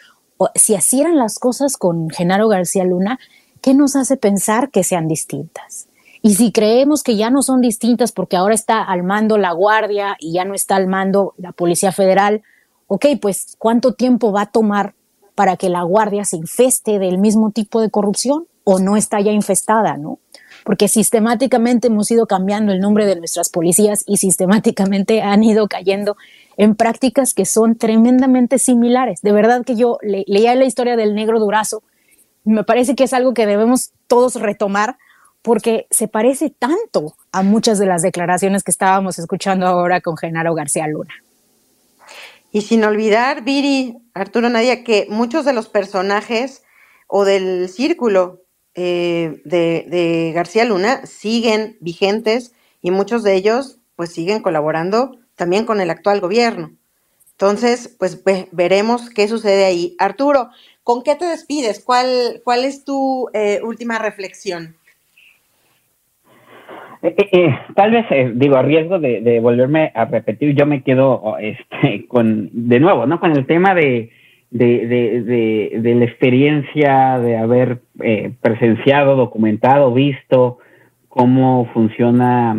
si 0.55 0.75
así 0.75 1.01
eran 1.01 1.17
las 1.17 1.37
cosas 1.37 1.75
con 1.75 2.09
Genaro 2.09 2.47
García 2.47 2.85
Luna, 2.85 3.19
¿qué 3.59 3.73
nos 3.73 3.97
hace 3.97 4.15
pensar 4.15 4.71
que 4.71 4.85
sean 4.85 5.09
distintas? 5.09 5.87
Y 6.21 6.35
si 6.35 6.53
creemos 6.53 7.03
que 7.03 7.17
ya 7.17 7.29
no 7.29 7.41
son 7.41 7.59
distintas 7.59 8.13
porque 8.13 8.37
ahora 8.37 8.53
está 8.53 8.83
al 8.83 9.03
mando 9.03 9.37
la 9.37 9.51
Guardia 9.51 10.15
y 10.17 10.31
ya 10.33 10.45
no 10.45 10.53
está 10.53 10.77
al 10.77 10.87
mando 10.87 11.33
la 11.37 11.51
Policía 11.51 11.91
Federal, 11.91 12.43
ok, 12.93 13.05
pues 13.21 13.55
¿cuánto 13.57 13.93
tiempo 13.93 14.33
va 14.33 14.41
a 14.41 14.51
tomar 14.51 14.95
para 15.33 15.55
que 15.55 15.69
la 15.69 15.81
guardia 15.83 16.25
se 16.25 16.35
infeste 16.35 16.99
del 16.99 17.19
mismo 17.19 17.51
tipo 17.51 17.79
de 17.79 17.89
corrupción 17.89 18.47
o 18.65 18.79
no 18.79 18.97
está 18.97 19.21
ya 19.21 19.31
infestada, 19.31 19.95
¿no? 19.95 20.19
Porque 20.65 20.89
sistemáticamente 20.89 21.87
hemos 21.87 22.11
ido 22.11 22.27
cambiando 22.27 22.73
el 22.73 22.81
nombre 22.81 23.05
de 23.05 23.15
nuestras 23.15 23.47
policías 23.47 24.03
y 24.07 24.17
sistemáticamente 24.17 25.21
han 25.21 25.41
ido 25.41 25.69
cayendo 25.69 26.17
en 26.57 26.75
prácticas 26.75 27.33
que 27.33 27.45
son 27.45 27.77
tremendamente 27.77 28.59
similares. 28.59 29.21
De 29.21 29.31
verdad 29.31 29.63
que 29.63 29.77
yo 29.77 29.97
leía 30.01 30.53
la 30.55 30.65
historia 30.65 30.97
del 30.97 31.15
negro 31.15 31.39
durazo, 31.39 31.83
me 32.43 32.65
parece 32.65 32.95
que 32.95 33.05
es 33.05 33.13
algo 33.13 33.33
que 33.33 33.45
debemos 33.45 33.93
todos 34.07 34.35
retomar 34.35 34.97
porque 35.41 35.87
se 35.91 36.09
parece 36.09 36.49
tanto 36.49 37.15
a 37.31 37.41
muchas 37.41 37.79
de 37.79 37.85
las 37.85 38.01
declaraciones 38.01 38.63
que 38.63 38.71
estábamos 38.71 39.17
escuchando 39.17 39.65
ahora 39.65 40.01
con 40.01 40.17
Genaro 40.17 40.53
García 40.55 40.87
Luna. 40.87 41.13
Y 42.51 42.61
sin 42.61 42.83
olvidar, 42.83 43.43
Viri, 43.43 43.97
Arturo 44.13 44.49
Nadia, 44.49 44.83
que 44.83 45.07
muchos 45.09 45.45
de 45.45 45.53
los 45.53 45.69
personajes 45.69 46.63
o 47.07 47.23
del 47.23 47.69
círculo 47.69 48.43
eh, 48.73 49.41
de, 49.45 50.31
García 50.35 50.65
Luna 50.65 51.05
siguen 51.05 51.77
vigentes 51.79 52.53
y 52.81 52.91
muchos 52.91 53.23
de 53.23 53.35
ellos 53.35 53.79
pues 53.95 54.13
siguen 54.13 54.41
colaborando 54.41 55.17
también 55.35 55.65
con 55.65 55.79
el 55.79 55.89
actual 55.89 56.19
gobierno. 56.19 56.75
Entonces, 57.31 57.95
pues 57.97 58.21
veremos 58.51 59.09
qué 59.09 59.27
sucede 59.27 59.65
ahí. 59.65 59.95
Arturo, 59.97 60.49
¿con 60.83 61.03
qué 61.03 61.15
te 61.15 61.25
despides? 61.25 61.81
¿Cuál, 61.83 62.41
cuál 62.43 62.65
es 62.65 62.83
tu 62.83 63.29
eh, 63.33 63.61
última 63.63 63.97
reflexión? 63.97 64.77
Eh, 67.03 67.15
eh, 67.17 67.29
eh, 67.31 67.59
tal 67.75 67.91
vez, 67.91 68.05
digo, 68.35 68.57
a 68.57 68.61
riesgo 68.61 68.99
de, 68.99 69.39
volverme 69.39 69.91
a 69.95 70.05
repetir, 70.05 70.55
yo 70.55 70.65
me 70.65 70.83
quedo 70.83 71.37
este, 71.39 72.05
con, 72.07 72.49
de 72.53 72.79
nuevo, 72.79 73.05
¿no? 73.05 73.19
Con 73.19 73.31
el 73.31 73.45
tema 73.45 73.73
de, 73.73 74.11
de, 74.51 75.71
de 75.79 75.95
la 75.95 76.05
experiencia 76.05 77.19
de 77.19 77.37
haber 77.37 77.79
presenciado, 78.41 79.15
documentado, 79.15 79.93
visto 79.93 80.59
cómo 81.07 81.69
funciona, 81.73 82.55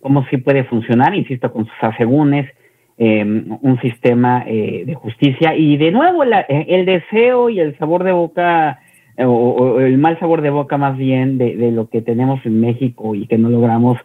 cómo 0.00 0.24
sí 0.30 0.36
puede 0.36 0.64
funcionar, 0.64 1.14
insisto, 1.14 1.52
con 1.52 1.64
sus 1.64 1.82
asegúnes, 1.82 2.48
un 2.96 3.78
sistema 3.82 4.44
de 4.44 4.94
justicia 4.94 5.56
y 5.56 5.76
de 5.76 5.90
nuevo 5.90 6.22
el 6.22 6.86
deseo 6.86 7.50
y 7.50 7.58
el 7.58 7.76
sabor 7.78 8.04
de 8.04 8.12
boca 8.12 8.78
o, 9.18 9.80
el 9.80 9.98
mal 9.98 10.18
sabor 10.18 10.42
de 10.42 10.50
boca 10.50 10.78
más 10.78 10.96
bien 10.96 11.38
de, 11.38 11.56
de, 11.56 11.70
lo 11.70 11.88
que 11.88 12.02
tenemos 12.02 12.44
en 12.44 12.60
México 12.60 13.14
y 13.14 13.26
que 13.26 13.38
no 13.38 13.48
logramos 13.48 13.98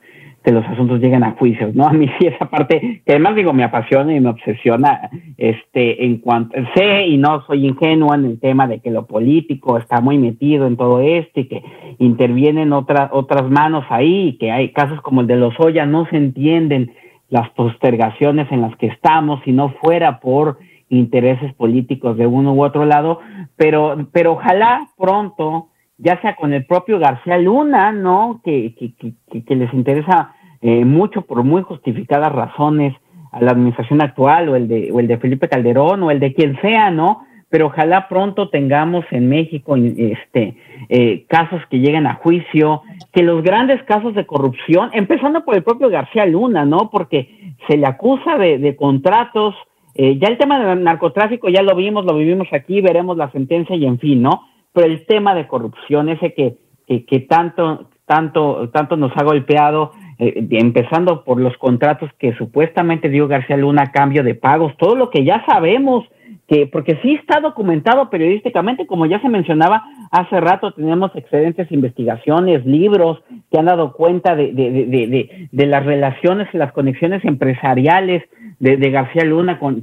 que 0.43 0.51
los 0.51 0.65
asuntos 0.65 1.01
lleguen 1.01 1.23
a 1.23 1.31
juicios, 1.31 1.75
¿no? 1.75 1.87
A 1.87 1.91
mí 1.91 2.09
sí 2.19 2.27
esa 2.27 2.49
parte, 2.49 3.01
que 3.05 3.11
además 3.11 3.35
digo, 3.35 3.53
me 3.53 3.63
apasiona 3.63 4.13
y 4.15 4.19
me 4.19 4.29
obsesiona, 4.29 5.09
este, 5.37 6.05
en 6.05 6.17
cuanto, 6.17 6.57
sé 6.75 7.07
y 7.07 7.17
no 7.17 7.43
soy 7.45 7.67
ingenuo 7.67 8.13
en 8.15 8.25
el 8.25 8.39
tema 8.39 8.67
de 8.67 8.79
que 8.79 8.91
lo 8.91 9.05
político 9.05 9.77
está 9.77 9.99
muy 10.01 10.17
metido 10.17 10.67
en 10.67 10.77
todo 10.77 11.01
esto 11.01 11.41
y 11.41 11.47
que 11.47 11.63
intervienen 11.97 12.71
otras 12.71 13.09
otras 13.11 13.49
manos 13.49 13.83
ahí 13.89 14.29
y 14.29 14.37
que 14.37 14.51
hay 14.51 14.69
casos 14.71 15.01
como 15.01 15.21
el 15.21 15.27
de 15.27 15.35
los 15.35 15.59
Oya, 15.59 15.85
no 15.85 16.05
se 16.07 16.17
entienden 16.17 16.93
las 17.29 17.49
postergaciones 17.51 18.51
en 18.51 18.61
las 18.61 18.75
que 18.77 18.87
estamos 18.87 19.41
si 19.43 19.51
no 19.51 19.69
fuera 19.81 20.19
por 20.19 20.57
intereses 20.89 21.53
políticos 21.53 22.17
de 22.17 22.27
uno 22.27 22.53
u 22.53 22.63
otro 22.63 22.85
lado, 22.85 23.19
pero, 23.55 24.07
pero 24.11 24.33
ojalá 24.33 24.87
pronto, 24.97 25.67
ya 25.97 26.19
sea 26.21 26.35
con 26.35 26.53
el 26.53 26.65
propio 26.65 26.99
García 26.99 27.37
Luna, 27.37 27.91
¿no? 27.91 28.41
Que, 28.43 28.75
que, 28.75 29.13
que, 29.43 29.55
les 29.55 29.73
interesa 29.73 30.33
eh, 30.61 30.83
mucho 30.85 31.21
por 31.21 31.43
muy 31.43 31.61
justificadas 31.61 32.31
razones 32.31 32.95
a 33.31 33.41
la 33.41 33.51
administración 33.51 34.01
actual 34.01 34.49
o 34.49 34.55
el 34.55 34.67
de, 34.67 34.91
o 34.91 34.99
el 34.99 35.07
de 35.07 35.17
Felipe 35.19 35.47
Calderón 35.47 36.01
o 36.03 36.11
el 36.11 36.19
de 36.19 36.33
quien 36.33 36.59
sea, 36.61 36.89
¿no? 36.89 37.25
Pero 37.49 37.67
ojalá 37.67 38.07
pronto 38.07 38.49
tengamos 38.49 39.05
en 39.11 39.27
México 39.27 39.75
este, 39.75 40.55
eh, 40.89 41.25
casos 41.27 41.61
que 41.69 41.79
lleguen 41.79 42.05
a 42.07 42.15
juicio, 42.15 42.83
que 43.11 43.23
los 43.23 43.43
grandes 43.43 43.81
casos 43.83 44.13
de 44.13 44.25
corrupción, 44.25 44.89
empezando 44.93 45.43
por 45.43 45.55
el 45.55 45.63
propio 45.63 45.89
García 45.89 46.25
Luna, 46.25 46.65
¿no? 46.65 46.89
Porque 46.91 47.55
se 47.67 47.77
le 47.77 47.87
acusa 47.87 48.37
de 48.37 48.75
contratos 48.75 49.55
eh, 50.01 50.17
ya 50.17 50.29
el 50.29 50.37
tema 50.37 50.63
del 50.63 50.81
narcotráfico 50.81 51.49
ya 51.49 51.61
lo 51.61 51.75
vimos, 51.75 52.05
lo 52.05 52.15
vivimos 52.15 52.47
aquí, 52.53 52.79
veremos 52.79 53.17
la 53.17 53.29
sentencia 53.33 53.75
y 53.75 53.85
en 53.85 53.99
fin, 53.99 54.21
¿no? 54.21 54.47
Pero 54.71 54.87
el 54.87 55.05
tema 55.05 55.35
de 55.35 55.45
corrupción, 55.45 56.07
ese 56.07 56.33
que, 56.33 56.55
que, 56.87 57.19
tanto, 57.19 57.89
tanto, 58.05 58.69
tanto 58.69 58.95
nos 58.95 59.11
ha 59.17 59.25
golpeado, 59.25 59.91
eh, 60.17 60.47
empezando 60.51 61.25
por 61.25 61.41
los 61.41 61.57
contratos 61.57 62.09
que 62.17 62.33
supuestamente 62.37 63.09
dio 63.09 63.27
García 63.27 63.57
Luna 63.57 63.83
a 63.87 63.91
cambio 63.91 64.23
de 64.23 64.35
pagos, 64.35 64.71
todo 64.77 64.95
lo 64.95 65.09
que 65.09 65.25
ya 65.25 65.43
sabemos, 65.45 66.05
que, 66.49 66.65
porque 66.65 66.97
sí 67.03 67.13
está 67.13 67.39
documentado 67.39 68.09
periodísticamente, 68.09 68.87
como 68.87 69.05
ya 69.05 69.21
se 69.21 69.29
mencionaba 69.29 69.83
hace 70.09 70.41
rato, 70.41 70.71
tenemos 70.71 71.15
excelentes 71.15 71.71
investigaciones, 71.71 72.65
libros 72.65 73.21
que 73.51 73.59
han 73.59 73.65
dado 73.65 73.93
cuenta 73.93 74.35
de, 74.35 74.51
de, 74.51 74.71
de, 74.71 75.49
de 75.51 75.65
las 75.67 75.85
relaciones 75.85 76.47
y 76.51 76.57
las 76.57 76.71
conexiones 76.71 77.23
empresariales 77.23 78.23
de, 78.59 78.91
García 78.91 79.23
Luna 79.23 79.57
con, 79.59 79.81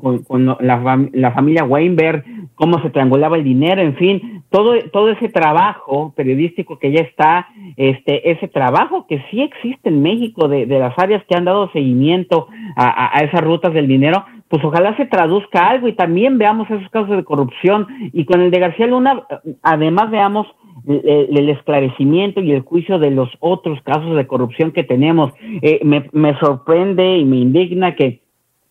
la, 0.60 1.32
familia 1.32 1.64
Weinberg, 1.64 2.24
cómo 2.54 2.80
se 2.82 2.90
triangulaba 2.90 3.36
el 3.36 3.44
dinero, 3.44 3.80
en 3.80 3.96
fin, 3.96 4.42
todo, 4.50 4.74
todo 4.92 5.10
ese 5.10 5.28
trabajo 5.28 6.12
periodístico 6.14 6.78
que 6.78 6.92
ya 6.92 7.00
está, 7.00 7.48
este, 7.76 8.30
ese 8.30 8.48
trabajo 8.48 9.06
que 9.06 9.24
sí 9.30 9.40
existe 9.40 9.88
en 9.88 10.02
México 10.02 10.48
de, 10.48 10.66
las 10.66 10.96
áreas 10.98 11.24
que 11.26 11.34
han 11.34 11.46
dado 11.46 11.70
seguimiento 11.72 12.48
a, 12.76 13.20
esas 13.22 13.40
rutas 13.40 13.72
del 13.72 13.88
dinero, 13.88 14.24
pues 14.48 14.64
ojalá 14.64 14.96
se 14.96 15.06
traduzca 15.06 15.68
algo 15.68 15.88
y 15.88 15.92
también 15.92 16.38
veamos 16.38 16.70
esos 16.70 16.88
casos 16.90 17.16
de 17.16 17.24
corrupción 17.24 17.86
y 18.12 18.24
con 18.24 18.40
el 18.40 18.50
de 18.50 18.60
García 18.60 18.86
Luna, 18.86 19.24
además 19.62 20.10
veamos 20.10 20.46
el, 20.86 21.48
esclarecimiento 21.48 22.40
y 22.40 22.52
el 22.52 22.60
juicio 22.60 22.98
de 22.98 23.10
los 23.10 23.28
otros 23.40 23.80
casos 23.82 24.14
de 24.14 24.26
corrupción 24.26 24.70
que 24.70 24.84
tenemos. 24.84 25.32
Eh, 25.62 25.80
me, 25.84 26.08
me 26.12 26.38
sorprende 26.38 27.18
y 27.18 27.24
me 27.24 27.38
indigna 27.38 27.96
que 27.96 28.22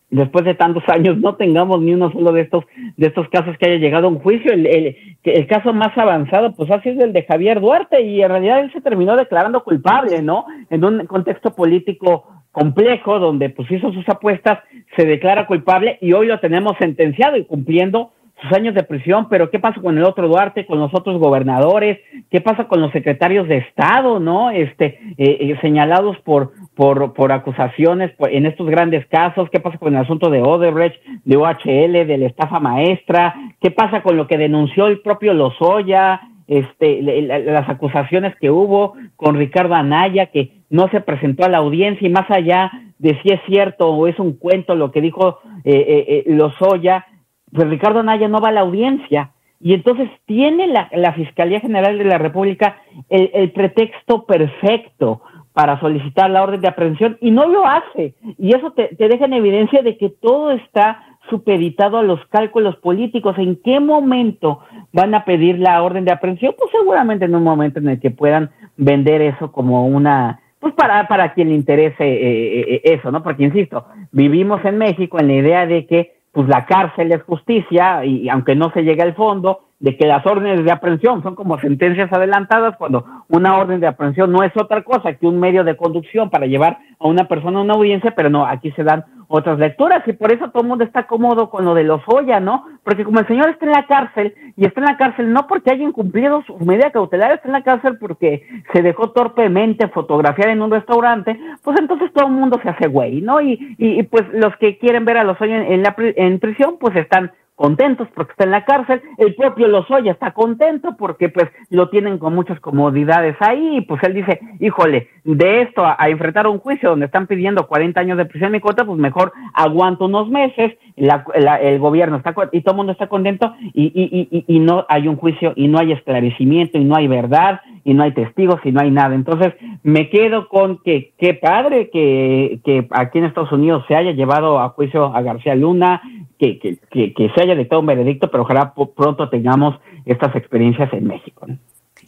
después 0.10 0.46
de 0.46 0.54
tantos 0.54 0.84
años 0.88 1.18
no 1.18 1.36
tengamos 1.36 1.82
ni 1.82 1.94
uno 1.94 2.12
solo 2.12 2.32
de 2.32 2.42
estos 2.42 2.64
de 2.96 3.08
estos 3.08 3.28
casos 3.30 3.58
que 3.58 3.66
haya 3.66 3.78
llegado 3.78 4.08
a 4.08 4.12
un 4.12 4.20
juicio. 4.20 4.54
El, 4.54 4.66
el, 4.66 4.96
el, 5.24 5.48
caso 5.48 5.74
más 5.74 5.98
avanzado, 5.98 6.54
pues 6.54 6.72
ha 6.72 6.82
sido 6.82 7.04
el 7.04 7.12
de 7.12 7.24
Javier 7.24 7.60
Duarte 7.60 8.02
y 8.02 8.22
en 8.22 8.30
realidad 8.30 8.62
él 8.62 8.72
se 8.72 8.82
terminó 8.82 9.16
declarando 9.18 9.64
culpable, 9.64 10.22
¿no? 10.22 10.46
En 10.70 10.86
un 10.86 11.06
contexto 11.08 11.54
político 11.54 12.35
complejo 12.56 13.19
donde 13.19 13.49
pues 13.49 13.69
hizo 13.69 13.91
sus 13.91 14.07
apuestas, 14.07 14.60
se 14.95 15.06
declara 15.06 15.45
culpable 15.45 15.98
y 15.99 16.14
hoy 16.14 16.27
lo 16.27 16.40
tenemos 16.40 16.77
sentenciado 16.80 17.36
y 17.36 17.44
cumpliendo 17.44 18.14
sus 18.41 18.52
años 18.53 18.73
de 18.73 18.84
prisión, 18.84 19.27
pero 19.30 19.49
¿qué 19.49 19.60
pasa 19.60 19.82
con 19.82 19.98
el 19.98 20.06
otro 20.06 20.30
Duarte, 20.30 20.65
con 20.65 20.80
los 20.80 20.94
otros 20.94 21.19
gobernadores? 21.19 21.99
¿Qué 22.32 22.40
pasa 22.40 22.69
con 22.69 22.80
los 22.80 22.94
secretarios 22.94 23.49
de 23.49 23.57
Estado, 23.57 24.22
no? 24.22 24.52
Este, 24.52 24.99
eh, 25.18 25.38
eh, 25.40 25.57
señalados 25.60 26.18
por, 26.19 26.53
por, 26.76 27.14
por 27.14 27.34
acusaciones 27.34 28.14
en 28.30 28.45
estos 28.45 28.68
grandes 28.68 29.06
casos, 29.07 29.49
¿qué 29.49 29.60
pasa 29.60 29.77
con 29.77 29.94
el 29.94 30.02
asunto 30.02 30.30
de 30.30 30.41
Odebrecht, 30.41 31.02
de 31.26 31.36
OHL, 31.36 32.07
de 32.07 32.18
la 32.18 32.27
estafa 32.27 32.61
maestra? 32.61 33.36
¿Qué 33.60 33.72
pasa 33.72 34.02
con 34.02 34.15
lo 34.15 34.27
que 34.27 34.38
denunció 34.38 34.88
el 34.88 35.02
propio 35.02 35.34
Lozoya? 35.34 36.22
Este, 36.48 37.02
las 37.02 37.68
acusaciones 37.68 38.36
que 38.36 38.52
hubo 38.52 38.94
con 39.15 39.36
Ricardo 39.36 39.73
Anaya, 39.73 40.27
que 40.27 40.55
no 40.76 40.90
se 40.90 41.02
presentó 41.02 41.46
a 41.46 41.50
la 41.50 41.60
audiencia 41.60 42.08
y 42.08 42.12
más 42.12 42.30
allá 42.30 42.72
de 43.00 43.20
si 43.22 43.30
es 43.30 43.40
cierto 43.48 43.90
o 43.90 44.08
es 44.08 44.20
un 44.20 44.34
cuento 44.34 44.76
lo 44.76 44.92
que 44.92 45.02
dijo 45.02 45.40
eh, 45.64 45.74
eh, 45.74 46.06
eh 46.08 46.34
Lozoya, 46.34 47.06
pues 47.52 47.70
Ricardo 47.70 48.02
Anaya 48.02 48.28
no 48.28 48.40
va 48.42 48.50
a 48.50 48.54
la 48.54 48.62
audiencia. 48.62 49.32
Y 49.62 49.74
entonces 49.74 50.10
tiene 50.26 50.68
la, 50.68 51.14
Fiscalía 51.14 51.62
General 51.62 51.98
de 51.98 52.04
la 52.04 52.18
República 52.18 52.78
el, 53.10 53.32
el, 53.34 53.52
pretexto 53.52 54.26
perfecto 54.26 55.22
para 55.54 55.80
solicitar 55.80 56.30
la 56.30 56.44
orden 56.44 56.60
de 56.60 56.68
aprehensión 56.68 57.18
y 57.22 57.32
no 57.32 57.48
lo 57.48 57.66
hace. 57.66 58.16
Y 58.38 58.54
eso 58.54 58.72
te, 58.72 58.96
te 58.96 59.08
deja 59.08 59.26
en 59.26 59.34
evidencia 59.34 59.82
de 59.82 59.98
que 59.98 60.10
todo 60.10 60.52
está 60.52 61.02
supeditado 61.30 61.98
a 61.98 62.04
los 62.04 62.20
cálculos 62.28 62.76
políticos. 62.76 63.38
¿En 63.38 63.56
qué 63.56 63.80
momento 63.80 64.60
van 64.92 65.16
a 65.16 65.24
pedir 65.24 65.58
la 65.58 65.82
orden 65.82 66.06
de 66.06 66.12
aprehensión? 66.12 66.54
Pues 66.58 66.70
seguramente 66.72 67.26
en 67.26 67.36
un 67.36 67.44
momento 67.44 67.80
en 67.80 67.88
el 67.88 68.00
que 68.00 68.12
puedan 68.12 68.52
vender 68.78 69.22
eso 69.22 69.52
como 69.52 69.88
una, 69.88 70.42
pues 70.66 70.74
para, 70.74 71.08
para 71.08 71.32
quien 71.36 71.50
le 71.50 71.54
interese 71.54 72.04
eh, 72.04 72.60
eh, 72.62 72.82
eso, 72.86 73.12
¿no? 73.12 73.22
Porque, 73.22 73.44
insisto, 73.44 73.86
vivimos 74.12 74.66
en 74.66 74.80
México 74.80 75.20
en 75.20 75.28
la 75.28 75.34
idea 75.36 75.68
de 75.68 75.86
que 75.86 76.16
pues 76.32 76.48
la 76.48 76.66
cárcel 76.66 77.12
es 77.12 77.22
justicia 77.22 78.04
y 78.04 78.28
aunque 78.30 78.56
no 78.56 78.72
se 78.72 78.82
llegue 78.82 79.04
al 79.04 79.14
fondo, 79.14 79.60
de 79.86 79.95
que 79.95 80.07
las 80.07 80.26
órdenes 80.26 80.66
de 80.66 80.72
aprehensión 80.72 81.22
son 81.22 81.36
como 81.36 81.60
sentencias 81.60 82.12
adelantadas 82.12 82.76
cuando 82.76 83.06
una 83.30 83.56
orden 83.56 83.80
de 83.80 83.86
aprehensión 83.86 84.32
no 84.32 84.41
es 84.41 84.52
otra 84.57 84.82
cosa 84.82 85.14
que 85.14 85.28
un 85.28 85.40
medio 85.40 85.64
de 85.64 85.78
conducción 85.78 86.32
para 86.32 86.48
llevar 86.48 86.80
a 86.99 87.07
una 87.07 87.28
persona 87.28 87.60
a 87.60 87.62
una 87.62 87.76
audiencia, 87.76 88.16
pero 88.16 88.32
no, 88.32 88.48
aquí 88.48 88.72
se 88.72 88.84
dan 88.84 89.06
otras 89.28 89.60
lecturas 89.60 90.02
y 90.07 90.14
por 90.14 90.32
eso 90.32 90.49
todo 90.49 90.64
el 90.64 90.70
mundo 90.70 90.84
está 90.84 91.06
cómodo 91.06 91.52
con 91.52 91.66
lo 91.66 91.76
de 91.76 91.84
los 91.84 92.02
Oya, 92.07 92.40
¿no? 92.40 92.66
Porque 92.84 93.03
como 93.03 93.20
el 93.20 93.28
señor 93.28 93.49
está 93.49 93.68
en 93.68 93.74
la 93.74 93.86
cárcel 93.86 94.34
y 94.57 94.66
está 94.66 94.80
en 94.80 94.88
la 94.88 94.98
cárcel 94.98 95.32
no 95.32 95.45
porque 95.45 95.70
haya 95.70 95.84
incumplido 95.84 96.41
su 96.48 96.57
medida 96.66 96.90
cautelar, 96.90 97.34
está 97.34 97.48
en 97.48 97.53
la 97.53 97.64
cárcel 97.64 97.99
porque 97.99 98.41
se 98.74 98.82
dejó 98.82 99.12
torpemente 99.12 99.88
fotografiar 99.90 100.49
en 100.49 100.64
un 100.64 100.72
restaurante, 100.72 101.40
pues 101.64 101.78
entonces 101.80 102.12
todo 102.12 102.26
el 102.26 102.34
mundo 102.34 102.60
se 102.64 102.70
hace 102.70 102.88
güey, 102.88 103.22
¿no? 103.22 103.40
Y, 103.40 103.76
y, 103.78 104.02
pues 104.02 104.24
los 104.34 104.56
que 104.57 104.80
quieren 104.80 105.06
ver 105.06 105.18
a 105.18 105.24
los 105.24 105.40
Oya 105.40 105.57
en, 105.57 105.84
en 106.16 106.40
prisión, 106.40 106.78
pues 106.80 106.95
están 106.95 107.32
contentos 107.56 108.07
porque 108.14 108.32
está 108.32 108.44
en 108.44 108.52
la 108.52 108.65
cárcel, 108.65 109.02
el 109.18 109.34
propio 109.36 109.68
Lozoya 109.68 110.11
está 110.11 110.32
contento 110.32 110.95
porque 110.98 111.30
pues 111.30 111.49
lo 111.69 111.90
tienen 111.90 112.18
con 112.18 112.36
muchas 112.36 112.60
comodidades 112.60 113.36
ahí, 113.40 113.77
y 113.77 113.82
pues 113.82 114.03
él 114.03 114.14
dice, 114.14 114.40
híjole, 114.60 115.07
de 115.23 115.61
esto 115.64 115.84
a, 115.86 115.98
enfrentar 116.10 116.48
un 116.48 116.60
juicio 116.60 116.90
donde 116.90 117.07
están 117.07 117.27
pidiendo 117.27 117.68
40 117.68 117.99
años 117.99 118.18
de 118.18 118.26
prisión 118.26 118.53
y 118.56 118.60
cuota, 118.60 118.86
pues 118.86 118.99
mejor 118.99 119.32
aguanto 119.53 120.06
unos 120.06 120.30
meses, 120.30 120.73
el 120.95 121.80
gobierno 121.80 122.18
está 122.18 122.36
y 122.52 122.61
todo 122.61 122.73
el 122.73 122.77
mundo 122.77 122.91
está 122.91 123.07
contento 123.07 123.53
y, 123.73 123.86
y, 123.86 124.30
y, 124.32 124.45
y 124.48 124.60
no 124.60 124.86
hay 124.88 125.07
un 125.07 125.15
juicio 125.15 125.53
y 125.56 125.68
no 125.68 125.80
hay 125.80 125.94
esclarecimiento 125.94 126.77
y 126.77 126.84
no 126.84 126.95
hay 126.95 127.07
verdad 127.07 127.61
y 127.84 127.94
no 127.94 128.03
hay 128.03 128.14
testigos 128.14 128.60
y 128.64 128.72
no 128.72 128.82
hay 128.82 128.91
nada. 128.91 129.15
Entonces 129.15 129.53
me 129.84 130.10
quedo 130.10 130.48
con 130.48 130.80
que 130.84 131.14
qué 131.18 131.34
padre 131.36 131.90
que, 131.91 132.60
que 132.65 132.88
aquí 132.91 133.19
en 133.19 133.26
Estados 133.26 133.52
Unidos 133.52 133.84
se 133.88 133.95
haya 133.95 134.11
llevado 134.11 134.60
a 134.60 134.69
juicio 134.69 135.15
a 135.15 135.22
García 135.22 135.56
Luna, 135.56 136.02
que, 136.38 136.60
que, 136.60 137.14
que, 137.14 137.30
se 137.36 137.41
haya 137.41 137.56
dictado 137.56 137.82
un 137.82 137.88
veredicto, 137.88 138.30
pero 138.30 138.44
ojalá 138.44 138.74
pronto 138.74 139.30
tengamos 139.30 139.76
estas 140.06 140.36
experiencias 140.36 140.91
en 140.94 141.07
México. 141.07 141.48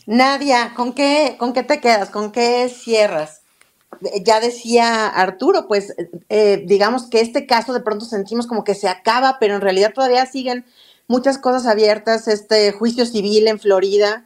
Nadia, 0.05 0.73
¿con 0.75 0.93
qué, 0.93 1.35
¿con 1.37 1.53
qué 1.53 1.63
te 1.63 1.79
quedas? 1.79 2.09
¿Con 2.09 2.31
qué 2.31 2.69
cierras? 2.69 3.43
Ya 4.23 4.39
decía 4.39 5.07
Arturo, 5.07 5.67
pues 5.67 5.95
eh, 6.29 6.63
digamos 6.65 7.09
que 7.09 7.21
este 7.21 7.45
caso 7.45 7.73
de 7.73 7.79
pronto 7.79 8.05
sentimos 8.05 8.47
como 8.47 8.63
que 8.63 8.75
se 8.75 8.89
acaba, 8.89 9.37
pero 9.39 9.55
en 9.55 9.61
realidad 9.61 9.93
todavía 9.93 10.25
siguen 10.25 10.65
muchas 11.07 11.37
cosas 11.37 11.65
abiertas, 11.65 12.27
este 12.27 12.71
juicio 12.73 13.05
civil 13.05 13.47
en 13.47 13.59
Florida, 13.59 14.25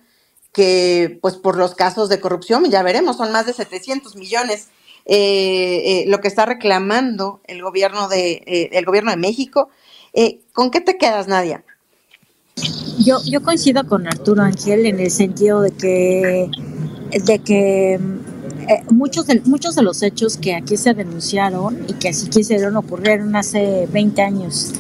que 0.52 1.19
pues 1.22 1.38
por 1.38 1.57
los 1.57 1.76
casos 1.76 2.10
de 2.10 2.19
corrupción, 2.19 2.65
ya 2.69 2.84
veremos, 2.84 3.18
son 3.18 3.32
más 3.32 3.45
de 3.45 3.53
700 3.53 4.15
millones 4.15 4.69
eh, 5.06 6.03
eh, 6.03 6.03
lo 6.07 6.22
que 6.22 6.28
está 6.28 6.45
reclamando 6.45 7.41
el 7.45 7.61
gobierno 7.64 8.07
de, 8.07 8.69
el 8.72 8.86
gobierno 8.86 9.10
de 9.10 9.18
México 9.18 9.69
eh, 10.14 10.42
¿Con 10.54 10.72
qué 10.72 10.82
te 10.82 10.98
quedas, 10.98 11.28
Nadia? 11.28 11.64
Yo, 13.00 13.20
yo 13.26 13.42
coincido 13.42 13.88
con 13.88 14.08
Arturo 14.08 14.44
Ángel 14.44 14.86
en 14.86 15.00
el 15.00 15.10
sentido 15.10 15.62
de 15.62 15.72
que, 15.72 16.50
de 17.26 17.40
que 17.40 17.94
eh, 17.94 18.84
muchos, 18.92 19.28
de, 19.28 19.42
muchos 19.46 19.76
de 19.76 19.82
los 19.82 20.04
hechos 20.04 20.38
que 20.38 20.56
aquí 20.56 20.78
se 20.78 20.94
denunciaron 20.94 21.80
y 21.88 21.94
que 21.94 22.10
así 22.10 22.30
quisieron 22.30 22.78
ocurrieron 22.78 23.36
hace 23.36 23.88
20 23.92 24.22
años, 24.22 24.74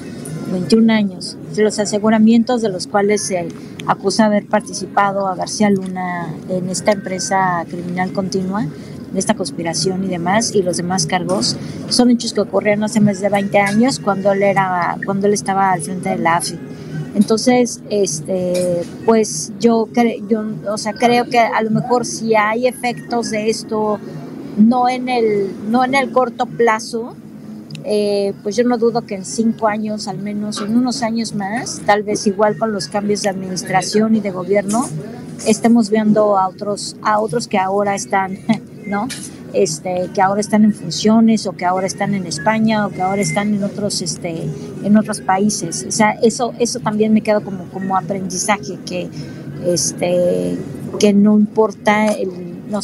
21 0.51 0.93
años. 0.93 1.37
Los 1.55 1.79
aseguramientos 1.79 2.61
de 2.61 2.69
los 2.69 2.87
cuales 2.87 3.21
se 3.21 3.47
acusa 3.87 4.25
haber 4.25 4.45
participado 4.45 5.27
a 5.27 5.35
García 5.35 5.69
Luna 5.69 6.33
en 6.49 6.69
esta 6.69 6.91
empresa 6.91 7.65
criminal 7.69 8.13
continua 8.13 8.67
de 9.11 9.19
esta 9.19 9.35
conspiración 9.35 10.03
y 10.03 10.07
demás, 10.07 10.53
y 10.53 10.61
los 10.61 10.77
demás 10.77 11.05
cargos, 11.05 11.57
son 11.89 12.09
hechos 12.09 12.33
que 12.33 12.41
ocurrieron 12.41 12.83
hace 12.83 12.99
más 12.99 13.19
de 13.19 13.29
20 13.29 13.59
años 13.59 13.99
cuando 13.99 14.31
él, 14.31 14.43
era, 14.43 14.97
cuando 15.05 15.27
él 15.27 15.33
estaba 15.33 15.71
al 15.71 15.81
frente 15.81 16.09
de 16.09 16.17
la 16.17 16.37
AFI. 16.37 16.57
Entonces, 17.13 17.81
este, 17.89 18.83
pues 19.05 19.51
yo, 19.59 19.87
yo 20.29 20.43
o 20.69 20.77
sea, 20.77 20.93
creo 20.93 21.25
que 21.25 21.39
a 21.39 21.61
lo 21.61 21.71
mejor 21.71 22.05
si 22.05 22.35
hay 22.35 22.67
efectos 22.67 23.31
de 23.31 23.49
esto, 23.49 23.99
no 24.57 24.87
en 24.87 25.09
el, 25.09 25.51
no 25.69 25.83
en 25.83 25.95
el 25.95 26.11
corto 26.11 26.45
plazo, 26.45 27.15
eh, 27.83 28.33
pues 28.43 28.55
yo 28.55 28.63
no 28.63 28.77
dudo 28.77 29.01
que 29.01 29.15
en 29.15 29.25
cinco 29.25 29.67
años, 29.67 30.07
al 30.07 30.19
menos 30.19 30.61
en 30.61 30.77
unos 30.77 31.01
años 31.01 31.33
más, 31.33 31.81
tal 31.85 32.03
vez 32.03 32.27
igual 32.27 32.57
con 32.57 32.71
los 32.71 32.87
cambios 32.87 33.23
de 33.23 33.29
administración 33.29 34.15
y 34.15 34.21
de 34.21 34.31
gobierno, 34.31 34.87
estemos 35.45 35.89
viendo 35.89 36.37
a 36.37 36.47
otros, 36.47 36.95
a 37.01 37.19
otros 37.19 37.47
que 37.47 37.57
ahora 37.57 37.95
están 37.95 38.37
¿no? 38.85 39.07
Este, 39.53 40.09
que 40.13 40.21
ahora 40.21 40.39
están 40.39 40.63
en 40.63 40.73
funciones 40.73 41.45
o 41.45 41.51
que 41.53 41.65
ahora 41.65 41.85
están 41.85 42.13
en 42.13 42.25
España 42.25 42.87
o 42.87 42.89
que 42.89 43.01
ahora 43.01 43.21
están 43.21 43.53
en 43.53 43.63
otros, 43.63 44.01
este, 44.01 44.47
en 44.83 44.97
otros 44.97 45.21
países. 45.21 45.85
O 45.87 45.91
sea, 45.91 46.11
eso, 46.23 46.53
eso 46.59 46.79
también 46.79 47.13
me 47.13 47.21
queda 47.21 47.41
como, 47.41 47.65
como 47.65 47.97
aprendizaje, 47.97 48.79
que, 48.85 49.09
este, 49.65 50.57
que 50.99 51.13
no 51.13 51.37
importa, 51.37 52.07
el, 52.07 52.29
no, 52.69 52.79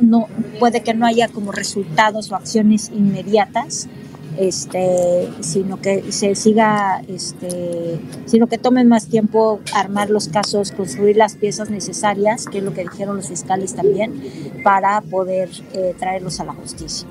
no, 0.00 0.28
puede 0.58 0.82
que 0.82 0.94
no 0.94 1.06
haya 1.06 1.28
como 1.28 1.52
resultados 1.52 2.32
o 2.32 2.36
acciones 2.36 2.90
inmediatas, 2.94 3.88
este, 4.38 5.30
sino 5.40 5.80
que 5.80 6.12
se 6.12 6.34
siga, 6.34 7.02
este, 7.08 8.00
sino 8.26 8.46
que 8.46 8.58
tomen 8.58 8.88
más 8.88 9.08
tiempo 9.08 9.60
armar 9.74 10.10
los 10.10 10.28
casos, 10.28 10.72
construir 10.72 11.16
las 11.16 11.36
piezas 11.36 11.70
necesarias, 11.70 12.46
que 12.46 12.58
es 12.58 12.64
lo 12.64 12.72
que 12.72 12.82
dijeron 12.82 13.16
los 13.16 13.28
fiscales 13.28 13.74
también, 13.74 14.22
para 14.62 15.00
poder 15.00 15.50
eh, 15.72 15.94
traerlos 15.98 16.40
a 16.40 16.44
la 16.44 16.52
justicia. 16.52 17.08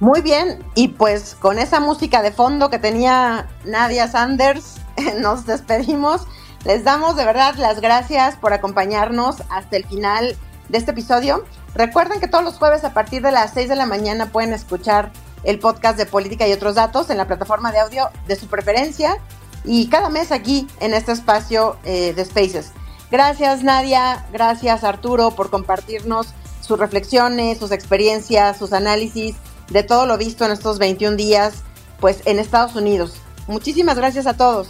Muy 0.00 0.20
bien, 0.20 0.64
y 0.76 0.88
pues 0.88 1.34
con 1.34 1.58
esa 1.58 1.80
música 1.80 2.22
de 2.22 2.30
fondo 2.30 2.70
que 2.70 2.78
tenía 2.78 3.48
Nadia 3.64 4.06
Sanders, 4.06 4.76
nos 5.20 5.44
despedimos. 5.44 6.22
Les 6.64 6.84
damos 6.84 7.16
de 7.16 7.24
verdad 7.24 7.54
las 7.56 7.80
gracias 7.80 8.36
por 8.36 8.52
acompañarnos 8.52 9.42
hasta 9.48 9.76
el 9.76 9.84
final 9.86 10.36
de 10.68 10.78
este 10.78 10.90
episodio. 10.92 11.44
Recuerden 11.74 12.20
que 12.20 12.28
todos 12.28 12.44
los 12.44 12.58
jueves 12.58 12.84
a 12.84 12.92
partir 12.92 13.22
de 13.22 13.32
las 13.32 13.52
6 13.54 13.68
de 13.68 13.76
la 13.76 13.86
mañana 13.86 14.26
pueden 14.26 14.52
escuchar 14.52 15.12
el 15.44 15.58
podcast 15.58 15.96
de 15.98 16.06
política 16.06 16.46
y 16.46 16.52
otros 16.52 16.74
datos 16.74 17.10
en 17.10 17.16
la 17.16 17.26
plataforma 17.26 17.72
de 17.72 17.80
audio 17.80 18.10
de 18.26 18.36
su 18.36 18.46
preferencia 18.46 19.18
y 19.64 19.88
cada 19.88 20.08
mes 20.08 20.32
aquí 20.32 20.66
en 20.80 20.94
este 20.94 21.12
espacio 21.12 21.76
eh, 21.84 22.12
de 22.14 22.24
Spaces. 22.24 22.72
Gracias 23.10 23.62
Nadia, 23.62 24.26
gracias 24.32 24.84
Arturo 24.84 25.30
por 25.32 25.50
compartirnos 25.50 26.28
sus 26.60 26.78
reflexiones, 26.78 27.58
sus 27.58 27.72
experiencias, 27.72 28.58
sus 28.58 28.72
análisis 28.72 29.36
de 29.70 29.82
todo 29.82 30.06
lo 30.06 30.18
visto 30.18 30.44
en 30.44 30.52
estos 30.52 30.78
21 30.78 31.16
días 31.16 31.62
pues 32.00 32.22
en 32.26 32.38
Estados 32.38 32.76
Unidos. 32.76 33.14
Muchísimas 33.46 33.96
gracias 33.96 34.26
a 34.26 34.36
todos. 34.36 34.68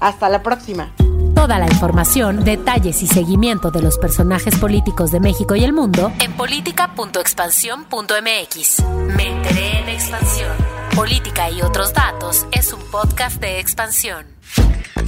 Hasta 0.00 0.28
la 0.28 0.42
próxima. 0.42 0.92
Toda 1.38 1.60
la 1.60 1.66
información, 1.66 2.44
detalles 2.44 3.00
y 3.00 3.06
seguimiento 3.06 3.70
de 3.70 3.80
los 3.80 3.96
personajes 3.96 4.56
políticos 4.56 5.12
de 5.12 5.20
México 5.20 5.54
y 5.54 5.62
el 5.62 5.72
mundo 5.72 6.10
en 6.20 6.32
política.expansión.mx. 6.32 8.82
Me 9.16 9.28
enteré 9.28 9.78
en 9.78 9.88
expansión. 9.88 10.50
Política 10.96 11.48
y 11.48 11.62
otros 11.62 11.94
datos 11.94 12.44
es 12.50 12.72
un 12.72 12.80
podcast 12.90 13.40
de 13.40 13.60
expansión. 13.60 14.26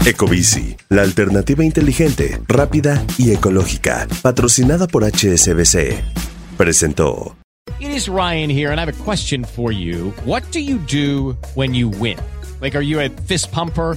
Ecobici, 0.07 0.77
la 0.89 1.03
alternativa 1.03 1.65
inteligente, 1.65 2.41
rápida 2.47 3.05
y 3.19 3.33
ecológica, 3.33 4.07
patrocinada 4.23 4.87
por 4.87 5.03
HSBC, 5.03 6.01
presentó. 6.57 7.35
It 7.81 7.91
is 7.91 8.09
Ryan 8.09 8.51
here 8.51 8.71
and 8.71 8.79
I 8.79 8.85
have 8.85 8.97
a 8.97 9.05
question 9.05 9.45
for 9.45 9.73
you. 9.73 10.15
What 10.25 10.45
do 10.53 10.61
you 10.61 10.79
do 10.79 11.37
when 11.57 11.75
you 11.75 11.89
win? 11.89 12.19
Like, 12.61 12.77
are 12.77 12.83
you 12.83 13.01
a 13.01 13.09
fist 13.27 13.51
pumper? 13.51 13.97